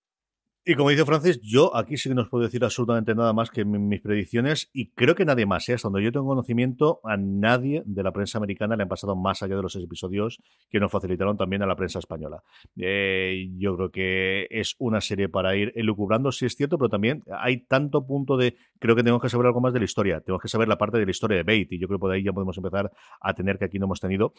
Y 0.69 0.75
como 0.75 0.91
dice 0.91 1.05
Francis, 1.05 1.41
yo 1.43 1.77
aquí 1.77 1.97
sí 1.97 2.09
que 2.09 2.17
no 2.17 2.23
os 2.23 2.29
puedo 2.29 2.43
decir 2.43 2.65
absolutamente 2.65 3.15
nada 3.15 3.33
más 3.33 3.51
que 3.51 3.65
mis 3.65 4.01
predicciones 4.01 4.69
y 4.73 4.91
creo 4.91 5.15
que 5.15 5.25
nadie 5.25 5.47
más. 5.47 5.69
¿eh? 5.69 5.75
Hasta 5.75 5.87
donde 5.87 6.03
yo 6.03 6.11
tengo 6.11 6.27
conocimiento, 6.27 6.99
a 7.05 7.17
nadie 7.17 7.85
de 7.87 8.03
la 8.03 8.11
prensa 8.11 8.39
americana 8.39 8.75
le 8.75 8.83
han 8.83 8.89
pasado 8.89 9.15
más 9.15 9.45
allá 9.45 9.55
de 9.55 9.63
los 9.63 9.73
seis 9.73 9.85
episodios 9.85 10.43
que 10.69 10.81
nos 10.81 10.91
facilitaron 10.91 11.37
también 11.37 11.63
a 11.63 11.67
la 11.67 11.77
prensa 11.77 12.01
española. 12.01 12.43
Eh, 12.77 13.49
yo 13.59 13.77
creo 13.77 13.93
que 13.93 14.49
es 14.51 14.75
una 14.81 15.01
serie 15.01 15.29
para 15.29 15.55
ir 15.55 15.71
elucubrando, 15.77 16.33
si 16.33 16.47
es 16.47 16.57
cierto, 16.57 16.79
pero 16.79 16.89
también 16.89 17.23
hay 17.31 17.59
tanto 17.59 18.05
punto 18.05 18.37
de 18.37 18.57
creo 18.81 18.97
que 18.97 19.05
tenemos 19.05 19.23
que 19.23 19.29
saber 19.29 19.47
algo 19.47 19.61
más 19.61 19.73
de 19.73 19.79
la 19.79 19.85
historia. 19.85 20.21
Tenemos 20.21 20.43
que 20.43 20.49
saber 20.49 20.67
la 20.67 20.79
parte 20.79 20.99
de 20.99 21.05
la 21.05 21.13
historia 21.13 21.37
de 21.37 21.45
Bait 21.45 21.71
y 21.71 21.79
yo 21.79 21.87
creo 21.87 22.01
que 22.01 22.01
por 22.01 22.11
ahí 22.11 22.25
ya 22.25 22.33
podemos 22.33 22.57
empezar 22.57 22.91
a 23.21 23.35
tener 23.35 23.57
que 23.57 23.67
aquí 23.67 23.79
no 23.79 23.85
hemos 23.85 24.01
tenido 24.01 24.33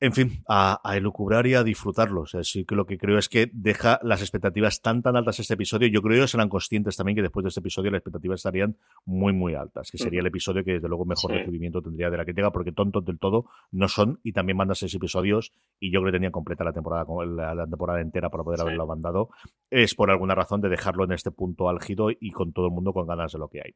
en 0.00 0.14
fin, 0.14 0.42
a, 0.48 0.80
a, 0.82 0.96
elucubrar 0.96 1.46
y 1.46 1.54
a 1.54 1.62
disfrutarlos. 1.62 2.34
Así 2.34 2.64
que 2.64 2.74
lo 2.74 2.86
que 2.86 2.96
creo 2.96 3.18
es 3.18 3.28
que 3.28 3.50
deja 3.52 4.00
las 4.02 4.22
expectativas 4.22 4.80
tan 4.80 5.02
tan 5.02 5.14
altas 5.14 5.40
este 5.40 5.54
episodio. 5.54 5.88
Yo 5.88 6.00
creo 6.00 6.22
que 6.22 6.28
serán 6.28 6.48
conscientes 6.48 6.96
también 6.96 7.16
que 7.16 7.22
después 7.22 7.44
de 7.44 7.48
este 7.48 7.60
episodio 7.60 7.90
las 7.90 7.98
expectativas 7.98 8.40
estarían 8.40 8.76
muy 9.04 9.34
muy 9.34 9.54
altas, 9.54 9.90
que 9.90 9.98
sería 9.98 10.20
el 10.20 10.26
episodio 10.26 10.64
que 10.64 10.72
desde 10.72 10.88
luego 10.88 11.04
mejor 11.04 11.32
sí. 11.32 11.38
recibimiento 11.38 11.82
tendría 11.82 12.08
de 12.08 12.16
la 12.16 12.24
crítica, 12.24 12.50
porque 12.50 12.72
tontos 12.72 13.04
del 13.04 13.18
todo 13.18 13.44
no 13.72 13.88
son 13.88 14.20
y 14.22 14.32
también 14.32 14.56
mandan 14.56 14.74
seis 14.74 14.94
episodios 14.94 15.52
y 15.78 15.92
yo 15.92 16.00
creo 16.00 16.12
que 16.12 16.16
tenían 16.16 16.32
completa 16.32 16.64
la 16.64 16.72
temporada 16.72 17.04
la, 17.26 17.54
la 17.54 17.66
temporada 17.66 18.00
entera 18.00 18.30
para 18.30 18.42
poder 18.42 18.60
sí. 18.60 18.62
haberlo 18.62 18.86
mandado. 18.86 19.28
Es 19.70 19.94
por 19.94 20.10
alguna 20.10 20.34
razón 20.34 20.62
de 20.62 20.70
dejarlo 20.70 21.04
en 21.04 21.12
este 21.12 21.30
punto 21.30 21.68
álgido 21.68 22.08
y 22.10 22.30
con 22.30 22.52
todo 22.52 22.66
el 22.66 22.72
mundo 22.72 22.94
con 22.94 23.06
ganas 23.06 23.32
de 23.32 23.38
lo 23.38 23.48
que 23.48 23.60
hay. 23.60 23.74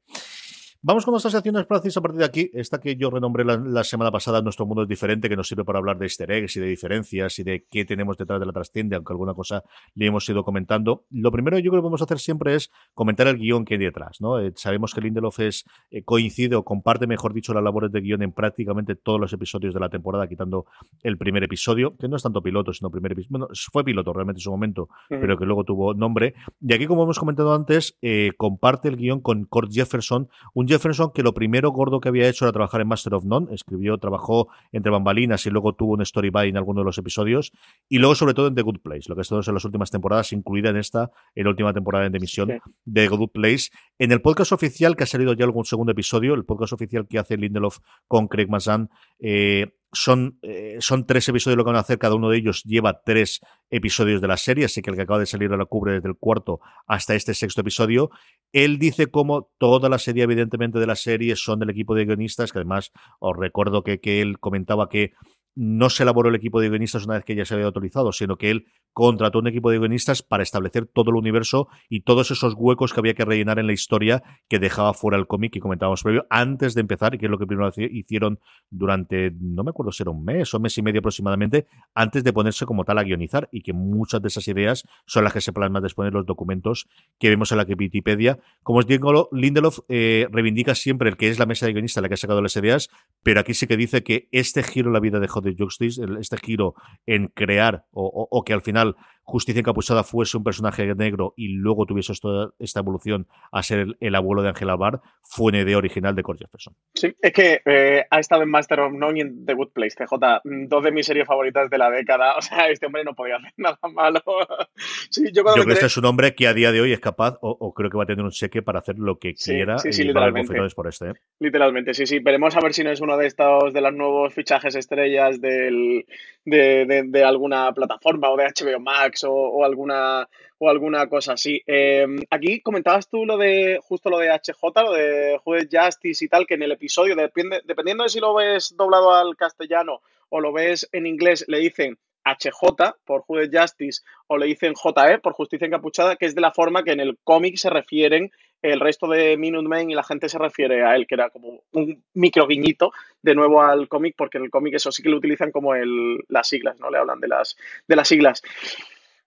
Vamos 0.86 1.06
con 1.06 1.12
nuestras 1.12 1.32
secciones 1.32 1.66
Francis 1.66 1.96
a 1.96 2.02
partir 2.02 2.18
de 2.18 2.26
aquí. 2.26 2.50
Esta 2.52 2.78
que 2.78 2.94
yo 2.94 3.08
renombré 3.08 3.42
la, 3.42 3.56
la, 3.56 3.84
semana 3.84 4.10
pasada, 4.10 4.42
Nuestro 4.42 4.66
Mundo 4.66 4.82
es 4.82 4.88
Diferente, 4.88 5.30
que 5.30 5.34
nos 5.34 5.48
sirve 5.48 5.64
para 5.64 5.78
hablar 5.78 5.96
de 5.96 6.04
easter 6.04 6.30
eggs 6.30 6.58
y 6.58 6.60
de 6.60 6.66
diferencias 6.66 7.38
y 7.38 7.42
de 7.42 7.64
qué 7.70 7.86
tenemos 7.86 8.18
detrás 8.18 8.38
de 8.38 8.44
la 8.44 8.52
trastienda, 8.52 8.98
aunque 8.98 9.14
alguna 9.14 9.32
cosa 9.32 9.64
le 9.94 10.04
hemos 10.04 10.28
ido 10.28 10.44
comentando. 10.44 11.06
Lo 11.08 11.32
primero 11.32 11.58
yo 11.58 11.70
creo 11.70 11.80
que 11.80 11.86
vamos 11.86 12.02
a 12.02 12.04
hacer 12.04 12.18
siempre 12.18 12.54
es 12.54 12.70
comentar 12.92 13.26
el 13.28 13.38
guion 13.38 13.64
que 13.64 13.76
hay 13.76 13.80
detrás. 13.80 14.20
¿no? 14.20 14.38
Eh, 14.38 14.52
sabemos 14.56 14.92
que 14.92 15.00
Lindelof 15.00 15.40
es, 15.40 15.64
eh, 15.90 16.02
coincide 16.04 16.54
o 16.54 16.64
comparte, 16.64 17.06
mejor 17.06 17.32
dicho, 17.32 17.54
las 17.54 17.64
labores 17.64 17.90
de 17.90 18.02
guion 18.02 18.20
en 18.20 18.32
prácticamente 18.32 18.94
todos 18.94 19.18
los 19.18 19.32
episodios 19.32 19.72
de 19.72 19.80
la 19.80 19.88
temporada, 19.88 20.28
quitando 20.28 20.66
el 21.02 21.16
primer 21.16 21.44
episodio, 21.44 21.96
que 21.96 22.08
no 22.08 22.16
es 22.16 22.22
tanto 22.22 22.42
piloto, 22.42 22.74
sino 22.74 22.90
primer 22.90 23.12
episodio. 23.12 23.30
Bueno, 23.30 23.48
fue 23.72 23.84
piloto 23.84 24.12
realmente 24.12 24.40
en 24.40 24.42
su 24.42 24.50
momento, 24.50 24.90
mm. 25.08 25.16
pero 25.18 25.38
que 25.38 25.46
luego 25.46 25.64
tuvo 25.64 25.94
nombre. 25.94 26.34
Y 26.60 26.74
aquí, 26.74 26.86
como 26.86 27.04
hemos 27.04 27.18
comentado 27.18 27.54
antes, 27.54 27.96
eh, 28.02 28.32
comparte 28.36 28.88
el 28.88 28.98
guion 28.98 29.22
con 29.22 29.46
Cord 29.46 29.70
Jefferson, 29.72 30.28
un 30.52 30.73
Jefferson 30.74 31.12
que 31.12 31.22
lo 31.22 31.34
primero 31.34 31.70
gordo 31.70 32.00
que 32.00 32.08
había 32.08 32.28
hecho 32.28 32.44
era 32.44 32.52
trabajar 32.52 32.80
en 32.80 32.88
Master 32.88 33.14
of 33.14 33.24
None, 33.24 33.54
escribió, 33.54 33.96
trabajó 33.98 34.48
entre 34.72 34.90
bambalinas 34.90 35.46
y 35.46 35.50
luego 35.50 35.74
tuvo 35.74 35.94
un 35.94 36.02
story 36.02 36.30
by 36.30 36.48
en 36.48 36.56
alguno 36.56 36.80
de 36.80 36.84
los 36.84 36.98
episodios, 36.98 37.52
y 37.88 37.98
luego 37.98 38.14
sobre 38.14 38.34
todo 38.34 38.48
en 38.48 38.54
The 38.54 38.62
Good 38.62 38.80
Place, 38.80 39.08
lo 39.08 39.14
que 39.14 39.20
ha 39.20 39.22
estado 39.22 39.40
en 39.46 39.54
las 39.54 39.64
últimas 39.64 39.90
temporadas, 39.90 40.32
incluida 40.32 40.70
en 40.70 40.76
esta, 40.76 41.10
en 41.34 41.44
la 41.44 41.50
última 41.50 41.72
temporada 41.72 42.08
de 42.08 42.16
emisión 42.16 42.48
sí. 42.48 42.70
de 42.84 43.08
The 43.08 43.16
Good 43.16 43.30
Place. 43.30 43.70
En 43.98 44.12
el 44.12 44.20
podcast 44.20 44.52
oficial, 44.52 44.96
que 44.96 45.04
ha 45.04 45.06
salido 45.06 45.32
ya 45.34 45.44
algún 45.44 45.64
segundo 45.64 45.92
episodio, 45.92 46.34
el 46.34 46.44
podcast 46.44 46.72
oficial 46.72 47.06
que 47.08 47.18
hace 47.18 47.36
Lindelof 47.36 47.78
con 48.08 48.28
Craig 48.28 48.48
Mazan, 48.48 48.90
eh, 49.20 49.68
son, 49.94 50.38
eh, 50.42 50.76
son 50.80 51.06
tres 51.06 51.28
episodios 51.28 51.56
lo 51.56 51.64
que 51.64 51.68
van 51.68 51.76
a 51.76 51.80
hacer, 51.80 51.98
cada 51.98 52.14
uno 52.14 52.28
de 52.28 52.38
ellos 52.38 52.62
lleva 52.64 53.00
tres 53.04 53.40
episodios 53.70 54.20
de 54.20 54.28
la 54.28 54.36
serie, 54.36 54.66
así 54.66 54.82
que 54.82 54.90
el 54.90 54.96
que 54.96 55.02
acaba 55.02 55.18
de 55.18 55.26
salir 55.26 55.52
a 55.52 55.56
la 55.56 55.64
cubre 55.64 55.94
desde 55.94 56.08
el 56.08 56.16
cuarto 56.16 56.60
hasta 56.86 57.14
este 57.14 57.34
sexto 57.34 57.62
episodio. 57.62 58.10
Él 58.52 58.78
dice 58.78 59.06
como 59.06 59.50
toda 59.58 59.88
la 59.88 59.98
serie, 59.98 60.24
evidentemente, 60.24 60.78
de 60.78 60.86
la 60.86 60.96
serie 60.96 61.36
son 61.36 61.58
del 61.60 61.70
equipo 61.70 61.94
de 61.94 62.04
guionistas, 62.04 62.52
que 62.52 62.58
además 62.58 62.92
os 63.18 63.36
recuerdo 63.36 63.82
que, 63.82 64.00
que 64.00 64.20
él 64.20 64.38
comentaba 64.38 64.88
que 64.88 65.12
no 65.54 65.88
se 65.88 66.02
elaboró 66.02 66.28
el 66.28 66.34
equipo 66.34 66.60
de 66.60 66.68
guionistas 66.68 67.04
una 67.04 67.14
vez 67.14 67.24
que 67.24 67.36
ya 67.36 67.44
se 67.44 67.54
había 67.54 67.66
autorizado, 67.66 68.12
sino 68.12 68.36
que 68.36 68.50
él 68.50 68.66
contrató 68.94 69.40
un 69.40 69.48
equipo 69.48 69.70
de 69.70 69.78
guionistas 69.78 70.22
para 70.22 70.42
establecer 70.42 70.86
todo 70.86 71.10
el 71.10 71.16
universo 71.16 71.68
y 71.90 72.00
todos 72.00 72.30
esos 72.30 72.54
huecos 72.56 72.94
que 72.94 73.00
había 73.00 73.12
que 73.12 73.26
rellenar 73.26 73.58
en 73.58 73.66
la 73.66 73.74
historia 73.74 74.22
que 74.48 74.58
dejaba 74.58 74.94
fuera 74.94 75.18
el 75.18 75.26
cómic 75.26 75.52
que 75.52 75.60
comentábamos 75.60 76.02
previo 76.02 76.26
antes 76.30 76.74
de 76.74 76.80
empezar, 76.80 77.14
y 77.14 77.18
que 77.18 77.26
es 77.26 77.30
lo 77.30 77.38
que 77.38 77.46
primero 77.46 77.70
hicieron 77.76 78.40
durante, 78.70 79.32
no 79.38 79.64
me 79.64 79.70
acuerdo 79.70 79.92
si 79.92 80.02
era 80.02 80.10
un 80.10 80.24
mes 80.24 80.54
o 80.54 80.60
mes 80.60 80.78
y 80.78 80.82
medio 80.82 81.00
aproximadamente, 81.00 81.66
antes 81.94 82.24
de 82.24 82.32
ponerse 82.32 82.64
como 82.64 82.84
tal 82.84 82.98
a 82.98 83.02
guionizar, 83.02 83.50
y 83.52 83.60
que 83.60 83.74
muchas 83.74 84.22
de 84.22 84.28
esas 84.28 84.48
ideas 84.48 84.84
son 85.06 85.24
las 85.24 85.34
que 85.34 85.42
se 85.42 85.52
plasman 85.52 85.82
después 85.82 86.08
en 86.08 86.14
los 86.14 86.24
documentos 86.24 86.88
que 87.18 87.28
vemos 87.28 87.52
en 87.52 87.58
la 87.58 87.66
Wikipedia. 87.68 88.38
Como 88.62 88.78
os 88.78 88.86
digo, 88.86 89.28
Lindelof 89.32 89.80
eh, 89.88 90.26
reivindica 90.30 90.74
siempre 90.74 91.10
el 91.10 91.16
que 91.16 91.28
es 91.28 91.38
la 91.38 91.46
mesa 91.46 91.66
de 91.66 91.72
guionistas 91.72 92.02
la 92.02 92.08
que 92.08 92.14
ha 92.14 92.18
sacado 92.18 92.40
las 92.40 92.56
ideas, 92.56 92.88
pero 93.22 93.40
aquí 93.40 93.52
sí 93.54 93.66
que 93.66 93.76
dice 93.76 94.02
que 94.02 94.28
este 94.32 94.62
giro 94.62 94.88
en 94.88 94.94
la 94.94 95.00
vida 95.00 95.20
de 95.20 95.28
de 95.42 95.54
Justice, 95.58 96.00
este 96.20 96.36
giro 96.36 96.74
en 97.06 97.28
crear 97.28 97.86
o, 97.92 98.28
o, 98.30 98.44
que 98.44 98.52
al 98.52 98.62
final 98.62 98.83
final 98.84 99.13
Justicia 99.24 99.60
Encapuchada 99.60 100.04
fuese 100.04 100.36
un 100.36 100.44
personaje 100.44 100.94
negro 100.94 101.34
y 101.36 101.48
luego 101.48 101.86
tuviese 101.86 102.12
esto, 102.12 102.54
esta 102.58 102.80
evolución 102.80 103.26
a 103.52 103.62
ser 103.62 103.80
el, 103.80 103.96
el, 104.00 104.14
abuelo 104.14 104.42
de 104.42 104.50
Angela 104.50 104.76
Barr, 104.76 105.00
fue 105.22 105.46
una 105.46 105.60
idea 105.60 105.78
original 105.78 106.14
de 106.14 106.22
Cord 106.22 106.38
Jefferson. 106.38 106.74
Sí, 106.94 107.14
es 107.20 107.32
que 107.32 107.62
eh, 107.64 108.04
ha 108.10 108.20
estado 108.20 108.42
en 108.42 108.50
Master 108.50 108.80
of 108.80 108.92
None 108.92 109.18
y 109.18 109.22
en 109.22 109.46
The 109.46 109.54
Good 109.54 109.70
Place, 109.72 109.96
CJ, 109.96 110.42
dos 110.68 110.84
de 110.84 110.92
mis 110.92 111.06
series 111.06 111.26
favoritas 111.26 111.70
de 111.70 111.78
la 111.78 111.90
década. 111.90 112.34
O 112.44 112.46
sea, 112.46 112.68
este 112.68 112.86
hombre 112.86 113.04
no 113.04 113.14
podía 113.14 113.36
hacer 113.36 113.52
nada 113.56 113.78
malo. 113.92 114.20
sí, 115.08 115.24
yo, 115.32 115.42
yo 115.44 115.52
creo 115.54 115.64
que 115.64 115.72
este 115.72 115.86
es 115.86 115.96
un 115.96 116.04
hombre 116.04 116.34
que 116.34 116.46
a 116.46 116.52
día 116.52 116.72
de 116.72 116.80
hoy 116.80 116.92
es 116.92 117.00
capaz, 117.00 117.38
o, 117.40 117.56
o 117.58 117.72
creo 117.72 117.88
que 117.88 117.96
va 117.96 118.02
a 118.02 118.06
tener 118.06 118.24
un 118.24 118.30
cheque 118.30 118.60
para 118.60 118.80
hacer 118.80 118.98
lo 118.98 119.18
que 119.18 119.34
sí, 119.36 119.52
quiera 119.52 119.78
sí, 119.78 119.92
sí, 119.92 120.02
y 120.02 120.06
literalmente. 120.06 120.54
por 120.74 120.88
este. 120.88 121.10
¿eh? 121.10 121.12
Literalmente, 121.38 121.94
sí, 121.94 122.06
sí. 122.06 122.18
Veremos 122.18 122.56
a 122.56 122.60
ver 122.60 122.74
si 122.74 122.84
no 122.84 122.90
es 122.90 123.00
uno 123.00 123.16
de 123.16 123.26
estos, 123.26 123.72
de 123.72 123.80
los 123.80 123.94
nuevos 123.94 124.34
fichajes 124.34 124.74
estrellas 124.74 125.40
del, 125.40 126.04
de, 126.44 126.84
de, 126.86 127.04
de, 127.06 127.24
alguna 127.24 127.72
plataforma 127.72 128.30
o 128.30 128.36
de 128.36 128.44
HBO 128.44 128.80
Max 128.80 129.13
o, 129.24 129.64
alguna 129.64 130.28
o 130.58 130.68
alguna 130.68 131.06
cosa 131.08 131.34
así. 131.34 131.62
Eh, 131.66 132.06
aquí 132.30 132.60
comentabas 132.60 133.08
tú 133.08 133.24
lo 133.24 133.36
de 133.36 133.78
justo 133.82 134.10
lo 134.10 134.18
de 134.18 134.30
HJ, 134.30 134.82
lo 134.82 134.92
de 134.92 135.38
Juez 135.44 135.68
Justice 135.70 136.24
y 136.24 136.28
tal, 136.28 136.46
que 136.46 136.54
en 136.54 136.62
el 136.62 136.72
episodio, 136.72 137.14
dependiendo 137.14 138.04
de 138.04 138.10
si 138.10 138.18
lo 138.18 138.34
ves 138.34 138.74
doblado 138.76 139.14
al 139.14 139.36
castellano 139.36 140.00
o 140.30 140.40
lo 140.40 140.52
ves 140.52 140.88
en 140.92 141.06
inglés, 141.06 141.44
le 141.46 141.58
dicen 141.58 141.98
HJ 142.24 142.94
por 143.04 143.22
Juez 143.22 143.50
Justice 143.52 144.02
o 144.26 144.38
le 144.38 144.46
dicen 144.46 144.74
JE 144.74 145.18
por 145.18 145.34
Justicia 145.34 145.66
Encapuchada, 145.66 146.16
que 146.16 146.26
es 146.26 146.34
de 146.34 146.40
la 146.40 146.52
forma 146.52 146.82
que 146.82 146.92
en 146.92 147.00
el 147.00 147.18
cómic 147.22 147.56
se 147.56 147.70
refieren 147.70 148.32
el 148.62 148.80
resto 148.80 149.06
de 149.06 149.36
Minutemen 149.36 149.90
y 149.90 149.94
la 149.94 150.02
gente 150.02 150.28
se 150.28 150.38
refiere 150.38 150.84
a 150.84 150.96
él, 150.96 151.06
que 151.06 151.16
era 151.16 151.28
como 151.28 151.60
un 151.72 152.02
micro 152.14 152.46
guiñito 152.46 152.92
de 153.20 153.34
nuevo 153.34 153.60
al 153.60 153.88
cómic, 153.88 154.14
porque 154.16 154.38
en 154.38 154.44
el 154.44 154.50
cómic 154.50 154.74
eso 154.74 154.90
sí 154.90 155.02
que 155.02 155.10
lo 155.10 155.18
utilizan 155.18 155.52
como 155.52 155.74
el, 155.74 156.24
las 156.28 156.48
siglas, 156.48 156.80
¿no? 156.80 156.90
Le 156.90 156.96
hablan 156.96 157.20
de 157.20 157.28
las, 157.28 157.56
de 157.86 157.96
las 157.96 158.08
siglas. 158.08 158.42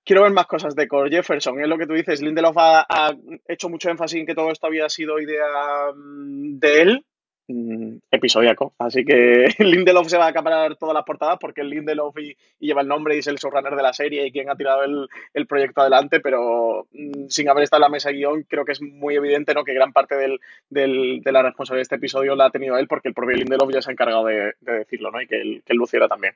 Quiero 0.08 0.24
ver 0.24 0.32
más 0.32 0.48
cosas 0.48 0.74
de 0.74 0.88
Core 0.88 1.10
Jefferson. 1.10 1.60
Es 1.60 1.68
lo 1.68 1.78
que 1.78 1.86
tú 1.86 1.92
dices. 1.92 2.22
Lindelof 2.22 2.56
ha, 2.58 3.14
hecho 3.46 3.68
mucho 3.68 3.90
énfasis 3.90 4.22
en 4.22 4.26
que 4.26 4.36
todo 4.36 4.52
esto 4.52 4.66
había 4.66 4.88
sido 4.88 5.20
idea 5.20 5.46
mm, 5.94 6.60
de 6.60 6.82
él, 6.82 7.06
mm, 7.50 7.98
episodiaco. 8.10 8.74
Así 8.80 9.04
que 9.04 9.48
Lindelof 9.60 10.08
se 10.08 10.18
va 10.18 10.28
a 10.28 10.30
acaparar 10.30 10.78
todas 10.78 10.94
las 10.94 11.04
portadas 11.04 11.38
porque 11.42 11.60
es 11.60 11.68
Lindelof 11.68 12.18
y, 12.20 12.38
lleva 12.58 12.84
el 12.84 12.88
nombre 12.88 13.18
y 13.18 13.20
es 13.20 13.28
el 13.28 13.36
showrunner 13.36 13.76
de 13.76 13.84
la 13.84 13.92
serie 13.92 14.26
y 14.26 14.32
quien 14.32 14.50
ha 14.50 14.56
tirado 14.56 14.86
el, 14.86 15.46
proyecto 15.46 15.82
adelante, 15.82 16.22
pero 16.22 16.88
mmm, 16.94 17.28
sin 17.28 17.50
haber 17.50 17.64
estado 17.64 17.82
en 17.82 17.90
la 17.92 17.96
mesa 17.96 18.12
guion, 18.12 18.44
creo 18.44 18.64
que 18.64 18.72
es 18.72 18.82
muy 18.82 19.16
evidente 19.16 19.54
¿no? 19.54 19.66
que 19.66 19.74
gran 19.74 19.92
parte 19.92 20.16
de 20.16 21.22
la 21.26 21.44
responsabilidad 21.44 21.80
de 21.80 21.84
este 21.84 21.96
episodio 21.96 22.34
la 22.38 22.46
ha 22.46 22.50
tenido 22.50 22.78
él 22.78 22.88
porque 22.88 23.10
el 23.10 23.14
propio 23.14 23.36
Lindelof 23.36 23.74
ya 23.74 23.82
se 23.82 23.90
ha 23.90 23.92
encargado 23.92 24.24
de, 24.24 24.54
de 24.62 24.72
decirlo 24.72 25.12
¿no? 25.12 25.22
y 25.22 25.28
que 25.28 25.42
él, 25.42 25.64
que 25.66 25.74
él 25.74 25.78
luciera 25.78 26.08
también. 26.08 26.34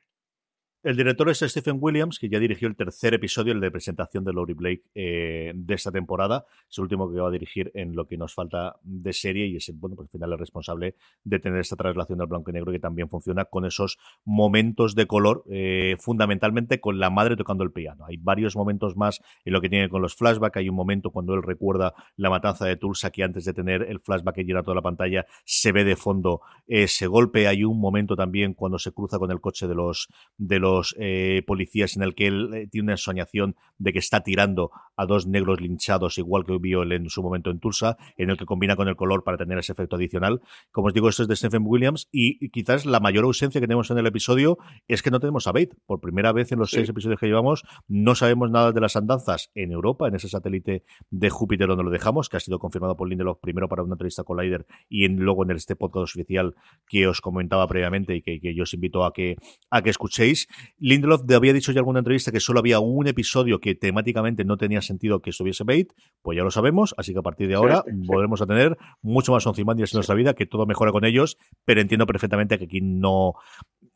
El 0.84 0.98
director 0.98 1.30
es 1.30 1.38
Stephen 1.38 1.78
Williams, 1.80 2.18
que 2.18 2.28
ya 2.28 2.40
dirigió 2.40 2.68
el 2.68 2.76
tercer 2.76 3.14
episodio, 3.14 3.54
el 3.54 3.60
de 3.60 3.70
presentación 3.70 4.24
de 4.24 4.34
Laurie 4.34 4.56
Blake 4.56 4.82
eh, 4.96 5.52
de 5.54 5.76
esta 5.76 5.92
temporada. 5.92 6.48
Es 6.68 6.76
el 6.80 6.86
último 6.86 7.12
que 7.12 7.20
va 7.20 7.28
a 7.28 7.32
dirigir 7.32 7.70
en 7.76 7.96
lo 7.96 8.08
que 8.08 8.18
nos 8.18 8.34
falta 8.34 8.78
de 8.82 9.14
serie 9.14 9.46
y 9.46 9.58
es, 9.58 9.72
bueno, 9.76 9.96
pues 9.96 10.08
al 10.08 10.12
final 10.12 10.32
el 10.32 10.40
responsable 10.40 10.96
de 11.24 11.38
tener 11.38 11.60
esta 11.60 11.76
traslación 11.76 12.18
del 12.18 12.26
blanco 12.26 12.50
y 12.50 12.54
negro 12.54 12.72
que 12.72 12.80
también 12.80 13.10
funciona 13.10 13.46
con 13.46 13.66
esos 13.66 14.00
momentos 14.26 14.96
de 14.96 15.06
color, 15.06 15.44
eh, 15.52 15.98
fundamentalmente 16.00 16.80
con 16.80 16.98
la 16.98 17.12
madre 17.12 17.36
tocando 17.36 17.64
el 17.64 17.72
piano. 17.72 18.06
Hay 18.06 18.18
varios 18.18 18.56
momentos 18.56 18.98
más 18.98 19.22
en 19.46 19.54
lo 19.54 19.62
que 19.62 19.70
tiene 19.70 19.88
con 19.88 20.02
los 20.02 20.16
flashbacks. 20.16 20.58
Hay 20.58 20.70
un 20.70 20.76
momento 20.76 21.12
cuando 21.12 21.36
él 21.36 21.44
recuerda 21.44 21.94
la 22.16 22.32
matanza 22.32 22.66
de 22.66 22.76
Tulsa 22.76 23.12
que 23.12 23.24
antes 23.24 23.46
de 23.46 23.54
tener 23.54 23.84
el 23.84 24.00
flashback 24.00 24.34
que 24.34 24.46
llena 24.46 24.64
toda 24.64 24.74
la 24.74 24.82
pantalla 24.82 25.28
se 25.46 25.72
ve 25.74 25.84
de 25.84 25.96
fondo 25.96 26.42
ese 26.66 27.06
golpe. 27.06 27.48
Hay 27.48 27.64
un 27.66 27.80
momento 27.80 28.16
también 28.16 28.56
cuando 28.56 28.80
se 28.80 28.92
cruza 28.92 29.20
con 29.20 29.30
el 29.30 29.40
coche 29.40 29.68
de 29.68 29.76
los, 29.76 30.08
de 30.40 30.58
los 30.58 30.71
los 30.72 30.96
eh, 31.00 31.44
policías 31.46 31.96
en 31.96 32.04
el 32.04 32.16
que 32.16 32.28
él 32.28 32.54
eh, 32.54 32.68
tiene 32.68 32.86
una 32.86 32.94
ensoñación 32.94 33.56
de 33.78 33.94
que 33.94 34.00
está 34.00 34.22
tirando 34.22 34.72
a 34.96 35.06
dos 35.06 35.28
negros 35.28 35.60
linchados, 35.60 36.18
igual 36.18 36.46
que 36.46 36.58
vio 36.60 36.84
él 36.84 36.92
en 36.92 37.10
su 37.10 37.24
momento 37.24 37.50
en 37.50 37.60
Tulsa, 37.60 37.98
en 38.18 38.30
el 38.30 38.38
que 38.38 38.46
combina 38.46 38.76
con 38.76 38.88
el 38.88 38.96
color 38.96 39.24
para 39.24 39.38
tener 39.38 39.58
ese 39.58 39.72
efecto 39.72 39.96
adicional. 39.96 40.42
Como 40.72 40.88
os 40.88 40.94
digo, 40.94 41.10
esto 41.10 41.24
es 41.24 41.28
de 41.28 41.36
Stephen 41.36 41.64
Williams 41.66 42.08
y, 42.12 42.50
quizás 42.50 42.86
la 42.86 43.00
mayor 43.00 43.26
ausencia 43.26 43.60
que 43.60 43.68
tenemos 43.68 43.90
en 43.92 43.98
el 43.98 44.06
episodio 44.06 44.58
es 44.88 45.02
que 45.02 45.12
no 45.12 45.20
tenemos 45.20 45.48
a 45.48 45.52
Bate. 45.52 45.72
Por 45.86 46.00
primera 46.00 46.32
vez 46.32 46.52
en 46.52 46.60
los 46.60 46.70
sí. 46.70 46.78
seis 46.78 46.90
episodios 46.90 47.20
que 47.20 47.28
llevamos, 47.28 47.64
no 47.88 48.16
sabemos 48.16 48.52
nada 48.52 48.72
de 48.72 48.82
las 48.82 48.96
andanzas 48.96 49.52
en 49.56 49.72
Europa, 49.72 50.08
en 50.08 50.16
ese 50.16 50.30
satélite 50.30 50.84
de 51.10 51.30
Júpiter 51.30 51.68
donde 51.68 51.84
lo 51.84 51.90
dejamos, 51.90 52.30
que 52.30 52.38
ha 52.38 52.40
sido 52.40 52.60
confirmado 52.60 52.96
por 52.96 53.10
Lindelof 53.10 53.40
primero 53.40 53.68
para 53.68 53.84
una 53.84 53.94
entrevista 53.94 54.24
con 54.24 54.38
Lider 54.38 54.66
y 54.90 55.06
en, 55.06 55.18
luego 55.18 55.44
en 55.44 55.52
este 55.52 55.76
podcast 55.76 56.16
oficial 56.16 56.56
que 56.88 57.08
os 57.08 57.22
comentaba 57.22 57.68
previamente 57.68 58.16
y 58.16 58.22
que, 58.22 58.40
que 58.40 58.54
yo 58.54 58.64
os 58.64 58.74
invito 58.74 59.04
a 59.04 59.14
que, 59.14 59.38
a 59.70 59.82
que 59.82 59.90
escuchéis. 59.90 60.48
Lindelof 60.80 61.22
había 61.34 61.54
dicho 61.54 61.72
ya 61.72 61.78
en 61.78 61.80
alguna 61.80 62.00
entrevista 62.00 62.32
que 62.32 62.40
solo 62.40 62.60
había 62.60 62.80
un 62.80 63.08
episodio 63.08 63.60
que 63.60 63.76
temáticamente 63.76 64.44
no 64.46 64.58
tenía 64.58 64.82
sentido 64.82 65.22
que 65.22 65.30
estuviese 65.32 65.64
Bait, 65.64 65.92
pues 66.22 66.38
ya 66.38 66.44
lo 66.44 66.52
sabemos, 66.52 66.94
así 66.98 67.14
que 67.14 67.20
a 67.20 67.24
partir 67.24 67.48
de 67.48 67.56
ahora 67.56 67.84
volveremos 67.88 68.42
a 68.42 68.48
tener 68.48 68.78
mucho 69.02 69.32
más 69.32 69.46
Ozymandias 69.48 69.94
en 69.94 69.98
nuestra 69.98 70.16
vida, 70.16 70.34
que 70.34 70.46
todo 70.46 70.66
mejora 70.66 70.92
con 70.92 71.06
ellos, 71.06 71.38
pero 71.66 71.82
entiendo 71.82 72.06
perfectamente 72.06 72.58
que 72.58 72.66
aquí 72.66 72.82
no, 72.82 73.36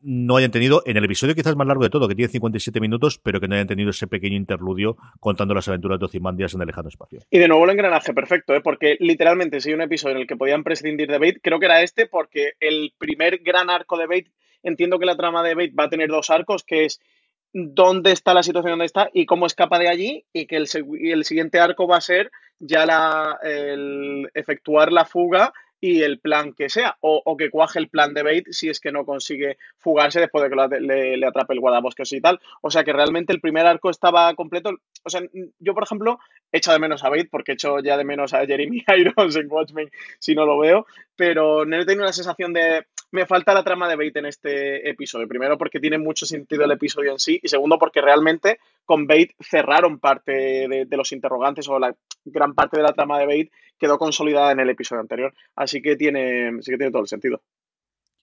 no 0.01 0.37
hayan 0.37 0.51
tenido, 0.51 0.83
en 0.85 0.97
el 0.97 1.05
episodio 1.05 1.33
quizás 1.33 1.55
más 1.55 1.65
largo 1.65 1.83
de 1.83 1.89
todo, 1.89 2.07
que 2.07 2.13
tiene 2.13 2.31
57 2.31 2.79
minutos, 2.79 3.19
pero 3.23 3.39
que 3.39 3.47
no 3.47 3.55
hayan 3.55 3.67
tenido 3.67 3.89
ese 3.89 4.05
pequeño 4.05 4.37
interludio 4.37 4.97
contando 5.19 5.55
las 5.55 5.67
aventuras 5.67 5.99
de 5.99 6.05
Ozymandias 6.05 6.53
en 6.53 6.61
el 6.61 6.67
lejano 6.67 6.89
espacio. 6.89 7.19
Y 7.31 7.39
de 7.39 7.47
nuevo 7.47 7.65
el 7.65 7.71
engranaje 7.71 8.13
perfecto, 8.13 8.53
¿eh? 8.53 8.61
porque 8.61 8.97
literalmente 8.99 9.59
si 9.61 9.69
hay 9.69 9.75
un 9.75 9.81
episodio 9.81 10.15
en 10.15 10.21
el 10.21 10.27
que 10.27 10.35
podían 10.35 10.63
prescindir 10.63 11.09
de 11.09 11.17
Bait, 11.17 11.39
creo 11.41 11.59
que 11.59 11.65
era 11.65 11.81
este, 11.81 12.05
porque 12.05 12.53
el 12.59 12.93
primer 12.99 13.39
gran 13.39 13.71
arco 13.71 13.97
de 13.97 14.05
Bait, 14.05 14.27
entiendo 14.65 14.99
que 14.99 15.05
la 15.05 15.15
trama 15.15 15.43
de 15.43 15.55
Bait 15.55 15.73
va 15.77 15.85
a 15.85 15.89
tener 15.89 16.09
dos 16.09 16.29
arcos, 16.29 16.63
que 16.63 16.85
es 16.85 16.99
dónde 17.53 18.11
está 18.11 18.33
la 18.33 18.43
situación 18.43 18.73
donde 18.73 18.85
está 18.85 19.09
y 19.13 19.25
cómo 19.25 19.45
escapa 19.45 19.79
de 19.79 19.87
allí, 19.87 20.25
y 20.33 20.45
que 20.45 20.57
el, 20.57 20.67
el 21.01 21.23
siguiente 21.23 21.59
arco 21.59 21.87
va 21.87 21.97
a 21.97 22.01
ser 22.01 22.31
ya 22.59 22.85
la, 22.85 23.39
el 23.43 24.29
efectuar 24.33 24.91
la 24.91 25.05
fuga 25.05 25.53
y 25.79 26.01
el 26.01 26.19
plan 26.19 26.53
que 26.53 26.69
sea, 26.69 26.97
o, 27.01 27.37
que 27.37 27.49
cuaje 27.49 27.79
el 27.79 27.89
plan 27.89 28.13
de 28.13 28.23
Bait 28.23 28.47
si 28.49 28.69
es 28.69 28.79
que 28.79 28.91
no 28.91 29.05
consigue 29.05 29.57
fugarse 29.77 30.19
después 30.19 30.43
de 30.43 30.49
que 30.49 30.79
le, 30.79 31.17
le, 31.17 31.27
atrape 31.27 31.53
el 31.53 31.59
guardabosques 31.59 32.11
y 32.13 32.21
tal. 32.21 32.39
O 32.61 32.71
sea 32.71 32.83
que 32.83 32.93
realmente 32.93 33.33
el 33.33 33.41
primer 33.41 33.67
arco 33.67 33.89
estaba 33.89 34.33
completo. 34.33 34.71
O 35.03 35.09
sea, 35.09 35.21
yo, 35.59 35.73
por 35.73 35.83
ejemplo, 35.83 36.17
echo 36.51 36.71
de 36.71 36.79
menos 36.79 37.03
a 37.03 37.09
Bait 37.09 37.29
porque 37.29 37.51
echo 37.51 37.79
ya 37.79 37.97
de 37.97 38.03
menos 38.03 38.33
a 38.33 38.45
Jeremy 38.45 38.83
Irons 38.97 39.35
en 39.35 39.51
Watchmen 39.51 39.91
si 40.17 40.33
no 40.33 40.45
lo 40.45 40.57
veo, 40.57 40.87
pero 41.15 41.65
no 41.65 41.77
he 41.77 41.85
tenido 41.85 42.05
la 42.05 42.13
sensación 42.13 42.53
de 42.53 42.87
me 43.11 43.25
falta 43.25 43.53
la 43.53 43.63
trama 43.63 43.87
de 43.87 43.95
Bait 43.95 44.15
en 44.17 44.25
este 44.25 44.89
episodio. 44.89 45.27
Primero 45.27 45.57
porque 45.57 45.79
tiene 45.79 45.97
mucho 45.97 46.25
sentido 46.25 46.63
el 46.63 46.71
episodio 46.71 47.11
en 47.11 47.19
sí 47.19 47.39
y 47.41 47.47
segundo 47.47 47.77
porque 47.77 48.01
realmente 48.01 48.59
con 48.83 49.07
Bait 49.07 49.31
cerraron 49.39 49.99
parte 49.99 50.31
de, 50.67 50.97
los 50.97 51.11
interrogantes 51.11 51.67
o 51.69 51.79
la 51.79 51.95
gran 52.25 52.53
parte 52.53 52.77
de 52.77 52.83
la 52.83 52.93
trama 52.93 53.19
de 53.19 53.25
Bait 53.25 53.51
quedó 53.77 53.97
consolidada 53.97 54.51
en 54.51 54.59
el 54.59 54.69
episodio 54.69 55.01
anterior. 55.01 55.33
Así 55.55 55.81
que 55.81 55.95
tiene, 55.95 56.61
sí 56.61 56.71
que 56.71 56.77
tiene 56.77 56.91
todo 56.91 57.01
el 57.01 57.07
sentido. 57.07 57.41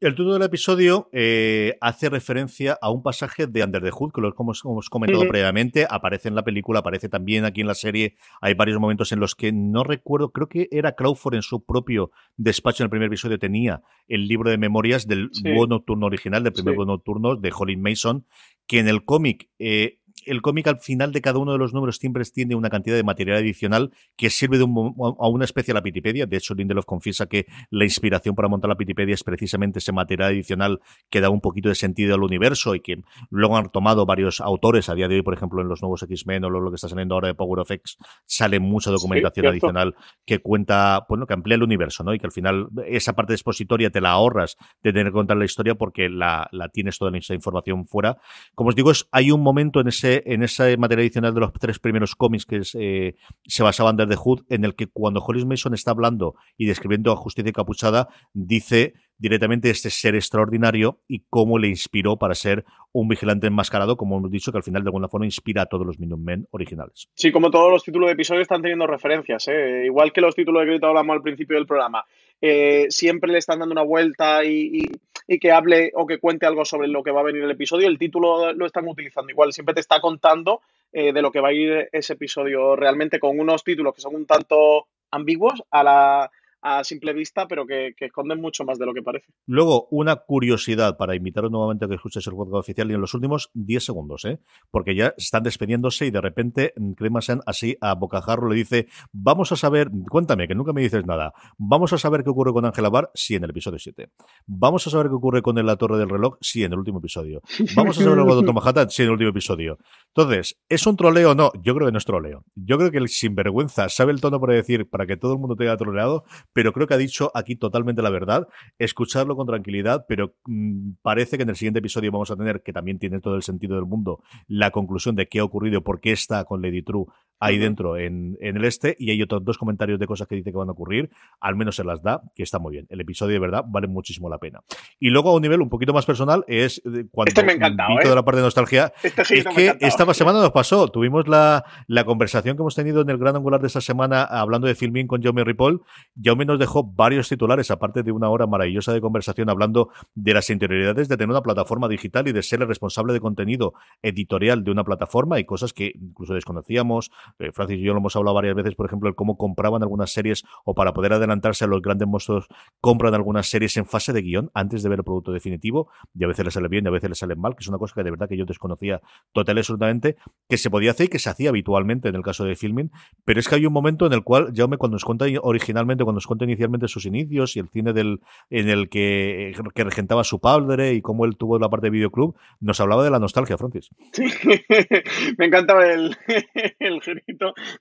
El 0.02 0.16
título 0.16 0.32
del 0.32 0.42
episodio 0.42 1.08
eh, 1.12 1.78
hace 1.80 2.10
referencia 2.10 2.76
a 2.82 2.90
un 2.90 3.04
pasaje 3.04 3.46
de 3.46 3.62
Under 3.62 3.80
the 3.80 3.92
Hood, 3.92 4.10
que 4.10 4.20
lo 4.20 4.34
hemos, 4.36 4.64
hemos 4.64 4.90
comentado 4.90 5.28
previamente, 5.28 5.86
aparece 5.88 6.26
en 6.26 6.34
la 6.34 6.42
película, 6.42 6.80
aparece 6.80 7.08
también 7.08 7.44
aquí 7.44 7.60
en 7.60 7.68
la 7.68 7.76
serie. 7.76 8.16
Hay 8.40 8.54
varios 8.54 8.80
momentos 8.80 9.12
en 9.12 9.20
los 9.20 9.36
que 9.36 9.52
no 9.52 9.84
recuerdo, 9.84 10.32
creo 10.32 10.48
que 10.48 10.68
era 10.72 10.96
Crawford 10.96 11.36
en 11.36 11.42
su 11.42 11.64
propio 11.64 12.10
despacho 12.36 12.82
en 12.82 12.86
el 12.86 12.90
primer 12.90 13.06
episodio 13.06 13.38
tenía 13.38 13.82
el 14.08 14.26
libro 14.26 14.50
de 14.50 14.58
memorias 14.58 15.06
del 15.06 15.30
Búho 15.40 15.68
Nocturno 15.68 16.06
original, 16.06 16.42
del 16.42 16.52
primer 16.52 16.74
sí. 16.74 16.84
Nocturno 16.84 17.36
de 17.36 17.52
Holly 17.56 17.76
Mason, 17.76 18.26
que 18.66 18.80
en 18.80 18.88
el 18.88 19.04
cómic 19.04 19.50
eh, 19.60 20.00
el 20.26 20.42
cómic 20.42 20.66
al 20.66 20.78
final 20.78 21.12
de 21.12 21.20
cada 21.20 21.38
uno 21.38 21.52
de 21.52 21.58
los 21.58 21.74
números 21.74 21.96
siempre 21.96 22.22
tiene 22.24 22.54
una 22.54 22.70
cantidad 22.70 22.96
de 22.96 23.02
material 23.02 23.38
adicional 23.38 23.90
que 24.16 24.30
sirve 24.30 24.58
de 24.58 24.64
un, 24.64 24.94
a 25.18 25.28
una 25.28 25.44
especie 25.44 25.72
de 25.72 25.78
la 25.78 25.82
Pitipedia. 25.82 26.26
De 26.26 26.36
hecho, 26.36 26.54
Lindelof 26.54 26.84
confiesa 26.84 27.26
que 27.26 27.46
la 27.70 27.84
inspiración 27.84 28.34
para 28.34 28.48
montar 28.48 28.68
la 28.68 28.76
Pitipedia 28.76 29.14
es 29.14 29.24
precisamente 29.24 29.78
ese 29.78 29.92
material 29.92 30.30
adicional 30.30 30.80
que 31.10 31.20
da 31.20 31.30
un 31.30 31.40
poquito 31.40 31.68
de 31.68 31.74
sentido 31.74 32.14
al 32.14 32.22
universo 32.22 32.74
y 32.74 32.80
que 32.80 33.02
luego 33.30 33.56
han 33.56 33.70
tomado 33.70 34.06
varios 34.06 34.40
autores. 34.40 34.88
A 34.88 34.94
día 34.94 35.08
de 35.08 35.16
hoy, 35.16 35.22
por 35.22 35.34
ejemplo, 35.34 35.62
en 35.62 35.68
los 35.68 35.82
nuevos 35.82 36.02
X-Men 36.02 36.44
o 36.44 36.50
lo 36.50 36.70
que 36.70 36.76
está 36.76 36.88
saliendo 36.88 37.14
ahora 37.14 37.28
de 37.28 37.34
Power 37.34 37.60
of 37.60 37.70
X, 37.70 37.96
sale 38.24 38.60
mucha 38.60 38.90
documentación 38.90 39.44
sí, 39.44 39.48
adicional 39.48 39.94
que 40.24 40.40
cuenta, 40.40 41.04
bueno, 41.08 41.26
que 41.26 41.34
amplía 41.34 41.56
el 41.56 41.62
universo, 41.62 42.04
¿no? 42.04 42.14
Y 42.14 42.18
que 42.18 42.26
al 42.26 42.32
final 42.32 42.68
esa 42.86 43.14
parte 43.14 43.32
expositoria 43.32 43.90
te 43.90 44.00
la 44.00 44.10
ahorras 44.10 44.56
de 44.82 44.92
tener 44.92 45.06
que 45.06 45.12
contar 45.12 45.36
la 45.36 45.44
historia 45.44 45.74
porque 45.74 46.08
la, 46.08 46.48
la 46.52 46.68
tienes 46.68 46.98
toda 46.98 47.16
esa 47.16 47.34
información 47.34 47.84
fuera. 47.86 48.18
Como 48.54 48.68
os 48.68 48.76
digo, 48.76 48.90
es, 48.90 49.06
hay 49.10 49.30
un 49.30 49.42
momento 49.42 49.80
en 49.80 49.88
ese, 49.88 50.11
en 50.26 50.42
ese 50.42 50.76
material 50.76 51.04
adicional 51.04 51.34
de 51.34 51.40
los 51.40 51.52
tres 51.54 51.78
primeros 51.78 52.14
cómics 52.14 52.44
que 52.44 52.60
eh, 52.74 53.14
se 53.46 53.62
basaban 53.62 53.96
de 53.96 54.06
The 54.06 54.16
Hood, 54.16 54.42
en 54.48 54.64
el 54.64 54.74
que 54.74 54.86
cuando 54.86 55.20
Hollis 55.20 55.46
Mason 55.46 55.74
está 55.74 55.92
hablando 55.92 56.34
y 56.56 56.66
describiendo 56.66 57.12
a 57.12 57.16
Justicia 57.16 57.52
Capuchada, 57.52 58.08
dice 58.32 58.94
directamente 59.18 59.70
este 59.70 59.88
ser 59.88 60.16
extraordinario 60.16 61.00
y 61.06 61.24
cómo 61.30 61.58
le 61.58 61.68
inspiró 61.68 62.16
para 62.16 62.34
ser 62.34 62.64
un 62.92 63.08
vigilante 63.08 63.46
enmascarado, 63.46 63.96
como 63.96 64.18
hemos 64.18 64.30
dicho, 64.30 64.50
que 64.50 64.58
al 64.58 64.64
final 64.64 64.82
de 64.82 64.88
alguna 64.88 65.08
forma 65.08 65.26
inspira 65.26 65.62
a 65.62 65.66
todos 65.66 65.86
los 65.86 65.98
Men 65.98 66.46
originales. 66.50 67.08
Sí, 67.14 67.30
como 67.30 67.50
todos 67.50 67.70
los 67.70 67.84
títulos 67.84 68.08
de 68.08 68.14
episodio 68.14 68.42
están 68.42 68.62
teniendo 68.62 68.86
referencias, 68.86 69.46
¿eh? 69.48 69.84
igual 69.86 70.12
que 70.12 70.20
los 70.20 70.34
títulos 70.34 70.62
de 70.62 70.66
crédito 70.66 70.88
hablamos 70.88 71.14
al 71.14 71.22
principio 71.22 71.56
del 71.56 71.66
programa. 71.66 72.04
Eh, 72.40 72.86
siempre 72.90 73.30
le 73.30 73.38
están 73.38 73.60
dando 73.60 73.72
una 73.72 73.84
vuelta 73.84 74.44
y, 74.44 74.86
y, 75.26 75.38
que 75.38 75.52
hable 75.52 75.92
o 75.94 76.06
que 76.06 76.18
cuente 76.18 76.46
algo 76.46 76.64
sobre 76.64 76.88
lo 76.88 77.02
que 77.02 77.10
va 77.10 77.20
a 77.20 77.24
venir 77.24 77.42
el 77.42 77.50
episodio. 77.50 77.88
El 77.88 77.98
título 77.98 78.52
lo 78.52 78.66
están 78.66 78.86
utilizando 78.88 79.30
igual, 79.30 79.52
siempre 79.52 79.74
te 79.74 79.80
está 79.80 80.00
contando 80.00 80.60
eh, 80.92 81.12
de 81.12 81.22
lo 81.22 81.30
que 81.30 81.40
va 81.40 81.48
a 81.48 81.52
ir 81.52 81.88
ese 81.92 82.14
episodio 82.14 82.76
realmente 82.76 83.18
con 83.18 83.38
unos 83.38 83.64
títulos 83.64 83.94
que 83.94 84.00
son 84.00 84.14
un 84.14 84.26
tanto 84.26 84.86
ambiguos 85.10 85.62
a 85.70 85.82
la 85.82 86.30
a 86.62 86.84
simple 86.84 87.12
vista, 87.12 87.46
pero 87.48 87.66
que, 87.66 87.94
esconden 87.98 88.40
mucho 88.40 88.64
más 88.64 88.78
de 88.78 88.86
lo 88.86 88.94
que 88.94 89.02
parece. 89.02 89.26
Luego, 89.46 89.88
una 89.90 90.16
curiosidad 90.16 90.96
para 90.96 91.14
invitaros 91.14 91.50
nuevamente 91.50 91.84
a 91.84 91.88
que 91.88 91.94
escuches 91.94 92.26
el 92.26 92.34
podcast 92.34 92.60
oficial 92.60 92.90
y 92.90 92.94
en 92.94 93.00
los 93.00 93.14
últimos 93.14 93.50
10 93.54 93.84
segundos, 93.84 94.24
¿eh? 94.24 94.40
porque 94.70 94.94
ya 94.94 95.14
están 95.16 95.42
despidiéndose 95.42 96.06
y 96.06 96.10
de 96.10 96.20
repente 96.20 96.74
Cremasen 96.96 97.40
así 97.46 97.76
a 97.80 97.94
bocajarro 97.94 98.48
le 98.48 98.56
dice, 98.56 98.88
vamos 99.12 99.52
a 99.52 99.56
saber, 99.56 99.90
cuéntame, 100.08 100.48
que 100.48 100.54
nunca 100.54 100.72
me 100.72 100.82
dices 100.82 101.04
nada, 101.06 101.32
vamos 101.58 101.92
a 101.92 101.98
saber 101.98 102.22
qué 102.24 102.30
ocurre 102.30 102.52
con 102.52 102.64
Angela 102.64 102.88
Bar, 102.88 103.10
sí, 103.14 103.34
en 103.34 103.44
el 103.44 103.50
episodio 103.50 103.78
7. 103.78 104.10
Vamos 104.46 104.86
a 104.86 104.90
saber 104.90 105.08
qué 105.08 105.14
ocurre 105.14 105.42
con 105.42 105.54
la 105.64 105.76
Torre 105.76 105.98
del 105.98 106.08
Reloj, 106.08 106.36
sí, 106.40 106.64
en 106.64 106.72
el 106.72 106.78
último 106.78 106.98
episodio. 106.98 107.42
Vamos 107.76 107.98
a 107.98 108.02
saber 108.02 108.18
algo 108.18 108.40
de 108.40 108.52
Manhattan, 108.52 108.90
sí, 108.90 109.02
en 109.02 109.08
el 109.08 109.12
último 109.12 109.30
episodio. 109.30 109.78
Entonces, 110.08 110.60
¿es 110.68 110.86
un 110.86 110.96
troleo 110.96 111.32
o 111.32 111.34
no? 111.34 111.52
Yo 111.62 111.74
creo 111.74 111.86
que 111.86 111.92
no 111.92 111.98
es 111.98 112.04
troleo. 112.04 112.44
Yo 112.54 112.78
creo 112.78 112.90
que 112.90 112.98
el 112.98 113.08
sinvergüenza 113.08 113.88
sabe 113.88 114.12
el 114.12 114.20
tono 114.20 114.40
para 114.40 114.54
decir, 114.54 114.88
para 114.88 115.06
que 115.06 115.16
todo 115.16 115.34
el 115.34 115.38
mundo 115.38 115.56
tenga 115.56 115.76
troleado, 115.76 116.24
pero 116.52 116.72
creo 116.72 116.86
que 116.86 116.94
ha 116.94 116.98
dicho 116.98 117.30
aquí 117.34 117.56
totalmente 117.56 118.02
la 118.02 118.10
verdad. 118.10 118.48
Escucharlo 118.78 119.36
con 119.36 119.46
tranquilidad, 119.46 120.04
pero 120.08 120.34
mmm, 120.46 120.92
parece 121.02 121.36
que 121.36 121.42
en 121.42 121.50
el 121.50 121.56
siguiente 121.56 121.80
episodio 121.80 122.12
vamos 122.12 122.30
a 122.30 122.36
tener, 122.36 122.62
que 122.62 122.72
también 122.72 122.98
tiene 122.98 123.20
todo 123.20 123.36
el 123.36 123.42
sentido 123.42 123.76
del 123.76 123.86
mundo, 123.86 124.22
la 124.46 124.70
conclusión 124.70 125.16
de 125.16 125.28
qué 125.28 125.40
ha 125.40 125.44
ocurrido, 125.44 125.82
por 125.82 126.00
qué 126.00 126.12
está 126.12 126.44
con 126.44 126.62
Lady 126.62 126.82
True 126.82 127.06
ahí 127.42 127.58
dentro 127.58 127.96
en, 127.96 128.36
en, 128.40 128.56
el 128.56 128.64
este, 128.64 128.96
y 128.98 129.10
hay 129.10 129.20
otros 129.20 129.44
dos 129.44 129.58
comentarios 129.58 129.98
de 129.98 130.06
cosas 130.06 130.28
que 130.28 130.36
dice 130.36 130.52
que 130.52 130.56
van 130.56 130.68
a 130.68 130.72
ocurrir, 130.72 131.10
al 131.40 131.56
menos 131.56 131.76
se 131.76 131.84
las 131.84 132.02
da, 132.02 132.22
que 132.34 132.42
está 132.42 132.58
muy 132.58 132.72
bien. 132.72 132.86
El 132.88 133.00
episodio 133.00 133.32
de 133.32 133.40
verdad 133.40 133.64
vale 133.66 133.88
muchísimo 133.88 134.28
la 134.28 134.38
pena. 134.38 134.60
Y 135.00 135.10
luego 135.10 135.30
a 135.30 135.34
un 135.34 135.42
nivel 135.42 135.60
un 135.60 135.68
poquito 135.68 135.92
más 135.92 136.06
personal 136.06 136.44
es 136.46 136.80
cuando 137.10 137.30
este 137.30 137.42
me 137.42 137.54
encantado, 137.54 137.98
¿eh? 137.98 138.02
toda 138.02 138.14
la 138.14 138.24
parte 138.24 138.38
de 138.38 138.44
nostalgia, 138.44 138.92
este 139.02 139.22
es 139.22 139.44
que 139.44 139.76
esta 139.80 140.12
semana 140.14 140.40
nos 140.40 140.52
pasó, 140.52 140.88
tuvimos 140.88 141.26
la, 141.26 141.64
la 141.88 142.04
conversación 142.04 142.56
que 142.56 142.62
hemos 142.62 142.76
tenido 142.76 143.00
en 143.00 143.10
el 143.10 143.18
gran 143.18 143.34
angular 143.34 143.60
de 143.60 143.66
esta 143.66 143.80
semana 143.80 144.22
hablando 144.22 144.68
de 144.68 144.74
filming 144.74 145.08
con 145.08 145.20
Jaume 145.20 145.42
Ripoll, 145.42 145.82
Jaume 146.22 146.44
nos 146.44 146.58
dejó 146.58 146.84
varios 146.84 147.28
titulares, 147.28 147.70
aparte 147.70 148.02
de 148.02 148.12
una 148.12 148.28
hora 148.28 148.46
maravillosa 148.46 148.92
de 148.92 149.00
conversación 149.00 149.50
hablando 149.50 149.90
de 150.14 150.34
las 150.34 150.48
interioridades 150.50 151.08
de 151.08 151.16
tener 151.16 151.30
una 151.30 151.42
plataforma 151.42 151.88
digital 151.88 152.28
y 152.28 152.32
de 152.32 152.42
ser 152.42 152.62
el 152.62 152.68
responsable 152.68 153.12
de 153.12 153.20
contenido 153.20 153.74
editorial 154.02 154.62
de 154.64 154.70
una 154.70 154.84
plataforma 154.84 155.40
y 155.40 155.44
cosas 155.44 155.72
que 155.72 155.92
incluso 155.94 156.34
desconocíamos. 156.34 157.10
Eh, 157.38 157.52
Francis 157.52 157.78
y 157.78 157.82
yo 157.82 157.92
lo 157.92 157.98
hemos 157.98 158.16
hablado 158.16 158.34
varias 158.34 158.54
veces, 158.54 158.74
por 158.74 158.86
ejemplo, 158.86 159.08
el 159.08 159.14
cómo 159.14 159.36
compraban 159.36 159.82
algunas 159.82 160.12
series 160.12 160.44
o 160.64 160.74
para 160.74 160.92
poder 160.92 161.12
adelantarse 161.14 161.64
a 161.64 161.68
los 161.68 161.82
grandes 161.82 162.08
monstruos, 162.08 162.48
compran 162.80 163.14
algunas 163.14 163.48
series 163.48 163.76
en 163.76 163.86
fase 163.86 164.12
de 164.12 164.22
guion 164.22 164.50
antes 164.54 164.82
de 164.82 164.88
ver 164.88 165.00
el 165.00 165.04
producto 165.04 165.32
definitivo 165.32 165.88
y 166.14 166.24
a 166.24 166.28
veces 166.28 166.44
les 166.44 166.54
sale 166.54 166.68
bien 166.68 166.84
y 166.84 166.88
a 166.88 166.90
veces 166.90 167.08
les 167.08 167.18
sale 167.18 167.34
mal, 167.36 167.54
que 167.54 167.60
es 167.60 167.68
una 167.68 167.78
cosa 167.78 167.94
que 167.94 168.02
de 168.02 168.10
verdad 168.10 168.28
que 168.28 168.36
yo 168.36 168.44
desconocía 168.44 169.00
total 169.32 169.56
y 169.56 169.60
absolutamente, 169.60 170.16
que 170.48 170.58
se 170.58 170.70
podía 170.70 170.92
hacer 170.92 171.06
y 171.06 171.08
que 171.08 171.18
se 171.18 171.30
hacía 171.30 171.50
habitualmente 171.50 172.08
en 172.08 172.14
el 172.14 172.22
caso 172.22 172.44
de 172.44 172.56
filming, 172.56 172.90
pero 173.24 173.40
es 173.40 173.48
que 173.48 173.56
hay 173.56 173.66
un 173.66 173.72
momento 173.72 174.06
en 174.06 174.12
el 174.12 174.22
cual 174.22 174.52
Jaume 174.54 174.76
cuando 174.76 174.96
nos 174.96 175.04
cuenta 175.04 175.26
originalmente, 175.42 176.04
cuando 176.04 176.16
nos 176.16 176.26
cuenta 176.26 176.44
inicialmente 176.44 176.88
sus 176.88 177.06
inicios 177.06 177.56
y 177.56 177.60
el 177.60 177.68
cine 177.68 177.92
del 177.92 178.20
en 178.50 178.68
el 178.68 178.88
que, 178.88 179.54
regentaba 179.74 180.24
su 180.24 180.40
padre 180.40 180.94
y 180.94 181.02
cómo 181.02 181.24
él 181.24 181.36
tuvo 181.36 181.58
la 181.58 181.68
parte 181.68 181.86
de 181.86 181.90
videoclub, 181.90 182.36
nos 182.60 182.80
hablaba 182.80 183.04
de 183.04 183.10
la 183.10 183.18
nostalgia, 183.18 183.58
Francis. 183.58 183.90
Sí, 184.12 184.24
me 185.38 185.46
encantaba 185.46 185.86
el, 185.86 186.16
el 186.78 187.00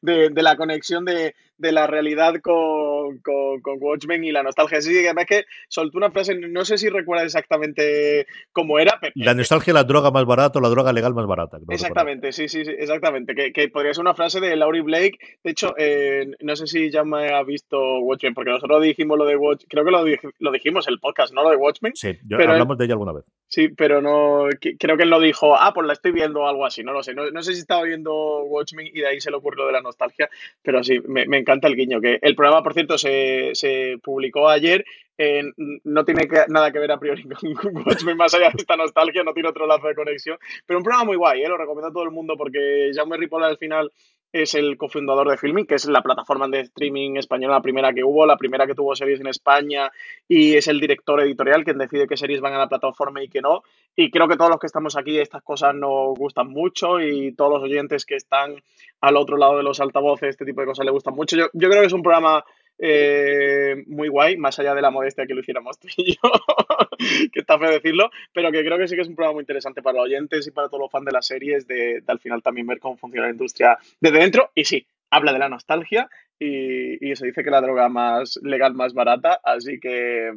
de, 0.01 0.30
de, 0.30 0.43
la 0.43 0.55
conexión 0.55 1.05
de, 1.05 1.35
de 1.57 1.72
la 1.72 1.88
realidad 1.88 2.35
con, 2.41 3.19
con, 3.19 3.61
con, 3.61 3.77
Watchmen 3.80 4.23
y 4.23 4.31
la 4.31 4.43
nostalgia. 4.43 4.81
Sí, 4.81 4.97
además 5.05 5.26
que 5.27 5.45
soltó 5.68 5.97
una 5.97 6.11
frase, 6.11 6.35
no 6.35 6.65
sé 6.65 6.77
si 6.77 6.89
recuerda 6.89 7.23
exactamente 7.23 8.26
cómo 8.51 8.80
era. 8.80 8.97
Pero, 8.99 9.13
la 9.15 9.34
nostalgia, 9.34 9.73
la 9.73 9.84
droga 9.84 10.11
más 10.11 10.26
barata 10.26 10.59
o 10.59 10.61
la 10.61 10.69
droga 10.69 10.93
legal 10.93 11.13
más 11.13 11.27
barata. 11.27 11.57
Exactamente, 11.69 12.31
sí, 12.31 12.47
sí, 12.47 12.65
sí, 12.65 12.72
exactamente. 12.77 13.35
Que, 13.35 13.53
que, 13.53 13.69
podría 13.69 13.93
ser 13.93 14.01
una 14.01 14.15
frase 14.15 14.39
de 14.39 14.55
Laurie 14.55 14.81
Blake. 14.81 15.18
De 15.43 15.51
hecho, 15.51 15.73
eh, 15.77 16.31
no 16.41 16.55
sé 16.55 16.68
si 16.68 16.91
ya 16.91 17.03
me 17.03 17.34
ha 17.34 17.43
visto 17.43 17.99
Watchmen, 17.99 18.34
porque 18.34 18.51
nosotros 18.51 18.81
dijimos 18.81 19.18
lo 19.18 19.26
de 19.26 19.35
Watchmen, 19.35 19.68
creo 19.69 19.85
que 19.85 19.91
lo, 19.91 20.31
lo 20.39 20.51
dijimos 20.51 20.88
el 20.88 20.99
podcast, 20.99 21.34
¿no? 21.34 21.43
Lo 21.43 21.51
de 21.51 21.57
Watchmen. 21.57 21.95
Sí, 21.95 22.18
yo, 22.27 22.38
pero 22.38 22.53
hablamos 22.53 22.76
él, 22.76 22.77
de 22.80 22.85
ella 22.85 22.93
alguna 22.93 23.13
vez. 23.13 23.26
Sí, 23.47 23.69
pero 23.69 24.01
no, 24.01 24.47
creo 24.80 24.97
que 24.97 25.03
él 25.03 25.09
lo 25.09 25.19
dijo, 25.19 25.55
ah, 25.55 25.73
pues 25.73 25.88
la 25.88 25.93
estoy 25.93 26.11
viendo 26.11 26.41
o 26.41 26.47
algo 26.47 26.65
así, 26.65 26.84
no 26.84 26.93
lo 26.93 27.03
sé. 27.03 27.13
No, 27.13 27.30
no 27.31 27.41
sé 27.41 27.53
si 27.53 27.59
estaba 27.59 27.84
viendo 27.84 28.43
Watchmen 28.43 28.88
y 28.88 29.01
de 29.01 29.07
ahí 29.07 29.22
se 29.22 29.31
le 29.32 29.38
ocurrió 29.38 29.66
de 29.66 29.72
la 29.72 29.82
nostalgia, 29.82 30.30
pero 30.62 30.84
sí, 30.84 30.99
me, 31.08 31.24
encanta 31.38 31.68
el 31.68 31.76
guiño. 31.76 31.99
Que 31.99 32.20
el 32.22 32.36
programa, 32.36 32.64
por 32.64 32.74
cierto, 32.74 32.98
se, 32.98 33.52
se 33.53 33.98
publicó 34.03 34.48
ayer 34.48 34.86
eh, 35.24 35.44
no 35.84 36.03
tiene 36.03 36.28
nada 36.48 36.72
que 36.72 36.80
ver 36.80 36.91
a 36.91 36.99
priori 36.99 37.24
con 37.62 37.78
Watchmen, 37.86 38.18
más 38.18 38.34
allá 38.34 38.49
de 38.49 38.58
esta 38.58 38.76
nostalgia, 38.76 39.24
no 39.24 39.34
tiene 39.34 39.49
otro 39.49 39.68
lazo 39.68 39.88
de 39.88 39.94
conexión. 39.94 40.40
Pero 40.66 40.80
un 40.80 40.84
programa 40.84 41.06
muy 41.06 41.16
guay, 41.16 41.44
¿eh? 41.44 41.48
lo 41.48 41.58
recomiendo 41.58 41.90
a 41.90 41.94
todo 41.94 42.03
el 42.03 42.12
mundo 42.12 42.36
porque 42.36 42.90
Jaume 42.95 43.18
Ripoll 43.18 43.44
al 43.44 43.58
final 43.58 43.91
es 44.34 44.56
el 44.56 44.78
cofundador 44.78 45.30
de 45.30 45.38
Filming, 45.38 45.66
que 45.66 45.76
es 45.76 45.86
la 45.86 46.02
plataforma 46.02 46.48
de 46.48 46.62
streaming 46.62 47.18
española, 47.18 47.56
la 47.56 47.62
primera 47.62 47.94
que 47.94 48.03
hubo, 48.03 48.26
la 48.26 48.38
primera 48.38 48.66
que 48.66 48.76
tuvo 48.76 48.95
series 48.95 49.20
en 49.20 49.28
España, 49.28 49.91
y 50.28 50.56
es 50.56 50.68
el 50.68 50.80
director 50.80 51.22
editorial 51.22 51.64
quien 51.64 51.78
decide 51.78 52.08
qué 52.08 52.18
series 52.18 52.41
van 52.41 52.53
a 52.53 52.60
la 52.60 52.70
plataforma 52.70 53.22
y 53.22 53.28
qué 53.28 53.41
no. 53.41 53.64
Y 53.95 54.10
creo 54.10 54.28
que 54.28 54.38
todos 54.38 54.49
los 54.49 54.60
que 54.60 54.68
estamos 54.68 54.95
aquí, 54.95 55.20
estas 55.20 55.44
cosas 55.44 55.76
nos 55.76 56.18
gustan 56.18 56.49
mucho 56.49 57.02
y 57.02 57.34
todos 57.34 57.52
los 57.52 57.64
oyentes 57.64 58.06
que 58.06 58.16
están 58.16 58.56
al 59.02 59.18
otro 59.18 59.38
lado 59.38 59.58
de 59.58 59.64
los 59.64 59.80
altavoces, 59.80 60.30
este 60.30 60.45
tipo 60.45 60.62
de 60.62 60.68
cosas 60.68 60.86
les 60.86 60.94
gustan 60.94 61.16
mucho. 61.16 61.36
Yo, 61.36 61.48
yo 61.53 61.70
creo 61.70 61.82
que 61.82 61.88
es 61.88 61.94
un 61.94 62.03
programa 62.03 62.44
eh, 62.84 63.84
muy 63.86 64.08
guay, 64.08 64.38
más 64.38 64.58
allá 64.58 64.74
de 64.74 64.82
la 64.82 64.90
modestia 64.90 65.28
que 65.28 65.36
lo 65.36 65.41
hiciéramos 65.41 65.78
tú 65.78 65.88
y 65.98 66.16
yo, 66.16 66.20
que 67.32 67.41
está 67.41 67.60
feo 67.60 67.70
decirlo, 67.70 68.10
pero 68.34 68.52
que 68.52 68.64
creo 68.64 68.78
que 68.80 68.88
sí 68.88 68.95
que 68.95 69.02
es 69.02 69.08
un 69.08 69.16
programa 69.16 69.36
muy 69.36 69.44
interesante 69.44 69.84
para 69.84 69.99
los 69.99 70.06
oyentes 70.06 70.48
y 70.48 70.52
para 70.52 70.68
todos 70.68 70.82
los 70.82 70.91
fans 70.91 71.06
de 71.06 71.12
las 71.12 71.28
series, 71.28 71.68
de, 71.68 72.03
al 72.08 72.20
final 72.20 72.41
también 72.41 72.66
ver 72.66 72.80
cómo 72.80 72.98
funciona 72.98 73.28
la 73.28 73.34
industria 73.34 73.78
desde 73.99 74.18
dentro. 74.18 74.49
Y 74.56 74.66
sí, 74.66 74.88
habla 75.12 75.32
de 75.32 75.38
la 75.38 75.49
nostalgia 75.49 76.10
y, 76.40 77.16
se 77.16 77.28
dice 77.28 77.44
que 77.44 77.52
la 77.52 77.62
droga 77.62 77.88
más 77.88 78.40
legal, 78.41 78.74
más 78.74 78.95
barata, 78.95 79.40
así 79.44 79.80
que, 79.80 80.32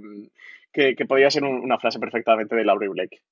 que, 0.70 1.06
podría 1.06 1.30
ser 1.30 1.44
una 1.44 1.78
frase 1.78 1.98
perfectamente 1.98 2.54
de 2.54 2.64
Laurie 2.64 2.90
Blake. 2.90 3.22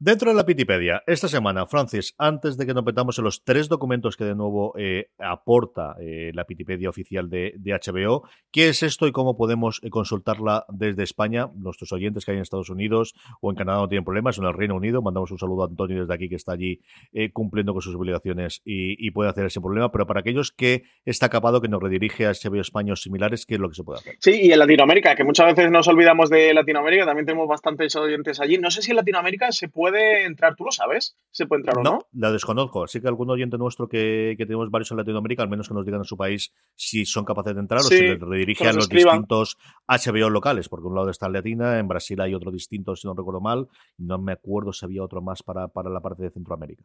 Dentro 0.00 0.30
de 0.30 0.36
la 0.36 0.46
Pitipedia, 0.46 1.02
esta 1.08 1.26
semana, 1.26 1.66
Francis, 1.66 2.14
antes 2.18 2.56
de 2.56 2.66
que 2.66 2.72
nos 2.72 2.84
metamos 2.84 3.18
en 3.18 3.24
los 3.24 3.42
tres 3.42 3.68
documentos 3.68 4.16
que 4.16 4.22
de 4.22 4.36
nuevo 4.36 4.72
eh, 4.78 5.10
aporta 5.18 5.96
eh, 6.00 6.30
la 6.34 6.44
Pitipedia 6.44 6.88
oficial 6.88 7.28
de, 7.28 7.54
HBO, 7.64 8.22
¿qué 8.52 8.68
es 8.68 8.84
esto 8.84 9.08
y 9.08 9.12
cómo 9.12 9.36
podemos 9.36 9.80
eh, 9.82 9.90
consultarla 9.90 10.66
desde 10.68 11.02
España? 11.02 11.48
Nuestros 11.56 11.90
oyentes 11.90 12.24
que 12.24 12.30
hay 12.30 12.36
en 12.36 12.42
Estados 12.42 12.70
Unidos 12.70 13.16
o 13.40 13.50
en 13.50 13.56
Canadá 13.56 13.78
no 13.78 13.88
tienen 13.88 14.04
problemas, 14.04 14.38
en 14.38 14.44
el 14.44 14.54
Reino 14.54 14.76
Unido, 14.76 15.02
mandamos 15.02 15.32
un 15.32 15.38
saludo 15.40 15.64
a 15.64 15.66
Antonio 15.66 16.02
desde 16.02 16.14
aquí 16.14 16.28
que 16.28 16.36
está 16.36 16.52
allí 16.52 16.80
cumpliendo 17.32 17.72
con 17.72 17.82
sus 17.82 17.96
obligaciones 17.96 18.62
y, 18.64 19.10
puede 19.10 19.30
hacer 19.30 19.46
ese 19.46 19.60
problema, 19.60 19.90
pero 19.90 20.06
para 20.06 20.20
aquellos 20.20 20.52
que 20.52 20.84
está 21.04 21.28
capado, 21.28 21.60
que 21.60 21.66
nos 21.66 21.82
redirige 21.82 22.26
a 22.26 22.30
HBO 22.30 22.60
España 22.60 22.94
similares, 22.94 23.46
¿qué 23.46 23.54
es 23.54 23.60
lo 23.60 23.68
que 23.68 23.74
se 23.74 23.82
puede 23.82 23.98
hacer? 23.98 24.14
Sí, 24.20 24.42
y 24.42 24.52
en 24.52 24.60
Latinoamérica, 24.60 25.16
que 25.16 25.24
muchas 25.24 25.46
veces 25.46 25.72
nos 25.72 25.88
olvidamos 25.88 26.30
de 26.30 26.54
Latinoamérica, 26.54 27.04
también 27.04 27.26
tenemos 27.26 27.48
bastantes 27.48 27.96
oyentes 27.96 28.38
allí. 28.38 28.58
No 28.58 28.70
sé 28.70 28.82
si 28.82 28.92
en 28.92 28.96
Latinoamérica 28.96 29.50
se 29.50 29.68
puede 29.68 29.87
puede 29.90 30.24
entrar, 30.24 30.54
¿tú 30.56 30.64
lo 30.64 30.70
sabes? 30.70 31.16
¿Se 31.30 31.46
puede 31.46 31.60
entrar 31.60 31.78
o 31.78 31.82
no? 31.82 31.90
No, 31.90 31.98
la 32.12 32.32
desconozco. 32.32 32.84
Así 32.84 33.00
que 33.00 33.08
algún 33.08 33.30
oyente 33.30 33.58
nuestro 33.58 33.88
que, 33.88 34.34
tenemos 34.38 34.70
varios 34.70 34.90
en 34.90 34.96
Latinoamérica, 34.98 35.42
al 35.42 35.48
menos 35.48 35.68
que 35.68 35.74
nos 35.74 35.84
digan 35.84 36.00
en 36.00 36.04
su 36.04 36.16
país 36.16 36.52
si 36.74 37.04
son 37.04 37.24
capaces 37.24 37.54
de 37.54 37.60
entrar 37.60 37.80
o 37.80 37.84
si 37.84 38.00
les 38.00 38.20
redirige 38.20 38.68
a 38.68 38.72
los 38.72 38.88
distintos 38.88 39.58
HBO 39.86 40.30
locales, 40.30 40.68
porque 40.68 40.86
un 40.86 40.94
lado 40.94 41.10
está 41.10 41.26
en 41.26 41.32
Latina, 41.34 41.78
en 41.78 41.88
Brasil 41.88 42.20
hay 42.20 42.34
otro 42.34 42.50
distinto, 42.50 42.96
si 42.96 43.06
no 43.06 43.14
recuerdo 43.14 43.40
mal, 43.40 43.68
no 43.98 44.18
me 44.18 44.32
acuerdo 44.32 44.72
si 44.72 44.84
había 44.84 45.02
otro 45.02 45.20
más 45.20 45.42
para, 45.42 45.68
para 45.68 45.90
la 45.90 46.00
parte 46.00 46.22
de 46.22 46.30
Centroamérica. 46.30 46.82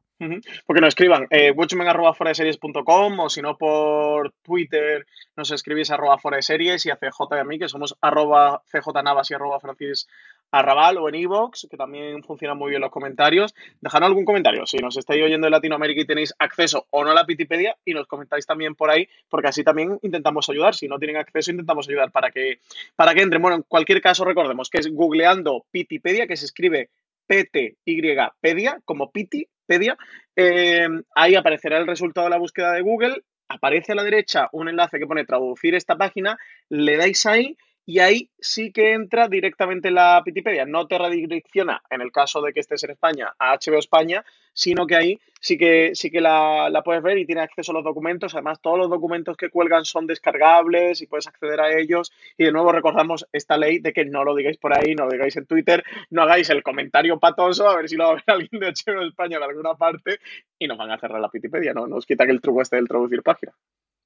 Porque 0.66 0.82
nos 0.82 0.90
escriban, 0.90 1.28
eh, 1.30 1.52
watchmen.com 1.52 3.20
o 3.20 3.30
si 3.30 3.42
no 3.42 3.58
por 3.58 4.32
Twitter 4.42 5.06
nos 5.36 5.52
escribís 5.52 5.92
arroba 5.92 6.18
fuera 6.18 6.38
de 6.38 6.44
series 6.44 6.86
y 6.86 6.92
a 6.92 6.98
CJ 6.98 7.36
y 7.36 7.40
a 7.40 7.44
mí, 7.44 7.60
que 7.60 7.68
somos 7.68 7.98
arroba 8.02 8.64
cjnavas 8.72 9.32
y 9.32 9.34
arroba 9.34 9.60
francis 9.60 10.08
Arrabal 10.54 11.00
o 11.00 11.10
en 11.10 11.16
Evox, 11.16 11.68
que 11.70 11.78
también 11.78 12.24
funcionan 12.24 12.60
muy 12.60 12.70
bien 12.70 12.82
los 12.82 12.92
comentarios. 12.92 13.56
Dejadnos 13.82 14.10
algún 14.10 14.24
comentario 14.24 14.68
si 14.68 14.78
nos 14.78 14.96
estáis 14.96 15.24
oyendo 15.24 15.48
de 15.48 15.52
Latinoamérica 15.52 16.02
y 16.02 16.06
tenéis 16.06 16.32
acceso 16.38 16.86
o 16.92 17.04
no 17.04 17.10
a 17.10 17.16
la 17.16 17.26
Pitipedia 17.26 17.76
y 17.84 17.96
nos 17.96 18.06
comentáis 18.06 18.46
también 18.46 18.76
por 18.76 18.92
ahí, 18.92 19.10
porque 19.30 19.48
así 19.48 19.64
también 19.64 19.98
intentamos 20.04 20.48
ayudar. 20.50 20.76
Si 20.76 20.88
no 20.88 21.00
tienen 21.00 21.18
acceso, 21.18 21.50
intentamos 21.50 21.90
ayudar 21.90 22.12
para 22.12 22.30
que, 22.30 22.60
para 22.96 23.16
que 23.16 23.24
entren. 23.24 23.42
Bueno, 23.42 23.58
en 23.58 23.64
cualquier 23.64 24.00
caso, 24.00 24.26
recordemos 24.26 24.70
que 24.70 24.78
es 24.78 24.94
googleando 24.94 25.66
Pitipedia, 25.72 26.28
que 26.28 26.38
se 26.38 26.46
escribe 26.46 26.90
P-T-Y-Pedia, 27.26 28.80
como 28.86 29.12
Pitipedia. 29.12 29.98
Eh, 30.36 30.88
ahí 31.16 31.34
aparecerá 31.34 31.80
el 31.80 31.88
resultado 31.88 32.28
de 32.28 32.32
la 32.32 32.38
búsqueda 32.38 32.74
de 32.74 32.82
Google. 32.82 33.24
Aparece 33.48 33.94
a 33.94 33.96
la 33.96 34.04
derecha 34.04 34.50
un 34.52 34.70
enlace 34.70 35.00
que 35.00 35.08
pone 35.08 35.26
traducir 35.26 35.74
esta 35.74 35.98
página. 35.98 36.38
Le 36.70 36.96
dais 36.96 37.26
ahí 37.26 37.58
y 37.86 38.00
ahí 38.00 38.30
sí 38.40 38.72
que 38.72 38.94
entra 38.94 39.28
directamente 39.28 39.92
la 39.92 40.22
Pitipedia. 40.24 40.66
No 40.66 40.88
te 40.88 40.98
redirecciona, 40.98 41.82
en 41.90 42.02
el 42.02 42.12
caso 42.12 42.42
de 42.42 42.54
que 42.54 42.62
estés 42.62 42.84
en 42.84 42.92
España, 42.92 43.34
a 43.38 43.56
HBO 43.56 43.78
España, 43.78 44.24
sino 44.54 44.88
que 44.88 44.96
ahí 44.96 45.20
sí 45.42 45.58
que, 45.58 45.92
sí 45.94 46.10
que 46.10 46.22
la, 46.22 46.82
puedes 46.86 47.04
ver 47.04 47.18
y 47.18 47.26
tienes 47.26 47.44
acceso 47.44 47.72
a 47.72 47.76
los 47.76 47.84
documentos. 47.84 48.34
Además, 48.34 48.62
todos 48.62 48.78
los 48.78 48.90
documentos 48.90 49.36
que 49.36 49.50
cuelgan 49.50 49.84
son 49.84 50.08
descargables 50.08 51.02
y 51.02 51.08
puedes 51.08 51.28
acceder 51.28 51.60
a 51.60 51.78
ellos. 51.78 52.14
Y 52.38 52.46
de 52.46 52.52
nuevo 52.54 52.72
recordamos 52.72 53.28
esta 53.34 53.58
ley 53.58 53.80
de 53.80 53.92
que 53.92 54.06
no 54.06 54.24
lo 54.24 54.34
digáis 54.36 54.58
por 54.58 54.74
ahí, 54.74 54.96
no 54.96 55.06
lo 55.06 55.12
digáis 55.12 55.36
en 55.36 55.46
Twitter, 55.46 55.84
no 56.10 56.24
hagáis 56.24 56.50
el 56.50 56.64
comentario 56.64 57.20
patoso, 57.20 57.68
a 57.68 57.76
ver 57.76 57.90
si 57.90 57.98
lo 57.98 58.06
va 58.06 58.12
a 58.12 58.14
ver 58.14 58.24
alguien 58.28 58.62
de 58.62 58.68
HBO 58.72 59.02
España 59.02 59.38
en 59.38 59.44
alguna 59.44 59.76
parte 59.76 60.20
y 60.58 60.68
nos 60.68 60.78
van 60.78 60.92
a 60.92 60.98
cerrar 60.98 61.20
la 61.20 61.30
Pitipedia, 61.30 61.74
¿no? 61.74 61.88
Nos 61.88 62.06
quitan 62.06 62.30
el 62.30 62.40
truco 62.40 62.62
este 62.62 62.78
del 62.78 62.88
traducir 62.88 63.22
página. 63.24 63.54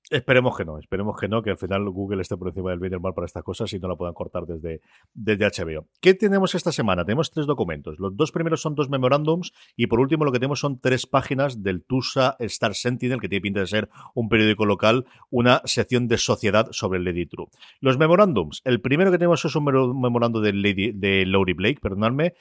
Esperemos 0.10 0.56
que 0.56 0.64
no, 0.64 0.80
esperemos 0.80 1.20
que 1.20 1.28
no, 1.28 1.42
que 1.42 1.50
al 1.50 1.58
final 1.58 1.90
Google 1.90 2.22
esté 2.22 2.38
por 2.38 2.48
encima 2.48 2.70
del 2.70 2.80
bien 2.80 2.94
y 2.94 2.98
mal 2.98 3.14
para 3.14 3.26
estas 3.26 3.44
cosas 3.44 3.74
y 3.74 3.80
no 3.80 3.90
la 3.90 3.98
puedan 3.98 4.14
cortar 4.14 4.46
desde, 4.46 4.80
desde 5.14 5.46
HBO. 5.46 5.86
¿Qué 6.00 6.14
tenemos 6.14 6.56
esta 6.56 6.72
semana? 6.72 7.04
Tenemos 7.04 7.30
tres 7.30 7.46
documentos. 7.46 8.00
Los 8.00 8.16
dos 8.16 8.32
primeros 8.32 8.62
son 8.62 8.74
dos 8.74 8.90
memorándums 8.90 9.52
y 9.76 9.88
por 9.88 10.00
último 10.00 10.24
lo 10.24 10.32
que 10.32 10.40
tenemos 10.40 10.62
son 10.62 10.80
tres 10.80 11.08
páginas 11.08 11.62
del 11.62 11.84
TUSA 11.84 12.38
Star 12.40 12.74
Sentinel, 12.74 13.20
que 13.20 13.28
tiene 13.28 13.42
pinta 13.42 13.60
de 13.60 13.68
ser 13.68 13.90
un 14.14 14.30
periódico 14.30 14.66
local, 14.66 15.06
una 15.30 15.62
sección 15.66 16.08
de 16.08 16.18
sociedad 16.18 16.70
sobre 16.72 17.00
Lady 17.02 17.26
True. 17.26 17.48
Los 17.82 17.98
memorándums. 17.98 18.62
El 18.64 18.80
primero 18.80 19.12
que 19.12 19.18
tenemos 19.18 19.44
es 19.44 19.56
un 19.58 19.66
memorando 19.66 20.40
de, 20.40 20.54
Lady, 20.54 20.94
de 20.94 21.26
Laurie 21.26 21.54
Blake, 21.54 21.82
perdonadme, 21.82 22.34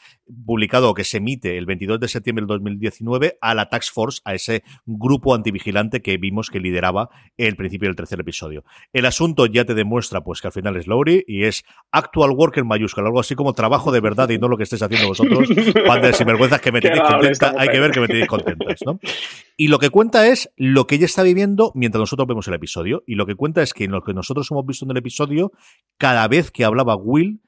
publicado 0.45 0.95
que 0.95 1.03
se 1.03 1.17
emite 1.17 1.59
el 1.59 1.67
22 1.67 1.99
de 1.99 2.07
septiembre 2.07 2.43
del 2.43 2.59
2019 2.59 3.39
a 3.41 3.55
la 3.55 3.69
Tax 3.69 3.91
Force, 3.91 4.21
a 4.25 4.35
ese 4.35 4.63
grupo 4.85 5.35
antivigilante 5.35 6.01
que 6.01 6.17
vimos 6.17 6.49
que 6.49 6.61
lideraba 6.61 7.11
el 7.37 7.56
principio 7.57 7.89
del 7.89 7.97
tercer 7.97 8.21
episodio. 8.21 8.65
El 8.93 9.07
asunto 9.07 9.47
ya 9.47 9.65
te 9.65 9.75
demuestra 9.75 10.23
pues 10.23 10.41
que 10.41 10.49
al 10.49 10.53
final 10.53 10.77
es 10.77 10.87
Lowry 10.87 11.25
y 11.27 11.45
es 11.45 11.65
actual 11.91 12.31
worker 12.31 12.65
mayúscula, 12.65 13.07
algo 13.07 13.21
así 13.21 13.35
como 13.35 13.53
trabajo 13.53 13.93
de 13.93 14.01
verdad 14.01 14.29
y 14.31 14.39
no 14.39 14.49
lo 14.49 14.57
que 14.57 14.65
estés 14.65 14.83
haciendo 14.83 15.09
vosotros, 15.09 15.49
de 16.03 16.13
sinvergüenzas 16.13 16.61
que 16.61 16.73
me 16.73 16.81
tenéis 16.81 17.03
contenta, 17.03 17.55
hay 17.57 17.69
que 17.69 17.81
ver 17.81 17.91
que 17.91 18.01
me 18.01 18.07
tenéis 18.07 18.27
contentas, 18.27 18.81
¿no? 18.85 18.99
Y 19.57 19.69
lo 19.69 19.79
que 19.79 19.91
cuenta 19.91 20.27
es 20.27 20.51
lo 20.57 20.87
que 20.87 20.97
ella 20.97 21.07
está 21.07 21.23
viviendo 21.23 21.73
mientras 21.75 22.01
nosotros 22.01 22.29
vemos 22.29 22.47
el 22.49 22.55
episodio. 22.55 23.03
Y 23.07 23.15
lo 23.15 23.27
que 23.27 23.35
cuenta 23.35 23.63
es 23.63 23.73
que 23.73 23.85
en 23.85 23.93
lo 23.93 24.03
que 24.03 24.13
nosotros 24.13 24.51
hemos 24.51 24.67
visto 24.67 24.85
en 24.85 24.91
el 24.91 24.99
episodio, 24.99 25.53
cada 25.97 26.29
vez 26.29 26.51
que 26.51 26.65
hablaba 26.65 26.97
Will, 26.97 27.41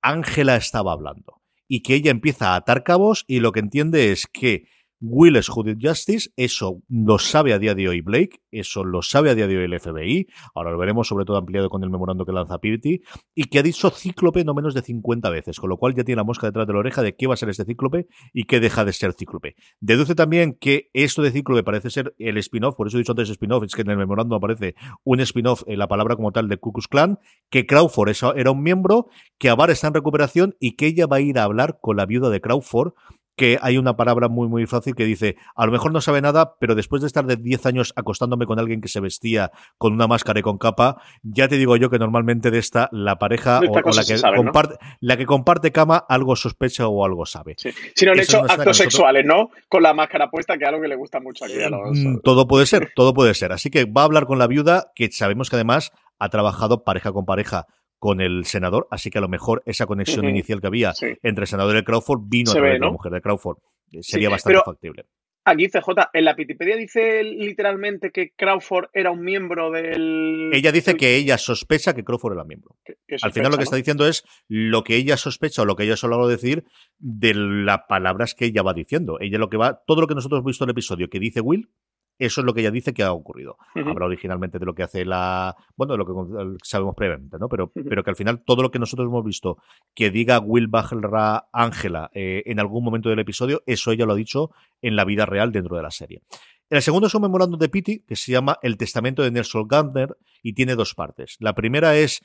Ángela 0.00 0.56
estaba 0.56 0.92
hablando. 0.92 1.42
Y 1.68 1.82
que 1.82 1.94
ella 1.94 2.12
empieza 2.12 2.52
a 2.52 2.56
atar 2.56 2.84
cabos 2.84 3.24
y 3.26 3.40
lo 3.40 3.50
que 3.50 3.60
entiende 3.60 4.12
es 4.12 4.26
que 4.26 4.68
Will 5.00 5.36
es 5.36 5.48
Judith 5.48 5.78
Justice, 5.78 6.30
eso 6.36 6.80
lo 6.88 7.18
sabe 7.18 7.52
a 7.52 7.58
día 7.58 7.74
de 7.74 7.86
hoy 7.86 8.00
Blake, 8.00 8.40
eso 8.50 8.82
lo 8.82 9.02
sabe 9.02 9.28
a 9.28 9.34
día 9.34 9.46
de 9.46 9.58
hoy 9.58 9.64
el 9.64 9.78
FBI, 9.78 10.26
ahora 10.54 10.70
lo 10.70 10.78
veremos 10.78 11.06
sobre 11.06 11.26
todo 11.26 11.36
ampliado 11.36 11.68
con 11.68 11.84
el 11.84 11.90
memorando 11.90 12.24
que 12.24 12.32
lanza 12.32 12.58
Pivity, 12.58 13.02
y 13.34 13.44
que 13.44 13.58
ha 13.58 13.62
dicho 13.62 13.90
Cíclope 13.90 14.42
no 14.42 14.54
menos 14.54 14.72
de 14.72 14.80
50 14.80 15.28
veces, 15.28 15.60
con 15.60 15.68
lo 15.68 15.76
cual 15.76 15.94
ya 15.94 16.02
tiene 16.02 16.20
la 16.20 16.24
mosca 16.24 16.46
detrás 16.46 16.66
de 16.66 16.72
la 16.72 16.78
oreja 16.78 17.02
de 17.02 17.14
qué 17.14 17.26
va 17.26 17.34
a 17.34 17.36
ser 17.36 17.50
este 17.50 17.66
Cíclope 17.66 18.06
y 18.32 18.44
qué 18.44 18.58
deja 18.58 18.86
de 18.86 18.94
ser 18.94 19.12
Cíclope. 19.12 19.54
Deduce 19.80 20.14
también 20.14 20.56
que 20.58 20.88
esto 20.94 21.20
de 21.20 21.30
Cíclope 21.30 21.62
parece 21.62 21.90
ser 21.90 22.14
el 22.18 22.38
spin-off, 22.38 22.74
por 22.74 22.86
eso 22.86 22.96
he 22.96 23.00
dicho 23.00 23.12
antes 23.12 23.28
spin-off, 23.28 23.64
es 23.64 23.74
que 23.74 23.82
en 23.82 23.90
el 23.90 23.98
memorando 23.98 24.34
aparece 24.34 24.76
un 25.04 25.20
spin-off, 25.20 25.62
en 25.66 25.78
la 25.78 25.88
palabra 25.88 26.16
como 26.16 26.32
tal 26.32 26.48
de 26.48 26.56
Ku 26.56 26.72
Clan, 26.72 27.18
que 27.50 27.66
Crawford 27.66 28.14
era 28.34 28.50
un 28.50 28.62
miembro, 28.62 29.08
que 29.38 29.50
Avar 29.50 29.70
está 29.70 29.88
en 29.88 29.94
recuperación 29.94 30.56
y 30.58 30.76
que 30.76 30.86
ella 30.86 31.06
va 31.06 31.16
a 31.16 31.20
ir 31.20 31.38
a 31.38 31.44
hablar 31.44 31.80
con 31.82 31.98
la 31.98 32.06
viuda 32.06 32.30
de 32.30 32.40
Crawford 32.40 32.94
que 33.36 33.58
hay 33.60 33.78
una 33.78 33.96
palabra 33.96 34.28
muy, 34.28 34.48
muy 34.48 34.66
fácil 34.66 34.94
que 34.94 35.04
dice, 35.04 35.36
a 35.54 35.66
lo 35.66 35.72
mejor 35.72 35.92
no 35.92 36.00
sabe 36.00 36.20
nada, 36.20 36.56
pero 36.58 36.74
después 36.74 37.02
de 37.02 37.06
estar 37.06 37.26
de 37.26 37.36
10 37.36 37.66
años 37.66 37.92
acostándome 37.96 38.46
con 38.46 38.58
alguien 38.58 38.80
que 38.80 38.88
se 38.88 39.00
vestía 39.00 39.50
con 39.78 39.92
una 39.92 40.06
máscara 40.06 40.40
y 40.40 40.42
con 40.42 40.58
capa, 40.58 41.02
ya 41.22 41.46
te 41.46 41.56
digo 41.56 41.76
yo 41.76 41.90
que 41.90 41.98
normalmente 41.98 42.50
de 42.50 42.58
esta 42.58 42.88
la 42.92 43.16
pareja 43.16 43.60
o, 43.60 43.62
la, 43.62 44.04
que 44.04 44.20
comparte, 44.36 44.76
la 45.00 45.16
que 45.16 45.26
comparte 45.26 45.70
cama 45.70 45.96
algo 46.08 46.34
sospecha 46.34 46.88
o 46.88 47.04
algo 47.04 47.26
sabe. 47.26 47.54
Sí. 47.58 47.70
Si 47.94 48.06
no 48.06 48.12
han 48.12 48.20
hecho 48.20 48.42
actos 48.42 48.78
sexuales, 48.78 49.24
¿no? 49.26 49.50
Con 49.68 49.82
la 49.82 49.92
máscara 49.92 50.30
puesta, 50.30 50.56
que 50.56 50.64
es 50.64 50.68
algo 50.68 50.80
que 50.80 50.88
le 50.88 50.96
gusta 50.96 51.20
mucho 51.20 51.44
aquí 51.44 51.60
a 51.62 51.68
los... 51.68 51.98
Mm, 51.98 52.20
todo 52.24 52.46
puede 52.46 52.66
ser, 52.66 52.92
todo 52.96 53.12
puede 53.12 53.34
ser. 53.34 53.52
Así 53.52 53.70
que 53.70 53.84
va 53.84 54.02
a 54.02 54.04
hablar 54.04 54.24
con 54.24 54.38
la 54.38 54.46
viuda, 54.46 54.92
que 54.94 55.10
sabemos 55.12 55.50
que 55.50 55.56
además 55.56 55.92
ha 56.18 56.30
trabajado 56.30 56.84
pareja 56.84 57.12
con 57.12 57.26
pareja 57.26 57.66
con 57.98 58.20
el 58.20 58.44
senador, 58.44 58.86
así 58.90 59.10
que 59.10 59.18
a 59.18 59.20
lo 59.20 59.28
mejor 59.28 59.62
esa 59.66 59.86
conexión 59.86 60.28
inicial 60.28 60.60
que 60.60 60.66
había 60.66 60.92
entre 61.22 61.42
el 61.42 61.48
senador 61.48 61.76
y 61.76 61.82
Crawford 61.82 62.20
vino 62.24 62.50
a 62.50 62.54
través 62.54 62.74
de 62.74 62.86
la 62.86 62.90
mujer 62.90 63.12
de 63.12 63.20
Crawford. 63.20 63.58
Eh, 63.92 64.02
sería 64.02 64.28
bastante 64.28 64.60
factible. 64.64 65.06
Aquí 65.48 65.68
CJ, 65.68 66.10
en 66.12 66.24
la 66.24 66.34
Wikipedia 66.36 66.74
dice 66.74 67.22
literalmente 67.22 68.10
que 68.10 68.32
Crawford 68.34 68.86
era 68.92 69.12
un 69.12 69.20
miembro 69.22 69.70
del... 69.70 70.50
Ella 70.52 70.72
dice 70.72 70.96
que 70.96 71.14
ella 71.14 71.38
sospecha 71.38 71.94
que 71.94 72.02
Crawford 72.02 72.32
era 72.32 72.42
miembro. 72.42 72.74
Al 73.22 73.32
final 73.32 73.52
lo 73.52 73.56
que 73.56 73.62
está 73.62 73.76
diciendo 73.76 74.08
es 74.08 74.24
lo 74.48 74.82
que 74.82 74.96
ella 74.96 75.16
sospecha 75.16 75.62
o 75.62 75.64
lo 75.64 75.76
que 75.76 75.84
ella 75.84 75.96
solo 75.96 76.18
va 76.18 76.24
a 76.24 76.28
decir 76.28 76.64
de 76.98 77.34
las 77.36 77.82
palabras 77.88 78.34
que 78.34 78.46
ella 78.46 78.62
va 78.62 78.74
diciendo. 78.74 79.18
Ella 79.20 79.38
lo 79.38 79.48
que 79.48 79.56
va, 79.56 79.84
todo 79.86 80.00
lo 80.00 80.08
que 80.08 80.16
nosotros 80.16 80.38
hemos 80.40 80.50
visto 80.50 80.64
en 80.64 80.70
el 80.70 80.72
episodio 80.72 81.08
que 81.08 81.20
dice 81.20 81.40
Will, 81.40 81.70
Eso 82.18 82.40
es 82.40 82.44
lo 82.44 82.54
que 82.54 82.60
ella 82.60 82.70
dice 82.70 82.94
que 82.94 83.02
ha 83.02 83.12
ocurrido. 83.12 83.58
Ujú. 83.74 83.90
Habla 83.90 84.06
originalmente 84.06 84.58
de 84.58 84.66
lo 84.66 84.74
que 84.74 84.82
hace 84.82 85.04
la. 85.04 85.54
Bueno, 85.76 85.92
de 85.92 85.98
lo 85.98 86.06
que 86.06 86.58
sabemos 86.62 86.94
previamente, 86.94 87.38
¿no? 87.38 87.48
Pero, 87.48 87.70
pero 87.72 88.02
que 88.02 88.10
al 88.10 88.16
final 88.16 88.42
todo 88.44 88.62
lo 88.62 88.70
que 88.70 88.78
nosotros 88.78 89.06
hemos 89.06 89.24
visto 89.24 89.58
que 89.94 90.10
diga 90.10 90.38
Will 90.38 90.68
Bajra 90.68 91.48
Ángela 91.52 92.10
eh, 92.14 92.42
en 92.46 92.60
algún 92.60 92.84
momento 92.84 93.08
del 93.08 93.18
episodio, 93.18 93.62
eso 93.66 93.92
ella 93.92 94.06
lo 94.06 94.12
ha 94.12 94.16
dicho 94.16 94.50
en 94.82 94.96
la 94.96 95.04
vida 95.04 95.26
real 95.26 95.52
dentro 95.52 95.76
de 95.76 95.82
la 95.82 95.90
serie. 95.90 96.22
El 96.68 96.82
segundo 96.82 97.06
es 97.06 97.14
un 97.14 97.22
memorándum 97.22 97.60
de 97.60 97.68
Pitti 97.68 98.00
que 98.00 98.16
se 98.16 98.32
llama 98.32 98.58
El 98.60 98.76
testamento 98.76 99.22
de 99.22 99.30
Nelson 99.30 99.68
Gardner 99.68 100.16
y 100.42 100.54
tiene 100.54 100.74
dos 100.74 100.94
partes. 100.94 101.36
La 101.38 101.54
primera 101.54 101.96
es 101.96 102.22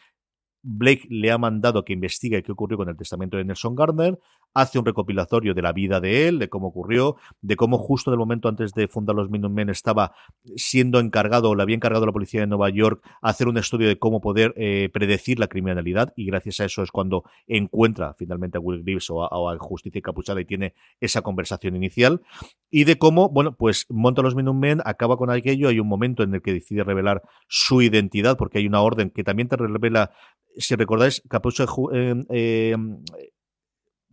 Blake 0.63 1.07
le 1.09 1.31
ha 1.31 1.37
mandado 1.37 1.83
que 1.83 1.93
investigue 1.93 2.41
qué 2.43 2.51
ocurrió 2.51 2.77
con 2.77 2.89
el 2.89 2.97
testamento 2.97 3.37
de 3.37 3.45
Nelson 3.45 3.75
Gardner, 3.75 4.19
hace 4.53 4.79
un 4.79 4.85
recopilatorio 4.85 5.53
de 5.53 5.61
la 5.61 5.71
vida 5.73 5.99
de 5.99 6.27
él, 6.27 6.39
de 6.39 6.49
cómo 6.49 6.67
ocurrió, 6.67 7.15
de 7.41 7.55
cómo 7.55 7.77
justo 7.77 8.11
del 8.11 8.19
momento 8.19 8.49
antes 8.49 8.73
de 8.73 8.87
fundar 8.87 9.15
los 9.15 9.29
Minutemen 9.29 9.69
estaba 9.69 10.13
siendo 10.55 10.99
encargado 10.99 11.49
o 11.49 11.55
le 11.55 11.63
había 11.63 11.75
encargado 11.75 12.03
a 12.03 12.07
la 12.07 12.11
policía 12.13 12.41
de 12.41 12.47
Nueva 12.47 12.69
York 12.69 13.03
hacer 13.21 13.47
un 13.47 13.57
estudio 13.57 13.87
de 13.87 13.97
cómo 13.97 14.21
poder 14.21 14.53
eh, 14.57 14.89
predecir 14.93 15.39
la 15.39 15.47
criminalidad 15.47 16.13
y 16.15 16.25
gracias 16.25 16.59
a 16.59 16.65
eso 16.65 16.83
es 16.83 16.91
cuando 16.91 17.23
encuentra 17.47 18.13
finalmente 18.15 18.57
a 18.57 18.61
Will 18.61 18.83
Greaves 18.83 19.09
o 19.09 19.23
a, 19.23 19.27
o 19.31 19.57
Justicia 19.59 20.01
Capuchada 20.01 20.41
y 20.41 20.45
tiene 20.45 20.73
esa 20.99 21.21
conversación 21.21 21.75
inicial 21.75 22.21
y 22.69 22.83
de 22.83 22.97
cómo, 22.97 23.29
bueno, 23.29 23.55
pues 23.55 23.85
monta 23.89 24.21
los 24.21 24.35
Minutemen, 24.35 24.81
acaba 24.85 25.17
con 25.17 25.29
aquello, 25.29 25.69
hay 25.69 25.79
un 25.79 25.87
momento 25.87 26.23
en 26.23 26.33
el 26.33 26.41
que 26.41 26.53
decide 26.53 26.83
revelar 26.83 27.21
su 27.47 27.81
identidad 27.81 28.37
porque 28.37 28.57
hay 28.59 28.67
una 28.67 28.81
orden 28.81 29.09
que 29.09 29.23
también 29.23 29.47
te 29.47 29.57
revela 29.57 30.11
si 30.57 30.75
recordáis, 30.75 31.21
Capucha 31.29 31.65
Ju- 31.65 31.91
eh, 31.93 32.25
eh, 32.29 32.75
mm, 32.77 32.95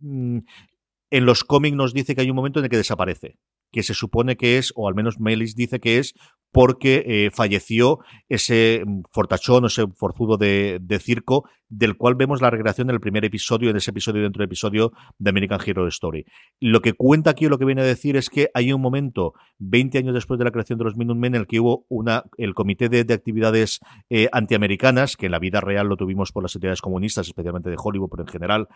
en 0.01 0.45
los 1.11 1.43
cómics 1.43 1.75
nos 1.75 1.93
dice 1.93 2.15
que 2.15 2.21
hay 2.21 2.29
un 2.29 2.35
momento 2.35 2.59
en 2.59 2.65
el 2.65 2.71
que 2.71 2.77
desaparece, 2.77 3.37
que 3.71 3.83
se 3.83 3.93
supone 3.93 4.37
que 4.37 4.57
es, 4.57 4.73
o 4.75 4.87
al 4.87 4.95
menos 4.95 5.19
Melis 5.19 5.55
dice 5.55 5.79
que 5.79 5.99
es, 5.99 6.13
porque 6.51 7.03
eh, 7.05 7.31
falleció 7.31 7.99
ese 8.27 8.83
mm, 8.85 9.01
fortachón 9.11 9.65
ese 9.65 9.85
forzudo 9.95 10.37
de, 10.37 10.79
circo, 11.01 11.47
del 11.67 11.95
cual 11.95 12.15
vemos 12.15 12.41
la 12.41 12.49
recreación 12.49 12.89
en 12.89 12.95
el 12.95 12.99
primer 12.99 13.23
episodio, 13.25 13.69
en 13.69 13.77
ese 13.77 13.91
episodio 13.91 14.23
dentro 14.23 14.41
del 14.41 14.47
episodio 14.47 14.91
de 15.17 15.29
American 15.29 15.59
Hero 15.63 15.87
Story. 15.87 16.25
Lo 16.59 16.81
que 16.81 16.93
cuenta 16.93 17.31
aquí, 17.31 17.45
o 17.45 17.49
lo 17.49 17.59
que 17.59 17.65
viene 17.65 17.81
a 17.81 17.85
decir, 17.85 18.17
es 18.17 18.29
que 18.29 18.49
hay 18.53 18.73
un 18.73 18.81
momento, 18.81 19.33
20 19.59 19.99
años 19.99 20.13
después 20.13 20.39
de 20.39 20.45
la 20.45 20.51
creación 20.51 20.79
de 20.79 20.85
los 20.85 20.97
Minutemen, 20.97 21.35
en 21.35 21.41
el 21.41 21.47
que 21.47 21.59
hubo 21.59 21.85
una, 21.89 22.23
el 22.37 22.55
comité 22.55 22.89
de, 22.89 23.03
de 23.03 23.13
actividades 23.13 23.79
eh, 24.09 24.29
antiamericanas, 24.31 25.15
que 25.15 25.27
en 25.27 25.33
la 25.33 25.39
vida 25.39 25.61
real 25.61 25.87
lo 25.87 25.97
tuvimos 25.97 26.31
por 26.31 26.43
las 26.43 26.55
entidades 26.55 26.81
comunistas, 26.81 27.27
especialmente 27.27 27.69
de 27.69 27.77
Hollywood, 27.77 28.09
pero 28.09 28.23
en 28.23 28.29
general, 28.29 28.67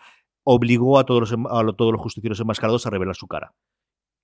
obligó 0.44 0.98
a 0.98 1.04
todos 1.04 1.32
los, 1.32 1.32
a 1.32 1.72
todos 1.76 1.92
los 1.92 2.00
justicieros 2.00 2.38
enmascarados 2.38 2.86
a 2.86 2.90
revelar 2.90 3.16
su 3.16 3.26
cara. 3.26 3.52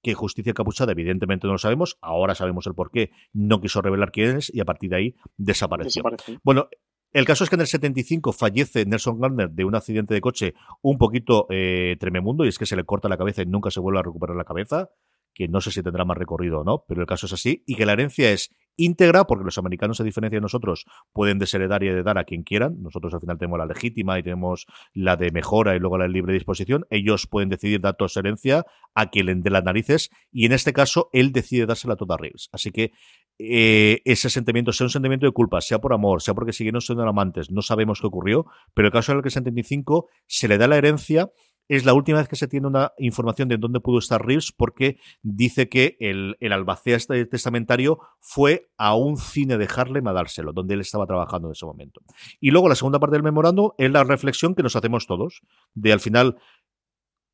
Que 0.03 0.15
Justicia 0.15 0.55
Capuchada, 0.55 0.93
evidentemente 0.93 1.47
no 1.47 1.55
lo 1.55 1.59
sabemos, 1.59 1.99
ahora 2.01 2.35
sabemos 2.35 2.67
el 2.67 2.75
por 2.75 2.91
qué, 2.91 3.11
no 3.33 3.61
quiso 3.61 3.83
revelar 3.83 4.13
quién 4.13 4.39
es 4.39 4.55
y 4.55 4.61
a 4.61 4.65
partir 4.65 4.91
de 4.91 4.97
ahí 4.97 5.17
desapareció. 5.37 6.03
Desapareció. 6.03 6.41
Bueno, 6.43 6.69
el 7.13 7.25
caso 7.25 7.43
es 7.43 7.51
que 7.51 7.57
en 7.57 7.63
el 7.63 7.67
75 7.67 8.33
fallece 8.33 8.87
Nelson 8.87 9.19
Gardner 9.19 9.51
de 9.51 9.65
un 9.65 9.75
accidente 9.75 10.15
de 10.15 10.21
coche 10.21 10.55
un 10.81 10.97
poquito 10.97 11.47
eh, 11.51 11.97
trememundo 11.99 12.45
y 12.45 12.49
es 12.49 12.59
que 12.59 12.67
se 12.67 12.77
le 12.77 12.85
corta 12.85 13.09
la 13.09 13.17
cabeza 13.17 13.43
y 13.43 13.47
nunca 13.47 13.71
se 13.71 13.81
vuelve 13.81 13.99
a 13.99 14.03
recuperar 14.03 14.37
la 14.37 14.45
cabeza, 14.45 14.91
que 15.35 15.49
no 15.49 15.61
sé 15.61 15.73
si 15.73 15.83
tendrá 15.83 16.05
más 16.05 16.17
recorrido 16.17 16.61
o 16.61 16.65
no, 16.65 16.85
pero 16.87 17.01
el 17.01 17.09
caso 17.09 17.27
es 17.27 17.33
así, 17.33 17.65
y 17.67 17.75
que 17.75 17.85
la 17.85 17.95
herencia 17.95 18.31
es 18.31 18.55
íntegra, 18.77 19.25
porque 19.25 19.45
los 19.45 19.59
americanos, 19.59 20.01
a 20.01 20.05
diferencia 20.05 20.37
de 20.37 20.43
nosotros, 20.43 20.87
pueden 21.13 21.39
desheredar 21.39 21.83
y 21.83 21.89
heredar 21.89 22.19
a 22.19 22.25
quien 22.25 22.43
quieran. 22.43 22.83
Nosotros 22.83 23.13
al 23.15 23.21
final 23.21 23.39
tenemos 23.39 23.59
la 23.59 23.67
legítima 23.67 24.19
y 24.19 24.23
tenemos 24.23 24.67
la 24.93 25.17
de 25.17 25.31
mejora 25.31 25.77
y 25.77 25.79
luego 25.79 25.99
la 25.99 26.05
de 26.05 26.11
libre 26.11 26.33
disposición. 26.33 26.87
Ellos 26.91 27.27
pueden 27.27 27.49
decidir 27.49 27.81
dar 27.81 27.97
toda 27.97 28.11
herencia 28.17 28.65
a 28.95 29.11
quien 29.11 29.27
le 29.27 29.35
dé 29.37 29.51
las 29.51 29.65
narices, 29.65 30.11
y 30.33 30.47
en 30.47 30.53
este 30.53 30.73
caso 30.73 31.11
él 31.13 31.33
decide 31.33 31.67
dársela 31.67 31.97
toda 31.97 32.15
a 32.15 32.19
Reeves. 32.19 32.49
Así 32.53 32.71
que 32.71 32.93
eh, 33.39 34.03
ese 34.05 34.29
sentimiento 34.29 34.73
sea 34.73 34.85
un 34.87 34.91
sentimiento 34.91 35.27
de 35.27 35.33
culpa, 35.33 35.61
sea 35.61 35.79
por 35.79 35.95
amor, 35.95 36.21
sea 36.21 36.35
porque 36.35 36.53
siguieron 36.53 36.81
siendo 36.81 37.09
amantes, 37.09 37.51
no 37.51 37.63
sabemos 37.63 38.01
qué 38.01 38.07
ocurrió, 38.07 38.47
pero 38.75 38.89
el 38.89 38.93
caso 38.93 39.13
en 39.13 39.19
el 39.19 39.23
que 39.23 39.29
el 39.29 39.33
75 39.33 40.09
se 40.27 40.49
le 40.49 40.59
da 40.59 40.69
la 40.69 40.77
herencia. 40.77 41.31
Es 41.71 41.85
la 41.85 41.95
última 41.95 42.19
vez 42.19 42.27
que 42.27 42.35
se 42.35 42.49
tiene 42.49 42.67
una 42.67 42.91
información 42.99 43.47
de 43.47 43.57
dónde 43.57 43.79
pudo 43.79 44.01
estar 44.01 44.27
Reeves 44.27 44.51
porque 44.51 44.99
dice 45.23 45.69
que 45.69 45.97
el, 46.01 46.37
el 46.41 46.53
albacea 46.53 46.97
este 46.97 47.25
testamentario 47.27 48.01
fue 48.19 48.73
a 48.77 48.97
un 48.97 49.17
cine 49.17 49.57
de 49.57 49.69
Harlem 49.73 50.05
a 50.09 50.13
dárselo, 50.13 50.53
donde 50.53 50.75
él 50.75 50.81
estaba 50.81 51.07
trabajando 51.07 51.47
en 51.47 51.53
ese 51.53 51.65
momento. 51.67 52.01
Y 52.41 52.51
luego 52.51 52.69
la 52.69 52.75
segunda 52.75 52.99
parte 52.99 53.15
del 53.15 53.23
memorando 53.23 53.77
es 53.79 53.89
la 53.89 54.03
reflexión 54.03 54.57
que 54.57 54.65
nos 54.65 54.75
hacemos 54.75 55.07
todos, 55.07 55.43
de 55.75 55.93
al 55.93 56.01
final 56.01 56.39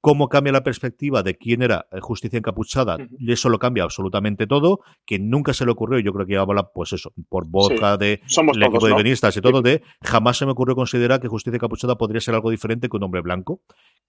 cómo 0.06 0.28
cambia 0.28 0.52
la 0.52 0.62
perspectiva 0.62 1.24
de 1.24 1.36
quién 1.36 1.62
era 1.62 1.88
eh, 1.90 1.98
Justicia 2.00 2.38
Encapuchada, 2.38 2.96
y 3.18 3.32
eso 3.32 3.48
lo 3.48 3.58
cambia 3.58 3.82
absolutamente 3.82 4.46
todo, 4.46 4.78
que 5.04 5.18
nunca 5.18 5.52
se 5.52 5.64
le 5.64 5.72
ocurrió, 5.72 5.98
y 5.98 6.04
yo 6.04 6.12
creo 6.12 6.24
que 6.26 6.36
habla, 6.36 6.70
pues 6.72 6.92
eso, 6.92 7.12
por 7.28 7.48
boca 7.48 7.94
Sí. 7.94 7.98
de 7.98 8.20
Somos 8.26 8.56
el 8.56 8.62
equipo 8.62 8.86
de 8.86 8.94
guionistas 8.94 9.36
y 9.36 9.40
todo, 9.40 9.62
de 9.62 9.82
jamás 10.04 10.36
se 10.36 10.46
me 10.46 10.52
ocurrió 10.52 10.76
considerar 10.76 11.18
que 11.18 11.26
Justicia 11.26 11.56
Encapuchada 11.56 11.96
podría 11.98 12.20
ser 12.20 12.36
algo 12.36 12.50
diferente 12.52 12.88
que 12.88 12.96
un 12.96 13.02
hombre 13.02 13.20
blanco, 13.20 13.62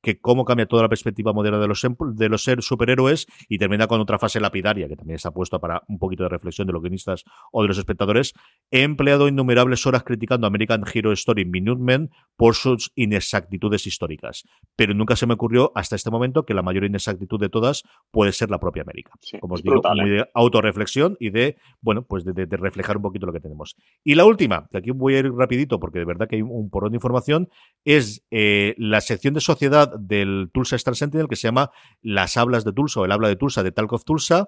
que 0.03 0.19
cómo 0.21 0.45
cambia 0.45 0.67
toda 0.67 0.83
la 0.83 0.89
perspectiva 0.89 1.33
moderna 1.33 1.57
de 1.57 1.67
los, 1.67 1.83
em- 1.83 1.95
de 2.13 2.29
los 2.29 2.43
ser 2.43 2.61
superhéroes 2.61 3.25
y 3.49 3.57
termina 3.57 3.87
con 3.87 3.99
otra 3.99 4.19
fase 4.19 4.39
lapidaria, 4.39 4.87
que 4.87 4.95
también 4.95 5.15
está 5.15 5.31
puesta 5.31 5.57
para 5.57 5.81
un 5.87 5.97
poquito 5.97 6.21
de 6.21 6.29
reflexión 6.29 6.67
de 6.67 6.73
los 6.73 6.83
guionistas 6.83 7.23
o 7.51 7.63
de 7.63 7.69
los 7.69 7.79
espectadores. 7.79 8.35
He 8.69 8.83
empleado 8.83 9.27
innumerables 9.27 9.87
horas 9.87 10.03
criticando 10.03 10.45
American 10.45 10.83
Hero 10.93 11.11
Story 11.13 11.45
Minutemen 11.45 12.11
por 12.35 12.53
sus 12.53 12.91
inexactitudes 12.93 13.87
históricas, 13.87 14.43
pero 14.75 14.93
nunca 14.93 15.15
se 15.15 15.25
me 15.25 15.33
ocurrió 15.33 15.71
hasta 15.73 15.86
este 15.95 16.11
momento 16.11 16.43
que 16.45 16.53
la 16.53 16.61
mayor 16.61 16.83
inexactitud 16.83 17.39
de 17.39 17.49
todas 17.49 17.83
puede 18.11 18.31
ser 18.33 18.49
la 18.49 18.59
propia 18.59 18.83
América. 18.83 19.11
Como 19.39 19.53
os 19.55 19.63
digo, 19.63 19.75
brutal, 19.75 19.97
muy 20.01 20.09
¿eh? 20.09 20.13
de 20.13 20.25
autorreflexión 20.33 21.15
y 21.19 21.29
de, 21.29 21.57
bueno, 21.81 22.03
pues 22.03 22.25
de, 22.25 22.33
de- 22.33 22.45
de 22.45 22.57
reflejar 22.57 22.97
un 22.97 23.03
poquito 23.03 23.25
lo 23.25 23.33
que 23.33 23.39
tenemos. 23.39 23.75
Y 24.03 24.15
la 24.15 24.25
última, 24.25 24.67
que 24.69 24.77
aquí 24.77 24.91
voy 24.91 25.15
a 25.15 25.19
ir 25.19 25.31
rapidito 25.31 25.79
porque 25.79 25.99
de 25.99 26.05
verdad 26.05 26.27
que 26.27 26.37
hay 26.37 26.41
un, 26.41 26.69
porrón 26.69 26.91
de 26.91 26.97
información, 26.97 27.49
es 27.85 28.25
eh, 28.31 28.75
la 28.77 29.01
sección 29.01 29.33
de 29.33 29.41
sociedad 29.41 29.97
del 29.99 30.49
Tulsa 30.53 30.75
Star 30.75 30.95
Sentinel 30.95 31.27
que 31.27 31.35
se 31.35 31.47
llama 31.47 31.71
Las 32.01 32.37
hablas 32.37 32.63
de 32.65 32.73
Tulsa 32.73 32.99
o 33.01 33.05
el 33.05 33.11
habla 33.11 33.27
de 33.27 33.35
Tulsa 33.35 33.63
de 33.63 33.71
Talk 33.71 33.93
of 33.93 34.03
Tulsa. 34.03 34.47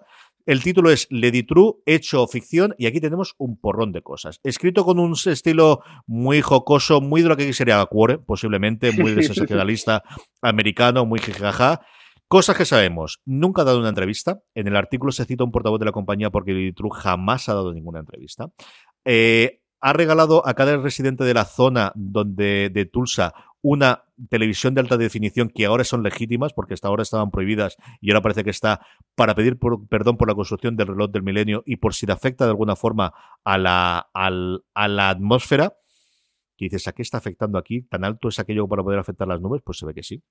El 0.49 0.63
título 0.63 0.89
es 0.89 1.05
Lady 1.11 1.43
True, 1.43 1.73
hecho 1.85 2.23
o 2.23 2.27
ficción, 2.27 2.73
y 2.79 2.87
aquí 2.87 2.99
tenemos 2.99 3.35
un 3.37 3.61
porrón 3.61 3.91
de 3.91 4.01
cosas. 4.01 4.39
Escrito 4.43 4.83
con 4.83 4.97
un 4.97 5.13
estilo 5.13 5.83
muy 6.07 6.41
jocoso, 6.41 7.01
muy 7.01 7.21
de 7.21 7.29
lo 7.29 7.37
que 7.37 7.53
sería 7.53 7.85
Quore, 7.85 8.17
posiblemente, 8.17 8.91
muy 8.91 9.11
de 9.15 9.21
sensacionalista 9.21 10.01
americano, 10.41 11.05
muy 11.05 11.19
jijaja. 11.19 11.81
Cosas 12.27 12.57
que 12.57 12.65
sabemos. 12.65 13.21
Nunca 13.25 13.61
ha 13.61 13.65
dado 13.65 13.77
una 13.77 13.89
entrevista. 13.89 14.41
En 14.55 14.67
el 14.67 14.75
artículo 14.75 15.11
se 15.11 15.25
cita 15.25 15.43
un 15.43 15.51
portavoz 15.51 15.77
de 15.79 15.85
la 15.85 15.91
compañía 15.91 16.31
porque 16.31 16.53
Lady 16.53 16.73
True 16.73 16.89
jamás 16.95 17.47
ha 17.47 17.53
dado 17.53 17.71
ninguna 17.71 17.99
entrevista. 17.99 18.49
Eh, 19.05 19.61
ha 19.81 19.93
regalado 19.93 20.41
a 20.47 20.55
cada 20.55 20.77
residente 20.77 21.25
de 21.25 21.35
la 21.35 21.45
zona 21.45 21.91
donde 21.93 22.71
de 22.73 22.85
Tulsa 22.85 23.35
una 23.61 24.05
televisión 24.29 24.73
de 24.73 24.81
alta 24.81 24.97
definición 24.97 25.49
que 25.49 25.65
ahora 25.65 25.83
son 25.83 26.03
legítimas 26.03 26.53
porque 26.53 26.73
hasta 26.73 26.87
ahora 26.87 27.03
estaban 27.03 27.31
prohibidas 27.31 27.77
y 28.01 28.11
ahora 28.11 28.21
parece 28.21 28.43
que 28.43 28.49
está 28.49 28.85
para 29.15 29.35
pedir 29.35 29.57
perdón 29.89 30.17
por 30.17 30.27
la 30.27 30.35
construcción 30.35 30.75
del 30.75 30.87
reloj 30.87 31.11
del 31.11 31.23
milenio 31.23 31.63
y 31.65 31.77
por 31.77 31.93
si 31.93 32.05
le 32.05 32.13
afecta 32.13 32.45
de 32.45 32.51
alguna 32.51 32.75
forma 32.75 33.13
a 33.43 33.57
la, 33.57 34.09
a 34.13 34.87
la 34.87 35.09
atmósfera. 35.09 35.73
Que 36.57 36.65
dices, 36.65 36.87
¿a 36.89 36.91
qué 36.91 37.01
está 37.01 37.17
afectando 37.17 37.57
aquí? 37.57 37.83
¿Tan 37.83 38.03
alto 38.03 38.27
es 38.27 38.37
aquello 38.37 38.67
para 38.67 38.83
poder 38.83 38.99
afectar 38.99 39.27
las 39.27 39.39
nubes? 39.39 39.61
Pues 39.63 39.77
se 39.77 39.85
ve 39.85 39.93
que 39.93 40.03
sí 40.03 40.21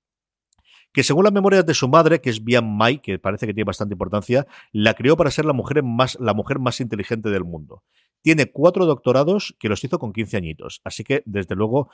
que 0.91 1.03
según 1.03 1.23
las 1.23 1.33
memorias 1.33 1.65
de 1.65 1.73
su 1.73 1.87
madre, 1.87 2.19
que 2.21 2.29
es 2.29 2.43
Bian 2.43 2.65
Mai, 2.65 2.99
que 2.99 3.19
parece 3.19 3.45
que 3.45 3.53
tiene 3.53 3.65
bastante 3.65 3.93
importancia, 3.93 4.47
la 4.71 4.93
crió 4.93 5.15
para 5.17 5.31
ser 5.31 5.45
la 5.45 5.53
mujer 5.53 5.83
más, 5.83 6.17
la 6.19 6.33
mujer 6.33 6.59
más 6.59 6.79
inteligente 6.79 7.29
del 7.29 7.43
mundo. 7.43 7.83
Tiene 8.21 8.51
cuatro 8.51 8.85
doctorados 8.85 9.55
que 9.59 9.69
los 9.69 9.83
hizo 9.83 9.97
con 9.97 10.11
15 10.11 10.37
añitos. 10.37 10.81
Así 10.83 11.03
que, 11.03 11.23
desde 11.25 11.55
luego, 11.55 11.89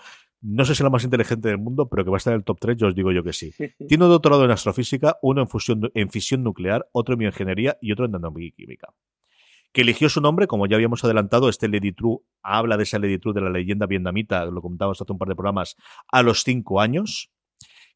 no 0.48 0.64
sé 0.64 0.76
si 0.76 0.82
es 0.82 0.84
la 0.84 0.90
más 0.90 1.04
inteligente 1.04 1.50
del 1.50 1.58
mundo, 1.58 1.90
pero 1.90 2.04
que 2.04 2.12
va 2.12 2.18
a 2.18 2.20
estar 2.20 2.34
en 2.34 2.38
el 2.40 2.44
top 2.44 2.60
3, 2.60 2.78
yo 2.78 2.88
os 2.88 2.96
digo 2.96 3.12
yo 3.12 3.24
que 3.24 3.34
sí. 3.34 3.52
Tiene 3.88 4.04
un 4.04 4.12
doctorado 4.12 4.46
en 4.46 4.52
astrofísica, 4.52 5.18
uno 5.22 5.42
en, 5.42 5.48
fusión, 5.48 5.90
en 5.94 6.10
fisión 6.10 6.44
nuclear, 6.44 6.88
otro 6.92 7.14
en 7.14 7.20
bioingeniería 7.20 7.78
y 7.82 7.92
otro 7.92 8.06
en 8.06 8.12
nanoquímica 8.12 8.90
que 9.76 9.82
eligió 9.82 10.08
su 10.08 10.22
nombre, 10.22 10.48
como 10.48 10.68
ya 10.68 10.78
habíamos 10.78 11.04
adelantado, 11.04 11.50
este 11.50 11.68
Lady 11.68 11.92
True 11.92 12.20
habla 12.42 12.78
de 12.78 12.84
esa 12.84 12.98
Lady 12.98 13.20
True 13.20 13.34
de 13.34 13.42
la 13.42 13.50
leyenda 13.50 13.86
vietnamita, 13.86 14.46
lo 14.46 14.62
comentábamos 14.62 15.02
hace 15.02 15.12
un 15.12 15.18
par 15.18 15.28
de 15.28 15.36
programas, 15.36 15.76
a 16.10 16.24
los 16.24 16.44
cinco 16.44 16.80
años, 16.80 17.30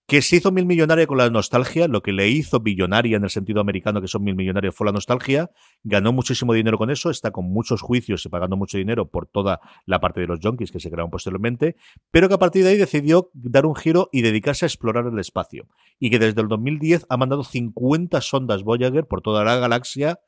que 0.09 0.23
se 0.23 0.37
hizo 0.37 0.51
mil 0.51 0.65
millonaria 0.65 1.05
con 1.05 1.19
la 1.19 1.29
nostalgia, 1.29 1.87
lo 1.87 2.01
que 2.01 2.11
le 2.11 2.27
hizo 2.27 2.59
billonaria 2.59 3.17
en 3.17 3.23
el 3.23 3.29
sentido 3.29 3.61
americano, 3.61 4.01
que 4.01 4.07
son 4.07 4.23
mil 4.23 4.35
millonarios, 4.35 4.75
fue 4.75 4.85
la 4.85 4.91
nostalgia, 4.91 5.51
ganó 5.83 6.11
muchísimo 6.11 6.53
dinero 6.53 6.79
con 6.79 6.89
eso, 6.89 7.11
está 7.11 7.29
con 7.29 7.45
muchos 7.45 7.81
juicios 7.81 8.25
y 8.25 8.29
pagando 8.29 8.57
mucho 8.57 8.79
dinero 8.79 9.07
por 9.07 9.27
toda 9.27 9.61
la 9.85 9.99
parte 9.99 10.19
de 10.19 10.25
los 10.25 10.39
junkies 10.41 10.71
que 10.71 10.79
se 10.79 10.89
crearon 10.89 11.11
posteriormente, 11.11 11.75
pero 12.09 12.27
que 12.27 12.33
a 12.33 12.39
partir 12.39 12.63
de 12.63 12.71
ahí 12.71 12.77
decidió 12.77 13.29
dar 13.33 13.67
un 13.67 13.75
giro 13.75 14.09
y 14.11 14.23
dedicarse 14.23 14.65
a 14.65 14.67
explorar 14.67 15.05
el 15.05 15.19
espacio, 15.19 15.67
y 15.99 16.09
que 16.09 16.17
desde 16.17 16.41
el 16.41 16.47
2010 16.47 17.05
ha 17.07 17.17
mandado 17.17 17.43
50 17.43 18.19
sondas 18.21 18.63
Voyager 18.63 19.05
por 19.05 19.21
toda 19.21 19.43
la 19.43 19.57
galaxia, 19.57 20.19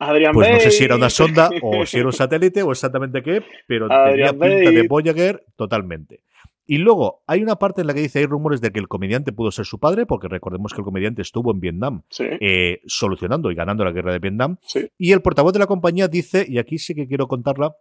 Adrian 0.00 0.32
pues 0.32 0.50
no 0.50 0.60
sé 0.60 0.70
si 0.72 0.84
era 0.84 0.96
una 0.96 1.10
sonda 1.10 1.50
o 1.62 1.86
si 1.86 1.98
era 1.98 2.06
un 2.06 2.12
satélite 2.12 2.62
o 2.62 2.72
exactamente 2.72 3.22
qué, 3.22 3.42
pero 3.66 3.86
Adrian 3.90 4.38
tenía 4.38 4.62
pinta 4.62 4.70
de. 4.70 4.88
Voyager 4.88 5.44
totalmente. 5.56 6.22
Y 6.70 6.76
luego 6.76 7.24
hay 7.26 7.42
una 7.42 7.56
parte 7.56 7.80
en 7.80 7.86
la 7.86 7.94
que 7.94 8.02
dice 8.02 8.18
hay 8.18 8.26
rumores 8.26 8.60
de 8.60 8.70
que 8.70 8.78
el 8.78 8.88
comediante 8.88 9.32
pudo 9.32 9.50
ser 9.50 9.64
su 9.64 9.80
padre, 9.80 10.04
porque 10.04 10.28
recordemos 10.28 10.74
que 10.74 10.82
el 10.82 10.84
comediante 10.84 11.22
estuvo 11.22 11.50
en 11.50 11.60
Vietnam 11.60 12.02
eh, 12.18 12.82
solucionando 12.86 13.50
y 13.50 13.54
ganando 13.54 13.86
la 13.86 13.90
guerra 13.90 14.12
de 14.12 14.18
Vietnam. 14.18 14.58
Y 14.98 15.12
el 15.12 15.22
portavoz 15.22 15.54
de 15.54 15.60
la 15.60 15.66
compañía 15.66 16.08
dice, 16.08 16.44
y 16.46 16.58
aquí 16.58 16.76
sí 16.76 16.94
que 16.94 17.08
quiero 17.08 17.26
contarla, 17.26 17.74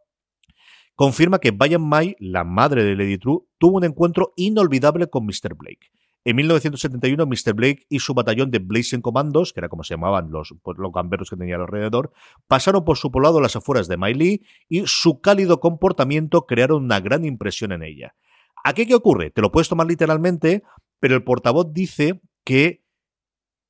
confirma 0.95 1.39
que 1.39 1.51
Bayan 1.51 1.81
Mai, 1.81 2.15
la 2.19 2.45
madre 2.45 2.85
de 2.85 2.95
Lady 2.95 3.17
True, 3.17 3.41
tuvo 3.57 3.75
un 3.75 3.83
encuentro 3.83 4.31
inolvidable 4.37 5.07
con 5.07 5.25
Mr. 5.25 5.55
Blake. 5.57 5.91
En 6.23 6.37
1971, 6.37 7.25
Mr. 7.25 7.53
Blake 7.55 7.85
y 7.89 7.99
su 7.99 8.13
batallón 8.13 8.51
de 8.51 8.59
Blazing 8.59 9.01
Commandos, 9.01 9.51
que 9.51 9.59
era 9.59 9.67
como 9.67 9.83
se 9.83 9.95
llamaban 9.95 10.31
los, 10.31 10.55
pues, 10.63 10.77
los 10.77 10.93
gamberros 10.93 11.29
que 11.29 11.35
tenía 11.35 11.55
alrededor, 11.55 12.13
pasaron 12.47 12.85
por 12.85 12.97
su 12.97 13.11
poblado 13.11 13.39
a 13.39 13.41
las 13.41 13.57
afueras 13.57 13.89
de 13.89 13.97
Miley 13.97 14.43
y 14.69 14.83
su 14.85 15.19
cálido 15.19 15.59
comportamiento 15.59 16.45
crearon 16.45 16.85
una 16.85 17.01
gran 17.01 17.25
impresión 17.25 17.73
en 17.73 17.83
ella. 17.83 18.15
¿Aquí 18.63 18.85
qué 18.85 18.95
ocurre? 18.95 19.31
Te 19.31 19.41
lo 19.41 19.51
puedes 19.51 19.69
tomar 19.69 19.87
literalmente, 19.87 20.63
pero 20.99 21.15
el 21.15 21.23
portavoz 21.23 21.73
dice 21.73 22.21
que 22.43 22.83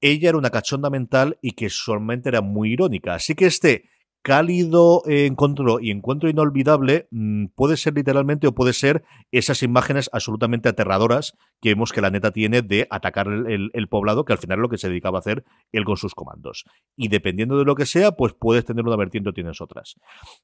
ella 0.01 0.30
era 0.30 0.38
una 0.38 0.49
cachonda 0.49 0.89
mental 0.89 1.38
y 1.41 1.51
que 1.51 1.69
solamente 1.69 2.30
era 2.30 2.41
muy 2.41 2.73
irónica. 2.73 3.15
Así 3.15 3.35
que 3.35 3.45
este 3.47 3.89
cálido 4.28 5.04
encuentro 5.06 5.80
y 5.80 5.90
encuentro 5.90 6.30
inolvidable 6.30 7.08
mm, 7.12 7.45
puede 7.56 7.78
ser 7.78 7.94
literalmente 7.94 8.45
o 8.45 8.52
puede 8.52 8.74
ser 8.74 9.06
esas 9.32 9.64
imágenes 9.64 10.10
absolutamente 10.12 10.68
aterradoras 10.68 11.38
que 11.62 11.70
vemos 11.70 11.94
que 11.94 12.02
la 12.02 12.10
neta 12.10 12.32
tiene 12.32 12.62
de 12.62 12.88
atacar 12.90 13.28
el, 13.28 13.88
poblado, 13.88 14.26
que 14.26 14.34
al 14.34 14.40
final 14.40 14.60
lo 14.60 14.68
que 14.68 14.78
se 14.78 14.90
dedicaba 14.90 15.18
a 15.18 15.22
hacer 15.22 15.45
él 15.72 15.86
con 15.86 15.95
sus 15.95 16.14
comandos. 16.14 16.66
Y 16.98 17.08
dependiendo 17.08 17.58
de 17.58 17.64
lo 17.64 17.76
que 17.76 17.86
sea, 17.86 18.12
pues 18.12 18.34
puedes 18.38 18.66
tener 18.66 18.86
una 18.86 18.98
vertiente 18.98 19.30
o 19.30 19.34
tienes 19.34 19.62
otras. 19.62 19.95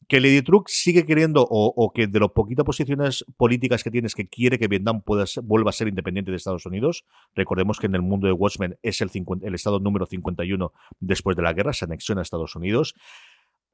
Que 0.07 0.21
Lady 0.21 0.41
Truk 0.41 0.69
sigue 0.69 1.05
queriendo, 1.05 1.45
o, 1.47 1.91
que 1.93 2.07
de 2.07 2.19
las 2.21 2.31
poquitas 2.31 2.65
posiciones 2.65 3.25
políticas 3.35 3.83
que 3.83 3.91
tienes, 3.91 4.15
que 4.15 4.27
quiere 4.27 4.57
que 4.57 4.69
Vietnam 4.69 5.01
vuelva 5.43 5.69
a 5.69 5.73
ser 5.73 5.89
independiente 5.89 6.31
de 6.31 6.37
Estados 6.37 6.65
Unidos. 6.65 7.03
Recordemos 7.35 7.79
que 7.79 7.87
en 7.87 7.95
el 7.95 8.01
mundo 8.01 8.27
de 8.27 8.33
Watchmen 8.33 8.77
es 8.81 9.01
el, 9.01 9.11
el 9.41 9.53
estado 9.53 9.79
número 9.79 10.05
51 10.05 10.71
después 11.01 11.35
de 11.35 11.43
la 11.43 11.51
guerra, 11.51 11.73
se 11.73 11.83
anexiona 11.85 12.21
a 12.21 12.23
Estados 12.23 12.55
Unidos. 12.55 12.95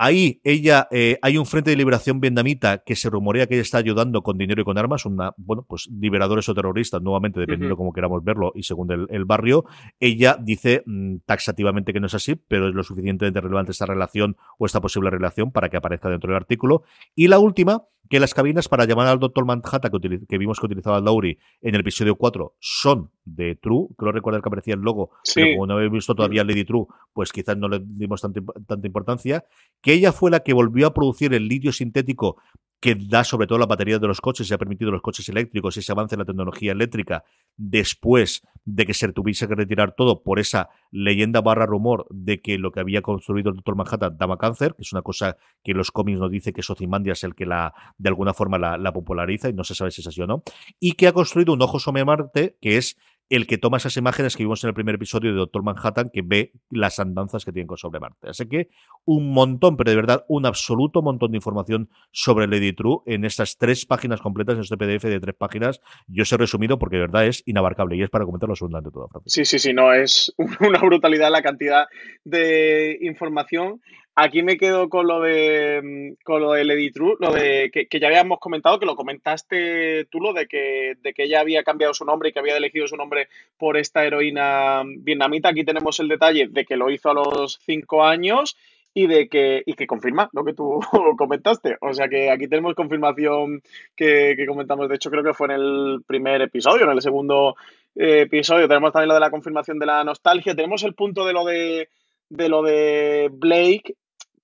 Ahí 0.01 0.39
ella, 0.45 0.87
eh, 0.91 1.19
hay 1.21 1.37
un 1.37 1.45
frente 1.45 1.71
de 1.71 1.75
liberación 1.75 2.21
vietnamita 2.21 2.77
que 2.77 2.95
se 2.95 3.09
rumorea 3.09 3.47
que 3.47 3.55
ella 3.55 3.63
está 3.63 3.79
ayudando 3.79 4.23
con 4.23 4.37
dinero 4.37 4.61
y 4.61 4.63
con 4.63 4.77
armas, 4.77 5.05
una, 5.05 5.33
bueno, 5.35 5.65
pues 5.67 5.89
liberadores 5.91 6.47
o 6.47 6.55
terroristas, 6.55 7.01
nuevamente, 7.01 7.41
dependiendo 7.41 7.75
de 7.75 7.77
cómo 7.77 7.91
queramos 7.91 8.23
verlo 8.23 8.53
y 8.55 8.63
según 8.63 8.89
el, 8.91 9.25
barrio. 9.25 9.65
Ella 9.99 10.37
dice 10.39 10.83
mm, 10.85 11.17
taxativamente 11.25 11.91
que 11.91 11.99
no 11.99 12.07
es 12.07 12.13
así, 12.13 12.35
pero 12.35 12.69
es 12.69 12.73
lo 12.73 12.83
suficientemente 12.83 13.41
relevante 13.41 13.73
esta 13.73 13.85
relación 13.85 14.37
o 14.57 14.65
esta 14.65 14.79
posible 14.79 15.09
relación 15.09 15.51
para 15.51 15.67
que 15.67 15.75
aparezca 15.75 16.09
dentro 16.09 16.29
del 16.29 16.37
artículo. 16.37 16.83
Y 17.13 17.27
la 17.27 17.39
última, 17.39 17.83
que 18.09 18.19
las 18.19 18.33
cabinas 18.33 18.67
para 18.67 18.85
llamar 18.85 19.07
al 19.07 19.19
Doctor 19.19 19.45
Manhattan 19.45 19.91
que, 20.27 20.37
vimos 20.37 20.59
que 20.59 20.65
utilizaba 20.65 20.99
Lowry 20.99 21.37
en 21.61 21.75
el 21.75 21.81
episodio 21.81 22.15
4 22.15 22.55
son 22.59 23.11
de 23.23 23.55
True. 23.55 23.89
Creo 23.95 24.11
recordar 24.11 24.41
que 24.41 24.49
aparecía 24.49 24.73
el 24.73 24.81
logo, 24.81 25.11
pero 25.35 25.53
como 25.53 25.67
no 25.67 25.75
habéis 25.75 25.91
visto 25.91 26.15
todavía 26.15 26.43
Lady 26.43 26.65
True, 26.65 26.87
pues 27.13 27.31
quizás 27.31 27.55
no 27.55 27.69
le 27.69 27.79
dimos 27.83 28.21
tanta, 28.21 28.41
tanta 28.67 28.87
importancia. 28.87 29.45
Que 29.81 29.93
ella 29.93 30.11
fue 30.11 30.31
la 30.31 30.39
que 30.39 30.53
volvió 30.53 30.87
a 30.87 30.93
producir 30.93 31.33
el 31.35 31.47
litio 31.47 31.71
sintético 31.71 32.37
que 32.79 32.95
da 32.95 33.23
sobre 33.23 33.47
todo 33.47 33.59
la 33.59 33.65
batería 33.65 33.99
de 33.99 34.07
los 34.07 34.21
coches 34.21 34.49
y 34.49 34.53
ha 34.53 34.57
permitido 34.57 34.91
los 34.91 35.01
coches 35.01 35.27
eléctricos 35.29 35.75
y 35.75 35.81
ese 35.81 35.91
avance 35.91 36.15
en 36.15 36.19
la 36.19 36.25
tecnología 36.25 36.71
eléctrica 36.71 37.23
después 37.57 38.41
de 38.63 38.85
que 38.85 38.93
se 38.93 39.11
tuviese 39.11 39.47
que 39.47 39.55
retirar 39.55 39.95
todo 39.95 40.23
por 40.23 40.39
esa 40.39 40.69
leyenda 40.91 41.41
barra 41.41 41.65
rumor 41.65 42.05
de 42.09 42.41
que 42.41 42.57
lo 42.57 42.71
que 42.71 42.79
había 42.79 43.01
construido 43.01 43.49
el 43.49 43.57
Doctor 43.57 43.75
Manhattan 43.75 44.17
daba 44.17 44.37
cáncer, 44.37 44.75
que 44.75 44.83
es 44.83 44.93
una 44.93 45.01
cosa 45.01 45.37
que 45.63 45.73
los 45.73 45.91
cómics 45.91 46.19
nos 46.19 46.31
dice 46.31 46.53
que 46.53 46.61
es 46.61 47.23
el 47.23 47.35
que 47.35 47.45
la 47.45 47.73
de 47.97 48.09
alguna 48.09 48.33
forma 48.33 48.57
la, 48.57 48.77
la, 48.77 48.93
populariza 48.93 49.49
y 49.49 49.53
no 49.53 49.63
se 49.63 49.75
sabe 49.75 49.91
si 49.91 50.01
es 50.01 50.07
así 50.07 50.21
o 50.21 50.27
no, 50.27 50.43
y 50.79 50.93
que 50.93 51.07
ha 51.07 51.13
construido 51.13 51.53
un 51.53 51.61
ojo 51.61 51.79
sobre 51.79 52.05
Marte 52.05 52.57
que 52.61 52.77
es 52.77 52.97
el 53.29 53.47
que 53.47 53.57
toma 53.57 53.77
esas 53.77 53.95
imágenes 53.97 54.35
que 54.35 54.43
vimos 54.43 54.63
en 54.63 54.69
el 54.69 54.73
primer 54.73 54.95
episodio 54.95 55.31
de 55.31 55.37
Doctor 55.37 55.63
Manhattan, 55.63 56.09
que 56.11 56.21
ve 56.23 56.51
las 56.69 56.99
andanzas 56.99 57.45
que 57.45 57.51
tienen 57.51 57.67
con 57.67 57.77
sobre 57.77 57.99
Marte. 57.99 58.29
Así 58.29 58.47
que 58.47 58.69
un 59.05 59.31
montón, 59.31 59.77
pero 59.77 59.91
de 59.91 59.95
verdad, 59.95 60.25
un 60.27 60.45
absoluto 60.45 61.01
montón 61.01 61.31
de 61.31 61.37
información 61.37 61.89
sobre 62.11 62.47
Lady 62.47 62.73
True 62.73 62.99
en 63.05 63.25
estas 63.25 63.57
tres 63.57 63.85
páginas 63.85 64.21
completas, 64.21 64.55
en 64.55 64.61
este 64.61 64.77
PDF 64.77 65.03
de 65.03 65.19
tres 65.19 65.35
páginas. 65.35 65.79
Yo 66.07 66.23
os 66.23 66.31
he 66.31 66.37
resumido 66.37 66.79
porque 66.79 66.97
de 66.97 67.01
verdad 67.01 67.27
es 67.27 67.43
inabarcable 67.45 67.95
y 67.97 68.01
es 68.01 68.09
para 68.09 68.25
comentarlo 68.25 68.53
absolutamente 68.53 68.91
todo. 68.91 69.09
Sí, 69.25 69.45
sí, 69.45 69.59
sí, 69.59 69.73
no, 69.73 69.93
es 69.93 70.33
una 70.59 70.79
brutalidad 70.79 71.31
la 71.31 71.41
cantidad 71.41 71.85
de 72.23 72.97
información 73.01 73.81
Aquí 74.21 74.43
me 74.43 74.57
quedo 74.57 74.89
con 74.89 75.07
lo 75.07 75.21
de 75.21 75.81
mm, 75.81 76.23
con 76.25 76.41
lo 76.41 76.51
del 76.51 76.69
Editru, 76.71 77.15
lo 77.21 77.31
de 77.31 77.71
que, 77.71 77.99
ya 78.01 78.07
habíamos 78.07 78.39
comentado, 78.39 78.77
que 78.77 78.85
lo 78.85 78.97
comentaste 78.97 80.05
tú, 80.11 80.19
lo 80.19 80.33
de 80.33 80.45
que, 80.45 80.95
de 81.01 81.13
que 81.13 81.23
ella 81.23 81.39
había 81.39 81.63
cambiado 81.63 81.93
su 81.93 82.03
nombre 82.03 82.27
y 82.27 82.33
que 82.33 82.39
había 82.39 82.57
elegido 82.57 82.85
su 82.85 82.97
nombre 82.97 83.29
por 83.57 83.77
esta 83.77 84.05
heroína 84.05 84.83
vietnamita. 84.85 85.47
Aquí 85.49 85.63
tenemos 85.63 86.01
el 86.01 86.09
detalle 86.09 86.47
de 86.49 86.65
que 86.65 86.75
lo 86.75 86.91
hizo 86.91 87.09
a 87.09 87.13
los 87.13 87.59
cinco 87.65 88.03
años 88.03 88.57
y 88.93 89.07
de 89.07 89.29
que, 89.29 89.63
y 89.65 89.73
que 89.75 89.87
confirma 89.87 90.29
lo 90.33 90.43
que 90.43 90.53
tú 90.53 90.81
comentaste. 91.17 91.77
O 91.79 91.93
sea 91.93 92.09
que 92.09 92.29
aquí 92.29 92.49
tenemos 92.49 92.75
confirmación 92.75 93.61
que, 93.95 94.35
comentamos. 94.45 94.89
De 94.89 94.95
hecho, 94.95 95.09
creo 95.09 95.23
que 95.23 95.33
fue 95.33 95.47
en 95.47 95.53
el 95.53 96.03
primer 96.05 96.41
episodio, 96.41 96.83
en 96.83 96.91
el 96.91 97.01
segundo 97.01 97.55
eh, 97.95 98.23
episodio. 98.23 98.67
Tenemos 98.67 98.91
también 98.91 99.07
lo 99.07 99.13
de 99.13 99.21
la 99.21 99.31
confirmación 99.31 99.79
de 99.79 99.85
la 99.85 100.03
nostalgia. 100.03 100.55
Tenemos 100.55 100.83
el 100.83 100.93
punto 100.93 101.25
de 101.25 101.31
lo 101.31 101.45
de 101.45 101.87
de 102.29 102.47
lo 102.47 102.61
de 102.61 103.29
Blake 103.31 103.95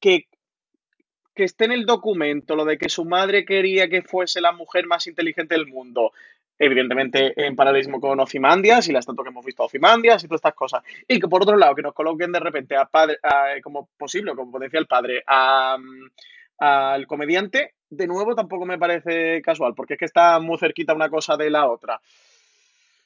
que, 0.06 1.44
esté 1.44 1.65
en 1.65 1.72
el 1.72 1.86
documento 1.86 2.56
lo 2.56 2.64
de 2.64 2.77
que 2.77 2.90
su 2.90 3.06
madre 3.06 3.44
quería 3.44 3.90
que 3.90 4.03
fuese 4.03 4.40
la 4.40 4.52
mujer 4.52 4.86
más 4.86 5.07
inteligente 5.07 5.56
del 5.56 5.68
mundo, 5.68 6.14
evidentemente 6.57 7.34
en 7.36 7.56
paralelismo 7.56 7.99
con 7.99 8.19
Ozymandias 8.19 8.88
y 8.88 8.94
la 8.94 8.99
estatua 8.99 9.23
que 9.23 9.32
hemos 9.32 9.45
visto 9.45 9.64
a 9.64 9.68
y 9.68 9.80
todas 9.80 10.23
estas 10.23 10.53
cosas. 10.53 10.84
Y 11.07 11.19
que 11.19 11.27
por 11.27 11.41
otro 11.41 11.57
lado, 11.57 11.76
que 11.76 11.82
nos 11.82 11.94
coloquen 11.94 12.32
de 12.32 12.40
repente 12.40 12.77
a 12.77 12.86
padre, 12.86 13.18
como 13.61 13.90
posible, 13.98 14.34
como 14.36 14.52
potencial 14.52 14.86
padre, 14.86 15.23
al 15.26 17.07
comediante, 17.07 17.73
de 17.90 18.07
nuevo 18.07 18.34
tampoco 18.36 18.65
me 18.65 18.77
parece 18.77 19.41
casual, 19.41 19.73
porque 19.76 19.94
es 19.95 19.99
que 19.99 20.06
está 20.06 20.40
muy 20.40 20.57
cerquita 20.57 20.94
una 20.94 21.10
cosa 21.10 21.36
de 21.36 21.49
la 21.49 21.68
otra 21.68 21.99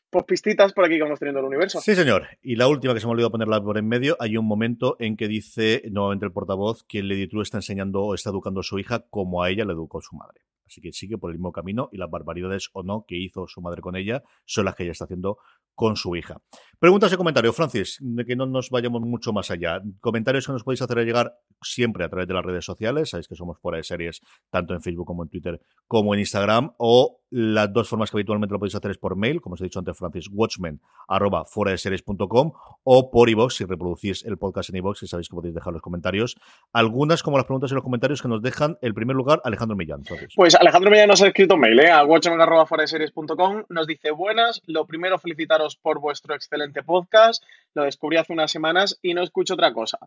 pues 0.10 0.26
pistitas 0.26 0.73
por 0.73 0.86
aquí 0.86 0.95
que 0.95 1.03
vamos 1.03 1.19
teniendo 1.19 1.40
el 1.40 1.45
universo. 1.45 1.80
Sí, 1.81 1.95
señor. 1.95 2.27
Y 2.41 2.56
la 2.56 2.68
última 2.68 2.94
que 2.94 2.99
se 2.99 3.06
me 3.06 3.11
ha 3.11 3.14
olvidado 3.14 3.31
ponerla 3.31 3.61
por 3.61 3.77
en 3.77 3.88
medio, 3.88 4.15
hay 4.19 4.38
un 4.38 4.45
momento 4.45 4.95
en 4.99 5.15
que 5.15 5.27
dice 5.27 5.84
nuevamente 5.91 6.26
el 6.26 6.31
portavoz 6.31 6.84
que 6.84 7.03
Lady 7.03 7.27
True 7.27 7.44
está 7.44 7.57
enseñando 7.57 8.02
o 8.02 8.15
está 8.15 8.30
educando 8.30 8.61
a 8.61 8.64
su 8.64 8.80
hija 8.80 9.06
como 9.10 9.44
a 9.44 9.49
ella 9.49 9.65
le 9.65 9.73
educó 9.73 10.02
su 10.02 10.15
madre. 10.15 10.41
Así 10.65 10.81
que 10.81 10.91
sigue 10.91 11.18
por 11.18 11.31
el 11.31 11.38
mismo 11.38 11.52
camino 11.52 11.90
y 11.91 11.98
las 11.98 12.10
barbaridades 12.11 12.69
o 12.73 12.84
no 12.84 13.06
que 13.07 13.18
hizo 13.18 13.48
su 13.48 13.60
madre 13.60 13.81
con 13.81 13.95
ella 13.95 14.23
son 14.45 14.65
las 14.65 14.76
que 14.76 14.84
ella 14.84 14.91
está 14.91 15.06
haciendo 15.06 15.40
con 15.73 15.95
su 15.95 16.15
hija. 16.15 16.41
Preguntas 16.77 17.11
y 17.14 17.15
comentarios, 17.15 17.56
Francis, 17.56 17.98
de 18.02 18.26
que 18.26 18.36
no 18.36 18.45
nos 18.45 18.69
vayamos 18.69 19.02
mucho 19.02 19.31
más 19.31 19.49
allá. 19.49 19.81
Comentarios 20.02 20.45
que 20.45 20.52
nos 20.52 20.64
podéis 20.64 20.81
hacer 20.81 20.98
llegar 21.06 21.34
siempre 21.61 22.03
a 22.03 22.10
través 22.10 22.27
de 22.27 22.34
las 22.34 22.45
redes 22.45 22.65
sociales. 22.65 23.10
Sabéis 23.10 23.30
que 23.30 23.36
somos 23.36 23.57
fuera 23.60 23.77
de 23.77 23.84
series, 23.84 24.22
tanto 24.49 24.73
en 24.73 24.81
Facebook 24.81 25.07
como 25.07 25.23
en 25.23 25.30
Twitter, 25.30 25.61
como 25.88 26.14
en 26.14 26.19
Instagram. 26.19 26.73
O 26.77 27.22
las 27.30 27.72
dos 27.72 27.88
formas 27.88 28.10
que 28.10 28.18
habitualmente 28.18 28.53
lo 28.53 28.60
podéis 28.60 28.76
hacer 28.76 28.91
es 28.91 28.97
por 28.97 29.15
mail, 29.15 29.41
como 29.41 29.53
os 29.53 29.61
he 29.61 29.65
dicho 29.65 29.80
antes, 29.80 29.97
Francis, 29.97 30.30
watchmen, 30.31 30.81
arroba, 31.07 31.45
fuera 31.45 31.72
de 31.72 31.77
series.com, 31.77 32.51
o 32.84 33.11
por 33.11 33.30
iVoox, 33.30 33.56
si 33.56 33.65
reproducís 33.65 34.26
el 34.26 34.38
podcast 34.38 34.69
en 34.69 34.77
iVoox, 34.77 35.03
y 35.03 35.07
sabéis 35.07 35.30
que 35.30 35.35
podéis 35.35 35.53
dejar 35.53 35.73
los 35.73 35.81
comentarios. 35.81 36.38
Algunas, 36.73 37.23
como 37.23 37.38
las 37.38 37.45
preguntas 37.45 37.72
y 37.72 37.76
los 37.76 37.84
comentarios 37.84 38.22
que 38.22 38.27
nos 38.27 38.41
dejan, 38.41 38.77
el 38.81 38.93
primer 38.93 39.15
lugar, 39.15 39.41
Alejandro 39.43 39.76
Millán. 39.76 40.03
Pues 40.35 40.56
Alejandro 40.56 40.91
Millán 40.91 41.10
nos 41.10 41.22
ha 41.22 41.27
escrito 41.27 41.57
mail, 41.57 41.80
¿eh? 41.80 41.91
a 41.91 42.03
watchmen, 42.03 42.41
arroba, 42.41 42.65
fuera 42.65 42.84
de 42.84 42.88
series.com. 42.88 43.64
Nos 43.69 43.88
dice, 43.88 44.11
buenas, 44.11 44.61
lo 44.65 44.85
primero, 44.85 45.19
felicitaros 45.19 45.76
por 45.76 45.99
vuestro 45.99 46.35
excelente 46.35 46.84
podcast. 46.84 47.43
Lo 47.73 47.84
descubrí 47.84 48.18
hace 48.18 48.34
unas 48.34 48.51
semanas 48.51 48.97
y 49.01 49.14
no 49.14 49.22
escucho 49.22 49.53
otra 49.53 49.73
cosa. 49.73 49.99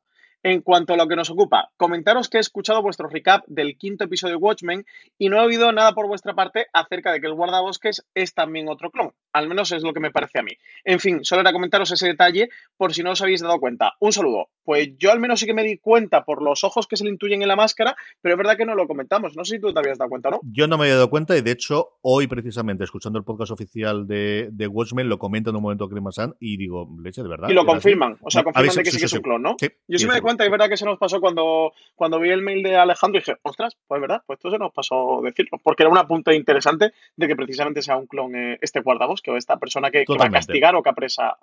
En 0.43 0.61
cuanto 0.61 0.95
a 0.95 0.97
lo 0.97 1.07
que 1.07 1.17
nos 1.17 1.31
ocupa, 1.31 1.71
comentaros 1.77 2.29
que 2.29 2.39
he 2.39 2.41
escuchado 2.41 2.83
vuestro 2.83 3.09
recap 3.09 3.45
del 3.47 3.77
quinto 3.79 4.05
episodio 4.05 4.35
de 4.35 4.43
Watchmen 4.43 4.85
y 5.19 5.29
no 5.29 5.37
he 5.39 5.47
oído 5.47 5.73
nada 5.73 5.93
por 5.93 6.09
vuestra 6.09 6.35
parte 6.35 6.67
acerca 6.73 7.13
de 7.13 7.21
que 7.21 7.27
el 7.29 7.35
guardabosques 7.35 8.07
es 8.15 8.35
también 8.35 8.69
otro 8.69 8.91
clon. 8.91 9.13
Al 9.33 9.49
menos 9.49 9.73
es 9.73 9.83
lo 9.83 9.93
que 9.93 10.01
me 10.01 10.11
parece 10.11 10.41
a 10.41 10.43
mí. 10.43 10.53
En 10.85 11.01
fin, 11.01 11.25
solo 11.25 11.43
era 11.43 11.53
comentaros 11.53 11.93
ese 11.93 12.09
detalle 12.09 12.49
por 12.77 12.93
si 12.93 13.03
no 13.03 13.13
os 13.13 13.23
habéis 13.23 13.41
dado 13.41 13.61
cuenta. 13.61 13.95
Un 14.01 14.13
saludo. 14.13 14.49
Pues 14.65 14.91
yo 14.99 15.11
al 15.11 15.21
menos 15.21 15.41
sí 15.41 15.47
que 15.47 15.55
me 15.55 15.65
di 15.65 15.79
cuenta 15.79 16.25
por 16.25 16.43
los 16.43 16.65
ojos 16.65 16.87
que 16.87 16.97
se 16.97 17.05
le 17.05 17.11
intuyen 17.11 17.43
en 17.43 17.49
la 17.49 17.57
máscara, 17.57 17.97
pero 18.21 18.35
es 18.35 18.39
verdad 18.39 18.57
que 18.57 18.67
no 18.67 18.75
lo 18.75 18.87
comentamos. 18.87 19.37
No 19.37 19.45
sé 19.45 19.57
si 19.57 19.61
tú 19.61 19.73
te 19.73 19.79
habías 19.81 19.99
dado 19.99 20.11
cuenta, 20.11 20.31
¿no? 20.31 20.41
Yo 20.43 20.67
no 20.67 20.77
me 20.77 20.85
había 20.85 20.97
dado 20.97 21.11
cuenta 21.11 21.37
y 21.37 21.41
de 21.41 21.51
hecho 21.51 21.99
hoy 22.03 22.27
precisamente 22.27 22.85
escuchando 22.85 23.19
el 23.19 23.25
podcast 23.25 23.53
oficial 23.53 24.07
de, 24.07 24.49
de 24.53 24.67
Watchmen 24.67 25.09
lo 25.09 25.19
comento 25.19 25.51
en 25.51 25.57
un 25.57 25.63
momento 25.63 25.89
San 26.11 26.35
y 26.41 26.57
digo, 26.57 26.89
leche, 27.03 27.23
de 27.23 27.29
verdad. 27.29 27.49
Y 27.49 27.55
lo 27.55 27.65
confirman. 27.65 28.19
O 28.23 28.31
sea, 28.31 28.43
confirman 28.43 28.77
de 28.77 28.83
que 28.83 28.91
sí, 28.91 28.99
que 28.99 29.05
es 29.07 29.13
un 29.13 29.23
clon, 29.23 29.43
¿no? 29.43 29.57
yo 29.61 29.99
sí 29.99 30.07
me 30.07 30.21
cuenta 30.33 30.45
es 30.45 30.51
verdad 30.51 30.69
que 30.69 30.77
se 30.77 30.85
nos 30.85 30.99
pasó 30.99 31.21
cuando, 31.21 31.73
cuando 31.95 32.19
vi 32.19 32.31
el 32.31 32.43
mail 32.43 32.63
de 32.63 32.77
Alejandro 32.77 33.19
y 33.19 33.21
dije, 33.21 33.39
ostras, 33.43 33.77
pues 33.87 34.01
verdad, 34.01 34.23
pues 34.27 34.39
esto 34.39 34.51
se 34.51 34.59
nos 34.59 34.73
pasó 34.73 35.21
decirlo, 35.23 35.59
porque 35.63 35.83
era 35.83 35.91
una 35.91 36.07
punta 36.07 36.35
interesante 36.35 36.93
de 37.17 37.29
que 37.29 37.37
precisamente 37.37 37.83
sea 37.83 37.97
un 37.97 38.07
clon 38.07 38.35
eh, 38.35 38.59
este 38.61 38.81
guardabosque 38.81 39.31
o 39.31 39.37
esta 39.37 39.59
persona 39.59 39.91
que, 39.91 40.05
va 40.09 40.27
a 40.27 40.31
castigar 40.31 40.75
o 40.75 40.83
que 40.83 40.91
apresa 40.91 41.37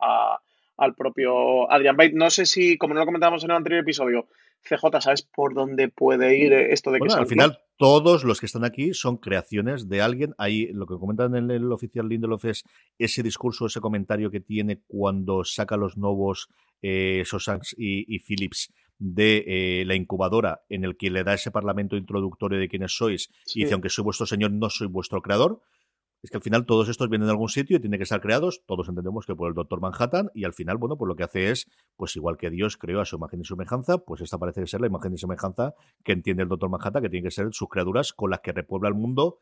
al 0.79 0.95
propio 0.95 1.71
Adrian 1.71 1.97
Bate. 1.97 2.13
No 2.13 2.29
sé 2.29 2.45
si, 2.45 2.77
como 2.77 2.93
no 2.93 3.01
lo 3.01 3.05
comentábamos 3.05 3.43
en 3.43 3.51
el 3.51 3.57
anterior 3.57 3.81
episodio, 3.81 4.27
CJ, 4.61 5.01
¿sabes 5.01 5.21
por 5.23 5.53
dónde 5.53 5.89
puede 5.89 6.37
ir 6.37 6.53
esto 6.53 6.91
de 6.91 6.99
que 6.99 7.13
al 7.13 7.27
final 7.27 7.59
todos 7.77 8.25
los 8.25 8.41
que 8.41 8.45
están 8.45 8.65
aquí 8.65 8.93
son 8.93 9.17
creaciones 9.17 9.87
de 9.87 10.01
alguien. 10.01 10.35
Ahí 10.37 10.67
lo 10.73 10.85
que 10.85 10.95
comentan 10.95 11.33
en 11.35 11.49
el 11.49 11.71
oficial 11.71 12.09
Lindelof 12.09 12.43
es 12.43 12.63
ese 12.97 13.23
discurso, 13.23 13.67
ese 13.67 13.79
comentario 13.79 14.29
que 14.29 14.41
tiene 14.41 14.81
cuando 14.85 15.45
saca 15.45 15.77
los 15.77 15.95
nuevos 15.97 16.49
eh, 16.81 17.23
Sosanks 17.25 17.75
y, 17.77 18.13
y 18.13 18.19
Phillips 18.19 18.73
de 18.97 19.45
eh, 19.47 19.85
la 19.85 19.95
incubadora 19.95 20.61
en 20.67 20.83
el 20.83 20.97
que 20.97 21.09
le 21.09 21.23
da 21.23 21.33
ese 21.33 21.51
parlamento 21.51 21.95
introductorio 21.95 22.59
de 22.59 22.67
quiénes 22.67 22.91
sois 22.91 23.29
Sí. 23.45 23.59
y 23.59 23.63
dice, 23.63 23.73
aunque 23.73 23.89
soy 23.89 24.03
vuestro 24.03 24.25
señor, 24.25 24.51
no 24.51 24.69
soy 24.69 24.87
vuestro 24.87 25.21
creador. 25.21 25.61
Es 26.21 26.29
que 26.31 26.37
al 26.37 26.43
final 26.43 26.65
todos 26.65 26.89
estos 26.89 27.09
vienen 27.09 27.27
de 27.27 27.31
algún 27.31 27.47
sitio 27.47 27.77
y 27.77 27.79
tienen 27.79 27.97
que 27.97 28.03
estar 28.03 28.19
creados, 28.19 28.63
todos 28.65 28.89
entendemos 28.89 29.25
que 29.25 29.35
por 29.35 29.47
el 29.47 29.55
Doctor 29.55 29.79
Manhattan, 29.79 30.29
y 30.33 30.43
al 30.43 30.53
final, 30.53 30.77
bueno, 30.77 30.97
pues 30.97 31.07
lo 31.07 31.15
que 31.15 31.23
hace 31.23 31.49
es, 31.49 31.67
pues 31.95 32.15
igual 32.17 32.35
que 32.37 32.49
Dios 32.49 32.75
creó 32.75 32.99
a 32.99 33.05
su 33.05 33.15
imagen 33.15 33.39
y 33.41 33.45
semejanza, 33.45 33.99
pues 33.99 34.21
esta 34.21 34.37
parece 34.37 34.67
ser 34.67 34.81
la 34.81 34.87
imagen 34.87 35.13
y 35.13 35.17
semejanza 35.17 35.73
que 36.03 36.11
entiende 36.11 36.43
el 36.43 36.49
Doctor 36.49 36.69
Manhattan, 36.69 37.03
que 37.03 37.09
tiene 37.09 37.23
que 37.23 37.31
ser 37.31 37.47
sus 37.51 37.69
criaturas 37.69 38.11
con 38.11 38.31
las 38.31 38.41
que 38.41 38.51
repuebla 38.51 38.89
el 38.89 38.95
mundo, 38.95 39.39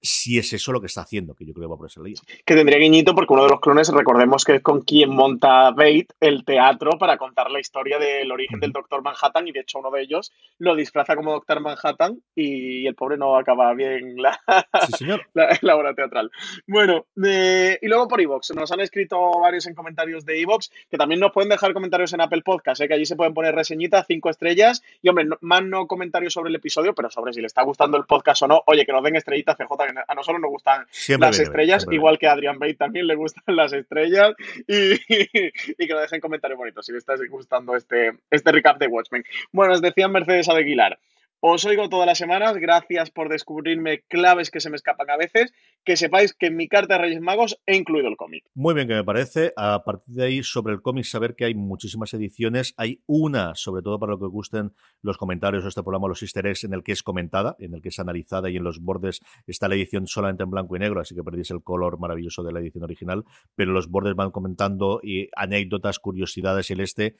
si 0.00 0.38
es 0.38 0.52
eso 0.52 0.72
lo 0.72 0.80
que 0.80 0.86
está 0.86 1.00
haciendo, 1.02 1.34
que 1.34 1.44
yo 1.44 1.52
creo 1.54 1.66
que 1.68 1.72
va 1.72 1.76
por 1.76 1.86
ese 1.86 2.00
línea. 2.00 2.20
Que 2.44 2.54
tendría 2.54 2.78
guiñito 2.78 3.14
porque 3.14 3.32
uno 3.32 3.44
de 3.44 3.50
los 3.50 3.60
clones, 3.60 3.88
recordemos 3.92 4.44
que 4.44 4.56
es 4.56 4.62
con 4.62 4.82
quien 4.82 5.10
monta 5.10 5.70
Bate 5.70 6.08
el 6.20 6.44
teatro 6.44 6.92
para 6.98 7.16
contar 7.16 7.50
la 7.50 7.60
historia 7.60 7.98
del 7.98 8.30
origen 8.30 8.60
del 8.60 8.72
Doctor 8.72 9.02
Manhattan 9.02 9.48
y 9.48 9.52
de 9.52 9.60
hecho 9.60 9.78
uno 9.78 9.90
de 9.90 10.02
ellos 10.02 10.32
lo 10.58 10.74
disfraza 10.76 11.16
como 11.16 11.32
Doctor 11.32 11.60
Manhattan 11.60 12.20
y 12.34 12.86
el 12.86 12.94
pobre 12.94 13.16
no 13.16 13.36
acaba 13.36 13.72
bien 13.74 14.16
la, 14.20 14.38
Sí, 14.86 14.92
señor. 14.98 15.26
la, 15.34 15.58
la 15.60 15.76
obra 15.76 15.94
teatral. 15.94 16.30
Bueno, 16.66 17.06
eh, 17.24 17.78
y 17.82 17.86
luego 17.88 18.06
por 18.08 18.20
Evox, 18.20 18.54
nos 18.54 18.70
han 18.72 18.80
escrito 18.80 19.30
varios 19.40 19.66
en 19.66 19.74
comentarios 19.74 20.24
de 20.24 20.40
Evox, 20.40 20.70
que 20.90 20.96
también 20.98 21.20
nos 21.20 21.32
pueden 21.32 21.48
dejar 21.50 21.72
comentarios 21.72 22.12
en 22.12 22.20
Apple 22.20 22.42
Podcast, 22.42 22.80
eh, 22.80 22.88
que 22.88 22.94
allí 22.94 23.06
se 23.06 23.16
pueden 23.16 23.34
poner 23.34 23.54
reseñitas, 23.54 24.06
cinco 24.06 24.30
estrellas, 24.30 24.82
y 25.02 25.08
hombre, 25.08 25.24
no- 25.24 25.38
más 25.40 25.64
no 25.64 25.86
comentarios 25.86 26.32
sobre 26.32 26.50
el 26.50 26.56
episodio, 26.56 26.94
pero 26.94 27.10
sobre 27.10 27.32
si 27.32 27.40
le 27.40 27.46
está 27.46 27.62
gustando 27.62 27.96
el 27.96 28.04
podcast 28.04 28.42
o 28.42 28.48
no, 28.48 28.62
oye, 28.66 28.84
que 28.84 28.92
nos 28.92 29.02
den 29.02 29.16
estrellitas, 29.16 29.56
CJ, 29.56 29.85
a 30.06 30.14
nosotros 30.14 30.40
nos 30.40 30.50
gustan 30.50 30.86
Siempre 30.90 31.28
las 31.28 31.36
viene 31.36 31.48
estrellas, 31.48 31.82
siempre 31.82 31.96
igual 31.96 32.18
que 32.18 32.26
a 32.26 32.32
Adrian 32.32 32.58
Bate 32.58 32.74
también 32.74 33.06
le 33.06 33.14
gustan 33.14 33.56
las 33.56 33.72
estrellas, 33.72 34.34
y, 34.66 34.92
y 35.78 35.86
que 35.86 35.92
nos 35.92 36.02
dejen 36.02 36.20
comentarios 36.20 36.58
bonitos 36.58 36.84
si 36.86 36.92
le 36.92 36.98
está 36.98 37.14
gustando 37.28 37.76
este, 37.76 38.12
este 38.30 38.52
recap 38.52 38.78
de 38.78 38.86
Watchmen. 38.86 39.24
Bueno, 39.52 39.74
os 39.74 39.82
decía 39.82 40.08
Mercedes 40.08 40.48
Aguilar, 40.48 40.98
os 41.40 41.64
oigo 41.64 41.88
todas 41.88 42.06
las 42.06 42.18
semanas, 42.18 42.56
gracias 42.56 43.10
por 43.10 43.28
descubrirme 43.28 44.02
claves 44.08 44.50
que 44.50 44.60
se 44.60 44.70
me 44.70 44.76
escapan 44.76 45.10
a 45.10 45.16
veces. 45.16 45.52
Que 45.84 45.96
sepáis 45.96 46.34
que 46.34 46.46
en 46.46 46.56
mi 46.56 46.66
carta 46.66 46.94
de 46.94 47.02
Reyes 47.02 47.20
Magos 47.20 47.60
he 47.64 47.76
incluido 47.76 48.08
el 48.08 48.16
cómic. 48.16 48.44
Muy 48.54 48.74
bien, 48.74 48.88
que 48.88 48.94
me 48.94 49.04
parece. 49.04 49.52
A 49.56 49.84
partir 49.84 50.14
de 50.14 50.24
ahí, 50.24 50.42
sobre 50.42 50.74
el 50.74 50.82
cómic, 50.82 51.04
saber 51.04 51.36
que 51.36 51.44
hay 51.44 51.54
muchísimas 51.54 52.12
ediciones. 52.14 52.74
Hay 52.76 53.02
una, 53.06 53.54
sobre 53.54 53.82
todo 53.82 53.98
para 54.00 54.12
lo 54.12 54.18
que 54.18 54.26
gusten 54.26 54.72
los 55.02 55.16
comentarios 55.16 55.62
de 55.62 55.68
este 55.68 55.82
programa, 55.82 56.08
los 56.08 56.22
easter 56.22 56.46
eggs, 56.46 56.64
en 56.64 56.74
el 56.74 56.82
que 56.82 56.92
es 56.92 57.02
comentada, 57.02 57.54
en 57.60 57.74
el 57.74 57.82
que 57.82 57.90
es 57.90 57.98
analizada 58.00 58.50
y 58.50 58.56
en 58.56 58.64
los 58.64 58.80
bordes 58.80 59.20
está 59.46 59.68
la 59.68 59.76
edición 59.76 60.06
solamente 60.06 60.42
en 60.42 60.50
blanco 60.50 60.76
y 60.76 60.80
negro, 60.80 61.00
así 61.00 61.14
que 61.14 61.22
perdéis 61.22 61.50
el 61.50 61.62
color 61.62 61.98
maravilloso 61.98 62.42
de 62.42 62.52
la 62.52 62.60
edición 62.60 62.84
original, 62.84 63.24
pero 63.54 63.72
los 63.72 63.88
bordes 63.88 64.14
van 64.14 64.30
comentando 64.30 65.00
y 65.02 65.28
anécdotas, 65.36 65.98
curiosidades 65.98 66.70
y 66.70 66.72
el 66.72 66.80
este. 66.80 67.16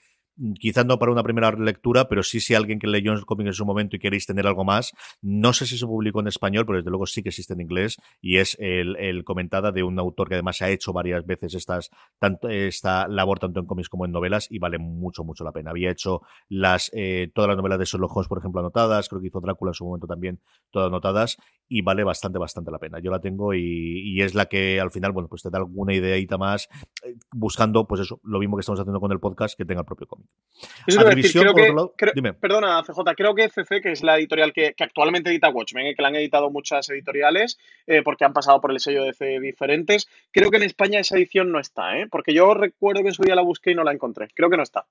Quizás 0.59 0.85
no 0.85 0.99
para 0.99 1.13
una 1.13 1.23
primera 1.23 1.51
lectura, 1.53 2.09
pero 2.09 2.23
sí 2.23 2.41
si 2.41 2.55
alguien 2.55 2.79
que 2.79 2.87
leyó 2.87 3.13
el 3.13 3.25
cómic 3.25 3.47
en 3.47 3.53
su 3.53 3.65
momento 3.65 3.97
y 3.97 3.99
queréis 3.99 4.27
tener 4.27 4.47
algo 4.47 4.65
más. 4.65 4.93
No 5.23 5.53
sé 5.53 5.67
si 5.67 5.79
se 5.79 5.87
publicó 5.87 6.21
en 6.21 6.29
español, 6.29 6.67
pero 6.67 6.79
desde 6.79 6.91
luego 6.91 7.07
sí 7.07 7.23
que 7.23 7.31
existe 7.31 7.55
en 7.55 7.61
inglés 7.61 7.97
y 8.21 8.37
es 8.39 8.57
el, 8.61 8.97
el 8.97 9.25
comentada 9.25 9.73
de 9.73 9.83
un 9.83 9.99
autor 9.99 10.29
que 10.29 10.35
además 10.35 10.61
ha 10.63 10.71
hecho 10.71 10.93
varias 10.93 11.25
veces 11.25 11.55
estas, 11.55 11.91
tanto, 12.19 12.49
esta 12.49 13.09
labor 13.09 13.39
tanto 13.39 13.61
en 13.61 13.67
cómics 13.67 13.89
como 13.89 14.05
en 14.05 14.13
novelas 14.13 14.47
y 14.51 14.59
vale 14.59 14.79
mucho, 14.79 15.25
mucho 15.25 15.45
la 15.45 15.53
pena. 15.53 15.71
Había 15.71 15.91
hecho 15.91 16.23
las 16.49 16.91
eh, 16.95 17.31
todas 17.35 17.49
las 17.49 17.57
novelas 17.57 17.79
de 17.79 17.85
Sherlock 17.87 18.17
Holmes, 18.17 18.29
por 18.29 18.39
ejemplo, 18.39 18.61
anotadas, 18.61 19.09
creo 19.09 19.21
que 19.21 19.29
hizo 19.29 19.41
Drácula 19.41 19.71
en 19.71 19.75
su 19.75 19.85
momento 19.85 20.07
también, 20.07 20.41
todas 20.71 20.89
anotadas 20.89 21.37
y 21.69 21.83
vale 21.83 22.05
bastante, 22.05 22.39
bastante 22.39 22.71
la 22.71 22.79
pena. 22.79 22.99
Yo 23.01 23.11
la 23.11 23.21
tengo 23.21 23.55
y, 23.55 24.21
es 24.21 24.35
la 24.35 24.47
que 24.47 24.81
al 24.81 24.91
final, 24.91 25.13
bueno, 25.13 25.29
pues 25.29 25.43
te 25.43 25.51
da 25.51 25.59
alguna 25.59 25.95
ideita 25.95 26.39
más 26.39 26.69
eh, 27.03 27.17
buscando, 27.33 27.87
pues 27.87 28.01
eso, 28.01 28.21
lo 28.23 28.39
mismo 28.39 28.57
que 28.57 28.61
estamos 28.61 28.81
haciendo 28.81 29.01
con 29.01 29.13
el 29.13 29.21
podcast, 29.21 29.57
que 29.57 29.65
tenga 29.65 29.81
el 29.81 29.87
propio 29.87 30.07
cómic. 30.07 30.26
Eso 30.87 31.01
a 31.01 31.05
decir, 31.05 31.33
creo 31.43 31.55
que, 31.55 31.63
otro 31.63 31.75
lado, 31.75 31.95
creo- 31.97 32.13
dime. 32.15 32.33
perdona, 32.33 32.83
CJ, 32.83 33.15
creo 33.15 33.35
que 33.35 33.49
CC, 33.51 33.83
que 33.83 33.93
es 33.93 34.03
la 34.03 34.17
editorial 34.17 34.55
que, 34.55 34.73
que 34.75 34.85
actualmente 34.85 35.29
edita 35.29 35.51
Watchmen, 35.51 35.87
eh, 35.87 35.95
que 35.95 36.01
la 36.01 36.09
han 36.09 36.17
editado 36.17 36.49
muchas 36.51 36.89
editoriales, 36.89 37.59
eh, 37.87 38.03
porque 38.03 38.25
han 38.25 38.33
pasado 38.33 38.61
por 38.61 38.71
el 38.71 38.81
sello 38.81 39.05
de 39.05 39.13
C 39.13 39.39
diferentes, 39.39 40.09
creo 40.31 40.51
que 40.51 40.57
en 40.57 40.63
España 40.63 40.99
esa 40.99 41.17
edición 41.17 41.53
no 41.53 41.61
está, 41.61 41.99
¿eh? 41.99 42.07
porque 42.11 42.33
yo 42.33 42.55
recuerdo 42.55 43.03
que 43.03 43.09
en 43.09 43.15
su 43.15 43.23
día 43.23 43.35
la 43.35 43.43
busqué 43.43 43.73
y 43.73 43.75
no 43.75 43.85
la 43.85 43.93
encontré. 43.93 44.29
Creo 44.35 44.49
que 44.49 44.57
no 44.57 44.63
está. 44.63 44.87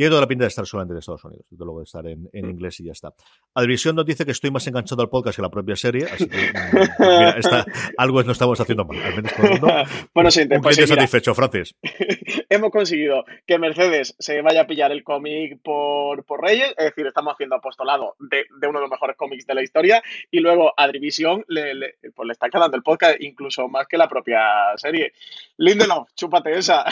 Tiene 0.00 0.12
toda 0.12 0.22
la 0.22 0.28
pinta 0.28 0.44
de 0.44 0.48
estar 0.48 0.64
solamente 0.64 0.94
en 0.94 0.98
Estados 1.00 1.22
Unidos, 1.26 1.44
desde 1.50 1.62
luego 1.62 1.80
de 1.80 1.84
estar 1.84 2.06
en, 2.06 2.26
en 2.32 2.48
inglés 2.48 2.80
y 2.80 2.84
ya 2.84 2.92
está. 2.92 3.12
Adivisión 3.54 3.94
nos 3.94 4.06
dice 4.06 4.24
que 4.24 4.30
estoy 4.30 4.50
más 4.50 4.66
enganchado 4.66 5.02
al 5.02 5.10
podcast 5.10 5.36
que 5.36 5.42
a 5.42 5.44
la 5.44 5.50
propia 5.50 5.76
serie, 5.76 6.06
así 6.06 6.26
que 6.26 6.38
mm, 6.98 7.02
mira, 7.18 7.30
está, 7.32 7.66
algo 7.98 8.22
no 8.22 8.32
estamos 8.32 8.58
haciendo 8.58 8.86
mal, 8.86 8.96
al 9.02 9.16
menos. 9.16 9.30
Bueno, 10.14 10.30
sí, 10.30 10.48
un 10.50 10.62
pues 10.62 10.76
sí, 10.76 10.86
satisfecho, 10.86 11.34
Francis. 11.34 11.74
Hemos 12.48 12.70
conseguido 12.70 13.26
que 13.46 13.58
Mercedes 13.58 14.16
se 14.18 14.40
vaya 14.40 14.62
a 14.62 14.66
pillar 14.66 14.90
el 14.90 15.04
cómic 15.04 15.60
por, 15.62 16.24
por 16.24 16.40
Reyes, 16.42 16.70
es 16.78 16.86
decir, 16.86 17.06
estamos 17.06 17.34
haciendo 17.34 17.56
apostolado 17.56 18.16
de, 18.20 18.46
de 18.58 18.66
uno 18.68 18.78
de 18.78 18.84
los 18.84 18.90
mejores 18.90 19.18
cómics 19.18 19.46
de 19.46 19.54
la 19.54 19.62
historia, 19.62 20.02
y 20.30 20.40
luego 20.40 20.72
a 20.78 20.86
Drivisión 20.88 21.44
le, 21.48 21.74
le- 21.74 21.94
pues 22.14 22.26
le 22.26 22.32
está 22.32 22.48
quedando 22.48 22.74
el 22.74 22.82
podcast 22.82 23.20
incluso 23.20 23.68
más 23.68 23.86
que 23.86 23.98
la 23.98 24.08
propia 24.08 24.40
serie. 24.76 25.12
Lindelof, 25.58 26.08
chúpate 26.14 26.56
esa. 26.56 26.86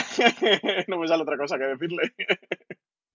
no 0.88 0.98
me 0.98 1.08
sale 1.08 1.22
otra 1.22 1.38
cosa 1.38 1.56
que 1.56 1.64
decirle. 1.64 2.12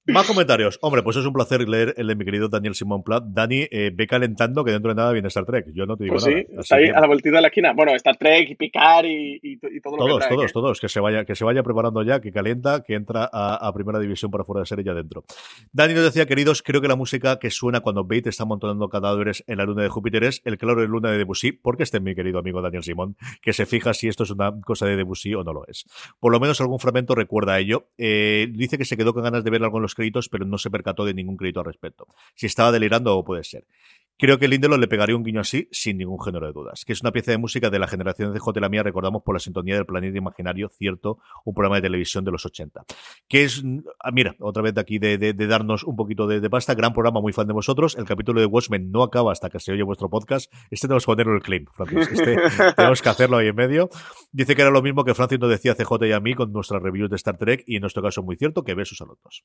Más 0.05 0.27
comentarios. 0.27 0.80
Hombre, 0.81 1.01
pues 1.01 1.15
es 1.15 1.25
un 1.25 1.31
placer 1.31 1.67
leer 1.67 1.93
el 1.95 2.07
de 2.07 2.15
mi 2.17 2.25
querido 2.25 2.49
Daniel 2.49 2.75
Simón 2.75 3.03
Plat. 3.03 3.23
Dani, 3.25 3.67
eh, 3.71 3.89
ve 3.95 4.05
calentando 4.05 4.65
que 4.65 4.71
dentro 4.71 4.89
de 4.91 4.95
nada 4.95 5.13
viene 5.13 5.30
Star 5.30 5.45
Trek. 5.45 5.67
Yo 5.73 5.85
no 5.85 5.95
te 5.95 6.03
digo 6.03 6.15
Pues 6.15 6.25
sí, 6.25 6.31
nada. 6.31 6.41
Así 6.41 6.55
está 6.59 6.75
ahí 6.75 6.85
que- 6.88 6.91
a 6.91 6.99
la 6.99 7.07
vueltita 7.07 7.35
de 7.38 7.41
la 7.41 7.47
esquina. 7.47 7.71
Bueno, 7.73 7.93
Star 7.95 8.17
Trek 8.17 8.49
y 8.49 8.55
Picard 8.55 9.05
y, 9.05 9.39
y, 9.41 9.53
y 9.53 9.57
todo 9.81 9.95
lo 9.95 10.03
que 10.03 10.09
Todos, 10.09 10.19
trae, 10.19 10.30
todos, 10.35 10.45
¿eh? 10.49 10.53
todos, 10.53 10.80
que 10.81 10.89
se 10.89 10.99
vaya, 10.99 11.23
que 11.23 11.35
se 11.35 11.45
vaya 11.45 11.63
preparando 11.63 12.03
ya, 12.03 12.19
que 12.19 12.34
calienta, 12.34 12.84
que 12.84 12.95
entra 12.95 13.30
a, 13.31 13.65
a 13.65 13.73
primera 13.73 13.97
división 13.99 14.30
para 14.30 14.43
fuera 14.43 14.59
de 14.59 14.65
serie 14.65 14.84
ya 14.84 14.93
dentro. 14.93 15.23
Dani 15.71 15.93
nos 15.93 16.03
decía, 16.03 16.25
queridos, 16.25 16.61
creo 16.63 16.81
que 16.81 16.89
la 16.89 16.97
música 16.97 17.39
que 17.39 17.49
suena 17.49 17.80
cuando 17.80 18.03
Bate 18.03 18.27
está 18.27 18.43
amontonando 18.43 18.89
cadáveres 18.89 19.45
en 19.47 19.57
la 19.59 19.63
luna 19.63 19.84
de 19.84 19.89
Júpiter 19.89 20.25
es 20.25 20.41
el 20.43 20.57
claro 20.57 20.81
de 20.81 20.88
luna 20.89 21.11
de 21.11 21.17
Debussy, 21.19 21.53
porque 21.53 21.84
este 21.84 22.01
mi 22.01 22.13
querido 22.13 22.39
amigo 22.39 22.61
Daniel 22.61 22.84
Simón, 22.84 23.15
que 23.41 23.53
se 23.53 23.65
fija 23.65 23.93
si 23.93 24.09
esto 24.09 24.23
es 24.23 24.31
una 24.31 24.51
cosa 24.65 24.85
de 24.85 24.97
Debussy 24.97 25.34
o 25.34 25.45
no 25.45 25.53
lo 25.53 25.65
es. 25.67 25.85
Por 26.19 26.34
lo 26.34 26.41
menos 26.41 26.59
algún 26.59 26.80
fragmento 26.80 27.15
recuerda 27.15 27.53
a 27.53 27.59
ello. 27.59 27.88
Eh, 27.97 28.47
dice 28.51 28.77
que 28.77 28.84
se 28.84 28.97
quedó 28.97 29.13
con 29.13 29.23
ganas 29.23 29.45
de 29.45 29.49
ver 29.49 29.63
algo 29.63 29.77
en 29.77 29.84
los 29.84 29.93
créditos, 29.95 30.30
pero 30.30 30.45
no 30.45 30.57
se 30.57 30.70
percató 30.70 31.06
de 31.06 31.14
ningún 31.14 31.38
crédito 31.38 31.60
al 31.60 31.65
respecto. 31.65 32.07
Si 32.36 32.45
estaba 32.45 32.72
delirando 32.72 33.24
puede 33.24 33.44
ser. 33.44 33.65
Creo 34.19 34.38
que 34.40 34.48
Lindelof 34.48 34.80
le 34.80 34.88
pegaría 34.88 35.15
un 35.15 35.23
guiño 35.23 35.41
así 35.41 35.68
sin 35.72 35.98
ningún 35.98 36.19
género 36.23 36.45
de 36.48 36.53
dudas. 36.53 36.85
Que 36.85 36.94
es 36.94 37.02
una 37.02 37.11
pieza 37.11 37.31
de 37.31 37.38
música 37.40 37.69
de 37.69 37.80
la 37.80 37.88
generación 37.88 38.31
de 38.34 38.40
J. 38.40 38.60
la 38.60 38.69
mía, 38.69 38.84
recordamos 38.84 39.23
por 39.23 39.35
la 39.35 39.40
sintonía 39.40 39.76
del 39.76 39.85
planeta 39.85 40.18
imaginario, 40.18 40.69
cierto, 40.69 41.18
un 41.45 41.53
programa 41.53 41.77
de 41.77 41.81
televisión 41.81 42.23
de 42.23 42.31
los 42.31 42.45
80. 42.45 42.84
Que 43.27 43.44
es, 43.44 43.64
ah, 43.99 44.11
mira, 44.11 44.35
otra 44.40 44.61
vez 44.64 44.73
de 44.76 44.81
aquí 44.81 44.99
de, 44.99 45.18
de- 45.18 45.34
de 45.34 45.48
darnos 45.48 45.84
un 45.84 45.95
poquito 45.95 46.27
de, 46.27 46.40
de 46.40 46.49
pasta, 46.49 46.76
gran 46.76 46.94
programa, 46.94 47.22
muy 47.22 47.34
fan 47.34 47.48
de 47.48 47.53
vosotros. 47.53 47.95
El 47.98 48.06
capítulo 48.06 48.40
de 48.40 48.45
Watchmen 48.45 48.91
no 48.91 49.03
acaba 49.03 49.31
hasta 49.31 49.49
que 49.49 49.60
se 49.60 49.72
oye 49.72 49.84
vuestro 49.84 50.10
podcast. 50.10 50.52
Este 50.69 50.88
tenemos 50.88 51.03
que 51.06 51.11
ponerlo 51.11 51.35
el 51.35 51.41
claim, 51.41 51.65
Francis. 51.73 52.07
Este 52.11 52.35
tenemos 52.77 53.02
que 53.02 53.10
hacerlo 53.10 53.38
ahí 53.38 53.48
en 53.48 53.56
medio. 53.56 53.90
Dice 54.31 54.56
que 54.56 54.61
era 54.61 54.72
lo 54.72 54.81
mismo 54.81 55.03
que 55.03 55.14
Francis 55.15 55.40
nos 55.40 55.49
decía 55.49 55.72
a 55.72 55.76
CJ 55.76 56.06
y 56.07 56.11
a 56.11 56.19
mí 56.19 56.34
con 56.35 56.52
nuestras 56.53 56.81
reviews 56.81 57.10
de 57.10 57.15
Star 57.15 57.38
Trek 57.38 57.64
y 57.65 57.76
en 57.77 57.81
nuestro 57.81 58.02
caso 58.03 58.22
muy 58.23 58.35
cierto 58.38 58.64
que 58.64 58.73
besos 58.76 59.02
a 59.02 59.06
los 59.06 59.18
dos. 59.23 59.44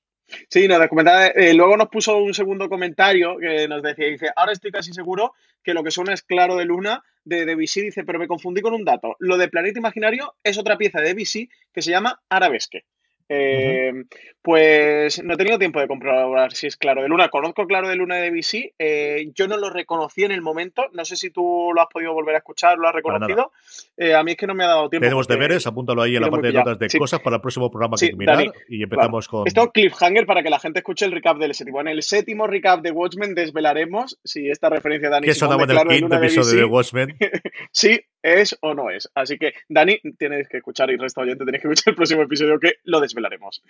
Sí, 0.51 0.69
nada, 0.69 0.89
comentaba, 0.89 1.29
eh, 1.29 1.55
luego 1.55 1.77
nos 1.77 1.89
puso 1.89 2.17
un 2.19 2.35
segundo 2.35 2.69
comentario 2.69 3.37
que 3.41 3.67
nos 3.67 3.83
decía, 3.83 4.07
dice, 4.09 4.27
ahora 4.37 4.53
estoy 4.59 4.71
casi 4.71 4.93
seguro 4.93 5.33
que 5.63 5.75
lo 5.75 5.83
que 5.83 5.91
suena 5.91 6.13
es 6.13 6.23
Claro 6.23 6.57
de 6.57 6.65
Luna 6.65 7.03
de 7.25 7.45
Debussy, 7.45 7.83
dice, 7.83 8.05
pero 8.05 8.19
me 8.19 8.29
confundí 8.29 8.61
con 8.61 8.75
un 8.75 8.85
dato. 8.85 9.17
Lo 9.19 9.37
de 9.37 9.49
Planeta 9.49 9.79
Imaginario 9.79 10.37
es 10.43 10.59
otra 10.59 10.79
pieza 10.79 11.01
de 11.01 11.09
Debussy 11.09 11.49
que 11.73 11.83
se 11.83 11.91
llama 11.91 12.21
Arabesque. 12.29 12.85
Eh, 13.29 13.93
Pues 14.41 15.23
no 15.23 15.35
he 15.35 15.37
tenido 15.37 15.59
tiempo 15.59 15.79
de 15.79 15.87
comprobar 15.89 16.53
si 16.55 16.69
es 16.69 16.77
Claro 16.79 17.03
de 17.03 17.09
Luna. 17.09 17.29
Conozco 17.29 17.67
Claro 17.67 17.89
de 17.89 17.97
Luna 17.97 18.17
de 18.17 18.31
Debussy, 18.31 18.73
eh, 18.79 19.31
yo 19.35 19.47
no 19.47 19.59
lo 19.59 19.69
reconocí 19.69 20.25
en 20.25 20.33
el 20.33 20.41
momento, 20.41 20.87
no 20.95 21.05
sé 21.05 21.17
si 21.17 21.29
tú 21.31 21.71
lo 21.75 21.83
has 21.83 21.89
podido 21.89 22.15
volver 22.15 22.37
a 22.37 22.39
escuchar, 22.39 22.79
lo 22.79 22.89
has 22.89 22.95
reconocido. 22.95 23.53
Eh, 23.97 24.15
a 24.15 24.23
mí 24.23 24.31
es 24.31 24.37
que 24.39 24.47
no 24.47 24.55
me 24.55 24.65
ha 24.65 24.69
dado 24.69 24.89
tiempo. 24.89 25.05
Tenemos 25.05 25.29
deberes, 25.29 25.67
apúntalo 25.67 26.01
ahí 26.01 26.17
en 26.17 26.23
la 26.23 26.31
parte 26.31 26.47
de 26.47 26.53
notas 26.55 26.79
de 26.79 26.89
Sí. 26.89 26.99
cosas 26.99 27.21
para 27.21 27.37
el 27.37 27.43
próximo 27.43 27.71
programa 27.71 27.99
Sí, 27.99 28.09
que 28.11 28.17
mirar 28.17 28.37
Dani, 28.39 28.51
y 28.71 28.83
empezamos 28.83 29.29
con... 29.29 29.47
Esto 29.47 29.71
cliffhanger 29.71 30.25
para 30.25 30.43
que 30.43 30.49
la 30.51 30.61
gente 30.61 30.79
escuche 30.79 31.05
el 31.05 31.13
recap 31.13 31.37
del 31.37 31.53
séptimo. 31.53 31.81
En 31.83 31.89
el 31.89 32.03
séptimo 32.03 32.47
recap 32.47 32.81
de 32.81 32.91
Watchmen 32.91 33.35
desvelaremos 33.35 34.19
si 34.25 34.49
esta 34.49 34.71
referencia 34.71 35.09
de 35.09 35.13
Dani 35.15 35.27
¿Qué 35.27 35.35
Simón 35.35 35.51
sonaba 35.53 35.67
de 35.67 35.73
en 35.75 35.79
el 35.79 35.83
Claro 35.83 35.91
de 35.91 35.99
quinto 35.99 36.19
de 36.19 36.27
episodio 36.27 36.49
de 36.51 36.57
DC, 36.63 36.65
Watchmen? 36.73 37.17
sí 37.73 38.01
es 38.23 38.57
o 38.61 38.75
no 38.75 38.91
es. 38.91 39.09
Así 39.15 39.39
que, 39.39 39.55
Dani, 39.69 40.01
tienes 40.19 40.49
que 40.49 40.59
escuchar 40.59 40.91
y 40.91 40.95
el 40.95 41.01
resto 41.01 41.21
de 41.21 41.27
oyentes 41.27 41.47
tenéis 41.47 41.63
que 41.63 41.69
escuchar 41.69 41.93
el 41.93 41.97
próximo 41.97 42.23
episodio 42.23 42.59
que 42.59 42.75
lo 42.85 43.01
desvelaremos. 43.01 43.63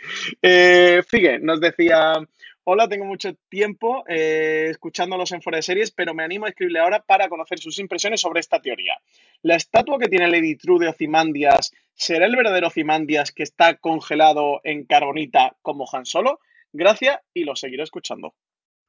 Eh, 0.42 1.02
Figue 1.06 1.38
nos 1.38 1.60
decía... 1.60 2.14
Hola, 2.70 2.86
tengo 2.86 3.06
mucho 3.06 3.34
tiempo 3.48 4.04
eh, 4.06 4.66
escuchándolos 4.68 5.32
en 5.32 5.40
fuera 5.40 5.56
de 5.56 5.62
series, 5.62 5.90
pero 5.90 6.12
me 6.12 6.22
animo 6.22 6.44
a 6.44 6.50
escribirle 6.50 6.80
ahora 6.80 7.00
para 7.00 7.30
conocer 7.30 7.58
sus 7.58 7.78
impresiones 7.78 8.20
sobre 8.20 8.40
esta 8.40 8.60
teoría. 8.60 8.92
¿La 9.40 9.56
estatua 9.56 9.98
que 9.98 10.08
tiene 10.08 10.28
Lady 10.28 10.54
True 10.54 10.84
de 10.84 10.90
Ozymandias 10.90 11.72
será 11.94 12.26
el 12.26 12.36
verdadero 12.36 12.66
Ozymandias 12.66 13.32
que 13.32 13.42
está 13.42 13.76
congelado 13.76 14.60
en 14.64 14.84
carbonita 14.84 15.56
como 15.62 15.88
Han 15.90 16.04
Solo? 16.04 16.40
Gracias 16.70 17.18
y 17.32 17.44
lo 17.44 17.56
seguiré 17.56 17.84
escuchando. 17.84 18.34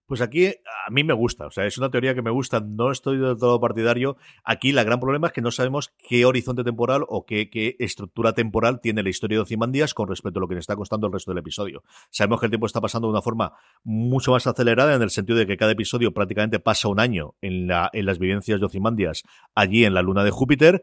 Pues 0.09 0.21
aquí 0.21 0.47
a 0.47 0.89
mí 0.89 1.03
me 1.03 1.13
gusta, 1.13 1.45
o 1.45 1.51
sea, 1.51 1.67
es 1.67 1.77
una 1.77 1.91
teoría 1.91 2.15
que 2.15 2.23
me 2.23 2.31
gusta, 2.31 2.61
no 2.61 2.89
estoy 2.89 3.19
del 3.19 3.37
todo 3.37 3.61
partidario. 3.61 4.17
Aquí 4.43 4.71
la 4.71 4.83
gran 4.83 4.99
problema 4.99 5.27
es 5.27 5.33
que 5.33 5.41
no 5.41 5.51
sabemos 5.51 5.93
qué 5.99 6.25
horizonte 6.25 6.63
temporal 6.63 7.05
o 7.07 7.27
qué, 7.27 7.51
qué 7.51 7.75
estructura 7.77 8.33
temporal 8.33 8.81
tiene 8.81 9.03
la 9.03 9.09
historia 9.09 9.37
de 9.37 9.43
Ozymandias 9.43 9.93
con 9.93 10.07
respecto 10.09 10.39
a 10.39 10.41
lo 10.41 10.47
que 10.47 10.55
nos 10.55 10.63
está 10.63 10.75
costando 10.75 11.05
el 11.05 11.13
resto 11.13 11.29
del 11.29 11.37
episodio. 11.37 11.83
Sabemos 12.09 12.39
que 12.39 12.47
el 12.47 12.49
tiempo 12.49 12.65
está 12.65 12.81
pasando 12.81 13.07
de 13.07 13.11
una 13.11 13.21
forma 13.21 13.53
mucho 13.83 14.31
más 14.31 14.47
acelerada 14.47 14.95
en 14.95 15.03
el 15.03 15.11
sentido 15.11 15.37
de 15.37 15.45
que 15.45 15.57
cada 15.57 15.73
episodio 15.73 16.11
prácticamente 16.11 16.59
pasa 16.59 16.87
un 16.87 16.99
año 16.99 17.35
en, 17.41 17.67
la, 17.67 17.91
en 17.93 18.07
las 18.07 18.17
vivencias 18.17 18.59
de 18.59 18.65
Ozymandias 18.65 19.21
allí 19.53 19.85
en 19.85 19.93
la 19.93 20.01
luna 20.01 20.23
de 20.23 20.31
Júpiter 20.31 20.81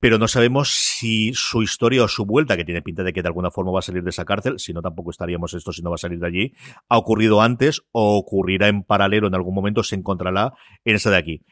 pero 0.00 0.18
no 0.18 0.26
sabemos 0.28 0.70
si 0.70 1.32
su 1.34 1.62
historia 1.62 2.02
o 2.02 2.08
su 2.08 2.24
vuelta, 2.24 2.56
que 2.56 2.64
tiene 2.64 2.82
pinta 2.82 3.02
de 3.02 3.12
que 3.12 3.22
de 3.22 3.28
alguna 3.28 3.50
forma 3.50 3.70
va 3.70 3.80
a 3.80 3.82
salir 3.82 4.02
de 4.02 4.10
esa 4.10 4.24
cárcel, 4.24 4.58
si 4.58 4.72
no 4.72 4.80
tampoco 4.80 5.10
estaríamos 5.10 5.52
esto 5.52 5.72
si 5.72 5.82
no 5.82 5.90
va 5.90 5.96
a 5.96 5.98
salir 5.98 6.18
de 6.18 6.26
allí, 6.26 6.54
ha 6.88 6.96
ocurrido 6.96 7.42
antes 7.42 7.82
o 7.92 8.16
ocurrirá 8.16 8.68
en 8.68 8.82
paralelo 8.82 9.28
en 9.28 9.34
algún 9.34 9.54
momento, 9.54 9.82
se 9.82 9.96
encontrará 9.96 10.54
en 10.84 10.96
esa 10.96 11.10
de 11.10 11.18
aquí. 11.18 11.42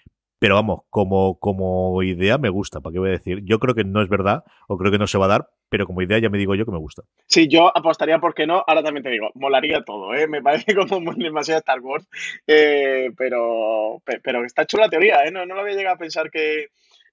Pero 0.40 0.54
vamos, 0.54 0.82
como, 0.88 1.38
como 1.40 2.00
idea 2.02 2.38
me 2.38 2.48
gusta, 2.48 2.80
¿para 2.80 2.92
qué 2.92 2.98
voy 3.00 3.08
a 3.08 3.12
decir? 3.12 3.40
Yo 3.42 3.58
creo 3.58 3.74
que 3.74 3.84
no 3.84 4.00
es 4.00 4.08
verdad, 4.08 4.44
o 4.68 4.78
creo 4.78 4.92
que 4.92 4.98
no 4.98 5.08
se 5.08 5.18
va 5.18 5.24
a 5.24 5.28
dar, 5.28 5.48
pero 5.68 5.84
como 5.84 6.00
idea 6.00 6.18
ya 6.20 6.30
me 6.30 6.38
digo 6.38 6.54
yo 6.54 6.64
que 6.64 6.70
me 6.70 6.78
gusta. 6.78 7.02
Sí, 7.26 7.48
yo 7.48 7.76
apostaría 7.76 8.18
por 8.20 8.34
qué 8.34 8.46
no, 8.46 8.62
ahora 8.66 8.82
también 8.82 9.02
te 9.02 9.10
digo, 9.10 9.30
molaría 9.34 9.82
todo, 9.82 10.14
¿eh? 10.14 10.28
me 10.28 10.40
parece 10.40 10.74
como 10.88 11.12
demasiado 11.12 11.58
Star 11.58 11.80
Wars, 11.80 12.08
eh, 12.46 13.10
pero, 13.16 14.00
pero 14.22 14.44
está 14.44 14.64
chula 14.64 14.84
la 14.84 14.90
teoría, 14.90 15.24
¿eh? 15.24 15.32
no, 15.32 15.44
no 15.44 15.54
lo 15.56 15.62
había 15.62 15.74
llegado 15.74 15.96
a 15.96 15.98
pensar 15.98 16.30
que, 16.30 16.68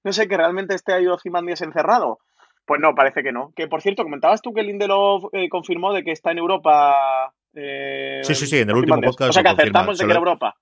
no 0.05 0.13
sé, 0.13 0.27
que 0.27 0.37
realmente 0.37 0.75
esté 0.75 0.93
ahí 0.93 1.07
Ozymandias 1.07 1.61
encerrado. 1.61 2.19
Pues 2.65 2.79
no, 2.79 2.93
parece 2.93 3.23
que 3.23 3.31
no. 3.31 3.51
Que 3.55 3.67
por 3.67 3.81
cierto, 3.81 4.03
comentabas 4.03 4.41
tú 4.41 4.53
que 4.53 4.61
Lindelof 4.61 5.25
eh, 5.33 5.49
confirmó 5.49 5.93
de 5.93 6.03
que 6.03 6.11
está 6.11 6.31
en 6.31 6.37
Europa. 6.37 7.33
Eh, 7.55 8.21
sí, 8.23 8.35
sí, 8.35 8.45
sí, 8.45 8.59
en 8.59 8.69
el 8.69 8.75
último 8.75 9.01
podcast. 9.01 9.31
O 9.31 9.33
sea 9.33 9.41
que 9.41 9.49
acertamos 9.49 9.97
de 9.97 10.05
que 10.05 10.11
era 10.11 10.19
Europa. 10.19 10.55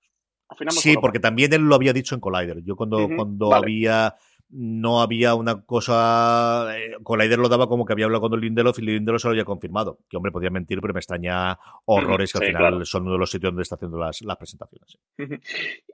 sí, 0.68 0.96
porque 0.96 1.20
también 1.20 1.52
él 1.52 1.60
lo 1.60 1.74
había 1.74 1.92
dicho 1.92 2.14
en 2.14 2.22
Collider. 2.22 2.62
Yo 2.64 2.74
cuando, 2.74 3.06
cuando 3.14 3.54
había 3.54 4.14
no 4.56 5.02
había 5.02 5.34
una 5.34 5.62
cosa. 5.62 6.68
Eh, 6.78 6.96
Collider 7.02 7.38
lo 7.38 7.48
daba 7.48 7.68
como 7.68 7.84
que 7.84 7.92
había 7.92 8.04
hablado 8.04 8.28
con 8.28 8.40
Lindelof 8.40 8.78
y 8.78 8.82
Lindelof 8.82 9.20
se 9.20 9.28
lo 9.28 9.32
había 9.32 9.44
confirmado. 9.44 9.98
Que 10.08 10.16
hombre, 10.16 10.30
podía 10.30 10.50
mentir, 10.50 10.80
pero 10.80 10.94
me 10.94 11.00
extraña 11.00 11.58
horrores 11.84 12.32
que 12.32 12.38
al 12.38 12.46
final 12.52 12.86
son 12.86 13.02
uno 13.02 13.12
de 13.12 13.18
los 13.18 13.30
sitios 13.30 13.50
donde 13.50 13.62
está 13.62 13.74
haciendo 13.74 13.98
las, 13.98 14.22
las 14.22 14.36
presentaciones. 14.36 14.96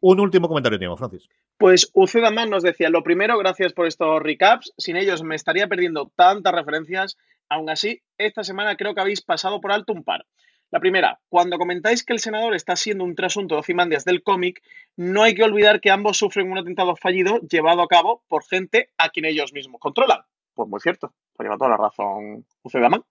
Un 0.03 0.21
último 0.21 0.47
comentario 0.47 0.79
tenemos, 0.79 0.99
Francis. 0.99 1.27
Pues 1.57 1.91
Ucedaman 1.95 2.51
nos 2.51 2.63
decía: 2.63 2.91
Lo 2.91 3.03
primero, 3.03 3.39
gracias 3.39 3.73
por 3.73 3.87
estos 3.87 4.23
recaps. 4.23 4.73
Sin 4.77 4.97
ellos 4.97 5.23
me 5.23 5.37
estaría 5.37 5.67
perdiendo 5.67 6.13
tantas 6.15 6.55
referencias. 6.55 7.17
Aún 7.49 7.71
así, 7.71 8.03
esta 8.19 8.45
semana 8.45 8.77
creo 8.77 8.95
que 8.95 9.01
habéis 9.01 9.23
pasado 9.23 9.61
por 9.61 9.73
alto 9.73 9.95
un 9.95 10.05
par. 10.05 10.27
La 10.71 10.79
primera, 10.79 11.19
cuando 11.29 11.59
comentáis 11.59 12.05
que 12.05 12.13
el 12.13 12.21
senador 12.21 12.55
está 12.55 12.77
siendo 12.77 13.03
un 13.03 13.17
trasunto 13.17 13.57
de 13.57 13.61
Ozymandias 13.61 14.05
del 14.05 14.23
cómic, 14.23 14.63
no 14.97 15.25
hay 15.25 15.35
que 15.35 15.43
olvidar 15.43 15.81
que 15.81 15.91
ambos 15.91 16.17
sufren 16.17 16.51
un 16.51 16.59
atentado 16.59 16.95
fallido 16.95 17.41
llevado 17.41 17.83
a 17.83 17.89
cabo 17.89 18.23
por 18.29 18.45
gente 18.45 18.91
a 18.97 19.09
quien 19.09 19.25
ellos 19.25 19.53
mismos 19.53 19.81
controlan. 19.81 20.21
Pues 20.55 20.69
muy 20.69 20.79
cierto, 20.79 21.13
pues 21.35 21.45
lleva 21.45 21.59
toda 21.59 21.71
la 21.71 21.77
razón 21.77 22.47
Ucedaman. 22.63 23.03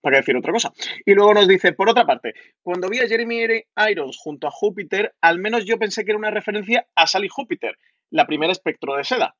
¿Para 0.00 0.14
qué 0.14 0.20
decir 0.20 0.36
otra 0.36 0.52
cosa? 0.52 0.72
Y 1.04 1.12
luego 1.14 1.34
nos 1.34 1.46
dice, 1.46 1.74
por 1.74 1.90
otra 1.90 2.06
parte, 2.06 2.34
cuando 2.62 2.88
vi 2.88 3.00
a 3.00 3.08
Jeremy 3.08 3.64
Irons 3.90 4.16
junto 4.18 4.46
a 4.46 4.50
Júpiter, 4.50 5.14
al 5.20 5.38
menos 5.38 5.66
yo 5.66 5.78
pensé 5.78 6.04
que 6.04 6.12
era 6.12 6.18
una 6.18 6.30
referencia 6.30 6.86
a 6.94 7.06
Sally 7.06 7.28
Júpiter, 7.28 7.76
la 8.10 8.26
primera 8.26 8.52
espectro 8.52 8.96
de 8.96 9.04
seda. 9.04 9.34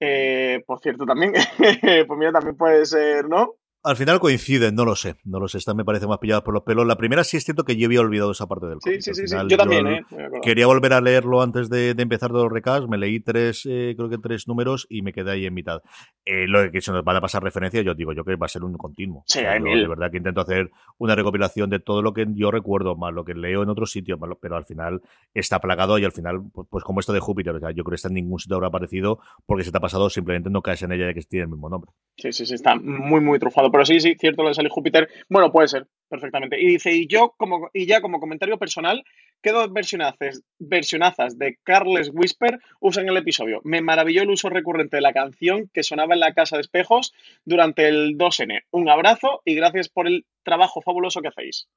Eh, 0.00 0.62
por 0.66 0.80
cierto, 0.80 1.06
también, 1.06 1.32
pues 2.06 2.18
mira, 2.18 2.32
también 2.32 2.56
puede 2.56 2.84
ser, 2.84 3.28
¿no? 3.28 3.54
Al 3.84 3.96
final 3.96 4.18
coinciden, 4.18 4.74
no 4.74 4.84
lo 4.84 4.96
sé, 4.96 5.14
no 5.24 5.38
lo 5.38 5.46
sé, 5.46 5.58
esta 5.58 5.72
me 5.72 5.84
parece 5.84 6.08
más 6.08 6.18
pillada 6.18 6.42
por 6.42 6.52
los 6.52 6.64
pelos. 6.64 6.84
La 6.84 6.96
primera 6.96 7.22
sí 7.22 7.36
es 7.36 7.44
cierto 7.44 7.64
que 7.64 7.76
yo 7.76 7.86
había 7.86 8.00
olvidado 8.00 8.32
esa 8.32 8.48
parte 8.48 8.66
del 8.66 8.78
cómic. 8.80 9.00
Sí, 9.02 9.14
sí, 9.14 9.28
sí, 9.28 9.36
yo 9.48 9.56
también, 9.56 9.86
¿eh? 9.86 10.04
Quería 10.42 10.66
volver 10.66 10.94
a 10.94 11.00
leerlo 11.00 11.42
antes 11.42 11.70
de, 11.70 11.90
empezar 11.90 12.30
todos 12.30 12.44
los 12.44 12.52
recaps, 12.52 12.88
me 12.88 12.98
leí 12.98 13.20
tres, 13.20 13.66
eh, 13.70 13.94
creo 13.96 14.08
que 14.08 14.18
tres 14.18 14.48
números 14.48 14.86
y 14.90 15.02
me 15.02 15.12
quedé 15.12 15.30
ahí 15.30 15.46
en 15.46 15.54
mitad. 15.54 15.80
Eh, 16.24 16.48
lo 16.48 16.70
que 16.72 16.80
se 16.80 16.90
nos 16.90 17.04
van 17.04 17.16
a 17.16 17.20
pasar 17.20 17.42
referencia, 17.42 17.80
yo 17.82 17.94
digo, 17.94 18.12
yo 18.12 18.24
que 18.24 18.34
va 18.34 18.46
a 18.46 18.48
ser 18.48 18.64
un 18.64 18.76
continuo. 18.76 19.22
Sí, 19.26 19.40
De 19.42 19.88
verdad 19.88 20.10
que 20.10 20.16
intento 20.16 20.40
hacer 20.40 20.70
una 20.98 21.14
recopilación 21.14 21.70
de 21.70 21.78
todo 21.78 22.02
lo 22.02 22.12
que 22.12 22.26
yo 22.34 22.50
recuerdo, 22.50 22.96
más 22.96 23.14
lo 23.14 23.24
que 23.24 23.34
leo 23.34 23.62
en 23.62 23.68
otros 23.68 23.92
sitios, 23.92 24.18
pero 24.40 24.56
al 24.56 24.64
final 24.64 25.02
está 25.34 25.60
plagado 25.60 25.98
y 25.98 26.04
al 26.04 26.12
final, 26.12 26.42
pues, 26.52 26.66
pues, 26.68 26.82
como 26.82 26.98
esto 26.98 27.12
de 27.12 27.20
Júpiter, 27.20 27.54
o 27.54 27.60
sea, 27.60 27.70
yo 27.70 27.84
creo 27.84 27.92
que 27.92 27.96
está 27.96 28.08
en 28.08 28.14
ningún 28.14 28.40
sitio 28.40 28.56
habrá 28.56 28.68
aparecido 28.68 29.20
porque 29.46 29.62
se 29.62 29.70
te 29.70 29.78
ha 29.78 29.80
pasado, 29.80 30.10
simplemente 30.10 30.50
no 30.50 30.62
caes 30.62 30.82
en 30.82 30.90
ella 30.90 31.06
de 31.06 31.14
que 31.14 31.22
tiene 31.22 31.44
el 31.44 31.50
mismo 31.50 31.68
nombre. 31.68 31.92
Sí, 32.16 32.32
sí, 32.32 32.44
sí, 32.44 32.54
está 32.54 32.74
muy, 32.74 33.20
muy 33.20 33.38
trufado. 33.38 33.67
Pero 33.70 33.84
sí, 33.84 34.00
sí, 34.00 34.14
cierto 34.18 34.42
lo 34.42 34.52
de 34.52 34.68
Júpiter. 34.68 35.08
Bueno, 35.28 35.50
puede 35.52 35.68
ser, 35.68 35.86
perfectamente. 36.08 36.60
Y 36.60 36.66
dice, 36.66 36.92
y 36.92 37.06
yo, 37.06 37.34
como, 37.36 37.70
y 37.72 37.86
ya 37.86 38.00
como 38.00 38.20
comentario 38.20 38.58
personal, 38.58 39.04
¿qué 39.42 39.52
dos 39.52 39.72
versionazas, 39.72 40.42
versionazas 40.58 41.38
de 41.38 41.58
Carles 41.62 42.10
Whisper 42.12 42.58
usan 42.80 43.08
el 43.08 43.16
episodio? 43.16 43.60
Me 43.64 43.80
maravilló 43.80 44.22
el 44.22 44.30
uso 44.30 44.48
recurrente 44.48 44.96
de 44.96 45.02
la 45.02 45.12
canción 45.12 45.70
que 45.72 45.82
sonaba 45.82 46.14
en 46.14 46.20
la 46.20 46.34
casa 46.34 46.56
de 46.56 46.62
espejos 46.62 47.12
durante 47.44 47.88
el 47.88 48.16
2N. 48.16 48.62
Un 48.70 48.88
abrazo 48.88 49.42
y 49.44 49.54
gracias 49.54 49.88
por 49.88 50.06
el 50.06 50.24
trabajo 50.42 50.80
fabuloso 50.80 51.20
que 51.20 51.28
hacéis. 51.28 51.68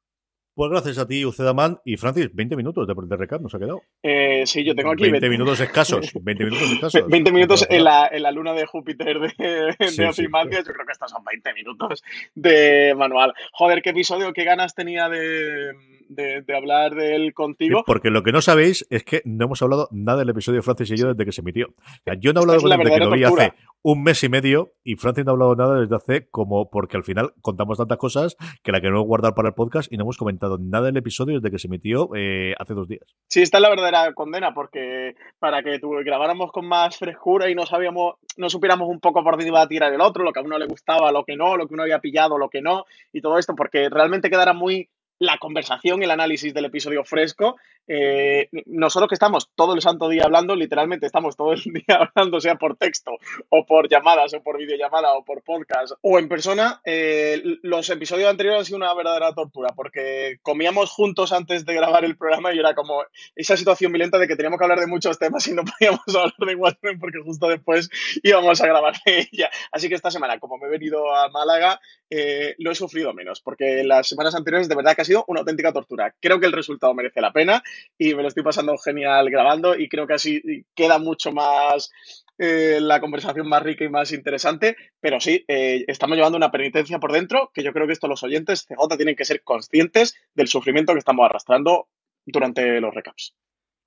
Pues 0.53 0.69
gracias 0.69 0.97
a 0.97 1.07
ti, 1.07 1.25
Ucedaman. 1.25 1.79
Y 1.85 1.97
Francis, 1.97 2.29
20 2.33 2.55
minutos 2.57 2.85
de, 2.85 2.93
de 2.93 3.17
recap 3.17 3.41
nos 3.41 3.55
ha 3.55 3.59
quedado. 3.59 3.81
Eh, 4.03 4.43
sí, 4.45 4.63
yo 4.63 4.75
tengo 4.75 4.91
aquí. 4.91 5.09
20, 5.09 5.29
minutos 5.29 5.59
escasos. 5.59 6.11
20 6.21 6.43
minutos 6.43 6.71
escasos. 6.71 7.07
20 7.07 7.31
minutos 7.31 7.67
en 7.69 7.83
la, 7.83 8.07
en 8.11 8.23
la 8.23 8.31
luna 8.31 8.53
de 8.53 8.65
Júpiter 8.65 9.19
de, 9.19 9.27
de 9.37 9.75
Yo 9.79 10.11
creo 10.11 10.85
que 10.85 10.91
estos 10.91 11.11
son 11.11 11.23
20 11.23 11.53
minutos 11.53 12.03
de 12.35 12.93
manual. 12.97 13.33
Joder, 13.53 13.81
qué 13.81 13.91
episodio, 13.91 14.33
qué 14.33 14.43
ganas 14.43 14.75
tenía 14.75 15.07
de, 15.07 15.71
de, 16.09 16.55
hablar 16.55 16.95
de 16.95 17.15
él 17.15 17.33
contigo. 17.33 17.83
porque 17.85 18.09
lo 18.09 18.23
que 18.23 18.31
no 18.31 18.41
sabéis 18.41 18.85
es 18.89 19.03
que 19.03 19.21
no 19.25 19.45
hemos 19.45 19.61
hablado 19.61 19.87
nada 19.91 20.19
del 20.19 20.29
episodio 20.29 20.57
de 20.57 20.63
Francis 20.63 20.91
y 20.91 20.97
yo 20.97 21.07
desde 21.07 21.25
que 21.25 21.31
se 21.31 21.41
emitió. 21.41 21.73
yo 22.19 22.33
no 22.33 22.41
he 22.41 22.43
hablado 22.43 22.61
con 22.61 22.71
él 22.71 22.77
desde 22.79 22.99
que 22.99 23.05
lo 23.05 23.11
vi 23.11 23.23
hace 23.23 23.53
un 23.83 24.03
mes 24.03 24.23
y 24.23 24.29
medio 24.29 24.73
y 24.83 24.95
Francis 24.95 25.25
no 25.25 25.31
ha 25.31 25.33
hablado 25.33 25.55
nada 25.55 25.79
desde 25.79 25.95
hace 25.95 26.27
como 26.29 26.69
porque 26.69 26.97
al 26.97 27.03
final 27.03 27.33
contamos 27.41 27.77
tantas 27.77 27.97
cosas 27.97 28.37
que 28.63 28.71
la 28.71 28.81
queremos 28.81 29.05
guardar 29.05 29.33
para 29.33 29.49
el 29.49 29.55
podcast 29.55 29.91
y 29.91 29.97
no 29.97 30.03
hemos 30.03 30.17
comentado 30.17 30.40
nada 30.59 30.87
del 30.87 30.97
episodio 30.97 31.35
desde 31.39 31.51
que 31.51 31.59
se 31.59 31.67
emitió 31.67 32.09
eh, 32.15 32.53
hace 32.57 32.73
dos 32.73 32.87
días. 32.87 33.03
Sí, 33.27 33.41
esta 33.41 33.57
es 33.57 33.61
la 33.61 33.69
verdadera 33.69 34.13
condena 34.13 34.53
porque 34.53 35.15
para 35.39 35.63
que 35.63 35.79
grabáramos 36.03 36.51
con 36.51 36.67
más 36.67 36.97
frescura 36.97 37.49
y 37.49 37.55
no 37.55 37.65
sabíamos, 37.65 38.15
no 38.37 38.49
supiéramos 38.49 38.89
un 38.89 38.99
poco 38.99 39.23
por 39.23 39.33
dónde 39.33 39.47
iba 39.47 39.61
a 39.61 39.67
tirar 39.67 39.93
el 39.93 40.01
otro, 40.01 40.23
lo 40.23 40.31
que 40.31 40.39
a 40.39 40.43
uno 40.43 40.57
le 40.57 40.65
gustaba, 40.65 41.11
lo 41.11 41.23
que 41.23 41.35
no, 41.35 41.57
lo 41.57 41.67
que 41.67 41.73
uno 41.73 41.83
había 41.83 41.99
pillado, 41.99 42.37
lo 42.37 42.49
que 42.49 42.61
no 42.61 42.85
y 43.13 43.21
todo 43.21 43.37
esto, 43.37 43.55
porque 43.55 43.89
realmente 43.89 44.29
quedara 44.29 44.53
muy 44.53 44.89
la 45.21 45.37
conversación, 45.37 46.01
el 46.01 46.09
análisis 46.09 46.51
del 46.51 46.65
episodio 46.65 47.03
fresco. 47.03 47.57
Eh, 47.87 48.49
nosotros 48.65 49.07
que 49.07 49.15
estamos 49.15 49.51
todo 49.55 49.75
el 49.75 49.81
santo 49.81 50.09
día 50.09 50.23
hablando, 50.23 50.55
literalmente 50.55 51.05
estamos 51.05 51.35
todo 51.35 51.53
el 51.53 51.61
día 51.65 52.09
hablando, 52.15 52.41
sea 52.41 52.55
por 52.55 52.75
texto 52.75 53.11
o 53.49 53.65
por 53.65 53.87
llamadas 53.87 54.33
o 54.33 54.41
por 54.41 54.57
videollamada 54.57 55.13
o 55.13 55.23
por 55.23 55.43
podcast 55.43 55.93
o 56.01 56.17
en 56.17 56.27
persona, 56.27 56.81
eh, 56.85 57.39
los 57.61 57.87
episodios 57.91 58.31
anteriores 58.31 58.59
han 58.59 58.65
sido 58.65 58.77
una 58.77 58.93
verdadera 58.95 59.31
tortura 59.33 59.69
porque 59.75 60.39
comíamos 60.41 60.89
juntos 60.89 61.31
antes 61.33 61.65
de 61.65 61.75
grabar 61.75 62.03
el 62.03 62.17
programa 62.17 62.51
y 62.51 62.59
era 62.59 62.73
como 62.73 63.03
esa 63.35 63.55
situación 63.55 63.91
violenta 63.91 64.17
de 64.17 64.27
que 64.27 64.35
teníamos 64.35 64.57
que 64.57 64.65
hablar 64.65 64.79
de 64.79 64.87
muchos 64.87 65.19
temas 65.19 65.47
y 65.47 65.53
no 65.53 65.63
podíamos 65.79 66.01
hablar 66.07 66.33
de 66.39 66.55
Watchmen 66.55 66.99
porque 66.99 67.19
justo 67.23 67.47
después 67.47 67.89
íbamos 68.23 68.59
a 68.59 68.67
grabar 68.67 68.95
ella. 69.05 69.51
Así 69.71 69.87
que 69.87 69.95
esta 69.95 70.09
semana, 70.09 70.39
como 70.39 70.57
me 70.57 70.65
he 70.65 70.71
venido 70.71 71.13
a 71.15 71.29
Málaga, 71.29 71.79
eh, 72.09 72.55
lo 72.57 72.71
he 72.71 72.75
sufrido 72.75 73.13
menos 73.13 73.39
porque 73.39 73.83
las 73.83 74.07
semanas 74.07 74.35
anteriores 74.35 74.67
de 74.67 74.75
verdad 74.75 74.93
ha 74.93 74.95
una 75.27 75.41
auténtica 75.41 75.71
tortura. 75.71 76.13
Creo 76.19 76.39
que 76.39 76.45
el 76.45 76.51
resultado 76.51 76.93
merece 76.93 77.21
la 77.21 77.31
pena 77.31 77.63
y 77.97 78.13
me 78.15 78.21
lo 78.21 78.27
estoy 78.27 78.43
pasando 78.43 78.77
genial 78.77 79.29
grabando 79.29 79.75
y 79.75 79.87
creo 79.89 80.07
que 80.07 80.13
así 80.13 80.41
queda 80.75 80.99
mucho 80.99 81.31
más 81.31 81.91
eh, 82.37 82.79
la 82.81 82.99
conversación 82.99 83.47
más 83.47 83.63
rica 83.63 83.83
y 83.83 83.89
más 83.89 84.11
interesante, 84.11 84.75
pero 84.99 85.19
sí, 85.19 85.45
eh, 85.47 85.85
estamos 85.87 86.17
llevando 86.17 86.37
una 86.37 86.51
penitencia 86.51 86.99
por 86.99 87.11
dentro 87.11 87.51
que 87.53 87.63
yo 87.63 87.73
creo 87.73 87.87
que 87.87 87.93
esto 87.93 88.07
los 88.07 88.23
oyentes 88.23 88.65
CJ 88.65 88.97
tienen 88.97 89.15
que 89.15 89.25
ser 89.25 89.43
conscientes 89.43 90.15
del 90.33 90.47
sufrimiento 90.47 90.93
que 90.93 90.99
estamos 90.99 91.25
arrastrando 91.25 91.87
durante 92.25 92.79
los 92.81 92.93
recaps 92.93 93.35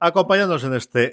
acompañándonos 0.01 0.65
en 0.65 0.75
este 0.75 1.13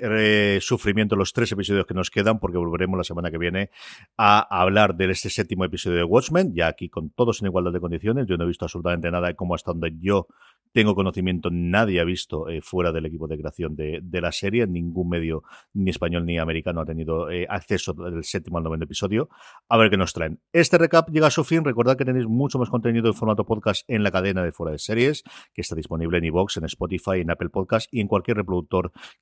eh, 0.56 0.62
sufrimiento 0.62 1.16
los 1.16 1.34
tres 1.34 1.52
episodios 1.52 1.86
que 1.86 1.94
nos 1.94 2.10
quedan, 2.10 2.40
porque 2.40 2.58
volveremos 2.58 2.98
la 2.98 3.04
semana 3.04 3.32
que 3.32 3.38
viene 3.38 3.70
a 4.18 4.40
hablar 4.62 4.96
de 4.96 5.12
este 5.12 5.30
séptimo 5.30 5.66
episodio 5.66 5.98
de 5.98 6.04
Watchmen, 6.04 6.54
ya 6.54 6.68
aquí 6.68 6.90
con 6.90 7.10
todos 7.10 7.42
en 7.42 7.48
igualdad 7.48 7.72
de 7.72 7.80
condiciones. 7.80 8.28
Yo 8.28 8.38
no 8.38 8.44
he 8.44 8.48
visto 8.48 8.66
absolutamente 8.66 9.10
nada 9.12 9.28
de 9.28 9.36
cómo 9.36 9.56
hasta 9.56 9.72
donde 9.72 9.94
yo 10.00 10.28
tengo 10.74 10.96
conocimiento, 10.96 11.50
nadie 11.52 12.00
ha 12.00 12.06
visto 12.06 12.48
eh, 12.48 12.62
fuera 12.62 12.94
del 12.94 13.06
equipo 13.06 13.28
de 13.28 13.38
creación 13.38 13.76
de, 13.76 14.22
la 14.22 14.32
serie, 14.32 14.68
ningún 14.68 15.10
medio 15.10 15.44
ni 15.74 15.90
español 15.90 16.26
ni 16.26 16.38
americano 16.38 16.82
ha 16.82 16.86
tenido 16.86 17.30
eh, 17.30 17.46
acceso 17.50 17.94
del 17.94 18.24
séptimo 18.24 18.58
al 18.58 18.64
noveno 18.64 18.86
episodio. 18.86 19.30
A 19.68 19.78
ver 19.78 19.90
qué 19.90 19.98
nos 19.98 20.14
traen. 20.14 20.40
Este 20.54 20.78
recap 20.78 21.10
llega 21.10 21.28
a 21.28 21.32
su 21.32 21.44
fin. 21.44 21.66
Recordad 21.66 21.98
que 21.98 22.06
tenéis 22.06 22.28
mucho 22.28 22.58
más 22.58 22.70
contenido 22.70 23.08
en 23.08 23.14
formato 23.14 23.46
podcast 23.46 23.84
en 23.90 24.04
la 24.04 24.12
cadena 24.12 24.44
de 24.44 24.52
fuera 24.52 24.72
de 24.72 24.80
series, 24.80 25.24
que 25.54 25.62
está 25.62 25.76
disponible 25.76 26.20
en 26.20 26.26
iVoox, 26.26 26.58
en 26.58 26.66
Spotify, 26.66 27.20
en 27.20 27.32
Apple 27.32 27.50
Podcast 27.50 27.88
y 27.92 28.00
en 28.00 28.08
cualquier 28.08 28.38
reproductor 28.38 28.71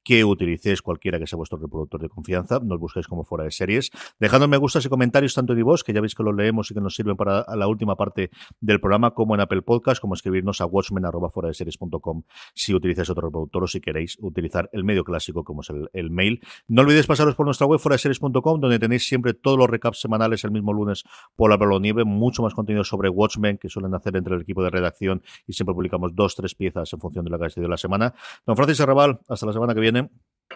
que 0.04 0.24
utilicéis, 0.24 0.82
cualquiera 0.82 1.20
que 1.20 1.28
sea 1.28 1.38
vuestro 1.38 1.58
reproductor 1.58 2.02
de 2.02 2.10
confianza. 2.10 2.60
Nos 2.60 2.80
busquéis 2.80 3.08
como 3.08 3.24
fuera 3.24 3.44
de 3.44 3.52
series. 3.52 3.92
Dejadnos 4.20 4.50
me 4.50 4.58
gustas 4.58 4.86
y 4.86 4.90
comentarios 4.90 5.34
tanto 5.34 5.54
en 5.54 5.64
vos, 5.64 5.84
que 5.84 5.94
ya 5.94 6.02
veis 6.02 6.16
que 6.16 6.24
los 6.24 6.36
leemos 6.36 6.72
y 6.72 6.74
que 6.74 6.82
nos 6.82 6.96
sirven 6.96 7.16
para 7.16 7.46
la 7.56 7.68
última 7.68 7.96
parte 7.96 8.30
del 8.60 8.80
programa, 8.80 9.12
como 9.12 9.36
en 9.36 9.42
Apple 9.42 9.62
Podcast, 9.62 10.02
como 10.02 10.14
escribirnos 10.14 10.62
a 10.62 10.66
watchmen.com 10.66 12.24
si 12.54 12.74
utilizáis 12.74 13.10
otro 13.10 13.28
reproductor 13.28 13.64
o 13.64 13.68
si 13.68 13.82
queréis 13.82 14.18
utilizar 14.22 14.70
el 14.74 14.84
medio 14.84 15.04
clásico 15.04 15.44
como 15.44 15.62
es 15.62 15.72
el, 15.94 16.10
mail. 16.12 16.42
No 16.68 16.82
olvidéis 16.82 17.08
pasaros 17.08 17.36
por 17.36 17.46
nuestra 17.46 17.68
web 17.68 17.80
fuera 17.80 17.96
de 17.96 18.00
series.com, 18.00 18.60
donde 18.60 18.80
tenéis 18.80 19.08
siempre 19.08 19.34
todos 19.34 19.58
los 19.58 19.70
recaps 19.70 20.02
semanales 20.02 20.44
el 20.44 20.52
mismo 20.52 20.74
lunes 20.74 21.04
por 21.36 21.50
la 21.50 21.80
Nieve, 21.80 22.04
mucho 22.04 22.42
más 22.42 22.54
contenido 22.54 22.84
sobre 22.84 23.10
Watchmen 23.10 23.58
que 23.58 23.70
suelen 23.70 23.94
hacer 23.94 24.16
entre 24.16 24.36
el 24.36 24.42
equipo 24.42 24.64
de 24.64 24.70
redacción 24.70 25.22
y 25.48 25.54
siempre 25.54 25.74
publicamos 25.74 26.16
dos, 26.16 26.36
tres 26.36 26.56
piezas 26.56 26.92
en 26.94 27.00
función 27.00 27.26
de 27.26 27.32
la 27.32 27.38
que 27.38 27.46
ha 27.46 27.50
sido 27.50 27.68
la 27.68 27.78
semana. 27.78 28.14
Don 28.46 28.56
Francis 28.56 28.82
Arrabal, 28.82 29.20
hasta 29.28 29.39
la 29.48 29.53
semana 29.53 29.74
que 29.74 29.80
viene. 29.80 30.10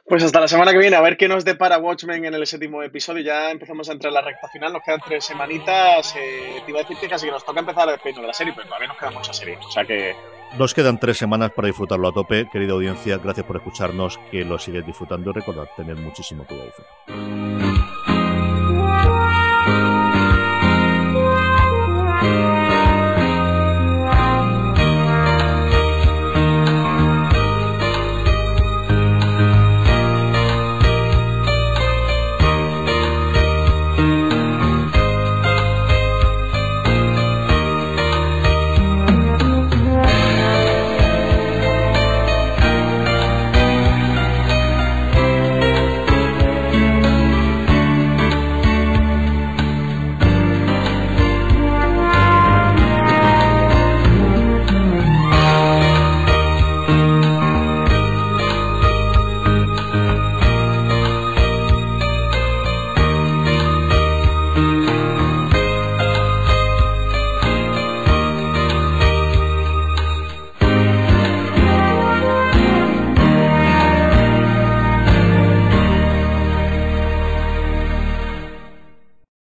Pues 0.06 0.24
hasta 0.24 0.40
la 0.40 0.48
semana 0.48 0.72
que 0.72 0.80
viene, 0.80 0.96
a 0.96 1.02
ver 1.02 1.18
qué 1.18 1.28
nos 1.28 1.46
depara 1.46 1.78
Watchmen 1.78 2.26
en 2.26 2.34
el 2.34 2.48
séptimo 2.48 2.82
episodio. 2.82 3.24
Ya 3.24 3.52
empezamos 3.52 3.88
a 3.90 3.94
entrar 3.94 4.10
en 4.10 4.16
la 4.16 4.22
recta 4.22 4.48
final, 4.50 4.74
nos 4.74 4.82
quedan 4.84 5.00
tres 5.06 5.24
semanitas. 5.24 6.16
Eh, 6.18 6.62
te 6.66 6.72
iba 6.72 6.80
a 6.80 6.84
decir 6.84 6.98
que 6.98 7.08
casi 7.08 7.28
que 7.28 7.32
nos 7.32 7.46
toca 7.46 7.60
empezar 7.60 7.88
el 7.90 8.00
peino 8.00 8.22
de 8.22 8.28
la 8.28 8.34
serie, 8.34 8.54
pero 8.56 8.68
todavía 8.68 8.88
nos 8.88 8.98
queda 8.98 9.12
mucha 9.12 9.34
serie. 9.34 9.58
O 9.58 9.72
sea 9.72 9.86
que. 9.86 10.16
Nos 10.58 10.74
quedan 10.74 11.00
tres 11.00 11.18
semanas 11.18 11.52
para 11.52 11.68
disfrutarlo 11.68 12.10
a 12.10 12.12
tope. 12.12 12.48
Querida 12.52 12.74
audiencia, 12.74 13.18
gracias 13.18 13.46
por 13.46 13.58
escucharnos, 13.58 14.20
que 14.32 14.44
lo 14.44 14.58
sigues 14.58 14.86
disfrutando 14.86 15.30
y 15.30 15.34
recordad 15.34 15.68
tener 15.78 15.96
muchísimo 15.96 16.46
cuidado. 16.46 17.83